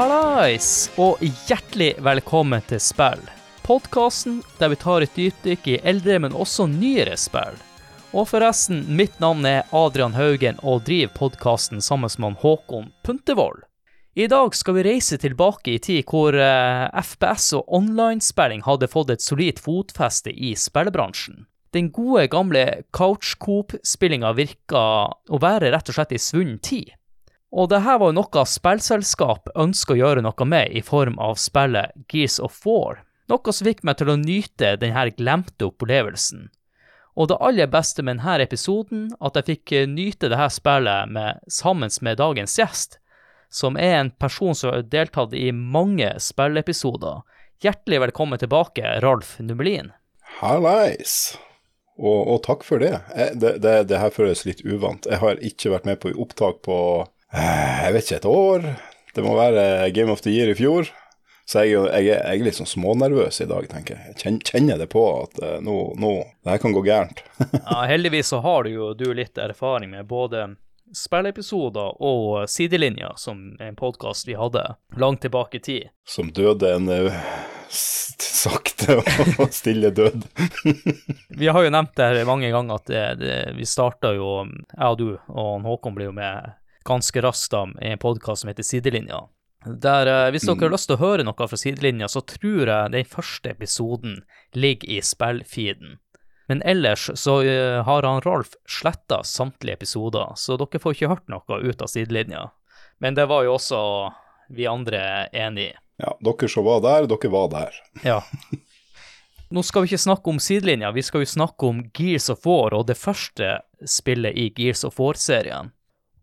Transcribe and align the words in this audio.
Hallais, 0.00 0.88
og 0.96 1.20
hjertelig 1.20 1.90
velkommen 2.00 2.62
til 2.70 2.80
Spill. 2.80 3.20
Podkasten 3.66 4.38
der 4.56 4.70
vi 4.72 4.78
tar 4.80 5.04
et 5.04 5.12
dypdykk 5.12 5.66
i 5.68 5.74
eldre, 5.90 6.14
men 6.24 6.32
også 6.32 6.64
nyere 6.72 7.18
spill. 7.20 7.58
Og 8.16 8.30
forresten, 8.30 8.78
mitt 8.96 9.18
navn 9.20 9.44
er 9.44 9.68
Adrian 9.76 10.16
Haugen 10.16 10.56
og 10.64 10.86
driver 10.86 11.12
podkasten 11.18 11.84
sammen 11.84 12.08
med 12.16 12.38
Håkon 12.40 12.86
Puntervold. 13.04 13.66
I 14.16 14.24
dag 14.32 14.56
skal 14.56 14.78
vi 14.78 14.86
reise 14.86 15.18
tilbake 15.20 15.74
i 15.74 15.82
tid 15.84 16.08
hvor 16.08 16.32
eh, 16.32 16.86
FPS 17.02 17.50
og 17.58 17.68
online-spilling 17.68 18.64
hadde 18.64 18.88
fått 18.88 19.12
et 19.12 19.26
solid 19.26 19.60
fotfeste 19.60 20.32
i 20.32 20.54
spillebransjen. 20.56 21.44
Den 21.76 21.92
gode, 21.92 22.24
gamle 22.32 22.64
couch-coop-spillinga 22.96 24.32
virka 24.40 24.86
å 25.12 25.42
være 25.44 25.74
rett 25.76 25.92
og 25.92 26.00
slett 26.00 26.16
i 26.16 26.22
svunnen 26.24 26.56
tid. 26.64 26.96
Og 27.50 27.68
det 27.70 27.82
her 27.82 27.98
var 27.98 28.12
jo 28.12 28.20
noe 28.20 28.46
spillselskap 28.46 29.50
ønsker 29.58 29.96
å 29.96 30.00
gjøre 30.00 30.22
noe 30.22 30.46
med 30.46 30.70
i 30.70 30.82
form 30.86 31.18
av 31.18 31.38
spillet 31.40 31.96
Gears 32.12 32.38
of 32.38 32.60
War, 32.66 33.02
noe 33.30 33.54
som 33.54 33.66
fikk 33.66 33.82
meg 33.86 33.98
til 33.98 34.12
å 34.12 34.18
nyte 34.20 34.76
denne 34.78 35.08
glemte 35.16 35.66
opplevelsen. 35.66 36.48
Og 37.18 37.28
det 37.28 37.40
aller 37.42 37.70
beste 37.70 38.04
med 38.06 38.20
denne 38.20 38.46
episoden, 38.46 39.10
at 39.18 39.36
jeg 39.36 39.48
fikk 39.48 39.72
eh, 39.74 39.88
nyte 39.90 40.30
dette 40.30 40.46
spillet 40.54 41.10
med, 41.10 41.42
sammen 41.50 41.90
med 42.06 42.20
dagens 42.22 42.54
gjest, 42.58 43.00
som 43.50 43.76
er 43.76 43.98
en 43.98 44.12
person 44.14 44.54
som 44.54 44.70
har 44.70 44.86
deltatt 44.86 45.34
i 45.34 45.50
mange 45.50 46.12
spillepisoder. 46.22 47.24
Hjertelig 47.60 48.00
velkommen 48.06 48.38
tilbake, 48.38 49.00
Ralf 49.02 49.34
Numelin. 49.42 49.90
Hallais! 50.38 51.34
Og, 52.00 52.20
og, 52.30 52.38
takk 52.46 52.62
for 52.64 52.80
det. 52.80 52.94
Jeg, 53.12 53.40
det, 53.42 53.56
det. 53.60 53.74
det, 53.90 53.98
her 54.00 54.14
føles 54.14 54.46
litt 54.46 54.62
uvant. 54.64 55.04
Jeg 55.04 55.20
har 55.20 55.42
ikke 55.44 55.74
vært 55.74 55.88
med 55.90 55.98
på 56.00 56.14
opptak 56.14 56.62
på 56.64 56.78
eh, 57.02 57.10
jeg 57.34 57.92
vet 57.94 58.06
ikke, 58.06 58.20
et 58.20 58.30
år. 58.30 58.66
Det 59.14 59.22
må 59.26 59.34
være 59.38 59.90
Game 59.94 60.12
of 60.12 60.22
the 60.24 60.32
Year 60.34 60.50
i 60.52 60.56
fjor. 60.58 60.90
Så 61.50 61.64
jeg, 61.64 61.80
jeg, 61.82 62.04
jeg 62.06 62.38
er 62.38 62.44
litt 62.46 62.58
sånn 62.60 62.68
smånervøs 62.70 63.40
i 63.42 63.46
dag, 63.50 63.64
tenker 63.72 63.96
jeg. 63.98 64.14
Jeg 64.22 64.42
kjenner 64.46 64.78
det 64.78 64.86
på 64.92 65.02
at 65.24 65.40
uh, 65.42 65.56
nå, 65.58 65.76
nå, 65.98 66.12
det 66.44 66.52
her 66.52 66.60
kan 66.62 66.74
gå 66.76 66.82
gærent. 66.86 67.24
ja, 67.56 67.80
heldigvis 67.90 68.30
så 68.30 68.38
har 68.44 68.68
du 68.68 68.76
jo 68.76 68.92
du 68.94 69.08
litt 69.18 69.38
erfaring 69.38 69.90
med 69.96 70.06
både 70.06 70.52
spilleepisoder 70.94 71.98
og 72.02 72.46
Sidelinja, 72.50 73.16
som 73.18 73.56
er 73.58 73.72
en 73.72 73.78
podkast 73.78 74.30
vi 74.30 74.38
hadde 74.38 74.62
langt 74.98 75.24
tilbake 75.26 75.58
i 75.58 75.64
tid. 75.66 75.90
Som 76.06 76.30
døde 76.34 76.70
en 76.70 76.86
uh, 76.86 77.18
sakte 77.70 79.00
og 79.42 79.50
stille 79.54 79.90
død. 79.90 80.22
vi 81.40 81.50
har 81.50 81.66
jo 81.66 81.74
nevnt 81.74 81.96
det 81.98 82.08
her 82.12 82.30
mange 82.30 82.50
ganger 82.54 82.78
at 82.78 82.86
det, 82.90 83.04
det, 83.24 83.36
vi 83.58 83.66
starta 83.66 84.14
jo, 84.14 84.44
jeg 84.46 84.86
og 84.86 84.98
du 85.02 85.08
og 85.26 85.66
Håkon 85.66 85.98
blir 85.98 86.12
jo 86.12 86.16
med 86.16 86.54
ganske 86.90 87.22
raskt 87.22 87.54
da, 87.54 87.66
i 87.82 87.92
en 87.94 88.02
podkast 88.02 88.42
som 88.42 88.50
heter 88.50 88.66
Sidelinja. 88.66 89.28
Der, 89.64 90.06
uh, 90.06 90.30
hvis 90.32 90.46
dere 90.46 90.56
har 90.56 90.70
mm. 90.70 90.74
lyst 90.74 90.88
til 90.88 90.96
å 90.96 91.02
høre 91.02 91.24
noe 91.26 91.48
fra 91.48 91.58
sidelinja, 91.60 92.08
så 92.08 92.22
tror 92.24 92.70
jeg 92.70 92.92
den 92.94 93.08
første 93.08 93.52
episoden 93.52 94.22
ligger 94.56 94.88
i 94.88 95.02
spillfeeden. 95.04 95.98
Men 96.48 96.62
ellers 96.66 97.10
så 97.20 97.36
uh, 97.44 97.82
har 97.86 98.08
han 98.08 98.24
Rolf 98.24 98.56
sletta 98.68 99.20
samtlige 99.24 99.76
episoder, 99.76 100.32
så 100.40 100.56
dere 100.58 100.80
får 100.80 100.96
ikke 100.96 101.12
hørt 101.12 101.28
noe 101.30 101.60
ut 101.60 101.84
av 101.84 101.92
sidelinja. 101.92 102.48
Men 103.04 103.18
det 103.18 103.28
var 103.30 103.44
jo 103.44 103.58
også 103.58 103.82
vi 104.50 104.66
andre 104.66 105.28
enig 105.36 105.70
i. 105.70 105.76
Ja, 106.00 106.16
dere 106.24 106.48
som 106.48 106.64
var 106.64 106.80
der, 106.84 107.06
dere 107.10 107.32
var 107.32 107.52
der. 107.52 107.80
ja. 108.06 108.22
Nå 109.50 109.64
skal 109.66 109.82
vi 109.82 109.90
ikke 109.90 109.98
snakke 109.98 110.30
om 110.30 110.36
sidelinja, 110.38 110.92
vi 110.94 111.02
skal 111.02 111.24
jo 111.24 111.26
snakke 111.26 111.66
om 111.66 111.80
Gears 111.98 112.28
of 112.30 112.44
War 112.46 112.70
og 112.76 112.84
det 112.86 112.94
første 112.94 113.56
spillet 113.82 114.36
i 114.38 114.44
Gears 114.54 114.84
of 114.86 115.00
War-serien. 115.02 115.72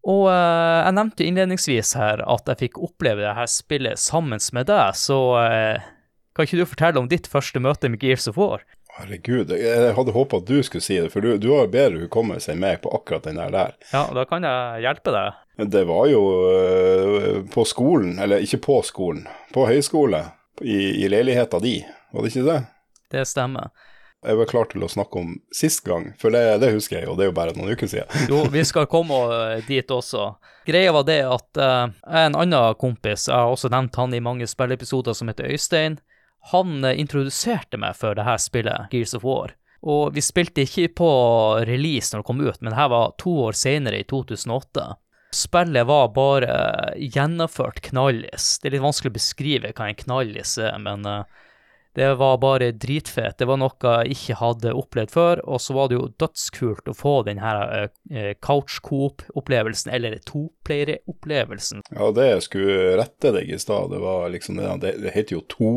Og 0.07 0.23
uh, 0.29 0.85
jeg 0.85 0.95
nevnte 0.95 1.28
innledningsvis 1.28 1.94
her 2.00 2.23
at 2.23 2.47
jeg 2.47 2.62
fikk 2.62 2.81
oppleve 2.88 3.25
det 3.25 3.35
her 3.35 3.50
spillet 3.51 4.00
sammen 4.00 4.40
med 4.56 4.69
deg, 4.69 4.95
så 4.95 5.19
uh, 5.35 5.88
kan 6.38 6.47
ikke 6.47 6.62
du 6.62 6.69
fortelle 6.69 7.01
om 7.01 7.09
ditt 7.12 7.28
første 7.28 7.59
møte 7.59 7.91
med 7.91 8.03
Gears 8.03 8.29
of 8.31 8.40
War? 8.40 8.63
Herregud, 8.97 9.51
jeg 9.53 9.91
hadde 9.94 10.13
håpa 10.16 10.40
at 10.40 10.47
du 10.47 10.62
skulle 10.66 10.85
si 10.85 10.95
det, 10.97 11.12
for 11.13 11.22
du, 11.22 11.35
du 11.41 11.51
har 11.53 11.68
bedre 11.69 12.00
hukommelse 12.06 12.53
enn 12.53 12.63
meg 12.63 12.79
på 12.81 12.94
akkurat 12.97 13.28
den 13.28 13.38
der. 13.38 13.75
Ja, 13.91 14.07
da 14.16 14.23
kan 14.29 14.47
jeg 14.47 14.85
hjelpe 14.88 15.13
deg. 15.13 15.44
Det 15.75 15.84
var 15.90 16.07
jo 16.09 16.24
uh, 16.47 17.44
på 17.53 17.68
skolen, 17.68 18.16
eller 18.24 18.41
ikke 18.45 18.63
på 18.63 18.79
skolen, 18.88 19.28
på 19.53 19.68
høyskole, 19.69 20.24
i, 20.63 21.03
i 21.03 21.12
leiligheta 21.12 21.59
di, 21.62 21.75
var 22.16 22.24
det 22.24 22.31
ikke 22.31 22.47
det? 22.47 22.62
Det 23.13 23.28
stemmer. 23.29 23.69
Jeg 24.28 24.36
var 24.36 24.50
klar 24.50 24.68
til 24.68 24.84
å 24.84 24.90
snakke 24.92 25.22
om 25.22 25.36
sist 25.56 25.86
gang, 25.88 26.10
for 26.20 26.36
det, 26.36 26.42
det 26.60 26.74
husker 26.76 26.98
jeg, 26.98 27.08
jo, 27.08 27.14
det 27.16 27.24
er 27.24 27.30
jo 27.30 27.36
bare 27.38 27.54
noen 27.56 27.72
uker 27.72 27.88
siden. 27.88 28.28
jo, 28.28 28.42
vi 28.52 28.64
skal 28.68 28.90
komme 28.92 29.22
eh, 29.32 29.62
dit 29.68 29.88
også. 29.94 30.34
Greia 30.68 30.92
var 30.92 31.06
det 31.08 31.22
at 31.24 31.62
uh, 31.64 31.86
en 32.12 32.36
annen 32.36 32.76
kompis, 32.82 33.30
jeg 33.30 33.38
har 33.38 33.54
også 33.54 33.72
nevnt 33.72 33.96
han 33.96 34.16
i 34.18 34.20
mange 34.24 34.50
spilleepisoder, 34.52 35.16
som 35.16 35.32
heter 35.32 35.48
Øystein, 35.48 36.02
han 36.52 36.84
eh, 36.84 37.00
introduserte 37.00 37.80
meg 37.80 37.96
for 37.96 38.20
det 38.20 38.28
her 38.28 38.40
spillet, 38.42 38.92
Gears 38.92 39.16
of 39.16 39.24
War. 39.24 39.56
Og 39.88 40.12
vi 40.18 40.24
spilte 40.26 40.66
ikke 40.68 40.90
på 41.00 41.10
release 41.70 42.12
når 42.12 42.26
det 42.26 42.28
kom 42.28 42.44
ut, 42.44 42.60
men 42.60 42.74
det 42.74 42.80
her 42.82 42.92
var 42.92 43.16
to 43.22 43.32
år 43.48 43.56
senere, 43.56 44.02
i 44.02 44.08
2008. 44.12 44.90
Spillet 45.36 45.88
var 45.88 46.12
bare 46.16 46.54
gjennomført 47.00 47.80
knallis. 47.90 48.58
Det 48.60 48.68
er 48.70 48.78
litt 48.78 48.88
vanskelig 48.90 49.12
å 49.14 49.20
beskrive 49.22 49.72
hva 49.72 49.88
en 49.88 50.00
knallis 50.04 50.58
er, 50.60 50.76
men 50.84 51.08
uh, 51.08 51.47
det 51.97 52.16
var 52.16 52.38
bare 52.38 52.72
dritfett. 52.72 53.40
Det 53.40 53.46
var 53.50 53.58
noe 53.58 53.91
jeg 54.03 54.13
ikke 54.13 54.35
hadde 54.38 54.74
opplevd 54.78 55.09
før. 55.16 55.40
Og 55.50 55.62
så 55.63 55.74
var 55.74 55.88
det 55.90 55.97
jo 55.97 56.12
dødskult 56.22 56.91
å 56.91 56.94
få 56.94 57.13
den 57.25 57.40
her 57.41 57.88
uh, 57.90 58.34
couch 58.38 58.75
coop-opplevelsen, 58.85 59.90
eller 59.96 60.19
toplayer-opplevelsen. 60.30 61.81
Ja, 61.90 62.12
det 62.13 62.28
jeg 62.28 62.44
skulle 62.46 62.91
rette 63.02 63.31
deg 63.34 63.50
i 63.50 63.57
stad, 63.57 63.90
det 63.96 64.03
var 64.03 64.30
liksom 64.30 64.62
det, 64.62 64.75
det, 64.84 64.94
det 65.07 65.16
heter 65.16 65.40
jo 65.40 65.41
to, 65.50 65.72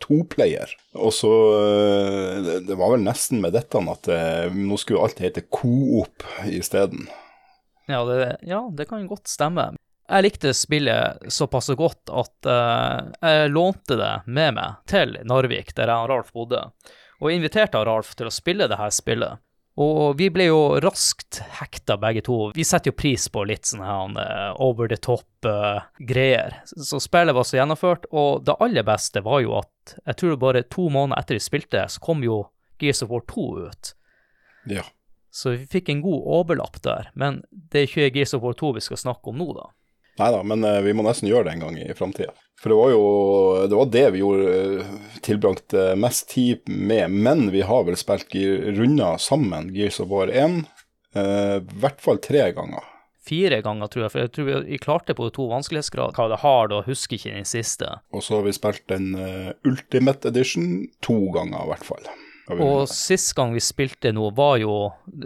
toplayer. 0.00 0.72
Og 0.96 1.12
så 1.18 1.34
uh, 1.52 2.40
det, 2.48 2.62
det, 2.70 2.80
var 2.80 2.96
vel 2.96 3.04
nesten 3.04 3.44
med 3.44 3.52
dette 3.52 3.84
at 3.92 4.08
det, 4.08 4.22
nå 4.56 4.80
skulle 4.80 5.04
alt 5.04 5.20
hete 5.20 5.44
coop 5.52 6.24
isteden. 6.48 7.10
Ja, 7.92 8.00
ja, 8.40 8.64
det 8.72 8.88
kan 8.88 9.04
godt 9.10 9.28
stemme. 9.28 9.74
Jeg 10.10 10.26
likte 10.26 10.50
spillet 10.56 11.30
såpass 11.32 11.70
godt 11.78 12.10
at 12.10 12.48
uh, 12.48 13.12
jeg 13.22 13.52
lånte 13.52 13.96
det 13.96 14.12
med 14.26 14.58
meg 14.58 14.82
til 14.90 15.14
Narvik, 15.28 15.72
der 15.78 15.92
jeg 15.92 16.04
og 16.04 16.10
Ralf 16.10 16.32
bodde, 16.34 16.66
og 17.22 17.32
inviterte 17.32 17.80
Ralf 17.86 18.16
til 18.18 18.28
å 18.28 18.34
spille 18.34 18.68
det 18.68 18.80
her 18.80 18.92
spillet. 18.92 19.40
Og 19.80 20.18
vi 20.18 20.26
ble 20.28 20.50
jo 20.50 20.80
raskt 20.84 21.38
hekta 21.62 21.96
begge 21.96 22.20
to. 22.26 22.50
Vi 22.52 22.64
setter 22.66 22.90
jo 22.90 22.98
pris 22.98 23.24
på 23.32 23.46
litt 23.48 23.70
sånne 23.70 23.88
her 23.88 24.18
uh, 24.18 24.60
over 24.60 24.90
the 24.90 24.98
top-greier. 25.00 26.58
Uh, 26.60 26.82
så 26.84 27.00
spillet 27.00 27.36
var 27.36 27.48
så 27.48 27.62
gjennomført, 27.62 28.04
og 28.12 28.44
det 28.44 28.58
aller 28.60 28.84
beste 28.84 29.24
var 29.24 29.40
jo 29.46 29.56
at 29.62 29.94
jeg 29.96 30.18
tror 30.20 30.40
bare 30.42 30.66
to 30.68 30.90
måneder 30.92 31.22
etter 31.22 31.38
vi 31.38 31.46
spilte, 31.46 31.86
så 31.88 32.04
kom 32.04 32.26
jo 32.26 32.42
Gears 32.82 33.00
of 33.06 33.14
War 33.14 33.24
2 33.30 33.46
ut. 33.70 33.94
Ja. 34.68 34.84
Så 35.32 35.54
vi 35.54 35.64
fikk 35.78 35.88
en 35.88 36.02
god 36.04 36.26
overlapp 36.36 36.76
der. 36.84 37.08
Men 37.16 37.40
det 37.50 37.80
er 37.80 37.88
ikke 37.88 38.10
Gears 38.18 38.34
of 38.36 38.44
War 38.44 38.58
2 38.58 38.74
vi 38.76 38.84
skal 38.84 39.00
snakke 39.00 39.32
om 39.32 39.40
nå, 39.40 39.48
da. 39.56 39.70
Nei 40.20 40.30
da, 40.34 40.42
men 40.44 40.64
uh, 40.64 40.80
vi 40.84 40.92
må 40.96 41.04
nesten 41.06 41.30
gjøre 41.30 41.48
det 41.48 41.56
en 41.56 41.66
gang 41.66 41.78
i 41.80 41.92
framtida. 41.96 42.34
For 42.60 42.70
det 42.70 42.78
var 42.78 42.92
jo 42.92 43.04
det, 43.66 43.76
var 43.78 43.90
det 43.90 44.04
vi 44.14 44.22
gjorde 44.22 44.52
uh, 44.84 44.94
tilbrakte 45.24 45.86
mest 45.98 46.28
tid 46.34 46.68
med. 46.68 47.10
Men 47.10 47.48
vi 47.54 47.64
har 47.66 47.86
vel 47.88 47.98
spilt 47.98 48.36
runder 48.76 49.20
sammen, 49.22 49.72
Gears 49.74 50.00
of 50.02 50.10
War 50.12 50.30
1, 50.30 50.62
eh, 51.16 51.58
i 51.58 51.78
hvert 51.82 52.00
fall 52.02 52.20
tre 52.22 52.50
ganger. 52.56 52.88
Fire 53.22 53.60
ganger, 53.62 53.86
tror 53.86 54.04
jeg, 54.04 54.12
for 54.12 54.20
jeg 54.24 54.32
tror 54.34 54.48
vi 54.66 54.78
klarte 54.82 55.14
på 55.14 55.28
to 55.34 55.46
vanskelighetsgrader. 55.50 56.16
Hva 56.16 56.26
det 56.32 56.40
har, 56.42 56.70
da 56.72 56.80
husker 56.86 57.16
ikke 57.16 57.36
den 57.36 57.46
siste. 57.46 57.92
Og 58.10 58.24
så 58.26 58.40
har 58.40 58.48
vi 58.48 58.54
spilt 58.56 58.82
den 58.90 59.12
Ultimate 59.68 60.32
Edition 60.32 60.88
to 61.06 61.20
ganger, 61.34 61.62
i 61.62 61.70
hvert 61.70 61.86
fall. 61.86 62.10
Og 62.60 62.88
sist 62.90 63.32
gang 63.38 63.54
vi 63.54 63.62
spilte 63.64 64.12
noe, 64.12 64.32
var 64.36 64.58
jo 64.60 64.74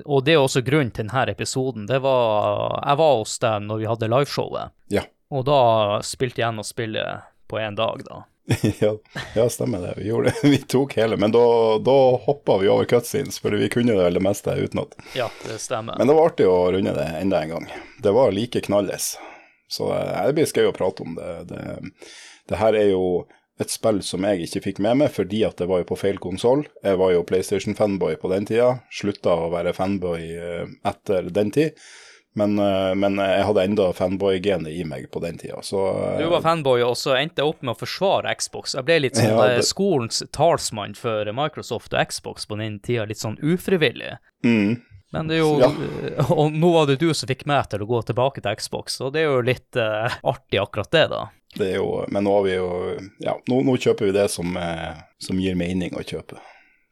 Og 0.05 0.25
det 0.25 0.37
er 0.37 0.43
også 0.43 0.63
grunnen 0.67 0.93
til 0.95 1.09
denne 1.09 1.27
episoden. 1.33 1.89
Det 1.91 1.99
var 2.05 2.81
Jeg 2.85 3.01
var 3.03 3.19
hos 3.19 3.39
deg 3.43 3.67
når 3.67 3.83
vi 3.83 3.91
hadde 3.91 4.13
liveshowet. 4.13 4.75
Ja. 4.95 5.03
Og 5.35 5.45
da 5.49 5.61
spilte 6.07 6.41
jeg 6.41 6.47
gjennom 6.47 6.67
spillet 6.67 7.27
på 7.51 7.59
én 7.59 7.77
dag, 7.79 8.03
da. 8.07 8.23
ja, 8.79 8.93
ja, 9.35 9.49
stemmer 9.49 9.83
det. 9.83 9.95
Vi 9.97 10.07
gjorde. 10.07 10.33
Vi 10.43 10.59
tok 10.59 10.97
hele, 10.97 11.17
men 11.17 11.33
da, 11.35 11.79
da 11.83 11.97
hoppa 12.17 12.59
vi 12.63 12.69
over 12.71 12.85
cutscenes, 12.85 13.39
for 13.43 13.51
vi 13.51 13.69
kunne 13.69 13.97
det 13.99 14.11
det 14.15 14.23
meste 14.23 14.55
utenat. 14.55 14.95
Ja, 15.19 15.27
det 15.49 15.59
stemmer. 15.59 15.99
Men 15.99 16.07
det 16.07 16.15
var 16.15 16.31
artig 16.31 16.47
å 16.47 16.71
runde 16.71 16.95
det 16.95 17.07
enda 17.21 17.43
en 17.43 17.55
gang. 17.57 17.67
Det 18.03 18.13
var 18.15 18.31
like 18.33 18.61
knalles. 18.61 19.17
Så 19.69 19.91
det 19.91 20.37
blir 20.37 20.47
gøy 20.47 20.71
å 20.71 20.77
prate 20.77 21.03
om 21.03 21.17
det. 21.19 21.33
det. 21.51 21.65
Det 22.47 22.61
her 22.61 22.79
er 22.79 22.93
jo 22.93 23.27
et 23.63 23.73
spill 23.73 24.03
som 24.05 24.25
jeg 24.29 24.47
ikke 24.47 24.65
fikk 24.69 24.81
med 24.85 24.99
meg 25.01 25.13
fordi 25.15 25.43
at 25.47 25.57
det 25.61 25.69
var 25.71 25.81
jo 25.83 25.91
på 25.93 26.01
feil 26.01 26.19
konsoll. 26.23 26.67
Jeg 26.85 26.99
var 27.01 27.15
jo 27.15 27.25
PlayStation-fanboy 27.29 28.19
på 28.21 28.33
den 28.33 28.49
tida, 28.49 28.75
slutta 28.93 29.37
å 29.47 29.53
være 29.55 29.73
fanboy 29.77 30.27
eh, 30.37 30.67
etter 30.89 31.31
den 31.33 31.55
tid. 31.55 31.79
Men, 32.37 32.59
eh, 32.61 32.93
men 33.01 33.17
jeg 33.17 33.45
hadde 33.49 33.63
enda 33.65 33.87
fanboy-genet 33.97 34.75
i 34.77 34.83
meg 34.85 35.07
på 35.13 35.23
den 35.25 35.39
tida, 35.41 35.63
så 35.65 35.87
eh, 35.95 36.19
Du 36.21 36.27
var 36.35 36.45
fanboy, 36.45 36.83
og 36.85 36.99
så 37.01 37.15
endte 37.17 37.41
jeg 37.41 37.49
opp 37.49 37.65
med 37.65 37.73
å 37.73 37.81
forsvare 37.81 38.35
Xbox. 38.37 38.77
Jeg 38.77 38.85
ble 38.89 38.99
litt 39.07 39.17
sånn 39.17 39.33
ja, 39.33 39.47
det... 39.55 39.65
skolens 39.65 40.21
talsmann 40.37 40.93
for 40.99 41.33
Microsoft 41.33 41.97
og 41.97 42.13
Xbox 42.13 42.45
på 42.45 42.61
den 42.61 42.77
tida, 42.85 43.09
litt 43.09 43.23
sånn 43.23 43.41
ufrivillig. 43.41 44.19
Mm. 44.45 44.77
Men 45.17 45.31
det 45.31 45.39
er 45.39 45.45
jo 45.47 45.55
ja. 45.63 45.71
Og 46.35 46.53
nå 46.53 46.75
var 46.75 46.91
det 46.91 46.99
du 47.01 47.09
som 47.15 47.31
fikk 47.31 47.47
meg 47.49 47.71
til 47.73 47.85
å 47.85 47.89
gå 47.89 48.03
tilbake 48.11 48.43
til 48.45 48.61
Xbox, 48.61 49.01
og 49.01 49.15
det 49.15 49.23
er 49.23 49.31
jo 49.31 49.45
litt 49.47 49.79
uh, 49.81 50.19
artig, 50.27 50.59
akkurat 50.61 50.93
det, 50.93 51.07
da. 51.15 51.23
Det 51.59 51.75
jo 51.77 52.05
Men 52.13 52.27
nå 52.27 52.33
har 52.37 52.45
vi 52.47 52.55
jo 52.57 52.69
Ja, 53.23 53.37
nå, 53.51 53.61
nå 53.67 53.77
kjøper 53.77 54.09
vi 54.09 54.17
det 54.17 54.29
som, 54.33 54.57
eh, 54.57 54.99
som 55.23 55.41
gir 55.41 55.57
mening 55.59 55.97
å 55.97 56.05
kjøpe. 56.05 56.39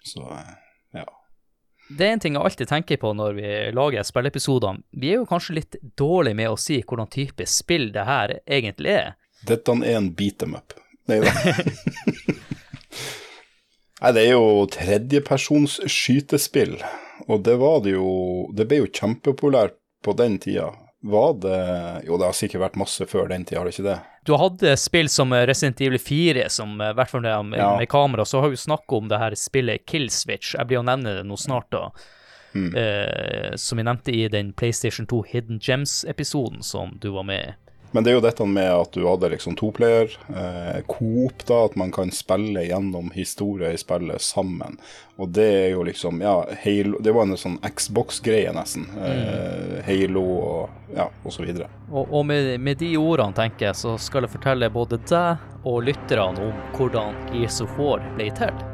Så 0.04 0.24
eh, 0.34 0.54
ja. 1.00 1.06
Det 1.88 2.06
er 2.06 2.14
en 2.16 2.22
ting 2.22 2.38
jeg 2.38 2.48
alltid 2.48 2.70
tenker 2.70 3.00
på 3.00 3.12
når 3.16 3.36
vi 3.36 3.50
lager 3.76 4.06
spilleepisoder. 4.06 4.80
Vi 4.96 5.12
er 5.12 5.20
jo 5.20 5.28
kanskje 5.28 5.58
litt 5.60 5.76
dårlige 6.00 6.38
med 6.40 6.52
å 6.52 6.60
si 6.60 6.80
hvordan 6.80 7.12
type 7.12 7.46
spill 7.50 7.90
det 7.92 8.06
her 8.08 8.38
egentlig 8.44 8.94
er. 8.94 9.14
Dette 9.44 9.76
er 9.84 9.98
en 9.98 10.10
beat 10.16 10.38
them 10.40 10.56
up. 10.56 10.72
Nei 11.10 11.20
da. 11.20 11.32
Nei, 14.04 14.10
det 14.12 14.22
er 14.26 14.34
jo 14.34 14.64
tredjepersons 14.68 15.78
skytespill, 15.88 16.74
og 17.28 17.44
det 17.46 17.54
var 17.60 17.78
det 17.84 17.94
jo 17.94 18.08
Det 18.52 18.66
ble 18.68 18.82
jo 18.82 18.90
kjempepopulært 18.90 19.78
på 20.04 20.12
den 20.18 20.36
tida. 20.42 20.72
Var 21.04 21.32
det 21.44 21.56
Jo, 22.06 22.16
det 22.16 22.24
har 22.30 22.32
sikkert 22.36 22.62
vært 22.62 22.78
masse 22.80 23.04
før 23.06 23.28
den 23.28 23.44
tida, 23.44 23.60
har 23.60 23.68
det 23.68 23.74
ikke 23.76 23.88
det? 23.90 23.98
Du 24.24 24.32
hadde 24.40 24.72
spill 24.80 25.10
som 25.12 25.32
Resident 25.36 25.80
Evil 25.84 26.00
4, 26.00 26.46
som 26.48 26.78
i 26.80 26.92
hvert 26.96 27.10
fall 27.10 27.20
med, 27.20 27.58
Ja. 27.58 27.74
med 27.76 27.88
kamera, 27.92 28.24
så 28.24 28.40
har 28.40 28.48
vi 28.48 28.56
jo 28.56 28.62
snakket 28.64 28.96
om 28.96 29.08
det 29.08 29.18
her 29.20 29.36
spillet 29.36 29.84
Killswitch. 29.86 30.54
Jeg 30.56 30.66
blir 30.66 30.80
å 30.80 30.84
nevne 30.86 31.18
det 31.18 31.26
nå 31.28 31.36
snart, 31.36 31.68
da. 31.70 31.90
Eh, 32.54 33.56
som 33.56 33.78
jeg 33.78 33.84
nevnte 33.84 34.14
i 34.14 34.28
den 34.28 34.52
PlayStation 34.52 35.06
2 35.10 35.22
Hidden 35.26 35.58
Gems-episoden 35.60 36.62
som 36.62 36.96
du 37.02 37.10
var 37.10 37.24
med 37.24 37.48
i. 37.48 37.54
Men 37.94 38.04
det 38.04 38.10
er 38.10 38.16
jo 38.16 38.22
dette 38.24 38.44
med 38.50 38.66
at 38.74 38.96
du 38.96 39.04
hadde 39.06 39.28
liksom 39.30 39.54
toplayer, 39.54 40.10
eh, 40.34 40.80
coop, 40.90 41.44
da, 41.46 41.60
at 41.68 41.76
man 41.78 41.92
kan 41.94 42.10
spille 42.10 42.64
gjennom 42.66 43.12
historie 43.14 43.70
i 43.70 43.78
spillet 43.78 44.18
sammen. 44.20 44.80
Og 45.14 45.30
det 45.30 45.46
er 45.46 45.68
jo 45.76 45.84
liksom, 45.86 46.18
ja, 46.24 46.32
Halo 46.64 46.98
Det 46.98 47.12
var 47.14 47.28
en 47.28 47.38
sånn 47.38 47.60
Xbox-greie, 47.62 48.50
nesten. 48.56 48.88
Eh, 48.98 49.78
Halo 49.86 50.24
og 50.24 50.96
ja, 50.96 51.06
og 51.22 51.36
så 51.36 51.46
videre. 51.46 51.70
Og, 51.92 52.10
og 52.10 52.26
med, 52.26 52.56
med 52.58 52.82
de 52.82 52.96
ordene, 52.98 53.34
tenker 53.38 53.68
jeg, 53.70 53.78
så 53.78 53.94
skal 54.02 54.26
jeg 54.26 54.34
fortelle 54.34 54.72
både 54.74 54.98
deg 55.06 55.62
og 55.62 55.84
lytterne 55.86 56.50
om 56.50 56.66
hvordan 56.74 57.14
Gears 57.30 57.62
of 57.62 57.78
War 57.78 58.02
ble 58.18 58.26
til. 58.34 58.64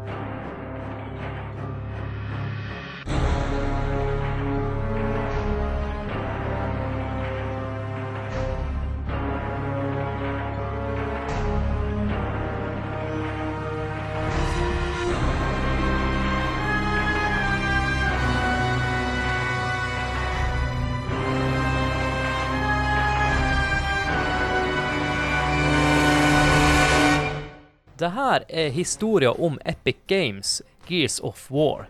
Her 28.31 28.45
er 28.49 28.69
historien 28.69 29.35
om 29.39 29.59
Epic 29.65 29.97
Games, 30.07 30.63
Gears 30.87 31.21
of 31.21 31.51
War. 31.51 31.89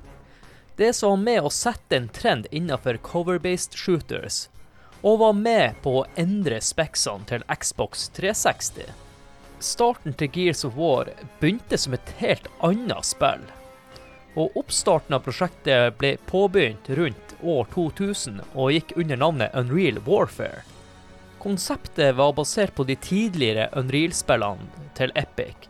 Det 0.76 0.92
som 0.92 1.10
var 1.10 1.16
med 1.16 1.42
å 1.42 1.52
sette 1.52 1.96
en 1.96 2.08
trend 2.08 2.46
innenfor 2.50 2.96
cover-based 3.04 3.76
shooters, 3.76 4.48
og 5.02 5.20
var 5.20 5.36
med 5.36 5.80
på 5.84 5.98
å 6.00 6.06
endre 6.16 6.60
speksene 6.64 7.28
til 7.28 7.44
Xbox 7.52 8.08
360. 8.16 8.88
Starten 9.60 10.16
til 10.16 10.30
Gears 10.32 10.64
of 10.64 10.76
War 10.80 11.10
begynte 11.40 11.76
som 11.78 11.96
et 11.96 12.14
helt 12.22 12.48
annet 12.64 13.04
spill. 13.04 13.44
Og 14.40 14.56
oppstarten 14.56 15.16
av 15.16 15.24
prosjektet 15.26 15.98
ble 16.00 16.14
påbegynt 16.30 16.88
rundt 16.96 17.34
år 17.42 17.68
2000 17.74 18.40
og 18.54 18.72
gikk 18.72 18.94
under 18.96 19.20
navnet 19.20 19.56
Unreal 19.58 20.00
Warfare. 20.06 20.62
Konseptet 21.40 22.14
var 22.16 22.32
basert 22.36 22.72
på 22.76 22.88
de 22.88 22.96
tidligere 23.00 23.68
Unreal-spillene 23.76 24.88
til 24.96 25.12
Epic. 25.16 25.69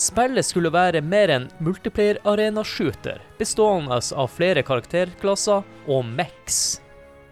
Spillet 0.00 0.46
skulle 0.46 0.70
være 0.72 1.02
mer 1.04 1.28
en 1.28 1.50
multiplayer-arena-shooter, 1.60 3.18
bestående 3.36 3.98
av 4.00 4.30
flere 4.32 4.62
karakterklasser 4.64 5.66
og 5.92 6.06
Max. 6.08 6.80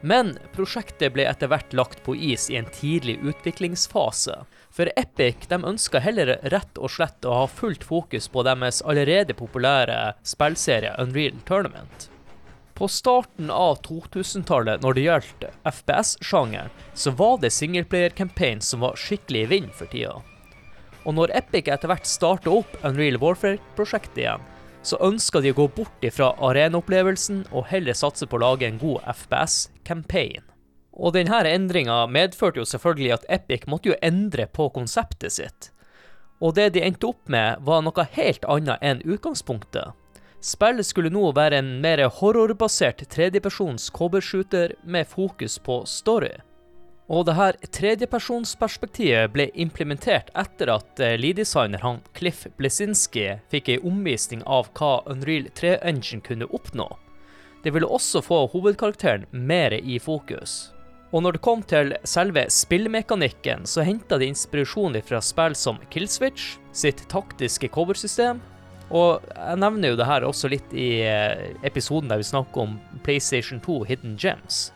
Men 0.04 0.34
prosjektet 0.52 1.14
ble 1.14 1.24
etter 1.30 1.48
hvert 1.48 1.72
lagt 1.72 2.02
på 2.04 2.12
is 2.12 2.50
i 2.52 2.58
en 2.60 2.68
tidlig 2.76 3.16
utviklingsfase. 3.24 4.36
For 4.68 4.92
Epic 5.00 5.48
de 5.48 5.62
ønska 5.64 6.04
heller 6.04 6.36
rett 6.52 6.76
og 6.76 6.92
slett 6.92 7.24
å 7.24 7.40
ha 7.40 7.48
fullt 7.48 7.88
fokus 7.88 8.28
på 8.28 8.44
deres 8.44 8.84
allerede 8.84 9.32
populære 9.40 9.98
spillserie 10.20 10.92
Unreal 11.00 11.40
Tournament. 11.48 12.10
På 12.76 12.86
starten 12.92 13.48
av 13.50 13.80
2000-tallet, 13.88 14.84
når 14.84 14.94
det 14.94 15.08
gjaldt 15.08 15.52
FPS-sjangeren, 15.72 16.68
så 16.92 17.16
var 17.16 17.40
det 17.40 17.56
singleplayer-campaign 17.56 18.60
som 18.60 18.84
var 18.84 19.00
skikkelig 19.00 19.48
i 19.48 19.54
vind 19.56 19.72
for 19.72 19.88
tida. 19.88 20.20
Og 21.08 21.16
når 21.16 21.32
Epic 21.38 21.70
etter 21.72 21.88
hvert 21.88 22.08
starta 22.08 22.52
opp 22.52 22.74
Unreal 22.84 23.16
Warfare-prosjektet 23.22 24.20
igjen, 24.26 24.42
så 24.84 24.98
ønsker 25.04 25.40
de 25.40 25.54
å 25.54 25.56
gå 25.56 25.64
bort 25.78 26.04
ifra 26.04 26.34
arenaopplevelsen 26.44 27.46
og 27.48 27.66
heller 27.70 27.96
satse 27.96 28.28
på 28.28 28.36
å 28.36 28.42
lage 28.42 28.68
en 28.68 28.76
god 28.80 29.00
FPS-campaign. 29.14 30.44
Og 30.98 31.14
denne 31.14 31.40
endringa 31.48 32.02
medførte 32.10 32.60
jo 32.60 32.66
selvfølgelig 32.68 33.14
at 33.16 33.26
Epic 33.38 33.64
måtte 33.70 33.92
jo 33.92 33.98
endre 34.04 34.48
på 34.52 34.68
konseptet 34.74 35.38
sitt. 35.38 35.70
Og 36.44 36.54
det 36.58 36.68
de 36.76 36.82
endte 36.84 37.08
opp 37.08 37.24
med, 37.32 37.62
var 37.64 37.80
noe 37.82 38.04
helt 38.14 38.44
annet 38.44 38.84
enn 38.84 39.00
utgangspunktet. 39.06 39.96
Spillet 40.44 40.86
skulle 40.86 41.10
nå 41.10 41.32
være 41.34 41.62
en 41.62 41.70
mer 41.82 42.04
horrorbasert 42.20 43.00
tredjepersons 43.10 43.88
covershooter 43.96 44.76
med 44.84 45.08
fokus 45.10 45.56
på 45.58 45.80
story. 45.88 46.36
Og 47.08 47.24
det 47.24 47.38
her 47.38 47.56
tredjepersonsperspektivet 47.72 49.32
ble 49.32 49.46
implementert 49.56 50.28
etter 50.36 50.74
at 50.74 51.00
eh, 51.00 51.16
lead-designer 51.16 51.80
han 51.80 52.02
Cliff 52.16 52.44
Blesinski 52.60 53.38
fikk 53.48 53.70
ei 53.72 53.78
omvisning 53.80 54.42
av 54.44 54.68
hva 54.76 54.98
Unreal 55.08 55.48
3-engine 55.56 56.20
kunne 56.26 56.50
oppnå. 56.52 56.90
Det 57.64 57.72
ville 57.72 57.88
også 57.88 58.20
få 58.22 58.42
hovedkarakteren 58.52 59.24
mer 59.32 59.72
i 59.78 59.96
fokus. 59.98 60.74
Og 61.08 61.24
når 61.24 61.38
det 61.38 61.44
kom 61.46 61.64
til 61.64 61.94
selve 62.04 62.44
spillmekanikken, 62.52 63.64
så 63.64 63.86
henta 63.88 64.20
de 64.20 64.28
inspirasjon 64.28 65.00
fra 65.08 65.22
spill 65.24 65.56
som 65.56 65.80
Killswitch, 65.88 66.58
sitt 66.76 67.00
taktiske 67.08 67.72
coversystem, 67.72 68.42
og 68.92 69.24
jeg 69.32 69.60
nevner 69.60 69.92
jo 69.92 69.98
det 70.00 70.08
her 70.08 70.24
også 70.24 70.48
litt 70.52 70.72
i 70.72 71.00
eh, 71.04 71.56
episoden 71.64 72.08
der 72.12 72.20
vi 72.20 72.28
snakker 72.28 72.64
om 72.64 72.76
PlayStation 73.04 73.60
2 73.64 73.82
Hidden 73.88 74.16
Gems. 74.20 74.68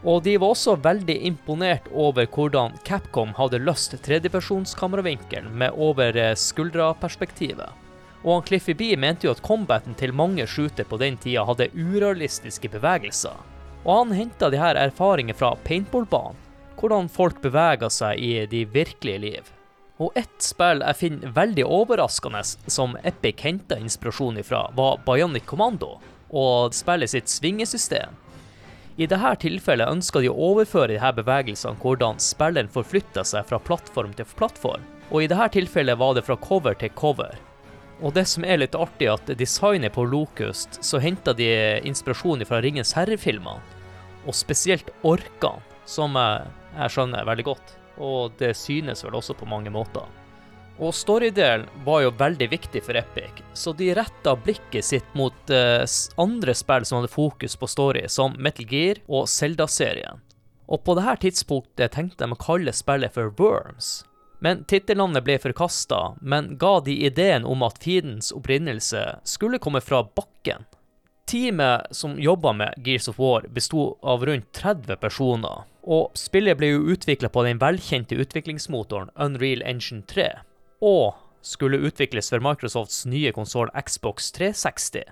Og 0.00 0.22
de 0.24 0.36
var 0.40 0.54
også 0.54 0.78
veldig 0.80 1.16
imponert 1.28 1.88
over 1.92 2.24
hvordan 2.32 2.78
Capcom 2.88 3.34
hadde 3.36 3.60
løst 3.60 3.98
tredjepersonskameravinkel 4.06 5.50
med 5.52 5.76
over 5.76 6.16
eh, 6.16 6.32
skuldra-perspektivet. 6.38 7.68
Og 8.24 8.34
han 8.34 8.46
Cliffy 8.48 8.74
B 8.76 8.94
mente 9.00 9.28
jo 9.28 9.34
at 9.34 9.42
combaten 9.44 9.96
til 9.96 10.12
mange 10.16 10.46
shooter 10.48 10.88
på 10.88 10.98
den 11.00 11.16
tida 11.20 11.44
hadde 11.48 11.70
urealistiske 11.76 12.68
bevegelser. 12.72 13.36
Og 13.84 13.92
han 13.94 14.16
henta 14.16 14.50
de 14.52 14.60
her 14.60 14.76
erfaringer 14.76 15.36
fra 15.36 15.54
paintballbanen, 15.64 16.36
hvordan 16.80 17.08
folk 17.12 17.40
beveger 17.44 17.92
seg 17.92 18.20
i 18.20 18.32
de 18.48 18.64
virkelige 18.72 19.20
liv. 19.20 19.52
Og 20.00 20.16
ett 20.16 20.40
spill 20.40 20.80
jeg 20.80 20.96
finner 20.96 21.32
veldig 21.36 21.66
overraskende 21.68 22.40
som 22.72 22.96
Epic 23.04 23.44
henta 23.44 23.76
inspirasjon 23.76 24.40
ifra, 24.40 24.64
var 24.76 25.00
Bionic 25.04 25.44
Commando 25.48 25.98
og 26.30 26.76
spillet 26.76 27.12
sitt 27.12 27.28
svingesystem. 27.28 28.16
I 29.00 29.06
dette 29.08 29.30
tilfellet 29.40 29.88
ønska 29.88 30.20
de 30.20 30.28
å 30.28 30.48
overføre 30.50 30.92
disse 30.92 31.10
bevegelsene 31.16 31.80
hvordan 31.80 32.18
spilleren 32.20 32.68
forflytta 32.68 33.22
seg 33.24 33.46
fra 33.48 33.56
plattform 33.64 34.12
til 34.12 34.28
plattform, 34.36 34.82
og 35.08 35.22
i 35.24 35.30
dette 35.30 35.46
tilfellet 35.54 35.96
var 35.96 36.18
det 36.18 36.26
fra 36.26 36.36
cover 36.44 36.76
til 36.76 36.92
cover. 37.00 37.32
Og 38.04 38.12
det 38.12 38.26
som 38.28 38.44
er 38.44 38.60
litt 38.60 38.76
artig, 38.76 39.08
at 39.08 39.32
designet 39.40 39.96
på 39.96 40.04
Locust 40.04 40.82
så 40.84 41.00
henta 41.00 41.32
de 41.32 41.48
inspirasjon 41.88 42.44
fra 42.44 42.60
Ringens 42.60 42.92
herre-filmene, 42.98 43.64
og 44.28 44.36
spesielt 44.36 44.92
orkene, 45.00 45.64
som 45.88 46.20
jeg 46.20 46.92
skjønner 46.92 47.24
veldig 47.24 47.48
godt, 47.48 47.76
og 47.96 48.36
det 48.36 48.52
synes 48.52 49.00
vel 49.06 49.16
også 49.16 49.32
på 49.40 49.48
mange 49.48 49.72
måter. 49.72 50.04
Og 50.80 50.94
storydelen 50.96 51.66
var 51.84 52.06
jo 52.06 52.12
veldig 52.16 52.46
viktig 52.54 52.80
for 52.86 52.96
Epic, 52.96 53.42
så 53.52 53.74
de 53.76 53.90
retta 53.94 54.32
blikket 54.32 54.86
sitt 54.86 55.10
mot 55.18 55.52
eh, 55.52 55.84
andre 56.16 56.54
spill 56.56 56.86
som 56.88 57.00
hadde 57.00 57.12
fokus 57.12 57.56
på 57.60 57.68
story, 57.68 58.06
som 58.08 58.32
Metal 58.40 58.64
Gear 58.64 59.02
og 59.04 59.28
Zelda-serien. 59.28 60.22
Og 60.72 60.80
på 60.86 60.96
dette 60.96 61.18
tidspunktet 61.26 61.92
tenkte 61.98 62.24
de 62.24 62.32
å 62.32 62.40
kalle 62.40 62.72
spillet 62.72 63.12
for 63.12 63.28
Worms. 63.36 64.06
Men 64.40 64.64
tittelnavnet 64.64 65.26
ble 65.26 65.36
forkasta, 65.42 66.14
men 66.24 66.54
ga 66.56 66.78
de 66.80 66.96
ideen 67.04 67.44
om 67.44 67.60
at 67.66 67.82
fiendens 67.84 68.32
opprinnelse 68.32 69.04
skulle 69.28 69.60
komme 69.60 69.84
fra 69.84 70.00
bakken. 70.16 70.64
Teamet 71.28 71.92
som 71.94 72.16
jobba 72.16 72.54
med 72.56 72.86
Gears 72.86 73.10
of 73.12 73.20
War, 73.20 73.44
besto 73.52 73.98
av 74.00 74.24
rundt 74.24 74.48
30 74.56 74.96
personer, 74.96 75.66
og 75.84 76.16
spillet 76.16 76.56
ble 76.56 76.72
jo 76.72 76.86
utvikla 76.94 77.28
på 77.28 77.44
den 77.44 77.60
velkjente 77.60 78.16
utviklingsmotoren 78.16 79.12
Unreal 79.20 79.60
Engine 79.60 80.08
3, 80.08 80.30
og 80.80 81.14
skulle 81.42 81.80
utvikles 81.86 82.30
for 82.32 82.42
Microsofts 82.44 83.04
nye 83.08 83.32
konsoll 83.32 83.70
Xbox 83.76 84.32
360. 84.36 85.04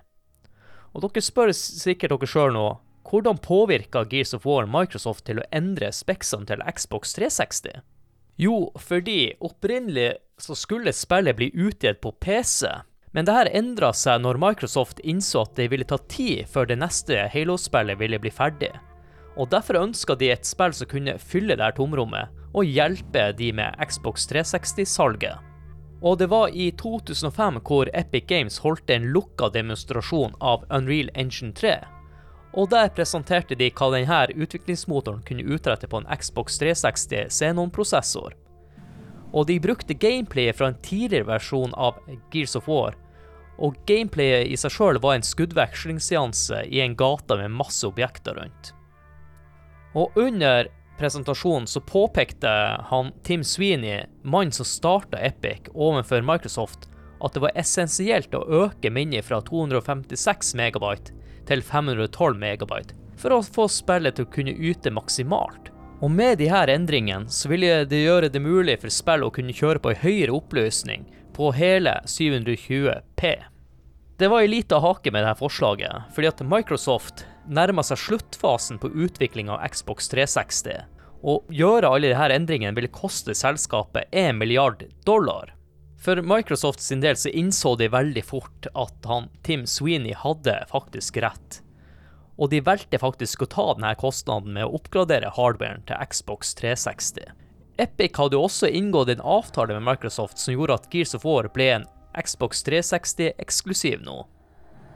Og 0.93 1.05
dere 1.05 1.25
spør 1.25 1.53
sikkert 1.57 2.17
dere 2.17 2.29
sjøl 2.29 2.53
nå, 2.57 2.67
hvordan 3.09 3.41
påvirka 3.41 4.05
Gears 4.05 4.35
of 4.37 4.45
War 4.49 4.67
Microsoft 4.69 5.25
til 5.29 5.41
å 5.41 5.47
endre 5.55 5.93
speksene 5.95 6.49
til 6.49 6.65
Xbox 6.75 7.15
360? 7.17 7.81
Jo, 8.39 8.69
fordi 8.79 9.35
opprinnelig 9.41 10.19
så 10.39 10.55
skulle 10.55 10.95
spillet 10.95 11.37
bli 11.39 11.49
utgitt 11.55 12.03
på 12.05 12.13
PC. 12.21 12.69
Men 13.17 13.27
det 13.27 13.35
her 13.35 13.51
endra 13.57 13.91
seg 13.97 14.21
når 14.23 14.39
Microsoft 14.39 15.01
innså 15.01 15.47
at 15.47 15.57
det 15.57 15.71
ville 15.73 15.89
ta 15.89 15.99
tid 16.13 16.45
før 16.53 16.69
det 16.69 16.77
neste 16.79 17.25
Halo-spillet 17.33 17.99
ville 17.99 18.21
bli 18.23 18.31
ferdig. 18.31 18.71
Og 19.39 19.49
derfor 19.51 19.81
ønska 19.81 20.15
de 20.19 20.31
et 20.35 20.47
spill 20.47 20.75
som 20.77 20.91
kunne 20.91 21.17
fylle 21.19 21.57
det 21.57 21.65
her 21.65 21.77
tomrommet, 21.77 22.29
og 22.55 22.69
hjelpe 22.69 23.31
de 23.39 23.53
med 23.55 23.77
Xbox 23.89 24.29
360-salget. 24.31 25.39
Og 26.01 26.19
det 26.19 26.29
var 26.31 26.49
i 26.49 26.71
2005 26.71 27.61
hvor 27.67 27.91
Epic 27.95 28.27
Games 28.29 28.59
holdt 28.63 28.91
en 28.91 29.09
lukka 29.13 29.49
demonstrasjon 29.55 30.37
av 30.41 30.65
Unreal 30.71 31.11
Engine 31.15 31.53
3. 31.53 31.79
Og 32.55 32.71
der 32.71 32.93
presenterte 32.95 33.59
de 33.59 33.71
hva 33.75 33.91
denne 33.93 34.21
utviklingsmotoren 34.35 35.25
kunne 35.27 35.45
utrette 35.45 35.91
på 35.91 36.01
en 36.01 36.09
Xbox 36.17 36.61
360 36.63 37.35
Xenon-prosessor. 37.35 38.37
Og 39.35 39.47
de 39.51 39.59
brukte 39.61 39.99
gameplayet 39.99 40.57
fra 40.57 40.71
en 40.71 40.81
tidligere 40.83 41.29
versjon 41.29 41.75
av 41.75 41.99
Gears 42.33 42.57
of 42.57 42.71
War. 42.71 42.95
Og 43.59 43.77
gameplayet 43.91 44.49
i 44.49 44.57
seg 44.57 44.73
sjøl 44.73 45.01
var 45.03 45.19
en 45.19 45.27
skuddvekslingsseanse 45.27 46.63
i 46.71 46.81
en 46.81 46.97
gate 46.97 47.37
med 47.43 47.57
masse 47.59 47.85
objekter 47.87 48.39
rundt. 48.39 48.73
Og 49.99 50.15
under 50.17 50.71
presentasjonen 50.99 51.67
så 51.67 51.81
påpekte 51.81 52.49
han 52.91 53.13
Tim 53.23 53.45
Sweeney, 53.45 54.05
mannen 54.23 54.53
som 54.53 54.67
starta 54.67 55.19
Epic, 55.19 55.71
overfor 55.75 56.23
Microsoft, 56.23 56.89
at 57.21 57.35
det 57.35 57.43
var 57.43 57.57
essensielt 57.59 58.35
å 58.35 58.45
øke 58.67 58.91
minnet 58.91 59.27
fra 59.27 59.41
256 59.43 60.55
megabyte 60.59 61.15
til 61.49 61.63
512 61.63 62.39
megabyte 62.39 62.97
for 63.19 63.35
å 63.35 63.43
få 63.43 63.67
spillet 63.73 64.19
til 64.19 64.29
å 64.29 64.33
kunne 64.35 64.55
yte 64.55 64.93
maksimalt. 64.95 65.73
Og 65.99 66.13
med 66.15 66.39
disse 66.39 66.61
endringene 66.71 67.31
så 67.35 67.51
ville 67.51 67.83
det 67.91 68.05
gjøre 68.05 68.31
det 68.31 68.43
mulig 68.43 68.79
for 68.83 68.95
spillet 68.95 69.27
å 69.27 69.35
kunne 69.35 69.55
kjøre 69.55 69.83
på 69.83 69.93
en 69.93 70.03
høyere 70.05 70.37
oppløsning 70.37 71.09
på 71.35 71.51
hele 71.59 71.97
720P. 72.07 73.33
Det 74.19 74.31
var 74.31 74.43
ei 74.43 74.51
lita 74.51 74.79
hake 74.83 75.11
med 75.15 75.23
dette 75.23 75.39
forslaget, 75.39 76.07
fordi 76.15 76.31
at 76.31 76.41
Microsoft 76.47 77.27
nærma 77.49 77.83
seg 77.85 77.99
sluttfasen 78.01 78.79
på 78.81 78.91
utvikling 78.93 79.51
av 79.51 79.65
Xbox 79.73 80.09
360. 80.13 80.85
Å 81.23 81.39
gjøre 81.51 81.91
alle 81.91 82.13
disse 82.13 82.29
endringene 82.35 82.77
ville 82.77 82.93
koste 82.95 83.35
selskapet 83.35 84.13
1 84.13 84.37
milliard 84.39 84.85
dollar. 85.09 85.55
For 85.99 86.23
Microsoft 86.23 86.81
sin 86.81 87.01
del 87.03 87.17
så 87.19 87.33
innså 87.35 87.75
de 87.77 87.89
veldig 87.91 88.23
fort 88.25 88.69
at 88.75 89.09
han, 89.11 89.27
Tim 89.43 89.67
Sweeney 89.67 90.15
hadde 90.15 90.61
faktisk 90.71 91.19
rett. 91.25 91.59
Og 92.39 92.53
de 92.53 92.63
valgte 92.63 93.01
faktisk 93.03 93.43
å 93.43 93.51
ta 93.51 93.67
denne 93.75 93.97
kostnaden 93.99 94.55
med 94.55 94.69
å 94.69 94.79
oppgradere 94.79 95.33
hardwaren 95.35 95.83
til 95.89 95.99
Xbox 96.07 96.55
360. 96.61 97.33
Epic 97.83 98.19
hadde 98.19 98.39
jo 98.39 98.47
også 98.47 98.71
inngått 98.71 99.11
en 99.11 99.27
avtale 99.27 99.75
med 99.75 99.87
Microsoft 99.87 100.39
som 100.39 100.55
gjorde 100.55 100.79
at 100.79 100.89
Gears 100.95 101.17
of 101.19 101.27
War 101.27 101.51
ble 101.51 101.69
en 101.81 101.89
Xbox 102.15 102.63
360-eksklusiv 102.67 104.03
nå. 104.07 104.23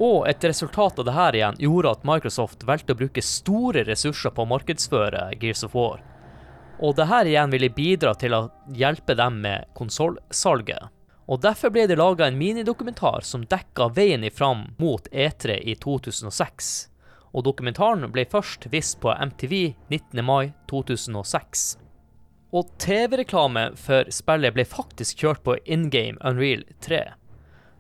Og 0.03 0.25
et 0.29 0.45
resultat 0.45 0.99
av 0.99 1.07
dette 1.07 1.37
igjen 1.39 1.59
gjorde 1.63 1.91
at 1.95 2.07
Microsoft 2.09 2.65
valgte 2.67 2.97
å 2.97 2.99
bruke 2.99 3.23
store 3.23 3.85
ressurser 3.87 4.33
på 4.35 4.43
å 4.43 4.51
markedsføre 4.51 5.29
Gears 5.39 5.63
of 5.69 5.77
War. 5.79 6.01
Og 6.83 6.97
dette 6.99 7.21
igjen 7.31 7.53
ville 7.53 7.71
bidra 7.71 8.15
til 8.19 8.35
å 8.35 8.49
hjelpe 8.75 9.15
dem 9.15 9.39
med 9.45 9.69
konsollsalget. 9.79 10.91
Og 11.31 11.39
derfor 11.45 11.71
ble 11.71 11.87
det 11.87 12.01
laga 12.01 12.27
en 12.27 12.41
minidokumentar 12.41 13.23
som 13.23 13.47
dekka 13.47 13.93
veien 13.95 14.27
fram 14.35 14.73
mot 14.83 15.07
E3 15.13 15.61
i 15.63 15.77
2006. 15.79 16.73
Og 17.33 17.47
dokumentaren 17.47 18.11
ble 18.13 18.27
først 18.29 18.67
vist 18.75 18.99
på 19.01 19.15
MTV 19.15 19.55
19. 19.87 20.25
mai 20.27 20.51
2006. 20.69 21.77
Og 22.53 22.75
TV-reklame 22.83 23.71
for 23.79 24.11
spillet 24.13 24.59
ble 24.59 24.67
faktisk 24.69 25.23
kjørt 25.23 25.47
på 25.47 25.57
In 25.65 25.89
Game 25.95 26.19
Unreal 26.27 26.67
3. 26.85 27.05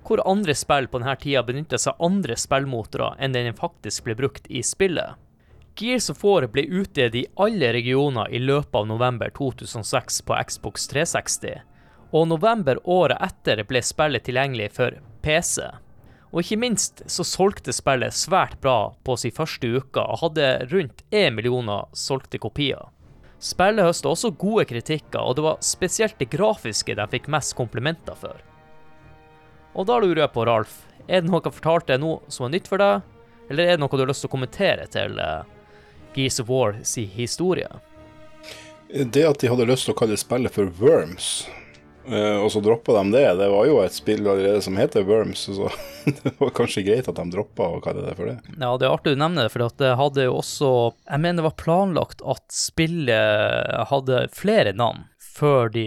Hvor 0.03 0.23
andre 0.27 0.55
spill 0.59 0.89
på 0.91 0.99
denne 0.99 1.15
tida 1.21 1.43
benytta 1.47 1.79
seg 1.79 1.95
av 1.95 2.09
andre 2.11 2.37
spillmotorer 2.39 3.21
enn 3.23 3.37
den 3.37 3.55
faktisk 3.59 4.07
ble 4.07 4.17
brukt 4.19 4.49
i 4.51 4.63
spillet. 4.67 5.19
Gears 5.79 6.11
of 6.13 6.25
War 6.25 6.47
ble 6.53 6.67
utdelt 6.69 7.15
i 7.17 7.27
alle 7.41 7.71
regioner 7.73 8.29
i 8.29 8.41
løpet 8.43 8.75
av 8.77 8.89
november 8.91 9.31
2006 9.39 10.21
på 10.29 10.37
Xbox 10.49 10.89
360, 10.91 11.63
og 12.13 12.29
november 12.29 12.81
året 12.85 13.23
etter 13.25 13.63
ble 13.65 13.81
spillet 13.83 14.27
tilgjengelig 14.27 14.69
for 14.77 14.99
PC. 15.25 15.71
Og 16.33 16.43
ikke 16.43 16.61
minst 16.61 17.03
så 17.13 17.25
solgte 17.25 17.73
spillet 17.73 18.17
svært 18.17 18.59
bra 18.61 18.93
på 19.05 19.17
sin 19.21 19.33
første 19.33 19.69
uke 19.79 20.05
og 20.05 20.21
hadde 20.27 20.53
rundt 20.73 21.05
1 21.11 21.33
millioner 21.39 21.89
solgte 21.97 22.41
kopier. 22.43 22.91
Spillet 23.43 23.89
høsta 23.89 24.13
også 24.13 24.31
gode 24.39 24.69
kritikker, 24.71 25.21
og 25.25 25.37
det 25.37 25.45
var 25.49 25.65
spesielt 25.65 26.19
det 26.21 26.31
grafiske 26.31 26.95
de 26.95 27.09
fikk 27.17 27.33
mest 27.33 27.57
komplimenter 27.59 28.17
for. 28.19 28.37
Og 29.73 29.89
da 29.89 29.97
lurer 30.03 30.27
jeg 30.27 30.33
på, 30.35 30.45
Ralf, 30.45 30.83
er 31.07 31.23
det 31.23 31.31
noe 31.31 31.41
jeg 31.41 31.57
fortalte 31.57 31.97
nå 32.01 32.19
som 32.33 32.47
er 32.47 32.55
nytt 32.57 32.69
for 32.69 32.83
deg, 32.83 33.09
eller 33.49 33.65
er 33.65 33.77
det 33.77 33.83
noe 33.83 33.97
du 33.97 34.05
har 34.05 34.11
lyst 34.11 34.25
til 34.25 34.31
å 34.31 34.35
kommentere 34.35 34.85
til 34.93 35.17
uh, 35.17 35.41
Gears 36.17 36.41
of 36.43 36.53
War 36.53 36.77
si 36.87 37.07
historie? 37.09 37.71
Det 38.93 39.25
at 39.25 39.41
de 39.41 39.49
hadde 39.49 39.67
lyst 39.71 39.89
til 39.89 39.95
å 39.95 39.99
kalle 39.99 40.19
spillet 40.21 40.53
for 40.53 40.69
Worms, 40.81 41.31
uh, 42.05 42.45
og 42.45 42.51
så 42.53 42.61
droppa 42.65 42.99
de 42.99 43.15
det, 43.17 43.25
det 43.41 43.49
var 43.55 43.71
jo 43.71 43.79
et 43.81 43.97
spill 43.97 44.21
allerede 44.27 44.61
som 44.65 44.77
heter 44.77 45.09
Worms, 45.09 45.47
så 45.49 45.71
det 46.21 46.35
var 46.37 46.53
kanskje 46.61 46.85
greit 46.87 47.09
at 47.09 47.17
de 47.17 47.25
droppa 47.33 47.71
å 47.73 47.81
kalle 47.85 48.05
det 48.05 48.13
for 48.19 48.29
det. 48.29 48.37
Ja, 48.59 48.75
det 48.77 48.87
er 48.87 48.93
artig 48.93 49.17
du 49.17 49.23
nevner 49.25 49.49
det, 49.49 49.55
for 49.57 49.73
det 49.81 49.95
hadde 49.99 50.29
jo 50.29 50.37
også 50.43 50.75
Jeg 51.09 51.25
mener 51.25 51.41
det 51.41 51.49
var 51.49 51.61
planlagt 51.65 52.25
at 52.29 52.45
spillet 52.53 53.89
hadde 53.89 54.27
flere 54.37 54.77
navn 54.77 55.09
før 55.33 55.69
de 55.73 55.87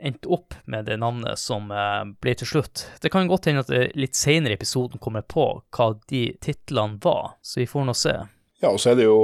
endte 0.00 0.28
opp 0.32 0.54
med 0.64 0.86
det 0.88 0.96
navnet 0.96 1.38
som 1.40 1.70
eh, 1.70 2.04
ble 2.22 2.34
til 2.38 2.48
slutt. 2.48 2.86
Det 3.02 3.12
kan 3.12 3.28
godt 3.28 3.50
hende 3.50 3.64
at 3.64 3.72
det 3.72 3.90
litt 3.98 4.16
senere 4.16 4.54
i 4.54 4.58
episoden 4.58 5.00
kommer 5.02 5.26
på 5.28 5.46
hva 5.76 5.92
de 6.08 6.24
titlene 6.44 7.00
var, 7.04 7.36
så 7.42 7.60
vi 7.60 7.68
får 7.68 7.88
nå 7.88 7.96
se. 7.98 8.16
Ja, 8.58 8.72
og 8.72 8.80
så 8.82 8.92
er 8.92 8.98
det 8.98 9.06
jo 9.06 9.20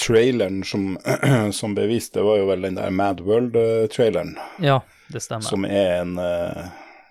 traileren 0.00 0.62
som, 0.64 0.94
som 1.58 1.74
ble 1.76 1.88
vist, 1.90 2.14
det 2.14 2.24
var 2.24 2.40
jo 2.40 2.48
vel 2.52 2.64
den 2.68 2.78
der 2.80 2.94
Mad 2.94 3.20
World-traileren. 3.24 4.38
Ja, 4.64 4.80
det 5.12 5.24
stemmer. 5.26 5.48
Som 5.50 5.68
er 5.68 6.00
en 6.00 6.18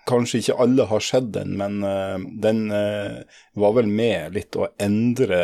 Kanskje 0.04 0.42
ikke 0.42 0.58
alle 0.60 0.84
har 0.84 1.00
sett 1.00 1.30
den, 1.32 1.54
men 1.56 1.78
den 2.44 2.66
var 3.56 3.72
vel 3.72 3.86
med 3.88 4.34
litt 4.36 4.52
å 4.60 4.66
endre 4.76 5.38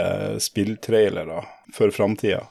spilltrailere 0.45 1.39
for 1.73 1.89
framtida 1.97 2.43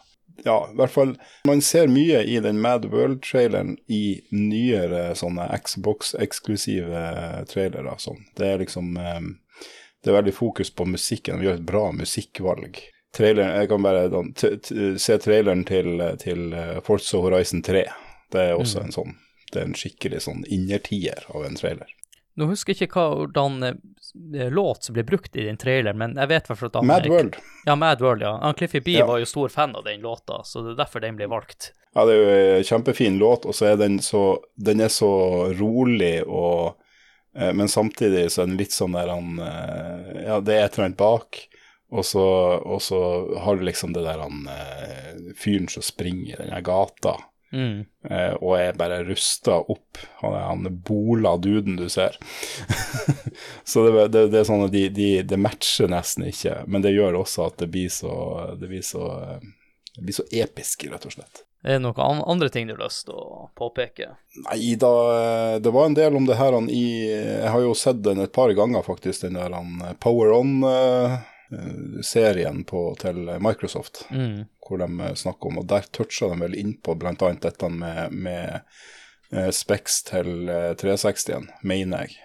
ja, 0.46 0.58
i 0.72 0.76
hvert 0.80 0.94
fall 0.94 1.14
Man 1.48 1.62
ser 1.66 1.90
mye 1.92 2.22
i 2.24 2.40
den 2.44 2.62
Mad 2.62 2.86
World-traileren 2.92 3.78
i 3.88 4.22
nyere 4.32 5.16
sånne 5.20 5.48
Xbox-eksklusive 5.66 7.04
trailere. 7.52 7.96
Sånn. 8.00 8.24
Det 8.38 8.48
er 8.48 8.64
liksom 8.64 8.94
Det 8.96 10.12
er 10.12 10.16
veldig 10.16 10.34
fokus 10.34 10.72
på 10.72 10.86
musikken. 10.88 11.40
Vi 11.40 11.50
gjør 11.50 11.60
et 11.60 11.68
bra 11.68 11.90
musikkvalg. 11.92 12.80
Traileren, 13.16 13.56
jeg 13.58 13.70
kan 13.72 13.84
bare 13.84 14.98
se 15.02 15.18
traileren 15.18 15.66
til, 15.68 16.04
til 16.22 16.54
Forza 16.86 17.20
Horizon 17.20 17.64
3. 17.66 17.84
Det 18.32 18.44
er 18.52 18.56
også 18.56 18.86
en 18.86 18.94
sånn 18.96 19.16
Det 19.50 19.64
er 19.64 19.66
en 19.66 19.76
skikkelig 19.76 20.22
sånn 20.28 20.44
innertier 20.46 21.26
av 21.34 21.48
en 21.48 21.58
trailer. 21.58 21.90
Nå 22.40 22.48
husker 22.48 22.74
jeg 22.74 22.88
ikke 22.88 23.04
hvordan 23.04 23.60
låt 24.50 24.84
som 24.88 24.96
ble 24.96 25.04
brukt 25.04 25.36
i 25.36 25.46
den 25.46 25.58
traileren, 25.60 25.98
men 26.00 26.16
jeg 26.18 26.32
vet 26.32 26.48
hvert 26.50 26.64
at 26.70 26.86
Mad 26.88 27.08
World. 27.12 27.36
Ja, 27.68 27.76
Mad 27.76 28.02
World, 28.02 28.24
ja. 28.26 28.38
Han 28.42 28.56
Cliffy 28.58 28.80
B 28.86 28.96
Ja. 28.98 29.06
var 29.06 29.20
jo 29.20 29.28
stor 29.30 29.52
fan 29.54 29.76
av 29.76 29.84
den 29.86 30.02
låta, 30.02 30.42
så 30.44 30.64
det 30.64 30.72
er 30.74 30.80
derfor 30.84 31.04
den 31.04 31.20
ble 31.20 31.28
valgt. 31.30 31.74
Ja, 31.96 32.06
det 32.06 32.14
er 32.16 32.20
jo 32.22 32.58
en 32.60 32.68
kjempefin 32.70 33.18
låt, 33.20 33.46
og 33.50 33.56
så 33.58 33.72
er 33.74 33.78
den 33.82 34.00
så 34.00 34.40
Den 34.56 34.80
er 34.80 34.92
så 34.94 35.10
rolig 35.58 36.22
og 36.28 36.76
eh, 37.36 37.54
Men 37.54 37.68
samtidig 37.68 38.28
så 38.32 38.44
er 38.44 38.52
den 38.52 38.60
litt 38.60 38.76
sånn 38.76 38.94
der 38.94 39.10
han 39.10 39.40
eh, 39.42 40.26
Ja, 40.28 40.40
det 40.40 40.54
er 40.54 40.66
et 40.68 40.78
eller 40.78 40.86
annet 40.92 41.00
bak, 41.02 41.40
og 41.92 42.06
så, 42.06 42.22
og 42.62 42.82
så 42.86 43.00
har 43.42 43.58
du 43.58 43.66
liksom 43.66 43.94
det 43.98 44.04
der 44.06 44.22
han 44.22 44.46
eh, 44.54 45.34
fyren 45.36 45.68
som 45.68 45.82
springer 45.82 46.36
i 46.36 46.44
den 46.44 46.54
her 46.54 46.62
gata. 46.62 47.16
Mm. 47.52 47.86
eh, 48.10 48.34
og 48.34 48.60
er 48.60 48.78
bare 48.78 49.04
rusta 49.08 49.56
opp. 49.60 49.98
Han 50.22 50.34
er 50.38 50.44
han 50.46 50.82
bola 50.86 51.38
duden 51.42 51.76
du 51.80 51.90
ser. 51.90 52.18
så 53.64 53.86
det, 53.88 54.08
det, 54.14 54.28
det 54.34 54.40
er 54.42 54.48
sånn 54.50 54.66
at 54.68 54.74
de, 54.76 54.90
de, 54.94 55.22
det 55.26 55.40
matcher 55.42 55.88
nesten 55.90 56.24
ikke, 56.30 56.64
men 56.68 56.82
det 56.86 56.96
gjør 56.96 57.14
også 57.24 57.40
at 57.50 57.58
det 57.64 57.70
blir 57.74 57.90
så 57.94 58.14
Det 58.60 58.68
blir 58.70 58.86
så, 58.86 59.04
eh, 59.22 59.40
det 59.96 60.04
blir 60.06 60.18
så 60.22 60.26
episk, 60.32 60.86
rett 60.92 61.06
og 61.10 61.14
slett. 61.18 61.36
Er 61.64 61.76
det 61.76 61.84
noen 61.84 62.22
andre 62.24 62.50
ting 62.54 62.68
du 62.70 62.74
har 62.78 62.86
lyst 62.86 63.06
til 63.10 63.16
å 63.20 63.50
påpeke? 63.58 64.08
Nei 64.46 64.76
da, 64.80 64.94
eh, 65.16 65.60
det 65.60 65.72
var 65.76 65.86
en 65.90 65.98
del 65.98 66.16
om 66.16 66.26
det 66.30 66.40
her 66.40 66.54
han 66.56 66.70
i 66.72 67.10
Jeg 67.10 67.50
har 67.52 67.62
jo 67.66 67.74
sett 67.76 68.04
den 68.06 68.20
et 68.24 68.32
par 68.36 68.50
ganger, 68.56 68.82
faktisk, 68.86 69.22
den 69.26 69.36
der 69.40 69.52
han 69.58 69.82
Power 70.00 70.32
On-serien 71.50 72.64
på 72.70 72.96
til 73.02 73.18
Microsoft. 73.44 74.06
Mm. 74.14 74.46
Hvor 74.70 74.82
de 74.82 74.88
eh, 75.04 75.16
snakker 75.18 75.52
om, 75.52 75.60
og 75.62 75.68
der 75.70 75.90
toucha 75.96 76.30
de 76.32 76.40
vel 76.44 76.58
innpå 76.58 76.96
bl.a. 77.00 77.14
dette 77.18 77.70
med, 77.74 78.14
med 78.14 78.60
eh, 79.34 79.50
Specs 79.56 80.04
til 80.10 80.50
eh, 80.50 80.74
360-en, 80.80 81.50
mener 81.62 82.06
jeg. 82.06 82.20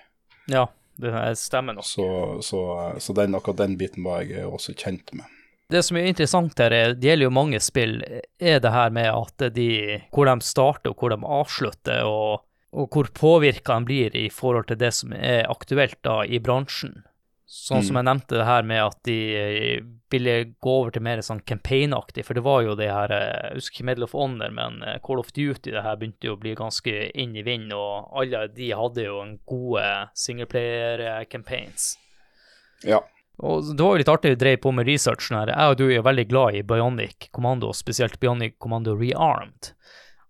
Ja, 0.52 0.66
det 1.00 1.14
stemmer 1.40 1.78
nok. 1.78 1.88
Så, 1.88 2.08
så, 2.44 2.60
så 3.00 3.16
den, 3.16 3.34
akkurat 3.34 3.64
den 3.64 3.78
biten 3.80 4.04
var 4.06 4.26
jeg 4.28 4.46
også 4.46 4.76
kjent 4.76 5.14
med. 5.16 5.30
Det 5.72 5.80
som 5.82 5.96
er 5.96 6.10
interessant 6.10 6.58
her, 6.60 6.74
er, 6.76 6.92
det 6.92 7.08
gjelder 7.08 7.30
jo 7.30 7.34
mange 7.34 7.60
spill, 7.64 7.96
er 8.38 8.60
det 8.60 8.72
her 8.74 8.92
med 8.92 9.08
at 9.08 9.46
de 9.56 10.02
Hvor 10.12 10.28
de 10.28 10.34
starter 10.44 10.92
og 10.92 11.00
hvor 11.00 11.14
de 11.14 11.16
avslutter, 11.24 12.04
og, 12.04 12.44
og 12.76 12.92
hvor 12.92 13.08
påvirka 13.16 13.78
de 13.80 13.88
blir 13.88 14.16
i 14.20 14.28
forhold 14.30 14.68
til 14.68 14.78
det 14.78 14.92
som 14.94 15.16
er 15.16 15.48
aktuelt 15.50 15.98
da 16.04 16.20
i 16.28 16.38
bransjen. 16.38 17.00
Sånn 17.44 17.82
som 17.84 17.98
jeg 17.98 18.06
nevnte 18.08 18.38
det 18.38 18.44
her 18.48 18.64
med 18.64 18.80
at 18.80 18.96
de 19.04 19.16
eh, 19.36 19.82
ville 20.10 20.34
gå 20.64 20.76
over 20.80 20.94
til 20.94 21.02
mer 21.04 21.20
sånn 21.24 21.42
campaign-aktig, 21.44 22.24
for 22.24 22.38
det 22.38 22.44
var 22.46 22.62
jo 22.64 22.76
det 22.78 22.88
her 22.88 23.12
eh, 23.12 23.50
Jeg 23.50 23.58
husker 23.60 23.76
ikke 23.76 23.88
Medal 23.90 24.06
of 24.06 24.14
Honor, 24.16 24.54
men 24.56 24.78
eh, 24.80 24.96
Call 25.04 25.20
of 25.20 25.28
Duty 25.36 25.74
det 25.74 25.82
her 25.84 25.98
begynte 26.00 26.30
jo 26.30 26.38
å 26.38 26.40
bli 26.40 26.54
ganske 26.56 26.94
inn 27.12 27.36
i 27.36 27.44
vind, 27.44 27.74
og 27.76 28.16
alle 28.16 28.46
de 28.56 28.70
hadde 28.72 29.04
jo 29.04 29.18
en 29.20 29.36
gode 29.44 29.84
singleplayer-campaigns. 30.24 31.90
Ja. 32.88 33.02
Og 33.44 33.74
det 33.74 33.82
var 33.82 33.92
jo 33.92 34.00
litt 34.00 34.12
artig 34.14 34.34
å 34.36 34.40
dreie 34.40 34.62
på 34.62 34.72
med 34.72 34.88
researchen 34.88 35.36
her. 35.36 35.52
Jeg 35.52 35.74
og 35.74 35.78
du 35.78 35.84
er 35.88 35.96
jo 35.98 36.08
veldig 36.08 36.26
glad 36.30 36.56
i 36.56 36.64
Bionic 36.64 37.28
Commando, 37.34 37.74
spesielt 37.76 38.16
Bionic 38.22 38.56
Commando 38.62 38.96
Rearmed. 38.96 39.74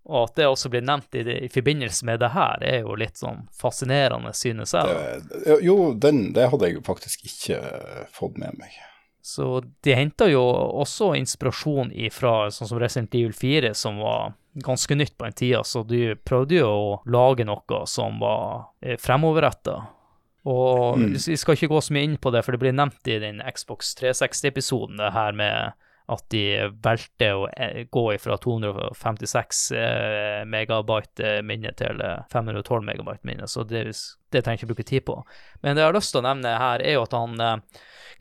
Og 0.07 0.27
at 0.29 0.35
det 0.37 0.47
også 0.47 0.69
blir 0.69 0.83
nevnt 0.85 1.15
i, 1.17 1.23
det, 1.25 1.39
i 1.47 1.49
forbindelse 1.49 2.05
med 2.05 2.21
det 2.21 2.29
her, 2.35 2.61
er 2.61 2.81
jo 2.85 2.95
litt 3.01 3.17
sånn 3.17 3.47
fascinerende, 3.57 4.35
synes 4.37 4.75
jeg. 4.77 4.99
Det, 5.31 5.55
jo, 5.65 5.95
den, 5.97 6.27
det 6.37 6.51
hadde 6.53 6.69
jeg 6.69 6.77
jo 6.77 6.83
faktisk 6.85 7.25
ikke 7.25 7.61
fått 8.13 8.37
med 8.37 8.59
meg. 8.61 8.75
Så 9.25 9.63
de 9.81 9.95
henta 9.97 10.27
jo 10.29 10.43
også 10.45 11.15
inspirasjon 11.17 11.89
ifra 11.97 12.51
sånn 12.53 12.69
som 12.69 12.79
Resident 12.83 13.15
Evil 13.17 13.33
4, 13.33 13.71
som 13.75 13.97
var 14.05 14.35
ganske 14.61 14.95
nytt 14.95 15.17
på 15.17 15.25
den 15.25 15.33
tida, 15.41 15.63
så 15.65 15.81
de 15.89 16.13
prøvde 16.21 16.61
jo 16.61 16.69
å 16.69 16.91
lage 17.09 17.47
noe 17.49 17.81
som 17.89 18.21
var 18.21 18.67
eh, 18.85 18.99
fremoverretta. 19.01 19.79
Og 20.45 20.99
Mm. 21.01 21.15
vi 21.17 21.37
skal 21.41 21.57
ikke 21.57 21.71
gå 21.73 21.81
så 21.81 21.95
mye 21.97 22.05
inn 22.05 22.19
på 22.21 22.31
det, 22.31 22.45
for 22.45 22.53
det 22.53 22.61
blir 22.61 22.77
nevnt 22.77 23.09
i 23.09 23.17
den 23.19 23.41
Xbox 23.57 23.95
360-episoden, 23.97 25.01
det 25.01 25.15
her 25.17 25.33
med 25.33 25.73
at 26.13 26.25
de 26.35 26.43
valgte 26.85 27.31
å 27.33 27.47
eh, 27.57 27.87
gå 27.93 28.05
fra 28.21 28.37
256 28.41 29.63
eh, 29.73 30.43
megabyte 30.49 31.25
eh, 31.25 31.41
minne 31.47 31.73
til 31.79 32.03
eh, 32.05 32.21
512 32.33 32.85
megabyte 32.85 33.25
minne, 33.25 33.49
så 33.49 33.65
det, 33.65 33.87
det 33.89 34.45
trenger 34.45 34.59
jeg 34.59 34.63
ikke 34.63 34.73
bruke 34.75 34.89
tid 34.91 35.07
på. 35.09 35.17
Men 35.65 35.77
det 35.77 35.85
jeg 35.85 35.93
har 35.93 35.97
lyst 35.97 36.13
til 36.13 36.21
å 36.21 36.27
nevne 36.29 36.55
her, 36.61 36.85
er 36.85 36.99
jo 36.99 37.07
at 37.07 37.17
han 37.17 37.65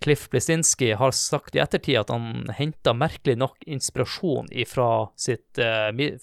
Cliff 0.03 0.25
Blesinski 0.31 0.93
har 0.99 1.13
sagt 1.15 1.55
i 1.55 1.61
ettertid 1.63 1.99
at 2.01 2.11
han 2.11 2.49
henta 2.55 2.95
merkelig 2.95 3.37
nok 3.39 3.67
inspirasjon 3.67 4.49
fra 4.67 4.89
sitt 5.19 5.59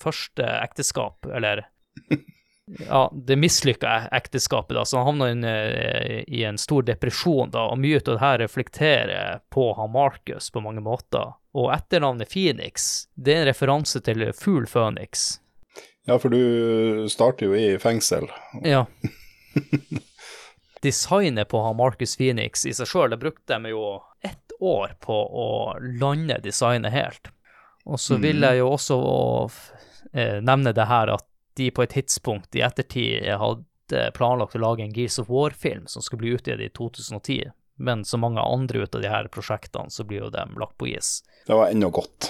første 0.01 0.49
ekteskap, 0.61 1.29
eller 1.29 1.67
ja, 2.79 3.13
det 3.13 3.37
mislykka 3.37 4.09
ekteskapet, 4.13 4.75
da, 4.77 4.85
så 4.85 4.97
han 4.97 5.07
havna 5.07 5.29
i 5.29 5.33
en, 5.33 5.45
eh, 5.45 6.25
i 6.27 6.45
en 6.45 6.59
stor 6.59 6.83
depresjon, 6.83 7.51
da, 7.51 7.67
og 7.73 7.79
mye 7.79 7.99
av 7.99 8.13
det 8.13 8.21
her 8.21 8.39
reflekterer 8.39 9.41
på 9.51 9.73
han 9.75 9.93
Marcus 9.93 10.51
på 10.51 10.63
mange 10.65 10.83
måter. 10.85 11.35
Og 11.55 11.73
etternavnet 11.75 12.31
Phoenix, 12.31 13.07
det 13.15 13.35
er 13.35 13.43
en 13.43 13.51
referanse 13.51 14.01
til 14.07 14.29
fugl 14.37 14.69
Phoenix. 14.71 15.41
Ja, 16.07 16.19
for 16.19 16.31
du 16.31 17.09
starter 17.11 17.51
jo 17.51 17.57
i 17.59 17.79
fengsel. 17.79 18.31
Ja. 18.65 18.87
Designet 20.83 21.49
på 21.49 21.61
han 21.63 21.77
Marcus 21.77 22.17
Phoenix 22.17 22.65
i 22.67 22.73
seg 22.73 22.89
sjøl, 22.89 23.11
det 23.13 23.21
brukte 23.21 23.59
de 23.59 23.75
jo 23.75 23.99
ett 24.23 24.55
år 24.61 24.95
på 25.01 25.17
å 25.17 25.51
lande 26.01 26.39
designet 26.45 26.95
helt. 26.95 27.33
Og 27.85 28.01
så 28.01 28.17
vil 28.21 28.45
jeg 28.45 28.61
jo 28.61 28.71
også 28.77 28.97
eh, 30.13 30.39
nevne 30.45 30.73
det 30.77 30.87
her 30.89 31.13
at 31.17 31.27
de 31.61 31.71
på 31.75 31.85
et 31.85 31.95
tidspunkt 31.95 32.57
i 32.57 32.65
ettertid 32.67 33.29
hadde 33.41 34.05
planlagt 34.17 34.57
å 34.57 34.63
lage 34.63 34.85
en 34.85 34.95
Gears 34.97 35.19
of 35.23 35.31
War-film 35.33 35.87
som 35.91 36.03
skulle 36.05 36.25
bli 36.25 36.35
utgitt 36.39 36.63
i 36.63 36.71
2010. 36.77 37.53
Men 37.81 38.05
som 38.05 38.21
mange 38.21 38.43
andre 38.45 38.85
ut 38.85 38.95
av 38.95 39.05
de 39.05 39.09
her 39.09 39.29
prosjektene, 39.33 39.89
så 39.91 40.05
blir 40.05 40.27
jo 40.27 40.33
dem 40.35 40.53
lagt 40.61 40.77
på 40.81 40.91
is. 40.91 41.21
Det 41.47 41.57
var 41.57 41.73
ennå 41.73 41.89
godt, 41.95 42.29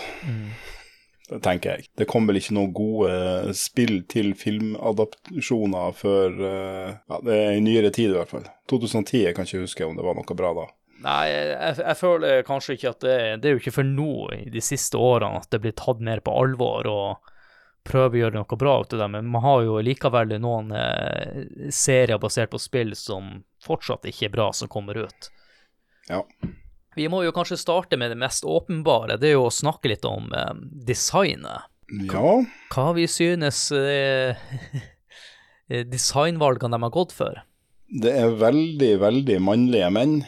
det 1.31 1.41
tenker 1.43 1.77
jeg. 1.77 1.89
Det 1.99 2.07
kom 2.11 2.27
vel 2.27 2.41
ikke 2.41 2.55
noen 2.57 2.73
gode 2.75 3.55
spill 3.59 4.01
til 4.11 4.33
filmadaptasjoner 4.39 5.95
før 5.95 6.39
eh, 6.49 6.93
ja, 6.99 7.19
det 7.27 7.37
er 7.39 7.59
i 7.59 7.65
nyere 7.65 7.93
tid, 7.95 8.15
i 8.15 8.19
hvert 8.19 8.33
fall. 8.33 8.47
2010, 8.71 9.25
jeg 9.25 9.37
kan 9.37 9.47
ikke 9.47 9.65
huske 9.65 9.87
om 9.87 9.99
det 9.99 10.07
var 10.07 10.19
noe 10.19 10.39
bra 10.39 10.53
da. 10.59 10.69
Nei, 11.01 11.25
jeg, 11.33 11.77
jeg 11.81 11.97
føler 11.97 12.43
kanskje 12.45 12.77
ikke 12.77 12.91
at 12.93 13.05
det, 13.07 13.19
det 13.41 13.49
er 13.49 13.55
jo 13.55 13.63
ikke 13.63 13.77
for 13.79 13.89
nå 13.89 14.15
i 14.37 14.51
de 14.53 14.63
siste 14.65 15.01
årene 15.01 15.41
at 15.41 15.49
det 15.55 15.63
blir 15.63 15.77
tatt 15.79 16.03
mer 16.05 16.21
på 16.25 16.35
alvor 16.43 16.89
og 16.91 17.31
prøver 17.87 18.17
å 18.17 18.21
gjøre 18.25 18.39
noe 18.41 18.59
bra 18.61 18.75
ut 18.83 18.93
av 18.95 19.03
det, 19.03 19.09
men 19.17 19.29
man 19.33 19.45
har 19.45 19.65
jo 19.65 19.81
likevel 19.85 20.35
noen 20.43 20.73
eh, 20.77 21.45
serier 21.73 22.21
basert 22.21 22.53
på 22.53 22.61
spill 22.61 22.95
som 22.99 23.41
fortsatt 23.65 24.09
ikke 24.11 24.29
er 24.29 24.35
bra, 24.35 24.51
som 24.57 24.71
kommer 24.71 24.99
ut. 25.07 25.31
Ja. 26.11 26.23
Vi 26.97 27.07
må 27.09 27.23
jo 27.25 27.35
kanskje 27.35 27.61
starte 27.61 27.99
med 28.01 28.13
det 28.13 28.19
mest 28.21 28.45
åpenbare, 28.45 29.19
det 29.21 29.31
er 29.31 29.39
jo 29.39 29.49
å 29.49 29.55
snakke 29.55 29.93
litt 29.93 30.07
om 30.09 30.33
eh, 30.35 30.55
designet. 30.87 31.69
Ja, 32.07 32.37
Hva 32.71 32.91
vi 32.95 33.09
synes 33.11 33.65
eh, 33.75 34.39
designvalgene 35.95 36.77
de 36.77 36.87
har 36.87 36.95
gått 36.95 37.15
for. 37.17 37.41
det 37.91 38.13
er 38.15 38.37
veldig, 38.39 38.93
veldig 39.03 39.41
mannlige 39.43 39.89
menn 39.91 40.21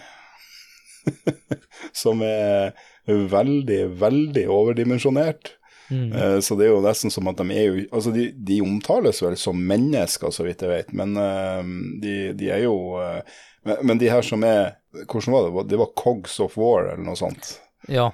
som 2.02 2.22
er 2.26 2.74
veldig, 3.06 3.82
veldig 3.98 4.46
overdimensjonert. 4.50 5.56
Mm. 5.92 6.12
Eh, 6.16 6.38
Så 6.40 6.56
det 6.56 6.66
er 6.66 6.72
jo 6.72 6.80
nesten 6.84 7.12
som 7.12 7.28
at 7.28 7.36
de 7.36 7.44
er 7.52 7.66
jo 7.68 7.84
Altså, 7.92 8.12
de, 8.14 8.30
de 8.32 8.60
omtales 8.64 9.20
vel 9.22 9.36
som 9.36 9.58
mennesker, 9.68 10.32
så 10.32 10.46
vidt 10.46 10.64
jeg 10.64 10.72
vet, 10.72 10.92
men 10.96 11.12
uh, 11.20 11.60
de, 12.00 12.14
de 12.38 12.48
er 12.54 12.64
jo 12.64 12.76
eh, 13.02 13.20
men, 13.68 13.82
men 13.90 14.00
de 14.00 14.08
her 14.08 14.24
som 14.24 14.42
er 14.48 14.72
Hvordan 15.04 15.34
var 15.36 15.48
det? 15.50 15.68
Det 15.74 15.80
var 15.82 15.92
Cogs 15.96 16.38
of 16.40 16.56
War, 16.60 16.88
eller 16.94 17.04
noe 17.04 17.16
sånt? 17.18 17.54
Ja. 17.88 18.10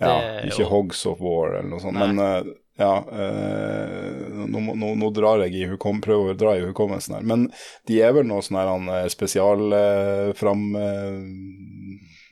Ja, 0.00 0.14
ikke 0.46 0.62
jo- 0.62 0.68
Hogs 0.70 1.00
of 1.10 1.18
War, 1.20 1.56
eller 1.58 1.68
noe 1.72 1.80
sånt. 1.82 1.98
Nei. 1.98 2.12
Men 2.12 2.54
ja 2.78 2.92
eh, 3.10 4.28
nå, 4.46 4.60
nå, 4.78 4.92
nå 5.00 5.08
drar 5.10 5.42
jeg 5.42 5.56
i 5.58 5.66
hukom, 5.72 5.98
prøver 6.04 6.30
å 6.32 6.38
dra 6.38 6.52
i 6.56 6.62
hukommelsen 6.62 7.16
her. 7.18 7.24
Men 7.26 7.48
de 7.90 7.98
er 8.06 8.14
vel 8.14 8.28
noe 8.30 8.44
sånn 8.46 8.60
her 8.60 9.10
spesialfram 9.10 9.10
spesial 9.10 10.34
fram 10.38 10.64
eh, 10.78 11.18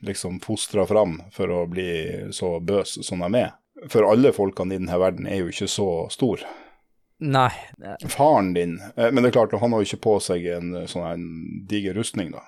Liksom 0.06 0.38
fostra 0.44 0.84
fram 0.86 1.16
for 1.32 1.50
å 1.50 1.62
bli 1.66 1.88
så 2.36 2.60
bøs 2.60 2.98
som 3.06 3.24
de 3.24 3.40
er. 3.40 3.54
For 3.92 4.06
alle 4.08 4.32
folkene 4.32 4.74
i 4.74 4.80
denne 4.80 4.98
verden 5.00 5.26
er 5.28 5.42
jo 5.42 5.52
ikke 5.52 5.68
så 5.68 5.88
stor. 6.12 6.42
Nei. 7.18 7.52
Faren 8.08 8.52
din 8.52 8.76
eh, 8.96 9.10
Men 9.10 9.22
det 9.22 9.30
er 9.30 9.38
klart, 9.38 9.52
han 9.60 9.72
har 9.72 9.80
jo 9.80 9.88
ikke 9.88 10.04
på 10.04 10.18
seg 10.20 10.44
en 10.52 10.74
eh, 10.76 10.88
sånn 10.90 11.24
diger 11.68 11.96
rustning, 11.96 12.34
da. 12.34 12.44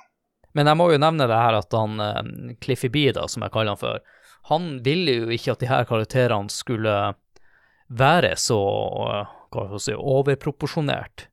Men 0.56 0.68
jeg 0.68 0.78
må 0.80 0.88
jo 0.92 1.00
nevne 1.00 1.28
det 1.28 1.38
her 1.38 1.56
at 1.56 1.72
han 1.76 2.02
eh, 2.04 2.20
Cliffy 2.60 2.90
B, 2.92 3.06
da, 3.16 3.24
som 3.28 3.44
jeg 3.44 3.54
kaller 3.54 3.76
han 3.76 3.80
for, 3.80 4.04
han 4.48 4.68
ville 4.84 5.16
jo 5.22 5.32
ikke 5.32 5.54
at 5.54 5.64
de 5.64 5.70
her 5.70 5.88
karakterene 5.88 6.52
skulle 6.52 6.94
være 7.88 8.34
så 8.36 8.60
hva 8.60 9.64
skal 9.64 9.74
jeg 9.78 9.84
si, 9.86 9.96
overproporsjonert. 9.96 11.28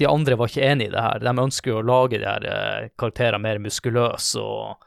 De 0.00 0.08
andre 0.08 0.36
var 0.36 0.48
ikke 0.48 0.64
enig 0.64 0.88
i 0.88 0.92
det 0.92 1.00
her. 1.00 1.20
De 1.24 1.32
ønsker 1.42 1.72
jo 1.72 1.80
å 1.80 1.84
lage 1.84 2.20
de 2.20 2.28
her 2.28 2.88
karakterene 3.00 3.40
mer 3.44 3.60
muskuløse 3.60 4.40
og 4.40 4.86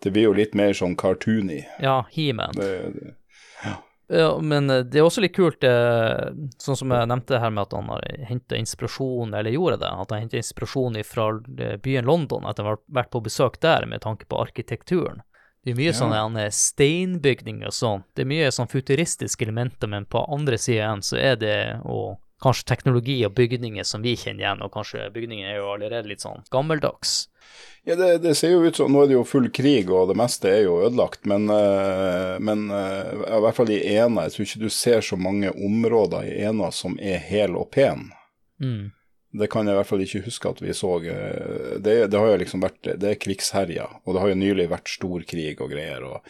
Det 0.00 0.12
blir 0.12 0.30
jo 0.30 0.36
litt 0.36 0.54
mer 0.56 0.72
sånn 0.76 0.96
cartoony. 0.96 1.62
ja, 1.80 2.02
He-Man. 2.12 2.56
Det, 2.56 2.72
det, 2.96 3.14
Ja, 4.10 4.38
men 4.42 4.70
eh, 4.70 4.80
det 4.82 4.98
er 4.98 5.06
også 5.06 5.22
litt 5.22 5.36
kult, 5.36 5.62
eh, 5.62 6.32
sånn 6.58 6.76
som 6.76 6.90
jeg 6.90 7.06
nevnte 7.06 7.38
her 7.38 7.52
med 7.54 7.68
at 7.68 7.76
han 7.78 7.90
har 7.92 8.06
henta 8.26 8.58
inspirasjon, 8.58 9.34
eller 9.38 9.54
gjorde 9.54 9.76
det, 9.84 9.90
at 10.02 10.10
han 10.10 10.24
henta 10.24 10.40
inspirasjon 10.40 10.98
fra 11.06 11.28
eh, 11.62 11.76
byen 11.78 12.08
London, 12.10 12.48
at 12.50 12.58
han 12.58 12.72
har 12.72 12.80
vært 12.90 13.12
på 13.14 13.22
besøk 13.22 13.60
der 13.62 13.86
med 13.86 14.02
tanke 14.02 14.26
på 14.26 14.40
arkitekturen. 14.42 15.22
Det 15.62 15.74
er 15.74 15.76
mye 15.78 15.92
Ja. 15.92 15.98
sånne 16.00 16.46
steinbygninger 16.50 17.68
og 17.68 17.76
sånn. 17.76 18.02
Det 18.16 18.24
er 18.24 18.30
mye 18.32 18.50
sånn 18.50 18.70
futuristiske 18.72 19.44
elementer, 19.44 19.86
men 19.92 20.06
på 20.06 20.24
andre 20.32 20.58
sida 20.58 20.88
igjen 20.88 21.02
så 21.04 21.16
er 21.20 21.36
det 21.36 21.80
og 21.84 22.18
kanskje 22.42 22.68
teknologi 22.70 23.18
og 23.26 23.34
bygninger 23.36 23.84
som 23.86 24.02
vi 24.04 24.16
kjenner 24.16 24.44
igjen, 24.44 24.62
og 24.64 24.72
kanskje 24.74 25.10
bygninger 25.14 25.50
er 25.50 25.60
jo 25.60 25.72
allerede 25.74 26.08
litt 26.10 26.24
sånn 26.24 26.42
gammeldags. 26.52 27.26
Ja, 27.88 27.96
det, 27.96 28.18
det 28.22 28.34
ser 28.36 28.52
jo 28.52 28.62
ut 28.68 28.76
som 28.76 28.92
Nå 28.92 29.02
er 29.02 29.08
det 29.08 29.16
jo 29.16 29.24
full 29.26 29.48
krig, 29.56 29.88
og 29.90 30.10
det 30.10 30.16
meste 30.20 30.50
er 30.52 30.62
jo 30.66 30.78
ødelagt. 30.84 31.24
Men, 31.28 31.48
eh, 31.50 32.36
men 32.44 32.66
eh, 32.76 33.10
i 33.24 33.40
hvert 33.44 33.56
fall 33.56 33.72
i 33.72 33.80
Ena. 33.94 34.26
Jeg 34.26 34.34
tror 34.36 34.46
ikke 34.46 34.62
du 34.66 34.72
ser 34.74 35.04
så 35.04 35.16
mange 35.18 35.50
områder 35.50 36.28
i 36.28 36.38
Ena 36.50 36.68
som 36.76 36.98
er 37.00 37.22
hel 37.24 37.56
og 37.58 37.70
pen. 37.74 38.10
Mm. 38.60 38.90
Det 39.40 39.46
kan 39.50 39.66
jeg 39.66 39.76
i 39.76 39.78
hvert 39.78 39.88
fall 39.88 40.02
ikke 40.04 40.24
huske 40.26 40.50
at 40.50 40.60
vi 40.62 40.76
så. 40.76 40.92
eh, 41.08 41.78
Det, 41.80 41.96
det 42.12 42.18
har 42.20 42.32
jo 42.32 42.40
liksom 42.44 42.64
vært 42.64 42.92
Det 43.00 43.14
er 43.14 43.20
krigsherja, 43.22 43.86
og 44.04 44.14
det 44.14 44.24
har 44.24 44.32
jo 44.34 44.42
nylig 44.44 44.68
vært 44.70 44.92
stor 44.92 45.24
krig 45.32 45.60
og 45.64 45.72
greier. 45.72 46.04
og 46.04 46.20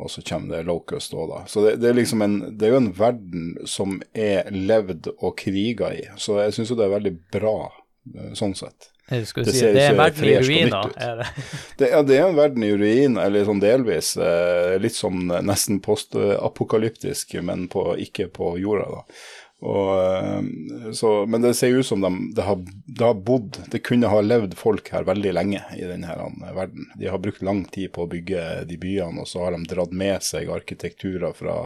og 0.00 0.10
så 0.12 0.24
kommer 0.26 0.56
det 0.56 0.66
Locust 0.68 1.14
òg, 1.14 1.26
da. 1.30 1.42
Så 1.50 1.64
det, 1.64 1.76
det, 1.82 1.90
er 1.90 1.98
liksom 1.98 2.24
en, 2.24 2.38
det 2.58 2.68
er 2.68 2.74
jo 2.74 2.80
en 2.84 2.94
verden 2.96 3.50
som 3.68 3.98
er 4.16 4.48
levd 4.54 5.12
og 5.18 5.36
kriga 5.40 5.92
i. 5.96 6.06
Så 6.20 6.40
jeg 6.40 6.56
syns 6.56 6.72
jo 6.72 6.78
det 6.78 6.88
er 6.88 6.96
veldig 6.96 7.14
bra 7.34 7.58
eh, 7.68 8.32
sånn 8.38 8.56
sett. 8.58 8.90
Det 9.10 9.24
si, 9.26 9.58
ser 9.58 9.72
det 9.74 9.82
er 9.82 9.90
en 9.90 9.98
verden 9.98 10.28
i 10.28 10.36
ruiner. 10.38 10.92
Er 10.94 11.16
det. 11.18 11.28
Det, 11.80 11.88
ja, 11.90 12.02
det 12.06 12.18
er 12.18 12.28
en 12.28 12.36
verden 12.36 12.62
i 12.62 12.70
ruiner, 12.76 13.24
eller 13.24 13.46
sånn 13.48 13.62
delvis. 13.62 14.12
Eh, 14.20 14.76
litt 14.78 14.94
sånn 14.94 15.32
nesten 15.42 15.80
postapokalyptisk, 15.82 17.34
men 17.42 17.66
på, 17.72 17.88
ikke 18.04 18.28
på 18.30 18.52
jorda, 18.62 19.00
da. 19.00 19.22
Og, 19.60 20.04
eh, 20.04 20.92
så, 20.92 21.26
men 21.26 21.42
det 21.42 21.54
ser 21.54 21.76
ut 21.76 21.86
som 21.86 22.00
de, 22.00 22.32
det, 22.34 22.42
har, 22.42 22.58
det 22.86 23.04
har 23.04 23.14
bodd 23.14 23.58
Det 23.70 23.82
kunne 23.84 24.08
ha 24.08 24.22
levd 24.24 24.54
folk 24.56 24.88
her 24.88 25.04
veldig 25.04 25.34
lenge 25.36 25.60
i 25.76 25.84
denne 25.84 26.14
eh, 26.14 26.54
verden. 26.56 26.88
De 26.96 27.10
har 27.12 27.20
brukt 27.20 27.42
lang 27.44 27.66
tid 27.68 27.92
på 27.92 28.06
å 28.06 28.10
bygge 28.10 28.64
de 28.70 28.78
byene, 28.80 29.20
og 29.20 29.28
så 29.28 29.44
har 29.44 29.56
de 29.56 29.68
dratt 29.68 29.92
med 29.92 30.24
seg 30.24 30.48
arkitekturer 30.52 31.36
fra, 31.36 31.58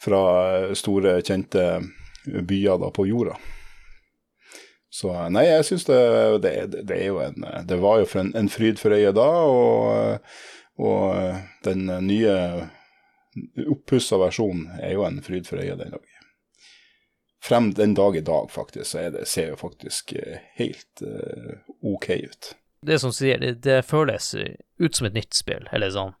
fra 0.00 0.22
eh, 0.54 0.72
store, 0.78 1.18
kjente 1.26 1.66
byer 2.24 2.80
da, 2.80 2.90
på 2.90 3.06
jorda. 3.10 3.36
Så 4.96 5.12
nei, 5.28 5.44
jeg 5.44 5.68
syns 5.68 5.84
det, 5.90 6.00
det, 6.40 6.56
det 6.88 6.96
er 6.96 7.10
jo 7.10 7.18
en 7.20 7.42
Det 7.68 7.76
var 7.82 8.00
jo 8.00 8.06
en, 8.16 8.32
en 8.38 8.48
fryd 8.48 8.80
for 8.80 8.96
øyet 8.96 9.18
da, 9.18 9.28
og, 9.44 10.30
og 10.80 11.66
den 11.66 11.90
nye 12.06 12.36
oppussa 13.68 14.16
versjonen 14.16 14.78
er 14.80 14.96
jo 14.96 15.04
en 15.04 15.20
fryd 15.20 15.44
for 15.44 15.60
øyet 15.60 15.82
den 15.82 15.92
dag. 15.92 16.15
Frem 17.46 17.70
den 17.76 17.94
dag 17.94 18.16
i 18.18 18.24
dag, 18.26 18.50
faktisk, 18.50 18.90
så 18.90 19.08
det, 19.14 19.26
ser 19.30 19.52
jo 19.52 19.58
faktisk 19.60 20.16
eh, 20.18 20.40
helt 20.58 21.02
uh, 21.02 21.58
OK 21.86 22.10
ut. 22.10 22.52
det 22.86 22.98
som 23.02 23.12
sier, 23.14 23.38
det, 23.38 23.60
det 23.62 23.84
føles 23.86 24.32
ut 24.34 24.98
som 24.98 25.06
et 25.06 25.14
nytt 25.14 25.34
spill, 25.34 25.68
eller 25.74 25.92
sånn 25.94 26.16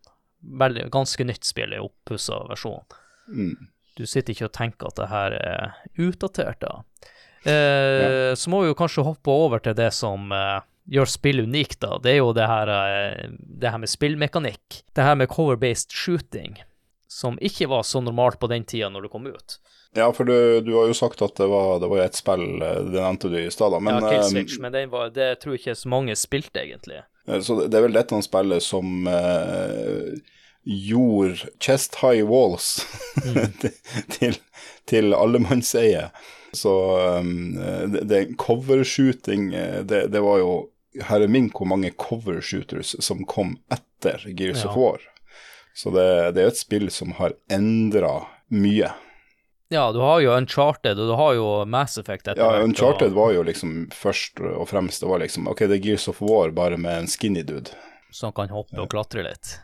veldig, 0.46 0.90
ganske 0.94 1.24
nytt 1.26 1.44
spill 1.44 1.74
i 1.74 1.82
oppussa 1.82 2.42
versjon. 2.48 2.84
Mm. 3.28 3.68
Du 3.96 4.04
sitter 4.06 4.34
ikke 4.34 4.48
og 4.50 4.54
tenker 4.56 4.90
at 4.90 4.98
det 5.00 5.10
her 5.10 5.36
er 5.40 5.76
utdatert, 6.06 6.60
da. 6.62 6.82
Eh, 7.46 8.34
Så 8.34 8.50
må 8.50 8.62
vi 8.62 8.70
jo 8.70 8.78
kanskje 8.78 9.06
hoppe 9.06 9.32
over 9.32 9.62
til 9.62 9.76
det 9.78 9.92
som 9.94 10.32
eh, 10.34 10.60
gjør 10.92 11.10
spill 11.10 11.44
unikt, 11.46 11.80
da. 11.84 11.96
Det 12.02 12.12
er 12.12 12.20
jo 12.20 12.32
det 12.36 12.48
her, 12.50 12.72
eh, 12.74 13.30
det 13.32 13.72
her 13.72 13.80
med 13.82 13.90
spillmekanikk. 13.92 14.82
Det 14.94 15.06
her 15.06 15.16
med 15.18 15.30
cover-based 15.32 15.94
shooting, 15.94 16.58
som 17.16 17.38
ikke 17.40 17.68
var 17.72 17.82
så 17.88 18.02
normalt 18.04 18.36
på 18.42 18.48
den 18.52 18.64
tida 18.68 18.90
når 18.92 19.06
det 19.06 19.12
kom 19.14 19.26
ut. 19.30 19.56
Ja, 19.96 20.10
for 20.12 20.28
du, 20.28 20.34
du 20.60 20.74
har 20.76 20.90
jo 20.90 20.94
sagt 20.98 21.22
at 21.24 21.38
det 21.40 21.46
var, 21.48 21.78
det 21.80 21.88
var 21.88 22.02
et 22.04 22.18
spill, 22.18 22.42
eh, 22.60 22.80
det 22.92 23.00
nevnte 23.00 23.30
du 23.32 23.38
i 23.40 23.46
stad, 23.54 23.72
da. 23.72 23.78
Men, 23.80 24.02
ja, 24.04 24.10
Killswitch, 24.12 24.58
eh, 24.58 24.64
men 24.66 24.74
det, 24.74 24.82
var, 24.92 25.08
det 25.14 25.30
tror 25.40 25.54
jeg 25.56 25.62
ikke 25.62 25.76
så 25.80 25.88
mange 25.94 26.16
spilte, 26.20 26.60
egentlig. 26.66 27.00
Eh, 27.24 27.40
Så 27.40 27.56
det 27.64 27.78
er 27.78 27.86
vel 27.86 27.96
dette 27.96 28.18
spillet 28.26 28.66
som 28.66 29.08
eh, 29.08 30.18
gjorde 30.66 31.48
Chest 31.64 31.96
High 32.02 32.26
Walls 32.28 32.74
til, 33.62 33.72
til, 34.18 34.36
til 34.90 35.14
allemannseie. 35.16 36.10
Så 36.56 36.72
um, 37.20 37.56
det, 37.92 38.04
det 38.08 38.20
covershooting 38.40 39.50
det, 39.84 40.06
det 40.12 40.20
var 40.24 40.38
jo 40.40 40.52
Herre 41.04 41.26
min 41.28 41.50
hvor 41.52 41.68
mange 41.68 41.90
covershooters 42.00 42.94
som 43.04 43.24
kom 43.28 43.56
etter 43.72 44.22
Gears 44.32 44.62
Ja. 44.64 44.70
of 44.70 44.76
War. 44.80 45.02
Så 45.76 45.90
det, 45.92 46.06
det 46.34 46.40
er 46.40 46.46
jo 46.48 46.52
et 46.54 46.60
spill 46.62 46.86
som 46.94 47.12
har 47.18 47.34
endra 47.52 48.14
mye. 48.48 48.88
Ja, 49.68 49.88
du 49.92 49.98
har 50.00 50.20
jo 50.22 50.30
Uncharted, 50.32 50.94
og 51.02 51.08
du 51.10 51.14
har 51.18 51.34
jo 51.36 51.46
Mass 51.68 51.98
Effect 51.98 52.28
etter 52.30 52.38
hvert. 52.40 52.60
Ja, 52.60 52.64
Uncharted 52.64 53.10
og- 53.12 53.16
var 53.18 53.32
jo 53.34 53.42
liksom 53.44 53.74
først 53.92 54.40
og 54.40 54.68
fremst 54.70 55.02
Det 55.02 55.08
var 55.10 55.18
liksom 55.20 55.48
OK, 55.50 55.64
det 55.66 55.76
er 55.80 55.82
Gears 55.88 56.06
of 56.08 56.20
War 56.22 56.50
bare 56.54 56.78
med 56.78 57.02
en 57.02 57.10
skinny 57.10 57.42
dude. 57.42 57.74
Som 58.14 58.32
kan 58.32 58.48
hoppe 58.54 58.78
og 58.80 58.88
klatre 58.94 59.26
litt. 59.26 59.56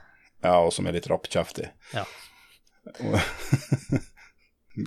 Ja, 0.42 0.59
og 0.59 0.72
som 0.75 0.87
er 0.90 0.96
litt 0.98 1.07
rappkjeftig. 1.09 1.68
Ja. 1.94 2.05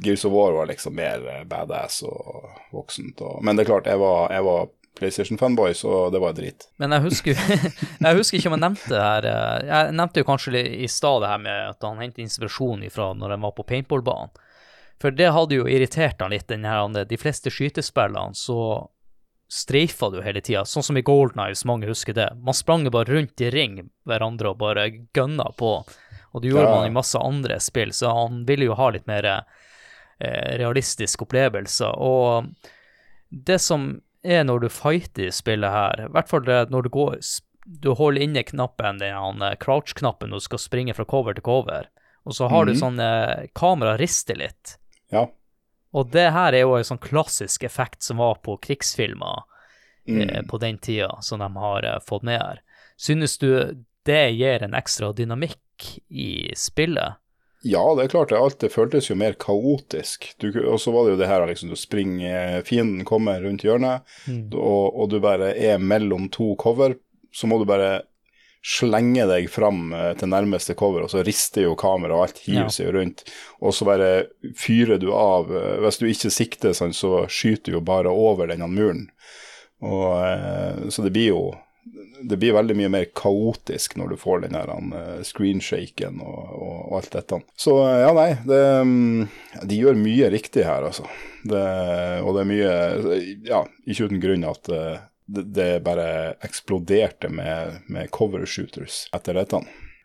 Gears 0.03 0.25
of 0.25 0.31
War 0.33 0.51
var 0.51 0.65
liksom 0.65 0.95
mer 0.95 1.45
badass 1.45 2.01
og 2.03 2.49
voksent. 2.73 3.21
Og, 3.21 3.43
men 3.45 3.55
det 3.55 3.63
er 3.65 3.69
klart, 3.71 3.87
jeg 3.89 4.01
var, 4.01 4.31
jeg 4.33 4.43
var 4.45 4.67
PlayStation-fanboy, 4.99 5.73
så 5.75 6.09
det 6.13 6.19
var 6.23 6.33
drit. 6.37 6.67
Men 6.81 6.95
jeg 6.95 7.05
husker, 7.05 7.39
jeg 8.05 8.17
husker 8.17 8.39
ikke 8.39 8.51
om 8.51 8.57
jeg 8.57 8.63
nevnte 8.63 8.91
det 8.93 9.01
her 9.03 9.27
eh, 9.31 9.67
Jeg 9.69 9.95
nevnte 9.99 10.21
jo 10.23 10.27
kanskje 10.31 10.63
i 10.85 10.87
stad 10.91 11.21
det 11.23 11.31
her 11.33 11.41
med 11.43 11.69
at 11.75 11.87
han 11.87 12.01
hentet 12.03 12.23
inspirasjon 12.25 12.83
ifra 12.87 13.11
når 13.13 13.35
han 13.35 13.45
var 13.47 13.55
på 13.57 13.67
paintballbanen. 13.67 14.33
For 15.01 15.11
det 15.11 15.33
hadde 15.35 15.57
jo 15.57 15.65
irritert 15.67 16.21
han 16.23 16.31
litt, 16.31 16.49
her, 16.49 17.03
de 17.05 17.17
fleste 17.19 17.51
skytespillene, 17.51 18.31
så 18.39 18.59
streifa 19.51 20.07
du 20.09 20.21
hele 20.25 20.41
tida, 20.41 20.63
sånn 20.65 20.83
som 20.87 20.97
i 20.97 21.03
Golden 21.05 21.43
Eye, 21.43 21.51
hvis 21.53 21.65
mange 21.67 21.89
husker 21.89 22.15
det. 22.15 22.29
Man 22.41 22.55
sprang 22.57 22.87
bare 22.89 23.11
rundt 23.11 23.43
i 23.43 23.51
ring 23.53 23.81
hverandre 24.07 24.53
og 24.53 24.61
bare 24.63 24.87
gønna 25.13 25.51
på, 25.59 25.73
og 26.31 26.41
det 26.41 26.49
gjorde 26.49 26.69
Ja. 26.71 26.75
man 26.79 26.87
i 26.87 26.95
masse 26.95 27.19
andre 27.19 27.59
spill, 27.59 27.91
så 27.93 28.13
han 28.15 28.45
ville 28.47 28.65
jo 28.65 28.73
ha 28.79 28.89
litt 28.95 29.05
mer 29.07 29.27
eh, 29.27 30.57
realistiske 30.57 31.27
opplevelser. 31.27 31.93
Og 31.99 32.49
det 33.29 33.59
som 33.61 34.01
er 34.25 34.43
når 34.47 34.61
du 34.65 34.69
fighter 34.73 35.27
i 35.29 35.33
spillet 35.35 35.71
her, 35.71 36.05
i 36.05 36.11
hvert 36.13 36.29
fall 36.31 36.41
når 36.71 36.83
du 36.87 36.89
går 36.89 37.19
Du 37.81 37.93
holder 37.97 38.21
inne 38.21 38.43
knappen, 38.45 38.99
den 39.01 39.41
eh, 39.41 39.55
crouch-knappen, 39.57 40.29
når 40.29 40.37
du 40.43 40.45
skal 40.45 40.59
springe 40.61 40.93
fra 40.93 41.05
cover 41.09 41.33
til 41.33 41.41
cover, 41.47 41.87
og 42.25 42.33
så 42.37 42.47
har 42.49 42.65
du 42.65 42.73
Mhm. 42.73 42.79
sånn 42.79 42.99
eh, 43.01 43.47
kamera 43.55 43.97
rister 43.97 44.35
litt. 44.37 44.77
Ja. 45.11 45.27
Og 45.93 46.11
det 46.11 46.31
her 46.31 46.53
er 46.53 46.61
jo 46.61 46.75
en 46.75 46.83
sånn 46.83 46.99
klassisk 47.01 47.63
effekt 47.63 48.03
som 48.03 48.17
var 48.17 48.35
på 48.43 48.59
krigsfilmer 48.61 49.43
eh, 50.07 50.13
Mm. 50.41 50.47
på 50.47 50.59
den 50.59 50.77
tida, 50.77 51.17
som 51.21 51.39
de 51.39 51.49
har 51.59 51.83
eh, 51.85 51.99
fått 52.07 52.21
med 52.23 52.39
her. 52.39 52.59
Synes 52.97 53.37
du 53.39 53.83
det 54.05 54.35
gir 54.37 54.61
en 54.61 54.73
ekstra 54.77 55.11
dynamikk 55.15 55.99
i 56.11 56.51
spillet? 56.55 57.15
Ja, 57.65 57.81
det 57.97 58.03
er 58.05 58.11
klart, 58.13 58.31
alt 58.37 58.59
det 58.61 58.69
føltes 58.73 59.09
jo 59.09 59.15
mer 59.17 59.33
kaotisk. 59.41 60.27
Og 60.67 60.77
så 60.79 60.91
var 60.93 61.05
det 61.07 61.15
jo 61.15 61.21
det 61.23 61.29
her 61.31 61.45
liksom, 61.49 61.71
du 61.73 61.79
springer, 61.79 62.59
fienden 62.67 63.05
kommer 63.09 63.41
rundt 63.41 63.65
hjørnet, 63.65 64.05
Mm. 64.29 64.43
og, 64.53 64.93
og 65.01 65.09
du 65.09 65.19
bare 65.23 65.53
er 65.57 65.77
mellom 65.81 66.29
to 66.29 66.53
cover, 66.61 66.95
så 67.33 67.47
må 67.49 67.57
du 67.59 67.65
bare 67.65 68.03
slenge 68.65 69.27
deg 69.29 69.45
fram 69.53 69.91
eh, 69.93 70.13
til 70.17 70.29
nærmeste 70.31 70.73
cover, 70.77 71.03
og 71.05 71.11
så 71.13 71.21
rister 71.25 71.67
jo 71.67 71.75
kameraet, 71.77 72.15
og 72.17 72.23
alt 72.25 72.39
hiver 72.47 72.71
seg 72.73 72.87
jo 72.87 72.93
rundt. 72.95 73.21
Og 73.61 73.75
så 73.77 73.85
bare 73.85 74.07
fyrer 74.57 74.97
du 75.01 75.11
av. 75.13 75.51
eh, 75.53 75.75
Hvis 75.83 75.99
du 76.01 76.07
ikke 76.09 76.31
sikter, 76.33 76.73
sånn, 76.73 76.93
så 76.97 77.27
skyter 77.29 77.69
du 77.73 77.77
jo 77.77 77.83
bare 77.85 78.09
over 78.09 78.47
denne 78.49 78.65
muren. 78.71 79.07
Og, 79.85 80.07
eh, 80.17 80.89
så 80.89 81.03
det 81.05 81.13
blir 81.13 81.27
jo 81.33 81.43
det 82.21 82.37
blir 82.41 82.55
veldig 82.55 82.75
mye 82.79 82.89
mer 82.89 83.05
kaotisk 83.13 83.95
når 83.99 84.13
du 84.13 84.17
får 84.17 84.45
den 84.45 84.57
der 84.57 84.71
uh, 84.73 85.21
screenshaken 85.23 86.17
og, 86.23 86.39
og, 86.57 86.77
og 86.89 86.97
alt 86.99 87.11
dette. 87.13 87.39
Så 87.59 87.75
eh, 87.85 87.99
ja, 88.01 88.11
nei, 88.17 88.29
det, 88.49 88.61
mm, 88.89 89.27
de 89.69 89.81
gjør 89.83 89.99
mye 89.99 90.29
riktig 90.33 90.65
her, 90.65 90.87
altså. 90.89 91.05
Det, 91.45 91.65
og 92.25 92.33
det 92.33 92.41
er 92.41 92.49
mye 92.49 92.71
Ja, 93.45 93.59
ikke 93.85 94.09
uten 94.09 94.21
grunn 94.23 94.47
at 94.49 94.69
eh, 94.73 95.03
det, 95.25 95.43
det 95.53 95.71
bare 95.85 96.07
eksploderte 96.45 97.29
med, 97.29 97.83
med 97.89 98.09
cover 98.13 98.45
shooters 98.49 99.05
etter 99.13 99.37
dette. 99.37 99.61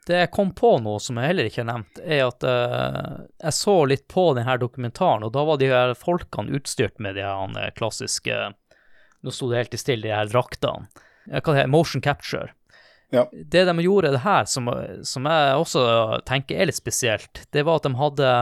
Det 0.07 0.17
jeg 0.17 0.31
kom 0.33 0.51
på 0.57 0.73
nå, 0.83 0.97
som 0.99 1.19
jeg 1.21 1.31
heller 1.31 1.49
ikke 1.49 1.61
har 1.61 1.69
nevnt, 1.69 2.01
er 2.01 2.23
at 2.25 2.45
uh, 2.47 3.27
jeg 3.45 3.55
så 3.55 3.75
litt 3.87 4.07
på 4.11 4.31
denne 4.35 4.57
dokumentaren, 4.59 5.27
og 5.27 5.35
da 5.37 5.45
var 5.47 5.61
de 5.61 5.69
her 5.71 5.93
folkene 5.99 6.57
utstyrt 6.57 6.97
med 6.99 7.19
de 7.19 7.27
her 7.27 7.61
eh, 7.61 7.71
klassiske 7.77 8.41
Nå 9.21 9.33
sto 9.37 9.51
det 9.51 9.59
helt 9.59 9.75
i 9.77 9.79
stille, 9.79 10.07
de 10.09 10.15
her 10.17 10.31
draktene. 10.33 10.89
Hva 11.31 11.53
det 11.53 11.61
heter 11.63 11.71
Motion 11.71 12.03
capture. 12.03 12.51
Ja. 13.11 13.25
Det 13.33 13.65
de 13.67 13.75
gjorde 13.83 14.13
det 14.15 14.23
her, 14.23 14.45
som, 14.47 14.71
som 15.07 15.27
jeg 15.27 15.55
også 15.59 15.83
tenker 16.27 16.61
er 16.61 16.71
litt 16.71 16.79
spesielt, 16.79 17.45
det 17.51 17.65
var 17.67 17.81
at 17.81 17.89
de 17.89 17.95
hadde 17.99 18.35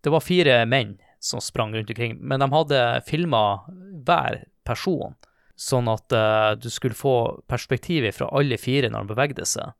Det 0.00 0.12
var 0.12 0.24
fire 0.24 0.62
menn 0.64 0.94
som 1.20 1.40
sprang 1.44 1.74
rundt 1.74 1.90
omkring, 1.92 2.16
men 2.16 2.40
de 2.40 2.46
hadde 2.48 2.84
filma 3.04 3.60
hver 4.06 4.38
person, 4.64 5.12
sånn 5.56 5.90
at 5.92 6.14
uh, 6.16 6.56
du 6.56 6.70
skulle 6.72 6.96
få 6.96 7.42
perspektivet 7.44 8.16
fra 8.16 8.30
alle 8.32 8.56
fire 8.56 8.88
når 8.88 9.04
de 9.04 9.12
bevegde 9.12 9.44
seg 9.44 9.76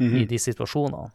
i 0.00 0.24
de 0.24 0.38
situasjonene. 0.40 1.12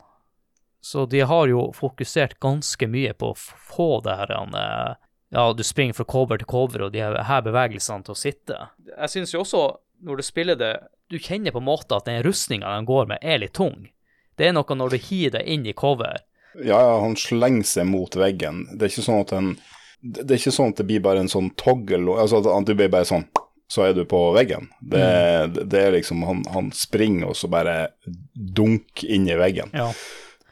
Så 0.82 1.06
de 1.06 1.20
har 1.26 1.48
jo 1.50 1.72
fokusert 1.76 2.38
ganske 2.39 2.88
mye 2.88 3.13
på 3.17 3.34
å 3.34 3.38
få 3.38 3.89
det 4.06 4.13
her 4.20 4.32
eh, 4.38 4.93
Ja, 5.34 5.54
du 5.54 5.63
springer 5.65 5.98
fra 5.98 6.06
cover 6.08 6.39
til 6.39 6.48
cover, 6.48 6.86
og 6.86 6.93
de 6.93 7.02
her 7.02 7.17
her 7.28 7.41
bevegelsene 7.43 8.06
til 8.06 8.13
å 8.13 8.20
sitte. 8.20 8.60
Jeg 8.93 9.12
syns 9.12 9.34
jo 9.34 9.41
også, 9.41 9.63
når 10.03 10.19
du 10.19 10.25
spiller 10.25 10.60
det, 10.60 10.73
du 11.10 11.17
kjenner 11.19 11.53
på 11.55 11.62
en 11.62 11.69
måte 11.69 11.97
at 11.97 12.07
den 12.10 12.21
rustninga 12.25 12.75
de 12.77 12.88
går 12.88 13.10
med, 13.13 13.21
er 13.21 13.41
litt 13.41 13.55
tung. 13.57 13.88
Det 14.38 14.49
er 14.49 14.53
noe 14.53 14.77
når 14.77 14.93
du 14.93 14.99
hiver 15.01 15.39
deg 15.39 15.49
inn 15.49 15.65
i 15.65 15.73
cover. 15.77 16.21
Ja, 16.57 16.77
ja, 16.77 16.93
han 17.01 17.17
slenger 17.17 17.65
seg 17.69 17.89
mot 17.89 18.15
veggen. 18.17 18.65
Det 18.73 18.88
er 18.88 18.93
ikke 18.93 19.05
sånn 19.05 19.25
at 19.25 19.33
den 19.33 19.57
Det 20.01 20.29
er 20.29 20.38
ikke 20.38 20.53
sånn 20.53 20.71
at 20.71 20.77
det 20.77 20.86
blir 20.86 21.01
bare 21.01 21.23
en 21.23 21.31
sånn 21.31 21.49
toggle, 21.57 22.19
altså 22.21 22.43
at 22.45 22.67
du 22.69 22.75
blir 22.77 22.89
bare 22.93 23.07
sånn 23.10 23.25
så 23.67 23.83
er 23.83 23.93
du 23.97 24.05
på 24.07 24.19
veggen. 24.31 24.69
Det, 24.79 25.01
det, 25.51 25.65
det 25.67 25.81
er 25.81 25.95
liksom 25.97 26.21
han, 26.23 26.45
han 26.53 26.69
springer 26.71 27.33
og 27.33 27.36
så 27.36 27.49
bare 27.51 27.89
dunk 28.33 29.03
inn 29.03 29.27
i 29.27 29.36
veggen. 29.36 29.73
Ja. 29.75 29.89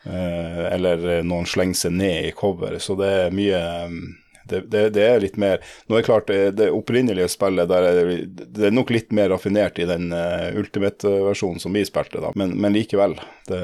Eh, 0.03 0.65
eller 0.73 1.23
noen 1.23 1.47
slenger 1.47 1.79
seg 1.79 1.95
ned 1.95 2.27
i 2.27 2.33
cover. 2.35 2.75
Så 2.83 2.97
det 2.99 3.11
er 3.21 3.35
mye 3.35 3.61
mm, 3.87 4.01
det, 4.49 4.61
det, 4.71 4.83
det 4.95 5.03
er 5.09 5.19
litt 5.23 5.37
mer 5.41 5.59
Nå 5.87 5.95
er 5.97 6.01
det 6.03 6.07
klart, 6.07 6.27
det, 6.29 6.39
det 6.59 6.69
opprinnelige 6.73 7.27
spillet 7.33 7.69
der 7.71 7.87
er, 7.89 8.13
det- 8.25 8.69
er 8.69 8.73
nok 8.75 8.93
litt 8.93 9.11
mer 9.15 9.29
raffinert 9.33 9.79
i 9.81 9.87
den 9.89 10.11
uh, 10.13 10.49
Ultimate-versjonen 10.59 11.59
som 11.63 11.73
vi 11.75 11.83
spilte, 11.87 12.21
da. 12.23 12.31
Men, 12.35 12.55
men 12.61 12.73
likevel. 12.77 13.17
Det, 13.49 13.61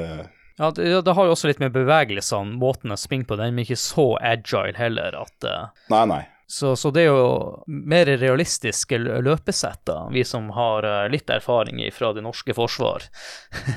Ja, 0.62 0.72
det, 0.76 0.90
det 1.08 1.14
har 1.18 1.26
jo 1.30 1.34
også 1.38 1.50
litt 1.50 1.62
med 1.64 1.74
bevegelsene, 1.74 2.58
måten 2.62 2.92
å 2.94 3.00
springe 3.00 3.26
på. 3.30 3.38
Den 3.40 3.58
er 3.58 3.66
ikke 3.66 3.80
så 3.80 4.12
agile 4.22 4.76
heller 4.78 5.16
at 5.24 5.48
uh, 5.48 5.72
nei, 5.94 6.04
nei. 6.12 6.22
Så, 6.52 6.74
så 6.76 6.90
det 6.92 7.06
er 7.06 7.14
jo 7.14 7.62
mer 7.72 8.10
realistiske 8.20 8.98
løpesett, 9.00 9.86
da, 9.88 10.10
vi 10.12 10.26
som 10.28 10.50
har 10.52 10.84
eh, 10.84 11.06
litt 11.14 11.30
erfaring 11.32 11.80
fra 11.96 12.10
det 12.12 12.26
norske 12.26 12.52
forsvar. 12.58 13.06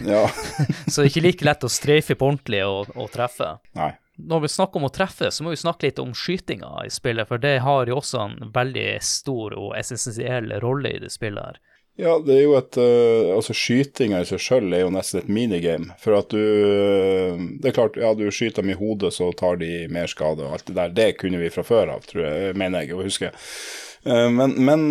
Ja. 0.02 0.24
Så 0.90 0.96
det 0.96 1.04
er 1.04 1.10
ikke 1.12 1.22
like 1.28 1.46
lett 1.46 1.62
å 1.62 1.70
streife 1.70 2.16
på 2.18 2.26
ordentlig 2.32 2.64
og, 2.66 2.90
og 2.98 3.12
treffe. 3.14 3.52
Nei. 3.78 3.92
Når 4.16 4.40
vi 4.40 4.48
snakker 4.48 4.78
om 4.78 4.86
å 4.86 4.94
treffe, 4.94 5.30
så 5.34 5.42
må 5.42 5.50
vi 5.50 5.58
snakke 5.58 5.88
litt 5.88 5.98
om 5.98 6.12
skytinga 6.14 6.84
i 6.86 6.90
spillet, 6.92 7.26
for 7.26 7.42
det 7.42 7.56
har 7.64 7.90
jo 7.90 7.98
også 7.98 8.20
en 8.22 8.52
veldig 8.54 8.90
stor 9.02 9.56
og 9.58 9.72
essensiell 9.78 10.52
rolle 10.62 10.92
i 10.94 11.00
det 11.02 11.10
spillet 11.10 11.42
her. 11.42 11.62
Ja, 11.96 12.16
det 12.18 12.34
er 12.34 12.40
jo 12.42 12.54
et 12.58 12.76
uh, 12.80 13.34
Altså, 13.36 13.54
skytinga 13.54 14.18
i 14.22 14.26
seg 14.26 14.40
sjøl 14.42 14.72
er 14.74 14.82
jo 14.82 14.90
nesten 14.94 15.20
et 15.20 15.30
minigame. 15.30 15.94
For 16.02 16.18
at 16.18 16.32
du 16.34 16.42
eh, 16.42 17.42
Det 17.62 17.70
er 17.70 17.76
klart, 17.76 17.98
ja, 18.00 18.10
du 18.18 18.24
skyter 18.34 18.62
dem 18.64 18.72
i 18.74 18.78
hodet, 18.78 19.12
så 19.14 19.30
tar 19.38 19.60
de 19.62 19.86
mer 19.94 20.10
skade 20.10 20.42
og 20.42 20.56
alt 20.56 20.66
det 20.66 20.74
der. 20.78 20.94
Det 20.94 21.08
kunne 21.20 21.38
vi 21.42 21.52
fra 21.54 21.62
før 21.66 21.94
av, 21.94 22.06
tror 22.10 22.26
jeg, 22.26 22.56
mener 22.58 22.82
jeg 22.82 22.96
å 22.96 23.04
huske. 23.06 23.30
Uh, 24.06 24.26
men 24.34 24.58
men 24.58 24.88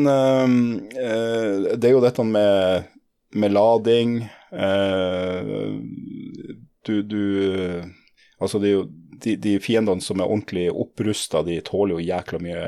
det 0.88 1.90
er 1.90 1.92
jo 1.92 2.04
dette 2.04 2.24
med, 2.26 2.88
med 3.36 3.54
lading 3.54 4.16
Du, 6.88 6.96
du 7.04 7.22
Altså, 8.40 8.60
det 8.60 8.70
er 8.70 8.74
jo 8.74 8.88
de, 9.22 9.36
de 9.36 9.60
fiendene 9.60 10.02
som 10.02 10.20
er 10.20 10.30
ordentlig 10.30 10.66
opprusta, 10.72 11.44
de 11.46 11.60
tåler 11.62 11.96
jo 11.98 12.08
jækla 12.08 12.40
mye 12.44 12.64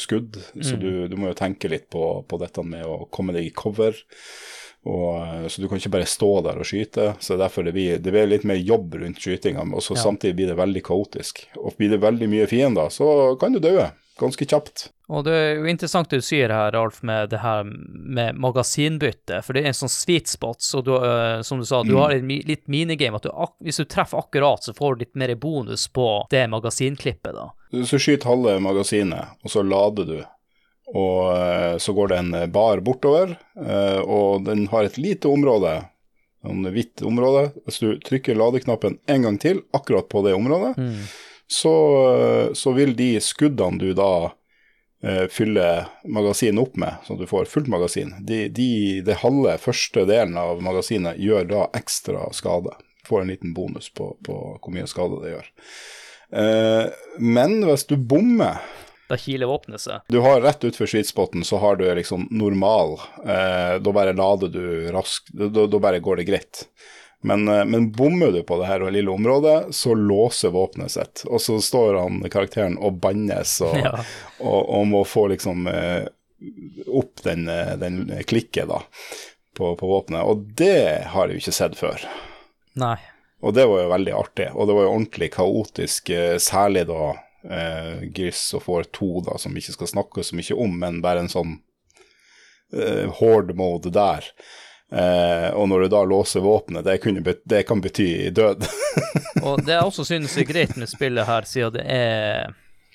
skudd. 0.00 0.38
Så 0.60 0.76
du, 0.80 1.06
du 1.08 1.16
må 1.16 1.28
jo 1.32 1.38
tenke 1.38 1.68
litt 1.72 1.88
på, 1.92 2.24
på 2.28 2.38
dette 2.42 2.64
med 2.64 2.84
å 2.88 3.06
komme 3.10 3.32
deg 3.36 3.46
i 3.46 3.54
cover. 3.54 3.96
Og, 4.84 5.08
eh, 5.22 5.46
så 5.48 5.62
du 5.62 5.68
kan 5.70 5.78
ikke 5.78 5.92
bare 5.94 6.08
stå 6.10 6.30
der 6.48 6.58
og 6.58 6.66
skyte. 6.66 7.12
Så 7.22 7.36
derfor 7.38 7.62
det 7.66 7.74
blir 7.76 7.98
det 8.02 8.10
blir 8.14 8.26
litt 8.26 8.44
mer 8.48 8.58
jobb 8.58 8.96
rundt 8.98 9.20
skytinga. 9.22 9.62
Og 9.74 9.82
så 9.82 9.94
Ja. 9.94 10.02
samtidig 10.02 10.36
blir 10.40 10.48
det 10.50 10.58
veldig 10.58 10.82
kaotisk. 10.82 11.44
Og 11.56 11.76
blir 11.78 11.90
det 11.90 12.00
veldig 12.02 12.28
mye 12.28 12.48
fiender, 12.50 12.88
så 12.90 13.38
kan 13.38 13.52
du 13.52 13.60
dø 13.60 13.76
ganske 14.20 14.46
kjapt. 14.48 14.90
Og 15.12 15.24
det 15.26 15.32
er 15.36 15.50
jo 15.58 15.68
interessant 15.68 16.08
det 16.08 16.22
du 16.22 16.24
sier 16.24 16.52
her, 16.52 16.76
Alf, 16.78 17.02
med 17.04 17.30
det 17.32 17.42
her 17.42 17.66
med 17.66 18.38
magasinbytte, 18.40 19.42
for 19.44 19.52
det 19.52 19.62
er 19.64 19.72
en 19.72 19.76
sånn 19.76 19.92
sweet 19.92 20.30
spot, 20.30 20.62
så 20.64 20.80
du, 20.84 20.94
uh, 20.96 21.42
som 21.44 21.60
du 21.60 21.66
sa, 21.68 21.82
du 21.84 21.96
har 21.98 22.14
et 22.14 22.24
mi- 22.24 22.40
litt 22.48 22.64
minigame, 22.72 23.18
at 23.20 23.26
du, 23.26 23.32
hvis 23.66 23.80
du 23.82 23.84
treffer 23.84 24.22
akkurat, 24.22 24.64
så 24.64 24.72
får 24.76 24.94
du 24.94 25.04
litt 25.04 25.18
mer 25.20 25.34
bonus 25.36 25.84
på 25.92 26.06
det 26.32 26.46
magasinklippet, 26.52 27.34
da. 27.36 27.50
Så 27.84 28.00
skyter 28.00 28.30
halve 28.30 28.56
magasinet, 28.64 29.36
og 29.44 29.52
så 29.52 29.64
lader 29.66 30.08
du. 30.08 30.18
Og 30.92 31.18
uh, 31.32 31.76
så 31.80 31.92
går 31.96 32.12
det 32.12 32.20
en 32.22 32.36
bar 32.52 32.80
bortover, 32.84 33.34
uh, 33.60 34.00
og 34.00 34.46
den 34.48 34.68
har 34.72 34.88
et 34.88 34.96
lite 35.00 35.28
område, 35.28 35.82
en 36.48 36.64
hvitt 36.74 37.04
område. 37.06 37.50
Hvis 37.66 37.82
du 37.84 37.92
trykker 38.02 38.34
ladeknappen 38.38 38.96
en 39.12 39.28
gang 39.28 39.36
til, 39.40 39.60
akkurat 39.76 40.08
på 40.10 40.24
det 40.24 40.32
området, 40.34 40.72
så, 41.50 41.74
eh, 42.12 42.52
så 42.58 42.72
vil 42.76 42.94
de 42.96 43.14
skuddene 43.20 43.80
du 43.80 43.92
da 43.96 44.12
eh, 45.02 45.26
fyller 45.32 45.90
magasinet 46.08 46.62
opp 46.62 46.76
med, 46.80 47.02
så 47.06 47.16
du 47.18 47.26
får 47.26 47.50
fullt 47.50 47.70
magasin, 47.72 48.14
de, 48.20 48.46
de, 48.48 49.00
det 49.04 49.20
halve 49.24 49.58
første 49.60 50.06
delen 50.08 50.38
av 50.40 50.62
magasinet 50.64 51.20
gjør 51.20 51.48
da 51.50 51.66
ekstra 51.76 52.28
skade. 52.36 52.74
Får 53.08 53.24
en 53.24 53.32
liten 53.34 53.54
bonus 53.54 53.90
på, 53.90 54.12
på 54.22 54.38
hvor 54.62 54.74
mye 54.74 54.86
skade 54.86 55.18
det 55.24 55.34
gjør. 55.34 55.50
Eh, 56.32 56.86
men 57.18 57.58
hvis 57.66 57.84
du 57.90 57.98
bommer 57.98 58.62
Da 59.10 59.18
kiler 59.20 59.50
våpenet 59.50 59.82
seg. 59.82 60.06
du 60.08 60.22
har 60.24 60.40
rett 60.40 60.64
utfor 60.64 60.88
sweetspoten, 60.88 61.44
så 61.44 61.58
har 61.60 61.76
du 61.76 61.84
liksom 61.98 62.28
normal. 62.30 62.94
Eh, 63.26 63.74
da 63.82 63.92
bare 63.92 64.14
lader 64.16 64.48
du 64.48 64.64
raskt. 64.94 65.28
Da, 65.34 65.66
da 65.66 65.82
bare 65.82 66.00
går 66.00 66.22
det 66.22 66.28
greit. 66.30 66.62
Men, 67.22 67.46
eh, 67.48 67.64
men 67.64 67.90
bommer 67.94 68.32
du 68.34 68.40
på 68.46 68.58
det 68.60 68.66
her 68.70 68.84
lille 68.90 69.10
området, 69.10 69.74
så 69.74 69.94
låser 69.94 70.50
våpenet 70.54 70.90
sitt. 70.94 71.22
Og 71.28 71.40
så 71.40 71.60
står 71.62 72.00
han 72.00 72.22
karakteren 72.32 72.78
og 72.78 72.98
bannes 73.02 73.60
og, 73.64 73.76
Ja. 73.84 73.94
og, 74.40 74.60
og 74.78 74.86
må 74.90 75.04
få 75.06 75.28
liksom 75.34 75.66
eh, 75.70 76.08
opp 76.90 77.22
den, 77.22 77.46
eh, 77.48 77.76
den 77.78 78.04
klikket 78.26 78.68
da 78.72 78.82
på, 79.56 79.74
på 79.78 79.90
våpenet. 79.94 80.26
Og 80.26 80.46
det 80.58 81.06
har 81.14 81.28
jeg 81.30 81.38
jo 81.38 81.44
ikke 81.46 81.58
sett 81.60 81.78
før. 81.78 82.06
Nei. 82.80 82.96
Og 83.42 83.54
det 83.54 83.66
var 83.66 83.82
jo 83.82 83.90
veldig 83.90 84.12
artig, 84.14 84.48
og 84.54 84.68
det 84.70 84.74
var 84.76 84.84
jo 84.86 84.90
ordentlig 84.94 85.28
kaotisk, 85.34 86.10
særlig 86.38 86.84
da 86.86 87.00
eh, 87.50 88.04
Gris 88.14 88.42
og 88.54 88.62
Får 88.68 88.84
2, 88.94 89.08
da, 89.26 89.38
som 89.42 89.54
vi 89.54 89.62
ikke 89.64 89.74
skal 89.80 89.90
snakke 89.90 90.22
så 90.26 90.38
mye 90.38 90.58
om, 90.62 90.76
men 90.78 91.00
bare 91.02 91.24
en 91.24 91.30
sånn 91.32 91.56
eh, 92.74 93.08
horde 93.18 93.56
mode 93.58 93.90
der. 93.94 94.28
Eh, 94.92 95.48
og 95.56 95.68
når 95.70 95.86
du 95.86 95.88
da 95.94 96.02
låser 96.04 96.44
våpenet, 96.44 96.84
det, 96.84 97.36
det 97.48 97.62
kan 97.68 97.80
bety 97.80 98.28
død. 98.30 98.66
Og 99.42 99.62
det 99.64 99.72
jeg 99.72 99.86
også 99.88 100.04
synes 100.06 100.34
er 100.38 100.46
greit 100.46 100.76
med 100.78 100.90
spillet 100.90 101.26
her, 101.26 101.46
siden 101.48 101.72
det 101.74 101.84
er 101.90 102.52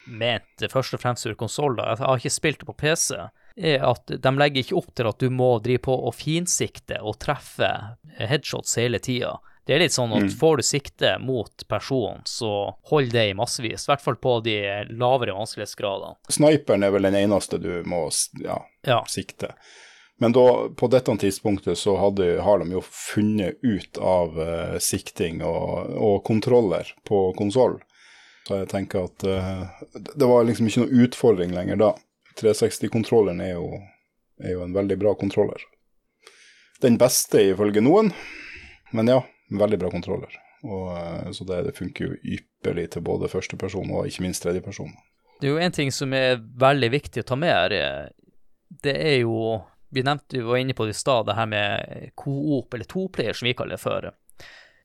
ment 0.07 0.63
først 0.71 0.93
og 0.95 1.01
fremst 1.01 1.25
for 1.27 1.35
konsoller, 1.35 1.89
jeg 1.89 2.05
har 2.05 2.21
ikke 2.21 2.31
spilt 2.31 2.61
det 2.61 2.67
på 2.69 2.75
PC, 2.79 3.17
er 3.57 3.83
at 3.83 4.13
de 4.13 4.31
legger 4.37 4.61
ikke 4.63 4.77
opp 4.77 4.93
til 4.95 5.09
at 5.09 5.19
du 5.19 5.33
må 5.33 5.49
drive 5.65 5.81
på 5.89 5.95
og 6.07 6.13
finsikte 6.15 7.01
og 7.01 7.17
treffe 7.19 7.67
headshots 8.21 8.77
hele 8.79 9.01
tida. 9.03 9.33
Det 9.67 9.75
er 9.75 9.81
litt 9.83 9.91
sånn 9.97 10.13
at 10.15 10.31
får 10.39 10.61
du 10.61 10.63
sikte 10.63 11.09
mot 11.19 11.65
personen, 11.67 12.21
så 12.23 12.51
hold 12.87 13.09
det 13.11 13.25
i 13.33 13.35
massevis. 13.35 13.83
I 13.83 13.91
hvert 13.91 14.05
fall 14.05 14.15
på 14.23 14.37
de 14.45 14.55
lavere 14.95 15.35
vanskelighetsgradene. 15.35 16.15
Sniperen 16.31 16.87
er 16.87 16.93
vel 16.95 17.09
den 17.09 17.17
eneste 17.25 17.59
du 17.59 17.81
må 17.83 18.05
ja, 18.45 18.61
Ja. 18.87 19.01
sikte. 19.11 19.51
Men 20.17 20.33
da, 20.33 20.69
på 20.75 20.87
dette 20.87 21.17
tidspunktet 21.17 21.77
så 21.77 21.97
hadde, 21.97 22.39
har 22.41 22.59
de 22.59 22.71
jo 22.73 22.81
funnet 22.81 23.59
ut 23.61 23.97
av 24.01 24.39
uh, 24.39 24.77
sikting 24.81 25.43
og, 25.45 25.91
og 25.93 26.23
kontroller 26.25 26.89
på 27.05 27.19
konsoll. 27.37 27.77
Så 28.47 28.63
jeg 28.63 28.69
tenker 28.71 29.05
at 29.05 29.25
uh, 29.29 29.83
det 29.93 30.25
var 30.25 30.47
liksom 30.47 30.69
ikke 30.69 30.87
noe 30.87 31.05
utfordring 31.05 31.53
lenger 31.53 31.81
da. 31.83 31.91
360-kontrolleren 32.41 33.43
er, 33.45 33.61
er 34.41 34.55
jo 34.55 34.65
en 34.65 34.73
veldig 34.73 34.97
bra 35.05 35.13
kontroller. 35.21 35.61
Den 36.81 36.97
beste 37.01 37.41
ifølge 37.51 37.81
noen, 37.85 38.09
men 38.97 39.13
ja, 39.13 39.21
veldig 39.53 39.81
bra 39.85 39.93
kontroller. 39.93 40.33
Og, 40.65 40.97
uh, 40.97 41.29
så 41.29 41.45
det, 41.45 41.61
det 41.69 41.77
funker 41.77 42.09
jo 42.09 42.37
ypperlig 42.39 42.89
til 42.97 43.05
både 43.05 43.29
førsteperson 43.29 43.93
og 43.93 44.09
ikke 44.09 44.25
minst 44.25 44.47
tredjeperson. 44.47 44.97
Det 45.37 45.45
er 45.45 45.53
jo 45.53 45.61
en 45.61 45.77
ting 45.77 45.93
som 45.93 46.09
er 46.17 46.39
veldig 46.41 46.95
viktig 46.97 47.21
å 47.21 47.29
ta 47.29 47.37
med 47.37 47.53
her. 47.53 48.13
Det 48.81 48.97
er 48.97 49.19
jo 49.21 49.59
Vi 49.89 50.03
nevnte 50.03 50.43
var 50.43 50.57
inne 50.57 50.75
på 50.75 50.85
det 50.85 50.95
i 50.95 50.99
stad, 50.99 51.25
det 51.25 51.37
her 51.37 51.45
med 51.47 52.09
co-op, 52.15 52.73
eller 52.73 52.85
toplayer 52.85 53.33
som 53.33 53.47
vi 53.47 53.53
kaller 53.57 53.77
det 53.77 53.83
før. 53.83 54.09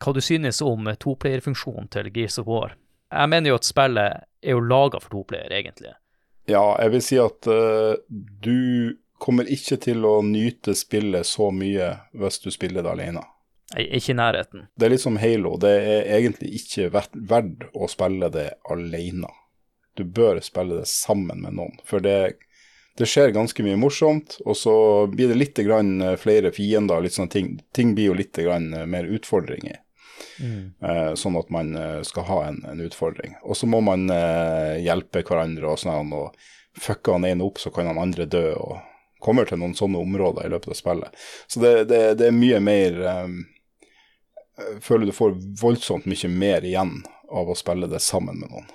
Hva 0.02 0.14
du 0.14 0.20
synes 0.22 0.62
om 0.62 0.88
toplayerfunksjonen 0.98 1.90
til 1.90 2.10
Gears 2.14 2.38
of 2.38 2.46
War? 2.50 2.76
Jeg 3.12 3.28
mener 3.28 3.52
jo 3.52 3.58
at 3.58 3.68
spillet 3.68 4.24
er 4.42 4.56
jo 4.56 4.62
laga 4.64 5.00
for 5.02 5.14
toplayer, 5.14 5.52
egentlig. 5.52 5.92
Ja, 6.50 6.64
jeg 6.80 6.94
vil 6.94 7.04
si 7.06 7.18
at 7.22 7.46
uh, 7.50 7.94
du 8.42 8.96
kommer 9.22 9.46
ikke 9.46 9.78
til 9.82 10.02
å 10.06 10.16
nyte 10.26 10.74
spillet 10.74 11.28
så 11.28 11.52
mye 11.54 11.92
hvis 12.18 12.40
du 12.42 12.50
spiller 12.50 12.82
det 12.82 12.94
alene. 12.96 13.22
Ikke 13.78 14.12
i 14.12 14.18
nærheten. 14.18 14.66
Det 14.76 14.86
er 14.86 14.92
litt 14.92 15.04
som 15.04 15.16
Halo, 15.22 15.54
det 15.60 15.70
er 15.70 16.08
egentlig 16.18 16.50
ikke 16.58 16.90
verdt 16.92 17.68
å 17.72 17.88
spille 17.88 18.28
det 18.34 18.48
alene. 18.70 19.30
Du 19.96 20.04
bør 20.04 20.40
spille 20.44 20.80
det 20.80 20.88
sammen 20.90 21.44
med 21.44 21.56
noen, 21.60 21.78
for 21.86 22.04
det, 22.04 22.34
det 22.98 23.08
skjer 23.08 23.32
ganske 23.32 23.64
mye 23.64 23.78
morsomt, 23.80 24.36
og 24.44 24.56
så 24.56 24.74
blir 25.08 25.32
det 25.32 25.38
litt 25.38 25.62
grann 25.64 25.94
eh, 26.02 26.18
flere 26.20 26.52
fiender, 26.52 27.00
litt 27.00 27.16
sånne 27.16 27.32
ting. 27.32 27.54
Ting 27.72 27.94
blir 27.96 28.12
jo 28.12 28.18
litt 28.18 28.36
grann 28.36 28.72
eh, 28.74 28.86
mer 28.86 29.08
utfordringer. 29.08 29.80
Mm. 30.42 31.16
sånn 31.18 31.36
at 31.38 31.50
man 31.54 31.74
eh, 31.76 32.00
skal 32.06 32.24
ha 32.26 32.38
en, 32.46 32.62
en 32.66 32.80
utfordring. 32.82 33.34
Og 33.42 33.56
så 33.58 33.66
må 33.70 33.80
man 33.84 34.10
eh, 34.10 34.80
hjelpe 34.82 35.22
hverandre 35.26 35.68
og 35.70 35.78
sånn, 35.78 36.12
og 36.14 36.34
fucker 36.78 37.18
han 37.18 37.26
ene 37.28 37.46
opp, 37.46 37.60
så 37.62 37.70
kan 37.74 37.90
han 37.90 38.00
andre 38.00 38.26
dø, 38.26 38.48
og 38.56 38.80
kommer 39.22 39.46
til 39.46 39.60
noen 39.60 39.74
sånne 39.78 40.00
områder 40.02 40.46
i 40.46 40.52
løpet 40.52 40.74
av 40.74 40.78
spillet. 40.78 41.24
Så 41.46 41.62
det, 41.62 41.72
det, 41.92 42.02
det 42.18 42.28
er 42.30 42.36
mye 42.36 42.58
mer 42.64 42.96
um, 43.22 43.36
Jeg 44.58 44.80
føler 44.82 45.08
du 45.08 45.14
får 45.14 45.36
voldsomt 45.60 46.08
mye 46.10 46.30
mer 46.32 46.66
igjen 46.66 46.96
av 47.30 47.50
å 47.50 47.58
spille 47.58 47.88
det 47.90 48.02
sammen 48.02 48.40
med 48.40 48.50
noen. 48.50 48.66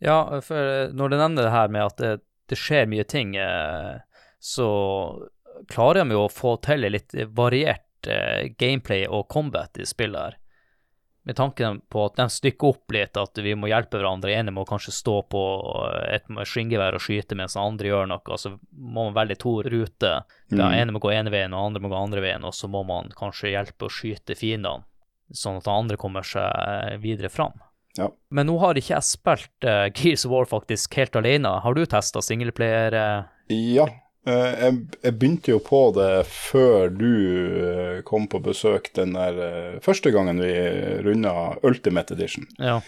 Ja, 0.00 0.40
for 0.40 0.94
når 0.96 1.12
du 1.12 1.16
nevner 1.20 1.46
det 1.46 1.52
her 1.52 1.72
med 1.72 1.84
at 1.84 2.00
det, 2.00 2.14
det 2.50 2.58
skjer 2.58 2.88
mye 2.90 3.06
ting, 3.08 3.36
eh, 3.38 4.00
så 4.40 4.68
klarer 5.70 6.04
de 6.04 6.16
jo 6.16 6.26
å 6.26 6.32
få 6.32 6.56
til 6.64 6.86
litt 6.88 7.14
variert 7.36 8.08
eh, 8.08 8.50
gameplay 8.58 9.06
og 9.06 9.28
combat 9.32 9.78
i 9.78 9.86
spillet 9.88 10.20
her. 10.20 10.38
Med 11.22 11.36
tanken 11.36 11.82
på 11.92 12.06
at 12.08 12.16
de 12.16 12.24
stykker 12.32 12.72
opp 12.72 12.94
litt, 12.96 13.18
at 13.20 13.38
vi 13.44 13.52
må 13.54 13.68
hjelpe 13.68 13.98
hverandre. 14.00 14.32
ene 14.32 14.54
må 14.56 14.64
kanskje 14.64 14.94
stå 14.96 15.16
på 15.28 15.42
et 16.08 16.24
skyngevær 16.48 16.96
og 16.96 17.04
skyte, 17.04 17.36
mens 17.36 17.54
den 17.54 17.62
andre 17.62 17.90
gjør 17.90 18.08
noe. 18.08 18.38
Så 18.40 18.54
må 18.72 19.04
man 19.04 19.14
velge 19.18 19.36
to 19.42 19.52
ruter. 19.62 20.24
Den 20.48 20.64
ene 20.72 20.96
må 20.96 21.02
gå 21.04 21.12
ene 21.12 21.30
veien, 21.30 21.52
og 21.52 21.60
den 21.60 21.66
andre 21.68 21.84
må 21.84 21.92
gå 21.92 21.98
andre 22.00 22.24
veien. 22.24 22.46
Og 22.48 22.56
så 22.56 22.72
må 22.72 22.82
man 22.88 23.12
kanskje 23.18 23.52
hjelpe 23.52 23.86
å 23.86 23.92
skyte 23.92 24.34
fiendene, 24.34 24.88
sånn 25.28 25.60
at 25.60 25.68
den 25.68 25.82
andre 25.84 26.00
kommer 26.00 26.24
seg 26.26 26.48
eh, 26.48 26.96
videre 27.04 27.28
fram. 27.28 27.60
Ja. 27.98 28.10
Men 28.30 28.46
nå 28.50 28.56
har 28.62 28.78
ikke 28.78 28.94
jeg 28.94 29.08
spilt 29.08 29.66
uh, 29.66 29.88
Gears 29.96 30.26
of 30.26 30.34
War 30.34 30.48
faktisk 30.48 30.94
helt 31.00 31.18
alene. 31.18 31.56
Har 31.64 31.76
du 31.76 31.82
testa 31.86 32.22
singleplayer? 32.24 32.96
Uh? 32.96 33.50
Ja. 33.50 33.88
uh, 34.28 34.52
jeg, 34.54 34.80
jeg 35.02 35.18
begynte 35.18 35.54
jo 35.54 35.60
på 35.64 35.82
det 35.96 36.24
før 36.30 36.90
du 36.94 37.12
kom 38.06 38.28
på 38.30 38.42
besøk 38.44 38.92
den 38.98 39.16
der 39.18 39.80
første 39.84 40.12
gangen 40.14 40.42
vi 40.42 40.52
runda 41.06 41.54
Ultimate 41.66 42.14
Edition. 42.14 42.48
Ja. 42.58 42.80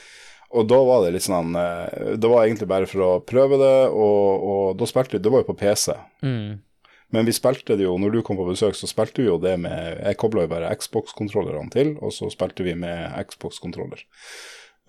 Og 0.53 0.69
da 0.69 0.77
var 0.85 1.01
det 1.01 1.15
litt 1.15 1.25
sånn 1.25 1.55
Det 1.57 2.29
var 2.29 2.43
egentlig 2.43 2.67
bare 2.69 2.85
for 2.85 3.01
å 3.07 3.13
prøve 3.25 3.57
det, 3.57 3.77
og, 3.89 4.43
og 4.45 4.67
da 4.77 4.85
spilte 4.85 5.17
vi 5.17 5.23
Det 5.25 5.33
var 5.33 5.41
jo 5.41 5.49
på 5.49 5.57
PC. 5.63 5.95
Mm. 6.21 6.61
Men 7.13 7.29
vi 7.29 7.35
spilte 7.37 7.77
det 7.77 7.85
jo, 7.85 7.99
når 8.01 8.15
du 8.15 8.23
kom 8.25 8.39
på 8.41 8.47
besøk, 8.49 8.77
så 8.77 8.89
spilte 8.89 9.21
vi 9.21 9.29
jo 9.29 9.37
det 9.41 9.59
med 9.61 10.01
Jeg 10.01 10.17
kobla 10.21 10.47
jo 10.47 10.53
bare 10.55 10.73
Xbox-kontrollerne 10.81 11.69
til, 11.75 11.93
og 12.01 12.15
så 12.17 12.31
spilte 12.33 12.65
vi 12.65 12.73
med 12.79 13.13
Xbox-kontroller. 13.29 14.01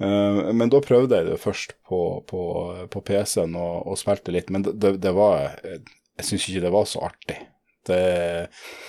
Eh, 0.01 0.53
men 0.53 0.71
da 0.73 0.81
prøvde 0.83 1.19
jeg 1.19 1.29
det 1.29 1.39
først 1.41 1.75
på, 1.87 2.01
på, 2.29 2.43
på 2.91 3.01
PC-en 3.05 3.55
og, 3.55 3.87
og, 3.87 3.97
spilte 3.99 4.33
litt, 4.33 4.49
men 4.53 4.65
det, 4.65 4.95
det 5.01 5.13
var 5.13 5.53
Jeg 5.63 6.25
syns 6.27 6.47
ikke 6.49 6.63
det 6.65 6.73
var 6.73 6.87
så 6.89 7.03
artig. 7.09 7.39
Det, 7.83 8.47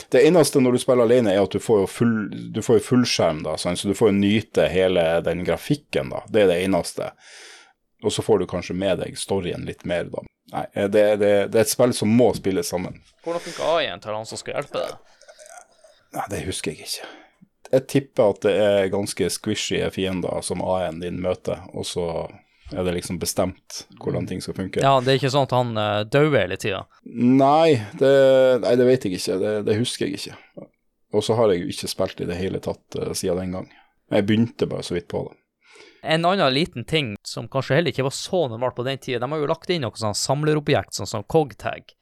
det, 0.08 0.20
eneste 0.22 0.60
når 0.62 0.76
du 0.76 0.78
spiller 0.78 1.08
alene, 1.08 1.32
er 1.32 1.42
at 1.42 1.54
du 1.54 1.58
får 1.62 1.80
jo 1.82 1.88
full, 1.90 2.18
du 2.54 2.60
får 2.62 2.78
jo 2.78 2.84
fullskjerm, 2.92 3.42
da, 3.46 3.56
sånn, 3.58 3.78
så 3.80 3.90
du 3.90 3.96
får 3.98 4.12
jo 4.12 4.20
nyte 4.20 4.68
hele 4.70 5.06
den 5.26 5.42
grafikken. 5.46 6.12
da, 6.14 6.22
Det 6.30 6.44
er 6.44 6.52
det 6.52 6.60
eneste. 6.62 7.10
Og 8.04 8.12
så 8.12 8.22
får 8.22 8.42
du 8.42 8.46
kanskje 8.46 8.76
med 8.76 9.00
deg 9.00 9.18
storyen 9.18 9.66
litt 9.66 9.82
mer, 9.88 10.06
da. 10.12 10.22
Nei, 10.54 10.66
det, 10.76 11.04
det, 11.18 11.32
det 11.50 11.58
er 11.58 11.64
et 11.64 11.72
spill 11.72 11.94
som 11.96 12.12
må 12.12 12.28
spilles 12.36 12.68
sammen. 12.70 13.00
Hvordan 13.24 13.42
funker 13.42 13.76
AI-en 13.78 14.02
til 14.04 14.14
han 14.14 14.28
som 14.28 14.38
skal 14.38 14.60
hjelpe 14.60 14.82
deg? 14.82 15.14
Nei, 16.14 16.26
Det 16.30 16.42
husker 16.46 16.74
jeg 16.74 16.84
ikke. 16.84 17.08
Jeg 17.74 17.86
tipper 17.90 18.32
at 18.32 18.40
det 18.46 18.54
er 18.62 18.92
ganske 18.92 19.28
squishy 19.34 19.82
fiender 19.94 20.42
som 20.46 20.62
A1 20.62 21.02
din 21.02 21.20
møter, 21.24 21.64
og 21.74 21.86
så 21.88 22.06
er 22.72 22.84
det 22.86 22.94
liksom 22.96 23.18
bestemt 23.20 23.84
hvordan 24.00 24.26
ting 24.30 24.40
skal 24.42 24.56
funke. 24.56 24.82
Ja, 24.82 24.96
det 25.02 25.12
er 25.12 25.20
ikke 25.20 25.32
sånn 25.34 25.48
at 25.48 25.54
han 25.56 25.72
uh, 25.76 26.02
dauer 26.08 26.38
hele 26.38 26.58
tida? 26.60 26.84
Nei, 27.04 27.76
det, 28.00 28.12
nei, 28.64 28.74
det 28.80 28.88
vet 28.88 29.06
jeg 29.06 29.18
ikke. 29.18 29.38
Det, 29.42 29.54
det 29.68 29.78
husker 29.80 30.08
jeg 30.08 30.20
ikke. 30.20 30.68
Og 31.14 31.24
så 31.26 31.36
har 31.38 31.52
jeg 31.52 31.64
jo 31.64 31.72
ikke 31.74 31.90
spilt 31.90 32.22
i 32.24 32.28
det 32.30 32.38
hele 32.40 32.60
tatt 32.64 32.98
uh, 32.98 33.12
siden 33.12 33.42
den 33.42 33.58
gang. 33.58 33.72
Jeg 34.14 34.26
begynte 34.28 34.68
bare 34.70 34.86
så 34.86 34.96
vidt 34.96 35.10
på 35.12 35.26
det. 35.28 35.36
En 36.04 36.24
annen 36.28 36.52
liten 36.52 36.84
ting 36.84 37.14
som 37.24 37.46
kanskje 37.48 37.78
heller 37.78 37.94
ikke 37.94 38.04
var 38.04 38.16
så 38.16 38.42
normalt 38.48 38.76
på 38.76 38.84
den 38.84 38.98
tida, 39.00 39.22
de 39.22 39.30
har 39.32 39.40
jo 39.40 39.48
lagt 39.48 39.70
inn 39.72 39.86
noe 39.86 39.96
sånn 39.96 40.16
samlerobjekt, 40.16 40.92
sånn 40.98 41.08
som 41.08 41.24
Cogtag. 41.24 41.94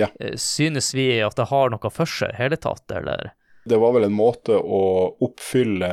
Ja. 0.00 0.08
Eh, 0.20 0.36
synes 0.40 0.94
vi 0.96 1.10
at 1.24 1.36
det 1.36 1.50
har 1.50 1.72
noe 1.72 1.90
for 1.92 2.08
seg 2.08 2.32
i 2.32 2.38
hele 2.40 2.56
tatt, 2.60 2.88
eller? 2.92 3.34
Det 3.66 3.76
var 3.82 3.92
vel 3.96 4.04
en 4.06 4.14
måte 4.14 4.54
å 4.54 4.82
oppfylle 5.26 5.88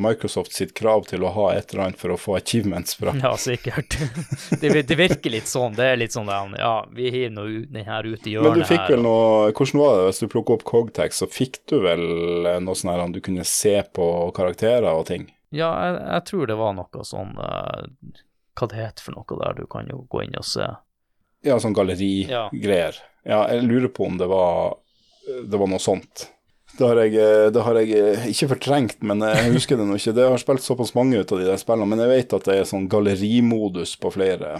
Microsoft 0.00 0.54
sitt 0.56 0.70
krav 0.76 1.04
til 1.10 1.24
å 1.24 1.32
ha 1.34 1.50
et 1.52 1.74
eller 1.74 1.90
annet 1.90 2.00
for 2.00 2.14
å 2.14 2.16
få 2.16 2.38
achievements 2.38 2.96
fra. 2.96 3.12
Ja, 3.20 3.34
sikkert. 3.36 3.98
Det, 4.60 4.70
det 4.88 4.96
virker 4.96 5.32
litt 5.32 5.48
sånn. 5.48 5.74
Det 5.76 5.84
er 5.84 5.98
litt 6.00 6.14
sånn 6.14 6.28
ja, 6.30 6.72
vi 6.96 7.10
hiver 7.12 7.34
noe 7.34 7.64
den 7.68 7.84
her 7.84 8.06
ut 8.08 8.26
i 8.26 8.34
hjørnet 8.34 8.48
her. 8.48 8.56
Men 8.56 8.64
du 8.64 8.68
fikk 8.68 8.88
vel 8.92 9.04
noe 9.04 9.52
Hvordan 9.52 9.82
var 9.82 9.98
det 9.98 10.06
hvis 10.08 10.22
du 10.22 10.26
plukket 10.32 10.54
opp 10.56 10.64
Cogtex, 10.70 11.20
så 11.20 11.28
fikk 11.30 11.60
du 11.70 11.76
vel 11.84 12.02
noe 12.64 12.76
sånn 12.78 12.92
her 12.94 13.04
du 13.12 13.20
kunne 13.24 13.44
se 13.48 13.76
på 13.96 14.06
karakterer 14.36 14.90
og 14.90 15.06
ting? 15.12 15.28
Ja, 15.50 15.70
jeg, 15.84 16.00
jeg 16.06 16.26
tror 16.30 16.50
det 16.50 16.58
var 16.60 16.74
noe 16.78 17.04
sånn 17.06 17.36
uh, 17.36 17.86
Hva 18.58 18.68
det 18.70 18.80
heter 18.80 19.06
for 19.06 19.18
noe 19.18 19.40
der, 19.44 19.60
du 19.60 19.68
kan 19.70 19.88
jo 19.90 20.04
gå 20.08 20.24
inn 20.24 20.36
og 20.38 20.46
se. 20.46 20.68
Ja, 21.46 21.56
sånn 21.60 21.76
gallerigreier. 21.76 23.00
Ja. 23.00 23.08
ja, 23.24 23.40
jeg 23.54 23.64
lurer 23.68 23.92
på 23.92 24.08
om 24.08 24.18
det 24.20 24.28
var, 24.30 24.76
det 25.26 25.60
var 25.60 25.70
noe 25.70 25.80
sånt. 25.82 26.28
Det 26.78 26.86
har, 26.86 26.96
jeg, 27.04 27.52
det 27.52 27.62
har 27.66 27.76
jeg 27.80 28.30
ikke 28.32 28.50
fortrengt, 28.54 29.02
men 29.04 29.20
jeg 29.26 29.50
husker 29.52 29.76
det 29.76 29.84
nå 29.88 29.98
ikke. 29.98 30.14
Det 30.16 30.28
har 30.30 30.40
spilt 30.40 30.64
såpass 30.64 30.94
mange 30.96 31.18
ut 31.20 31.32
av 31.34 31.40
de 31.40 31.48
der 31.48 31.58
spillene, 31.60 31.88
men 31.90 32.00
jeg 32.00 32.12
vet 32.12 32.36
at 32.38 32.46
det 32.48 32.54
er 32.56 32.68
sånn 32.68 32.86
gallerimodus 32.88 33.96
på 34.00 34.12
flere, 34.14 34.54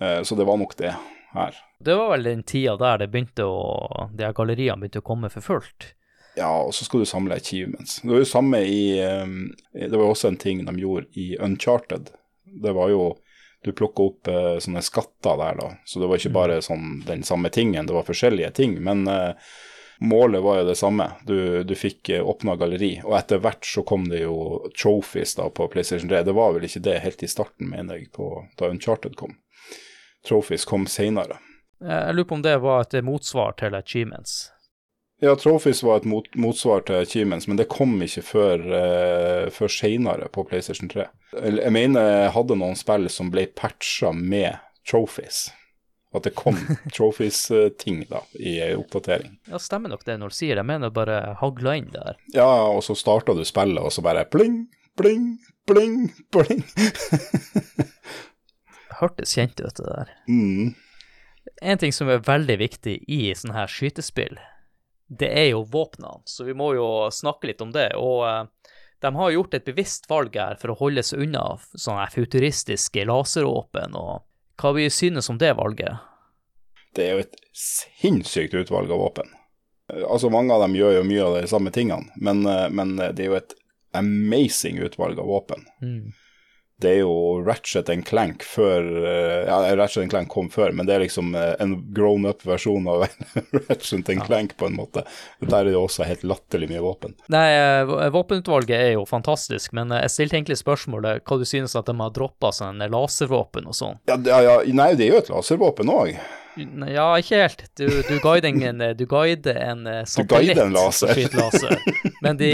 eh, 0.00 0.22
så 0.26 0.38
det 0.38 0.46
var 0.48 0.58
nok 0.58 0.74
det 0.80 0.94
her. 1.34 1.60
Det 1.84 1.94
var 1.98 2.14
vel 2.14 2.26
den 2.26 2.42
tida 2.48 2.74
der 2.80 3.04
det 3.04 3.10
begynte 3.12 3.46
å, 3.46 4.08
de 4.10 4.26
her 4.26 4.34
galleriene 4.34 4.80
begynte 4.82 5.02
å 5.04 5.06
komme 5.06 5.30
for 5.30 5.46
fullt? 5.46 5.92
Ja, 6.34 6.48
og 6.64 6.72
så 6.74 6.86
skal 6.88 7.04
du 7.04 7.06
samle 7.06 7.36
achievements. 7.38 8.00
Det 8.02 8.10
var 8.10 8.24
jo 8.24 8.26
samme 8.26 8.58
i 8.66 8.96
Det 8.98 9.92
var 9.92 10.08
jo 10.08 10.14
også 10.16 10.32
en 10.32 10.38
ting 10.40 10.64
de 10.66 10.72
gjorde 10.80 11.06
i 11.20 11.36
Uncharted. 11.38 12.08
Det 12.42 12.72
var 12.74 12.90
jo 12.90 13.12
Du 13.62 13.70
plukka 13.72 14.02
opp 14.02 14.28
sånne 14.60 14.82
skatter 14.84 15.38
der, 15.40 15.54
da. 15.56 15.68
Så 15.88 16.02
det 16.02 16.08
var 16.10 16.18
ikke 16.18 16.34
bare 16.34 16.58
sånn 16.60 16.98
den 17.06 17.22
samme 17.24 17.48
tingen, 17.54 17.86
det 17.86 17.94
var 17.94 18.04
forskjellige 18.04 18.50
ting. 18.58 18.74
Men 18.84 19.06
målet 20.04 20.42
var 20.42 20.60
jo 20.60 20.66
det 20.68 20.76
samme. 20.78 21.08
Du, 21.26 21.62
du 21.64 21.74
fikk 21.78 22.10
uh, 22.14 22.20
åpna 22.30 22.56
galleri. 22.60 22.98
Og 23.04 23.16
etter 23.18 23.42
hvert 23.42 23.66
så 23.66 23.84
kom 23.86 24.08
det 24.10 24.24
jo 24.24 24.36
trophies 24.76 25.36
da 25.38 25.48
på 25.50 25.68
PlayStation 25.72 26.10
3. 26.10 26.22
Det 26.28 26.36
var 26.36 26.54
vel 26.56 26.68
ikke 26.68 26.84
det 26.86 27.00
helt 27.04 27.24
i 27.24 27.30
starten, 27.30 27.70
mener 27.72 28.00
jeg, 28.00 28.10
på, 28.16 28.30
da 28.60 28.70
Uncharted 28.72 29.16
kom. 29.20 29.36
Trophies 30.28 30.64
kom 30.68 30.88
seinere. 30.88 31.40
Jeg 31.84 32.16
lurer 32.16 32.28
på 32.30 32.38
om 32.38 32.44
det 32.44 32.56
var 32.64 32.86
et 32.86 33.00
motsvar 33.04 33.56
til 33.60 33.76
achievements. 33.76 34.54
Ja, 35.22 35.36
Trophies 35.36 35.82
var 35.82 36.00
et 36.00 36.04
mot, 36.04 36.26
motsvar 36.34 36.82
til 36.84 36.98
Achievements, 36.98 37.46
men 37.48 37.56
det 37.56 37.68
kom 37.72 37.94
ikke 38.02 38.22
før, 38.26 38.64
uh, 38.66 39.50
før 39.54 39.70
seinere 39.70 40.28
på 40.32 40.44
PlayStation 40.48 40.90
3. 40.90 41.06
Jeg 41.44 41.72
mener 41.72 42.08
jeg 42.08 42.32
hadde 42.34 42.56
noen 42.60 42.76
spill 42.78 43.06
som 43.10 43.30
ble 43.32 43.46
patcha 43.56 44.12
med 44.12 44.58
Trophies. 44.84 45.46
At 46.14 46.22
det 46.22 46.34
kom 46.38 46.58
Trophies-ting 46.94 48.04
da, 48.10 48.22
i 48.38 48.60
oppdatering. 48.74 49.34
Ja, 49.50 49.58
stemmer 49.58 49.90
nok 49.90 50.04
det 50.06 50.14
når 50.20 50.30
du 50.30 50.36
sier 50.36 50.54
det. 50.54 50.62
Jeg 50.62 50.70
mener 50.70 50.94
bare 50.94 51.34
hagla 51.40 51.74
inn 51.80 51.90
der. 51.94 52.20
Ja, 52.36 52.48
og 52.70 52.84
så 52.86 52.94
starta 52.98 53.34
du 53.34 53.42
spillet, 53.46 53.82
og 53.82 53.90
så 53.92 54.04
bare 54.04 54.22
pling, 54.30 54.64
pling, 54.98 55.34
pling, 55.66 56.08
pling. 56.34 56.62
Hørtes 59.00 59.34
kjent 59.34 59.58
ut, 59.58 59.74
det 59.74 59.90
der. 59.90 60.12
Mm. 60.30 60.74
En 61.62 61.80
ting 61.82 61.92
som 61.92 62.10
er 62.10 62.22
veldig 62.24 62.58
viktig 62.62 63.00
i 63.10 63.22
sånne 63.34 63.56
her 63.56 63.70
skytespill, 63.70 64.38
det 65.10 65.30
er 65.34 65.50
jo 65.50 65.64
våpnene, 65.68 66.22
så 66.30 66.46
vi 66.46 66.54
må 66.56 66.72
jo 66.78 66.86
snakke 67.12 67.50
litt 67.50 67.62
om 67.64 67.74
det. 67.74 67.90
Og 67.98 68.22
uh, 68.22 68.70
de 69.02 69.10
har 69.18 69.34
gjort 69.34 69.58
et 69.58 69.66
bevisst 69.66 70.08
valg 70.10 70.36
her 70.38 70.56
for 70.60 70.72
å 70.72 70.78
holde 70.78 71.02
seg 71.04 71.26
unna 71.26 71.42
sånne 71.74 72.06
futuristiske 72.14 73.04
laservåpen. 73.10 73.98
og 73.98 74.22
Hva 74.60 74.74
vi 74.76 74.88
synes 74.90 75.30
om 75.30 75.38
det 75.40 75.52
valget? 75.58 76.02
Det 76.94 77.06
er 77.06 77.16
jo 77.16 77.24
et 77.24 77.38
sinnssykt 77.58 78.54
utvalg 78.54 78.92
av 78.92 79.02
våpen. 79.02 79.30
Altså 80.08 80.30
Mange 80.32 80.54
av 80.54 80.62
dem 80.64 80.76
gjør 80.78 81.00
jo 81.00 81.06
mye 81.06 81.24
av 81.24 81.38
de 81.40 81.48
samme 81.50 81.72
tingene, 81.74 82.12
men, 82.16 82.44
uh, 82.46 82.68
men 82.70 82.96
det 83.00 83.26
er 83.26 83.32
jo 83.32 83.40
et 83.40 83.56
amazing 83.94 84.78
utvalg 84.82 85.18
av 85.18 85.28
våpen. 85.28 85.66
Mm 85.82 86.12
det 86.82 86.90
er 86.90 86.98
jo 87.04 87.40
Ratchet 87.46 87.88
and 87.92 88.06
Clank 88.06 88.42
før 88.42 88.86
Ja, 89.46 89.58
Ratchet 89.76 90.02
and 90.02 90.12
Clank 90.12 90.28
kom 90.32 90.50
før, 90.52 90.72
men 90.74 90.88
det 90.88 90.96
er 90.96 91.04
liksom 91.04 91.34
en 91.34 91.74
grown 91.94 92.26
up 92.26 92.42
versjon 92.46 92.88
av 92.90 93.06
Ratchet 93.68 94.10
and 94.10 94.24
Clank, 94.26 94.56
på 94.58 94.68
en 94.68 94.76
måte. 94.78 95.04
Der 95.40 95.60
er 95.60 95.70
det 95.70 95.78
også 95.78 96.06
helt 96.08 96.24
latterlig 96.26 96.70
mye 96.72 96.82
våpen. 96.84 97.14
Nei, 97.32 97.46
våpenutvalget 98.14 98.76
er 98.76 98.92
jo 98.96 99.04
fantastisk, 99.08 99.74
men 99.76 99.94
jeg 99.94 100.12
stilte 100.12 100.38
egentlig 100.40 100.58
spørsmålet 100.60 101.24
hva 101.24 101.40
du 101.40 101.46
synes 101.48 101.76
at 101.78 101.88
de 101.90 101.96
har 102.00 102.14
droppa 102.14 102.52
sånn 102.54 102.82
laservåpen 102.90 103.70
og 103.70 103.78
sånn? 103.78 104.00
Ja, 104.10 104.18
ja, 104.42 104.58
nei, 104.66 104.92
det 104.98 105.08
er 105.08 105.14
jo 105.14 105.22
et 105.22 105.32
laservåpen 105.32 105.92
òg. 105.94 106.16
Ja, 106.56 107.06
ikke 107.18 107.40
helt. 107.42 107.64
Du, 107.78 107.86
du 108.08 108.18
guider 108.22 108.50
en, 108.50 108.84
du 108.96 109.04
guider 109.10 109.58
en 109.58 109.84
satellitt. 110.06 110.28
Du 110.28 110.34
guider 110.34 110.62
en 110.66 110.74
laser. 110.76 111.14
laser. 111.34 111.80
Men, 112.22 112.36
de, 112.36 112.50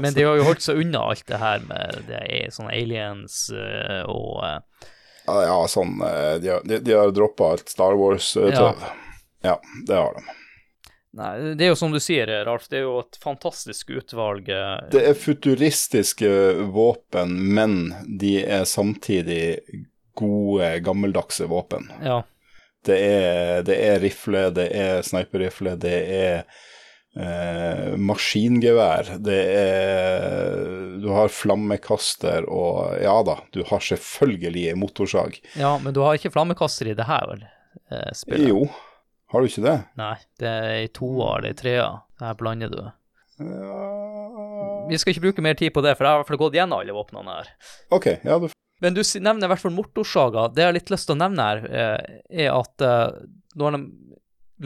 men 0.00 0.14
de 0.14 0.26
har 0.26 0.38
jo 0.38 0.46
holdt 0.46 0.64
seg 0.64 0.80
unna 0.84 1.02
alt 1.10 1.26
det 1.28 1.40
her 1.42 1.64
med 1.68 2.04
det 2.08 2.20
er 2.22 2.54
sånne 2.54 2.72
aliens 2.76 3.40
uh, 3.54 4.02
og 4.08 4.44
ja, 5.24 5.36
ja, 5.48 5.58
sånn 5.72 5.98
De 6.42 6.50
har, 6.52 6.64
de, 6.68 6.78
de 6.84 6.96
har 6.96 7.12
droppa 7.16 7.54
alt 7.54 7.70
Star 7.72 7.96
Wars-tøv. 7.96 8.52
Ja. 8.52 8.72
ja, 9.46 9.60
det 9.88 9.96
har 9.96 10.18
de. 10.18 10.24
Nei, 11.14 11.54
det 11.54 11.68
er 11.68 11.70
jo 11.70 11.78
som 11.78 11.92
du 11.94 12.00
sier, 12.02 12.26
Ralf, 12.44 12.66
det 12.70 12.80
er 12.80 12.88
jo 12.88 12.96
et 13.04 13.16
fantastisk 13.22 13.92
utvalg. 13.94 14.48
Det 14.90 14.98
er 15.00 15.14
futuristiske 15.14 16.30
våpen, 16.74 17.36
men 17.54 17.92
de 18.18 18.40
er 18.42 18.66
samtidig 18.66 19.54
gode, 20.18 20.72
gammeldagse 20.82 21.46
våpen. 21.50 21.86
Ja. 22.02 22.24
Det 22.84 23.00
er, 23.00 23.64
det 23.66 23.76
er 23.80 24.00
rifle, 24.02 24.46
det 24.54 24.68
er 24.76 25.02
sniperrifle, 25.06 25.74
det 25.80 25.96
er 26.14 26.44
eh, 27.16 27.94
maskingevær, 27.96 29.14
det 29.24 29.40
er 29.56 30.64
Du 31.02 31.10
har 31.14 31.32
flammekaster 31.32 32.46
og 32.48 32.96
Ja 33.02 33.16
da, 33.26 33.38
du 33.52 33.62
har 33.68 33.84
selvfølgelig 33.84 34.74
motorsag. 34.80 35.40
Ja, 35.60 35.76
men 35.78 35.94
du 35.96 36.02
har 36.04 36.18
ikke 36.18 36.32
flammekaster 36.34 36.92
i 36.92 36.96
det 36.98 37.08
her, 37.08 37.28
vel? 37.30 37.46
Eh, 37.90 38.10
spillet? 38.16 38.48
Jo, 38.48 38.66
har 39.32 39.40
du 39.40 39.50
ikke 39.50 39.66
det? 39.66 39.78
Nei, 40.00 40.14
det 40.40 40.50
er 40.50 40.76
i 40.84 40.90
toa 40.94 41.38
eller 41.38 41.54
i 41.54 41.58
trea. 41.58 41.88
Her 42.22 42.36
blander 42.38 42.70
du. 42.72 42.82
Ja. 43.42 43.78
Vi 44.88 44.98
skal 45.00 45.14
ikke 45.14 45.24
bruke 45.28 45.42
mer 45.44 45.56
tid 45.58 45.72
på 45.74 45.82
det, 45.84 45.96
for 45.96 46.04
jeg 46.04 46.12
har 46.12 46.18
i 46.18 46.22
hvert 46.22 46.30
fall 46.30 46.42
gått 46.44 46.56
gjennom 46.58 46.82
alle 46.82 46.94
våpnene 46.94 47.38
her. 47.38 47.48
Ok, 47.94 48.10
ja, 48.22 48.36
du 48.38 48.50
men 48.84 48.96
du 48.96 49.00
nevner 49.00 49.46
i 49.46 49.48
hvert 49.48 49.62
fall 49.62 49.72
Mortorsaga. 49.72 50.48
Det 50.52 50.60
jeg 50.60 50.68
har 50.68 50.76
litt 50.76 50.90
lyst 50.92 51.08
til 51.08 51.16
å 51.16 51.22
nevne 51.22 51.44
her, 51.48 51.62
eh, 51.64 52.18
er 52.44 52.50
at 52.52 52.84
eh, 52.84 53.22
når 53.56 53.78
de 53.78 53.80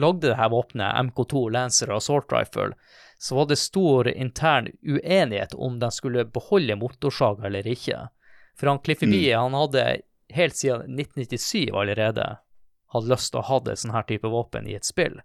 lagde 0.03 0.27
det 0.27 0.35
her 0.35 0.51
våpenet, 0.51 0.97
MK2 1.07 1.43
Lancer 1.55 1.93
og 1.93 2.01
Assault 2.01 2.33
Rifle, 2.35 2.73
så 3.19 3.37
var 3.37 3.47
det 3.47 3.59
stor 3.61 4.09
intern 4.11 4.67
uenighet 4.83 5.55
om 5.55 5.79
de 5.79 5.87
skulle 5.95 6.27
beholde 6.27 6.75
motorsaga 6.79 7.47
eller 7.47 7.67
ikke. 7.67 8.01
For 8.59 8.71
han 8.71 8.83
Cliffy 8.83 9.07
B, 9.07 9.15
mm. 9.29 9.39
han 9.39 9.55
hadde 9.55 9.87
helt 10.35 10.59
siden 10.59 10.99
1997 10.99 11.71
allerede 11.71 12.27
hatt 12.91 13.09
lyst 13.09 13.31
til 13.31 13.39
å 13.39 13.47
ha 13.47 13.59
det 13.63 13.79
sånn 13.79 13.95
her 13.95 14.07
type 14.11 14.27
våpen 14.35 14.67
i 14.67 14.75
et 14.75 14.87
spill. 14.87 15.19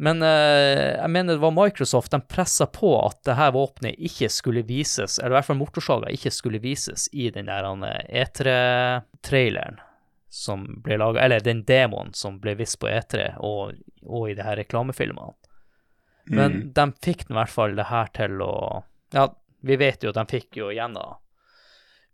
Men 0.00 0.22
eh, 0.24 0.96
jeg 0.96 1.10
mener 1.12 1.36
det 1.36 1.42
var 1.42 1.52
Microsoft 1.52 2.14
de 2.14 2.20
pressa 2.24 2.64
på 2.72 2.94
at 3.04 3.18
det 3.28 3.34
her 3.36 3.50
våpenet 3.52 3.98
ikke 4.00 4.30
skulle 4.32 4.62
vises, 4.64 5.18
eller 5.18 5.34
i 5.34 5.38
hvert 5.38 5.48
fall 5.50 5.58
motorsaga 5.60 6.08
ikke 6.14 6.32
skulle 6.32 6.60
vises 6.62 7.04
i 7.12 7.26
den 7.34 7.50
der 7.50 7.68
E3-traileren 8.08 9.80
som 10.30 10.64
ble 10.84 10.96
laga, 11.00 11.20
eller 11.24 11.42
den 11.42 11.64
demoen 11.66 12.12
som 12.14 12.38
ble 12.40 12.54
vist 12.60 12.78
på 12.80 12.88
E3 12.88 13.32
og, 13.42 13.74
og 14.06 14.28
i 14.30 14.34
de 14.38 14.44
her 14.46 14.56
reklamefilmene. 14.62 15.34
Men 16.30 16.52
Mm. 16.52 16.72
de 16.76 16.84
fikk 17.02 17.24
i 17.30 17.34
hvert 17.34 17.50
fall 17.50 17.74
det 17.76 17.88
her 17.90 18.06
til 18.14 18.40
å 18.44 18.84
Ja, 19.12 19.24
vi 19.66 19.76
vet 19.76 20.04
jo 20.04 20.12
at 20.12 20.20
de 20.20 20.24
fikk 20.38 20.56
jo 20.60 20.68
gjennom 20.70 21.16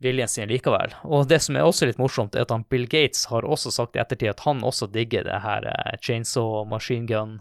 viljen 0.00 0.28
sin 0.28 0.48
likevel. 0.48 0.94
Og 1.04 1.28
det 1.28 1.42
som 1.44 1.56
er 1.56 1.66
også 1.68 1.86
litt 1.86 1.98
morsomt, 2.00 2.34
er 2.34 2.46
at 2.46 2.50
han 2.50 2.64
Bill 2.68 2.86
Gates 2.88 3.26
har 3.28 3.44
også 3.44 3.70
sagt 3.72 3.96
i 3.96 4.00
ettertid 4.00 4.30
at 4.32 4.40
han 4.48 4.62
også 4.64 4.88
digger 4.92 5.24
det 5.28 5.42
her 5.44 5.66
eh, 5.68 5.98
chainsaw 6.00 6.64
machine 6.64 7.06
gun. 7.06 7.36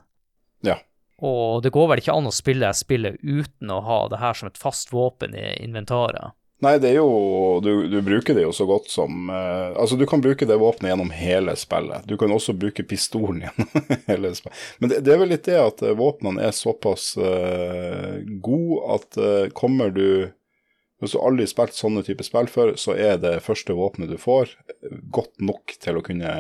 Og 1.24 1.62
det 1.64 1.72
går 1.72 1.92
vel 1.92 2.02
ikke 2.02 2.16
an 2.16 2.28
å 2.28 2.34
spille 2.36 2.74
spillet 2.76 3.22
uten 3.24 3.72
å 3.72 3.84
ha 3.86 4.00
det 4.12 4.20
her 4.20 4.36
som 4.36 4.50
et 4.50 4.60
fast 4.60 4.92
våpen 4.92 5.36
i 5.38 5.54
inventaret. 5.64 6.36
Nei, 6.64 6.78
det 6.80 6.94
er 6.94 7.02
jo 7.02 7.60
du, 7.64 7.88
du 7.92 7.98
bruker 8.04 8.36
det 8.36 8.46
jo 8.46 8.54
så 8.56 8.66
godt 8.70 8.88
som 8.88 9.28
eh, 9.30 9.76
Altså, 9.76 9.98
du 10.00 10.06
kan 10.08 10.24
bruke 10.24 10.48
det 10.48 10.56
våpenet 10.58 10.94
gjennom 10.94 11.12
hele 11.12 11.56
spillet. 11.60 12.06
Du 12.08 12.16
kan 12.18 12.32
også 12.32 12.56
bruke 12.56 12.86
pistolen 12.88 13.44
gjennom 13.46 14.00
hele 14.08 14.32
spillet. 14.38 14.64
Men 14.80 14.92
det, 14.92 15.02
det 15.06 15.14
er 15.14 15.22
vel 15.22 15.34
litt 15.36 15.50
det 15.50 15.60
at 15.60 15.84
eh, 15.84 15.98
våpnene 16.00 16.48
er 16.48 16.56
såpass 16.56 17.14
uh, 17.20 18.24
gode 18.44 18.96
at 18.96 19.20
eh, 19.20 19.52
kommer 19.56 19.92
du 19.92 20.32
Hvis 21.04 21.12
du 21.12 21.20
aldri 21.20 21.44
har 21.44 21.52
spilt 21.52 21.76
sånne 21.76 22.06
typer 22.08 22.24
spill 22.24 22.48
før, 22.48 22.74
så 22.80 22.96
er 22.96 23.20
det 23.20 23.44
første 23.44 23.76
våpenet 23.76 24.14
du 24.14 24.16
får, 24.18 24.56
godt 25.12 25.34
nok 25.44 25.76
til 25.84 26.00
å 26.00 26.04
kunne 26.06 26.32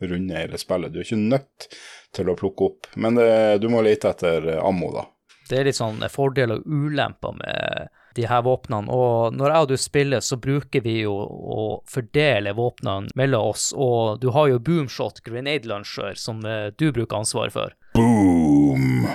runde 0.00 0.40
hele 0.40 0.58
spillet. 0.58 0.88
Du 0.90 1.02
er 1.02 1.04
ikke 1.04 1.20
nødt 1.20 1.68
til 2.16 2.30
å 2.30 2.36
plukke 2.38 2.66
opp, 2.66 2.90
men 2.96 3.18
det, 3.18 3.30
du 3.62 3.68
må 3.72 3.82
lete 3.86 4.10
etter 4.10 4.54
eh, 4.56 4.62
ammo, 4.64 4.90
da. 4.94 5.06
Det 5.50 5.58
er 5.58 5.66
litt 5.66 5.78
sånn 5.78 6.02
fordel 6.10 6.54
og 6.54 6.66
ulemper 6.66 7.34
med 7.34 7.88
de 8.14 8.26
her 8.30 8.42
våpnene. 8.46 8.90
Og 8.90 9.34
når 9.34 9.50
jeg 9.50 9.64
og 9.64 9.70
du 9.70 9.76
spiller, 9.80 10.22
så 10.22 10.38
bruker 10.38 10.82
vi 10.84 11.00
jo 11.02 11.14
å 11.14 11.64
fordele 11.90 12.54
våpnene 12.54 13.10
mellom 13.18 13.50
oss. 13.50 13.70
Og 13.74 14.20
du 14.22 14.28
har 14.34 14.50
jo 14.50 14.60
boomshot 14.62 15.22
grenade 15.26 15.70
launcher, 15.70 16.14
som 16.18 16.44
eh, 16.46 16.70
du 16.76 16.90
bruker 16.94 17.18
ansvaret 17.18 17.54
for. 17.54 17.74
Boom! 17.98 19.08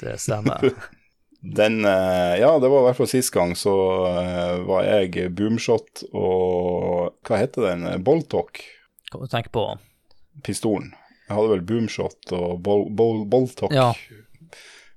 Det 0.00 0.18
stemmer. 0.22 0.70
Den 1.44 1.84
eh, 1.84 2.40
Ja, 2.40 2.54
det 2.58 2.70
var 2.72 2.80
i 2.80 2.86
hvert 2.88 2.96
fall 3.02 3.10
sist 3.10 3.34
gang, 3.34 3.52
så 3.58 3.74
eh, 4.08 4.62
var 4.64 4.86
jeg 4.86 5.34
boomshot 5.36 6.06
og 6.16 7.18
Hva 7.26 7.40
heter 7.42 7.66
den? 7.68 7.84
Boltok? 8.04 8.62
Hva 9.12 9.26
du 9.26 9.28
tenker 9.28 9.52
på? 9.52 9.66
Pistolen. 10.46 10.94
Jeg 11.28 11.36
hadde 11.38 11.50
vel 11.54 11.64
boomshot 11.64 12.32
og 12.36 12.60
boltock. 12.64 13.70
bol. 13.70 13.76
Ja. 13.76 13.92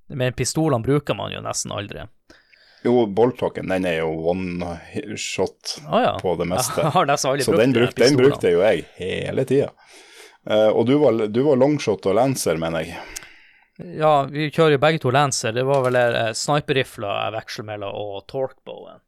Men 0.07 0.35
pistolene 0.35 0.83
bruker 0.83 1.15
man 1.15 1.31
jo 1.31 1.41
nesten 1.43 1.73
aldri. 1.75 2.05
Jo, 2.85 3.05
boltoken 3.05 3.67
den 3.71 3.87
er 3.89 4.01
jo 4.01 4.11
one 4.31 4.77
shot 5.19 5.77
ah, 5.87 6.01
ja. 6.03 6.11
på 6.21 6.35
det 6.39 6.47
meste. 6.47 6.81
Jeg 6.83 6.93
har 6.97 7.07
nesten 7.09 7.31
aldri 7.31 7.47
Så 7.47 7.55
brukt 7.55 7.63
den, 7.63 7.75
bruk, 7.75 7.95
den 7.99 8.19
brukte 8.19 8.51
jo 8.53 8.61
jeg 8.63 8.85
hele 8.99 9.47
tida. 9.47 9.71
Uh, 10.47 10.69
og 10.71 10.85
du 10.87 10.95
var, 11.01 11.25
du 11.27 11.41
var 11.43 11.59
longshot 11.59 12.05
og 12.07 12.15
lancer, 12.15 12.59
mener 12.61 12.85
jeg. 12.85 12.99
Ja, 13.77 14.23
vi 14.31 14.47
kjører 14.49 14.77
jo 14.77 14.81
begge 14.81 15.01
to 15.03 15.11
Lancer. 15.13 15.53
Det 15.53 15.65
var 15.67 15.83
vel 15.85 15.97
uh, 15.99 16.31
sniperrifla 16.33 17.11
jeg 17.25 17.33
veksler 17.35 17.67
mellom, 17.67 17.93
og 17.93 18.23
torquebowen. 18.31 19.03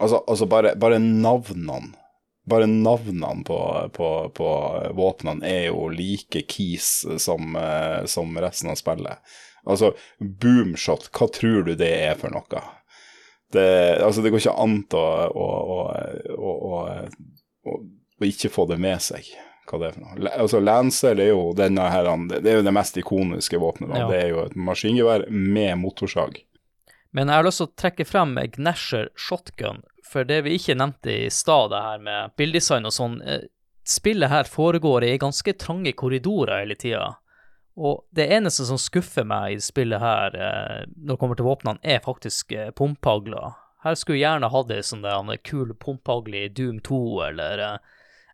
Altså, 0.00 0.22
altså 0.24 0.48
bare, 0.50 0.72
bare 0.80 0.98
navnene 1.02 1.92
Bare 2.50 2.66
navnene 2.70 3.44
på, 3.46 3.60
på, 3.94 4.08
på 4.34 4.48
våpnene 4.98 5.46
er 5.46 5.68
jo 5.68 5.86
like 5.94 6.42
keys 6.50 6.90
som, 7.22 7.54
eh, 7.56 8.02
som 8.10 8.34
resten 8.42 8.72
av 8.72 8.80
spillet. 8.80 9.32
Altså, 9.68 9.92
boomshot, 10.18 11.10
hva 11.14 11.28
tror 11.32 11.66
du 11.68 11.74
det 11.78 11.92
er 12.08 12.18
for 12.18 12.32
noe? 12.32 12.62
Det, 13.52 13.66
altså, 14.04 14.22
det 14.22 14.32
går 14.32 14.42
ikke 14.44 14.58
an 14.62 14.76
å, 14.94 15.04
å, 15.34 15.48
å, 16.38 16.82
å, 17.66 17.78
ikke 18.24 18.52
få 18.52 18.66
det 18.70 18.78
med 18.80 19.02
seg, 19.02 19.26
hva 19.68 19.80
det 19.82 19.90
er 19.90 19.96
for 19.96 20.04
noe. 20.06 20.30
Altså, 20.30 20.60
Lancer 20.62 21.18
er 21.18 21.32
jo 21.32 21.50
her, 21.58 22.12
det 22.30 22.44
er 22.44 22.60
jo 22.60 22.66
det 22.66 22.76
mest 22.76 23.00
ikoniske 23.00 23.60
våpenet. 23.60 23.98
Ja. 24.04 24.08
Det 24.10 24.20
er 24.22 24.30
jo 24.32 24.44
et 24.46 24.56
maskingevær 24.56 25.26
med 25.30 25.76
motorsag. 25.82 26.40
Men 27.10 27.26
jeg 27.26 27.40
har 27.40 27.46
lyst 27.46 27.58
til 27.58 27.66
å 27.66 27.78
trekke 27.82 28.06
frem 28.06 28.36
Gnasher 28.54 29.10
shotgun, 29.18 29.82
for 30.10 30.26
det 30.26 30.42
vi 30.46 30.56
ikke 30.58 30.76
nevnte 30.78 31.14
i 31.26 31.30
stad, 31.32 31.70
det 31.72 31.80
her 31.86 32.04
med 32.04 32.36
bildesign 32.38 32.88
og 32.88 32.94
sånn. 32.96 33.18
eh, 33.22 33.48
Spillet 33.90 34.30
her 34.30 34.44
foregår 34.46 35.06
i 35.06 35.16
ganske 35.18 35.54
trange 35.58 35.94
korridorer 35.98 36.60
hele 36.60 36.76
tida. 36.78 37.06
Og 37.80 38.04
det 38.14 38.26
eneste 38.34 38.66
som 38.68 38.78
skuffer 38.78 39.24
meg 39.26 39.54
i 39.54 39.62
spillet 39.64 40.02
her, 40.02 40.36
eh, 40.36 40.84
når 40.94 41.14
det 41.14 41.20
kommer 41.22 41.38
til 41.38 41.48
våpnene, 41.48 41.80
er 41.82 42.02
faktisk 42.04 42.52
pumpagler. 42.76 43.56
Her 43.84 43.96
skulle 43.96 44.18
jeg 44.20 44.26
gjerne 44.28 44.50
hatt 44.52 44.70
ei 44.74 44.82
sånn 44.84 45.30
kul 45.46 45.72
pumpagle 45.80 46.44
i 46.44 46.52
Doom 46.52 46.80
2, 46.84 47.00
eller 47.30 47.64
eh, 47.64 47.78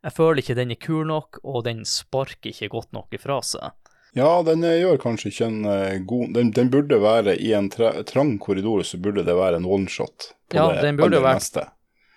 Jeg 0.03 0.15
føler 0.15 0.43
ikke 0.43 0.55
den 0.59 0.71
er 0.71 0.83
kul 0.83 1.07
nok, 1.07 1.39
og 1.43 1.65
den 1.65 1.85
sparker 1.85 2.51
ikke 2.51 2.69
godt 2.75 2.93
nok 2.93 3.15
ifra 3.15 3.41
seg. 3.43 3.73
Ja, 4.17 4.31
den 4.47 4.65
eh, 4.65 4.79
gjør 4.81 4.97
kanskje 5.03 5.29
ikke 5.33 5.47
en 5.51 5.65
eh, 5.69 5.99
god 6.09 6.31
den, 6.39 6.51
den 6.57 6.71
burde 6.73 6.97
være 7.03 7.35
i 7.37 7.51
en 7.57 7.69
tra 7.73 7.91
trang 8.09 8.39
korridor, 8.41 8.81
så 8.89 8.97
burde 9.03 9.25
det 9.27 9.35
være 9.37 9.59
en 9.61 9.67
oneshot 9.69 10.31
på 10.49 10.57
Ja, 10.57 10.71
det 10.73 10.87
den 10.87 10.97
burde 11.01 11.19
aller 11.21 11.27
vært-. 11.37 11.73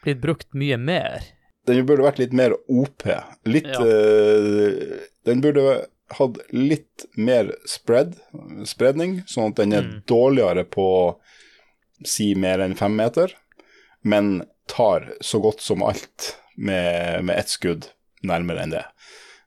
Blitt 0.06 0.22
brukt 0.24 0.54
mye 0.56 0.78
mer. 0.80 1.26
Den 1.68 1.84
burde 1.86 2.06
vært 2.08 2.22
litt 2.22 2.32
mer 2.34 2.56
OP. 2.72 3.04
Litt 3.52 3.68
Ja. 3.68 3.82
uh, 3.84 5.00
Den 5.28 5.42
burde 5.44 5.66
hatt 6.16 6.38
litt 6.56 7.04
mer 7.20 7.52
spread, 7.70 8.16
spredning, 8.66 9.20
sånn 9.30 9.52
at 9.52 9.60
den 9.60 9.74
er 9.76 9.84
Mm. 9.84 10.00
dårligere 10.10 10.64
på 10.66 10.88
si 12.08 12.32
mer 12.34 12.64
enn 12.64 12.74
fem 12.80 12.96
meter, 12.96 13.36
men 14.02 14.46
tar 14.72 15.12
så 15.22 15.42
godt 15.44 15.60
som 15.62 15.84
alt 15.84 16.36
med, 16.58 17.24
med 17.26 17.38
ett 17.38 17.52
skudd 17.52 17.90
nærmere 18.24 18.64
enn 18.64 18.72
det. 18.74 18.86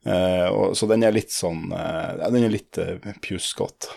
Eh, 0.04 0.48
og, 0.50 0.76
så 0.76 0.88
den 0.90 1.04
er 1.06 1.14
litt 1.14 1.30
sånn 1.30 1.68
eh, 1.70 2.24
Den 2.26 2.42
er 2.42 2.50
litt 2.50 2.78
uh, 2.80 2.96
pjuskete. 3.22 3.92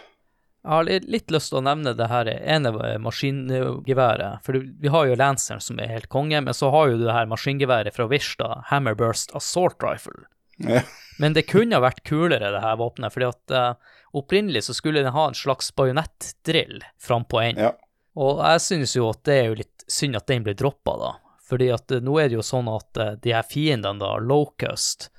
Jeg 0.65 0.73
har 0.73 0.85
litt, 0.85 1.07
litt 1.09 1.33
lyst 1.33 1.49
til 1.49 1.59
å 1.59 1.65
nevne 1.65 1.93
det 1.97 2.07
her 2.09 2.29
ene 2.29 2.71
maskingeværet. 3.01 4.41
For 4.45 4.57
vi 4.57 4.89
har 4.89 5.09
jo 5.09 5.17
Lanceren 5.17 5.61
som 5.61 5.77
er 5.81 5.91
helt 5.91 6.09
konge, 6.09 6.41
men 6.41 6.57
så 6.57 6.71
har 6.73 6.89
jo 6.89 6.97
du 6.97 7.03
det 7.05 7.13
her 7.13 7.29
maskingeværet 7.29 7.93
fra 7.93 8.07
Vishta, 8.09 8.63
Hammerburst 8.71 9.33
Assault 9.37 9.77
Rifle. 9.85 10.25
Ja. 10.57 10.81
Men 11.17 11.35
det 11.37 11.45
kunne 11.51 11.77
ha 11.77 11.83
vært 11.83 12.03
kulere, 12.07 12.49
det 12.51 12.63
her 12.63 12.79
våpenet, 12.79 13.13
fordi 13.13 13.27
at 13.29 13.53
uh, 13.53 13.93
opprinnelig 14.17 14.65
så 14.67 14.75
skulle 14.75 15.03
den 15.05 15.13
ha 15.15 15.27
en 15.29 15.37
slags 15.37 15.69
bajonettdrill 15.75 16.81
frampå 17.01 17.43
enden. 17.43 17.69
Ja. 17.69 17.75
Og 18.15 18.41
jeg 18.41 18.63
synes 18.63 18.95
jo 18.95 19.09
at 19.11 19.21
det 19.27 19.37
er 19.37 19.49
jo 19.51 19.59
litt 19.59 19.85
synd 19.91 20.17
at 20.17 20.27
den 20.31 20.45
ble 20.47 20.55
droppa, 20.57 20.95
da. 20.99 21.11
Fordi 21.45 21.69
at 21.75 21.93
uh, 21.93 22.01
nå 22.03 22.17
er 22.21 22.31
det 22.31 22.39
jo 22.39 22.45
sånn 22.45 22.71
at 22.73 23.01
uh, 23.01 23.13
de 23.21 23.35
her 23.35 23.45
fiendene, 23.47 24.01
da, 24.01 24.15
Locust, 24.17 25.11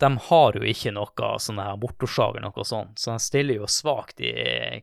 de 0.00 0.10
har 0.28 0.56
jo 0.56 0.64
ikke 0.64 0.94
noe 0.96 1.32
sånn 1.42 1.60
her 1.60 1.76
motorsag 1.80 2.38
eller 2.38 2.48
noe 2.48 2.64
sånt, 2.64 2.98
så 3.00 3.14
de 3.14 3.22
stiller 3.22 3.60
jo 3.60 3.68
svakt 3.68 4.22
i 4.24 4.32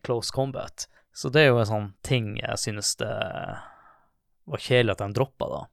close 0.05 0.33
combat. 0.33 0.85
Så 1.17 1.31
det 1.33 1.47
er 1.47 1.49
jo 1.49 1.61
en 1.63 1.69
sånn 1.69 1.87
ting 2.05 2.35
jeg 2.37 2.61
synes 2.61 2.93
det 2.99 3.09
var 4.47 4.61
kjedelig 4.61 4.93
at 4.93 5.01
de 5.01 5.07
droppa, 5.17 5.47
da. 5.49 5.63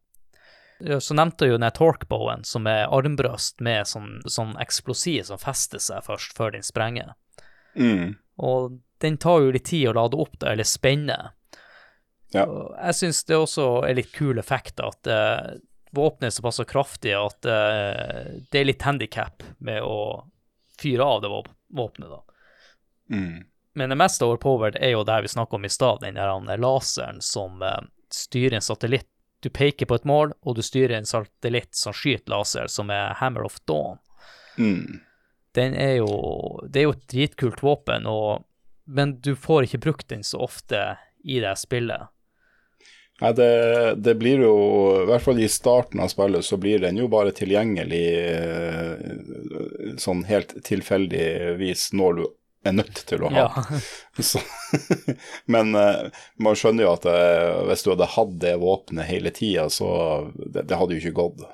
Så 1.00 1.14
nevnte 1.14 1.46
jeg 1.46 1.54
jo 1.54 1.60
den 1.60 1.76
torquebowen, 1.76 2.42
som 2.48 2.66
er 2.68 2.88
armbrøst 2.92 3.60
med 3.64 3.86
sånn, 3.88 4.16
sånn 4.26 4.56
eksplosiv 4.60 5.28
som 5.28 5.40
fester 5.40 5.80
seg 5.80 6.02
først, 6.08 6.34
før 6.36 6.56
den 6.56 6.64
sprenger. 6.66 7.12
Mm. 7.76 8.16
Og 8.42 8.80
den 9.04 9.20
tar 9.20 9.44
jo 9.44 9.52
litt 9.54 9.68
tid 9.68 9.90
å 9.92 9.94
lade 10.00 10.18
opp, 10.18 10.34
da, 10.40 10.52
eller 10.52 10.66
spenne. 10.66 11.18
Ja. 12.34 12.44
Jeg 12.80 12.98
syns 12.98 13.22
det 13.28 13.38
også 13.38 13.68
er 13.86 14.00
litt 14.00 14.10
kul 14.16 14.40
effekt 14.42 14.82
at 14.82 15.06
uh, 15.06 15.54
våpenet 15.94 16.28
er 16.28 16.34
såpass 16.36 16.60
kraftig 16.68 17.14
at 17.16 17.46
uh, 17.48 18.38
det 18.50 18.60
er 18.60 18.68
litt 18.68 18.84
handikap 18.84 19.44
med 19.58 19.82
å 19.82 20.24
fyre 20.80 21.06
av 21.06 21.22
det 21.22 21.30
våp 21.32 21.50
våpenet, 21.74 22.10
da. 22.10 22.20
Mm. 23.10 23.44
Men 23.74 23.90
det 23.90 23.98
mest 23.98 24.22
overpowered 24.22 24.76
er 24.78 24.94
jo 24.94 25.02
det 25.06 25.16
vi 25.24 25.32
snakka 25.32 25.56
om 25.56 25.64
i 25.66 25.72
stad, 25.72 26.04
den 26.04 26.14
der 26.18 26.62
laseren 26.62 27.18
som 27.24 27.62
uh, 27.62 27.80
styrer 28.10 28.58
en 28.58 28.62
satellitt. 28.62 29.08
Du 29.42 29.50
peker 29.50 29.86
på 29.86 29.98
et 29.98 30.06
mål, 30.08 30.32
og 30.40 30.56
du 30.56 30.62
styrer 30.64 30.94
en 30.96 31.08
satellitt 31.08 31.74
som 31.76 31.92
skyter 31.92 32.32
laser, 32.32 32.70
som 32.70 32.90
er 32.94 33.16
Hammer 33.18 33.44
of 33.44 33.58
Dawn. 33.68 33.98
Mm. 34.56 35.00
Den 35.54 35.74
er 35.74 35.98
jo 35.98 36.62
Det 36.68 36.80
er 36.80 36.86
jo 36.88 36.94
et 36.94 37.08
dritkult 37.10 37.62
våpen, 37.62 38.06
og, 38.06 38.46
men 38.84 39.18
du 39.20 39.34
får 39.36 39.66
ikke 39.66 39.82
brukt 39.88 40.08
den 40.08 40.24
så 40.24 40.40
ofte 40.46 40.96
i 41.24 41.40
det 41.42 41.56
spillet. 41.60 42.13
Nei, 43.22 43.30
det, 43.38 43.50
det 44.02 44.16
blir 44.18 44.40
jo 44.42 44.54
I 45.04 45.06
hvert 45.06 45.22
fall 45.22 45.38
i 45.38 45.46
starten 45.50 46.00
av 46.02 46.08
spillet 46.10 46.42
så 46.42 46.56
blir 46.58 46.80
den 46.82 46.98
jo 46.98 47.06
bare 47.12 47.30
tilgjengelig 47.36 48.06
eh, 48.26 49.94
sånn 50.02 50.24
helt 50.26 50.56
tilfeldigvis 50.66 51.92
når 51.94 52.18
du 52.18 52.24
er 52.64 52.74
nødt 52.74 53.02
til 53.06 53.22
å 53.24 53.30
ha. 53.30 53.44
Ja. 53.44 53.80
Så, 54.30 54.40
men 55.54 55.74
eh, 55.78 56.08
man 56.42 56.58
skjønner 56.58 56.86
jo 56.86 56.94
at 56.94 57.06
det, 57.06 57.18
hvis 57.70 57.84
du 57.84 57.92
hadde 57.92 58.12
hatt 58.16 58.34
det 58.42 58.54
våpenet 58.62 59.08
hele 59.08 59.32
tida, 59.34 59.68
så 59.70 59.88
det, 60.38 60.66
det 60.70 60.78
hadde 60.80 60.96
jo 60.96 61.02
ikke 61.02 61.18
gått. 61.18 61.44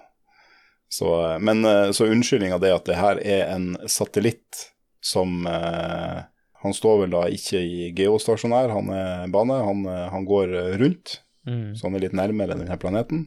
Så, 0.90 1.12
eh, 1.26 1.38
men 1.42 1.64
eh, 1.64 1.90
så 1.96 2.08
unnskyldninga 2.10 2.60
det 2.62 2.74
at 2.76 2.86
det 2.88 3.00
her 3.00 3.22
er 3.22 3.48
en 3.54 3.72
satellitt 3.90 4.68
som 5.00 5.46
eh, 5.48 6.20
Han 6.60 6.74
står 6.76 6.98
vel 7.00 7.14
da 7.14 7.22
ikke 7.32 7.56
i 7.64 7.86
geostasjonær, 7.96 8.68
han 8.68 8.90
er 8.92 9.30
bane. 9.32 9.54
Han, 9.64 9.86
eh, 9.88 10.08
han 10.12 10.26
går 10.28 10.52
eh, 10.52 10.74
rundt, 10.82 11.20
Mm. 11.46 11.74
så 11.74 11.86
han 11.86 11.96
er 11.96 12.02
litt 12.04 12.16
nærmere 12.16 12.56
denne 12.58 12.76
planeten. 12.80 13.24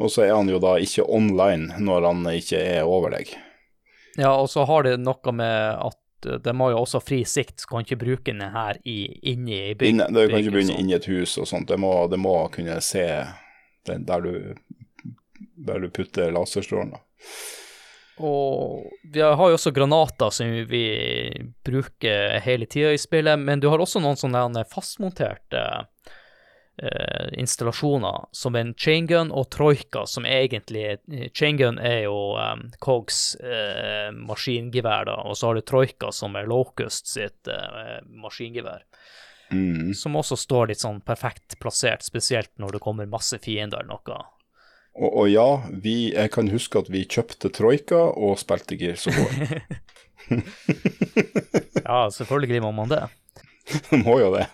Og 0.00 0.10
så 0.10 0.24
er 0.26 0.34
han 0.34 0.50
jo 0.50 0.58
da 0.62 0.76
ikke 0.82 1.06
online 1.06 1.78
når 1.82 2.08
han 2.08 2.26
ikke 2.32 2.58
er 2.58 2.88
over 2.88 3.14
deg. 3.14 3.30
Ja, 4.16 4.32
og 4.32 4.48
så 4.50 4.64
har 4.66 4.86
det 4.86 4.96
noe 5.02 5.32
med 5.36 5.78
at 5.84 6.02
det 6.26 6.54
må 6.56 6.70
jo 6.72 6.80
også 6.80 6.98
fri 7.04 7.20
sikt, 7.28 7.60
så 7.60 7.68
kan 7.70 7.84
ikke 7.84 8.00
bruke 8.00 8.32
den 8.32 8.40
her 8.50 8.78
i, 8.88 9.04
inni 9.30 9.58
i 9.70 9.74
bygg. 9.76 9.92
Inne, 9.92 10.08
det 10.10 10.28
kan 10.30 10.40
ikke 10.40 10.54
begynne 10.56 10.78
inni 10.80 10.96
et 10.96 11.08
hus 11.10 11.36
og 11.38 11.46
sånt. 11.46 11.68
Det 11.68 11.78
må, 11.78 11.92
det 12.10 12.18
må 12.18 12.34
kunne 12.54 12.80
se 12.82 13.04
der, 13.86 14.24
du, 14.24 14.56
der 15.68 15.84
du 15.84 15.90
putter 15.92 16.32
laserstrålen. 16.34 16.96
Og 18.16 18.86
vi 19.12 19.20
har 19.20 19.36
jo 19.36 19.58
også 19.58 19.74
granater 19.76 20.32
som 20.32 20.48
vi 20.70 20.86
bruker 21.66 22.38
hele 22.46 22.66
tida 22.66 22.94
i 22.96 23.00
spillet, 23.00 23.38
men 23.38 23.60
du 23.60 23.68
har 23.68 23.82
også 23.82 24.00
noen 24.00 24.16
sånne 24.16 24.64
fastmonterte 24.72 25.62
eh, 26.82 27.28
installasjoner, 27.40 28.28
som 28.32 28.56
en 28.56 28.74
chaingun 28.74 29.32
og 29.32 29.48
troika, 29.54 30.06
som 30.06 30.26
egentlig 30.26 30.98
Chaingun 31.34 31.78
er 31.78 32.02
jo 32.06 32.36
um, 32.36 32.66
Cogs 32.82 33.36
eh, 33.40 34.10
maskingevær, 34.12 35.08
da, 35.10 35.18
og 35.24 35.36
så 35.36 35.50
har 35.50 35.58
du 35.58 35.66
troika, 35.66 36.12
som 36.12 36.36
er 36.36 36.48
Locust 36.50 37.12
sitt 37.12 37.50
eh, 37.50 37.98
maskingevær. 38.06 38.86
Mm. 39.50 39.94
Som 39.94 40.16
også 40.18 40.36
står 40.38 40.72
litt 40.72 40.82
sånn 40.82 41.02
perfekt 41.06 41.58
plassert, 41.62 42.02
spesielt 42.02 42.50
når 42.58 42.76
det 42.76 42.82
kommer 42.82 43.06
masse 43.10 43.38
fiender 43.42 43.84
eller 43.84 43.94
noe. 43.94 44.22
Og, 44.96 45.10
og 45.10 45.28
ja, 45.28 45.48
vi, 45.70 46.12
jeg 46.14 46.32
kan 46.34 46.48
huske 46.50 46.80
at 46.80 46.88
vi 46.90 47.04
kjøpte 47.04 47.52
Troika 47.54 48.00
og 48.16 48.38
spilte 48.40 48.78
Gears 48.80 49.06
of 49.10 49.20
War. 49.20 49.60
Ja, 51.86 52.08
selvfølgelig 52.10 52.62
må 52.64 52.72
man 52.74 52.90
det. 52.90 53.04
må 54.04 54.18
jo 54.18 54.32
det. 54.34 54.48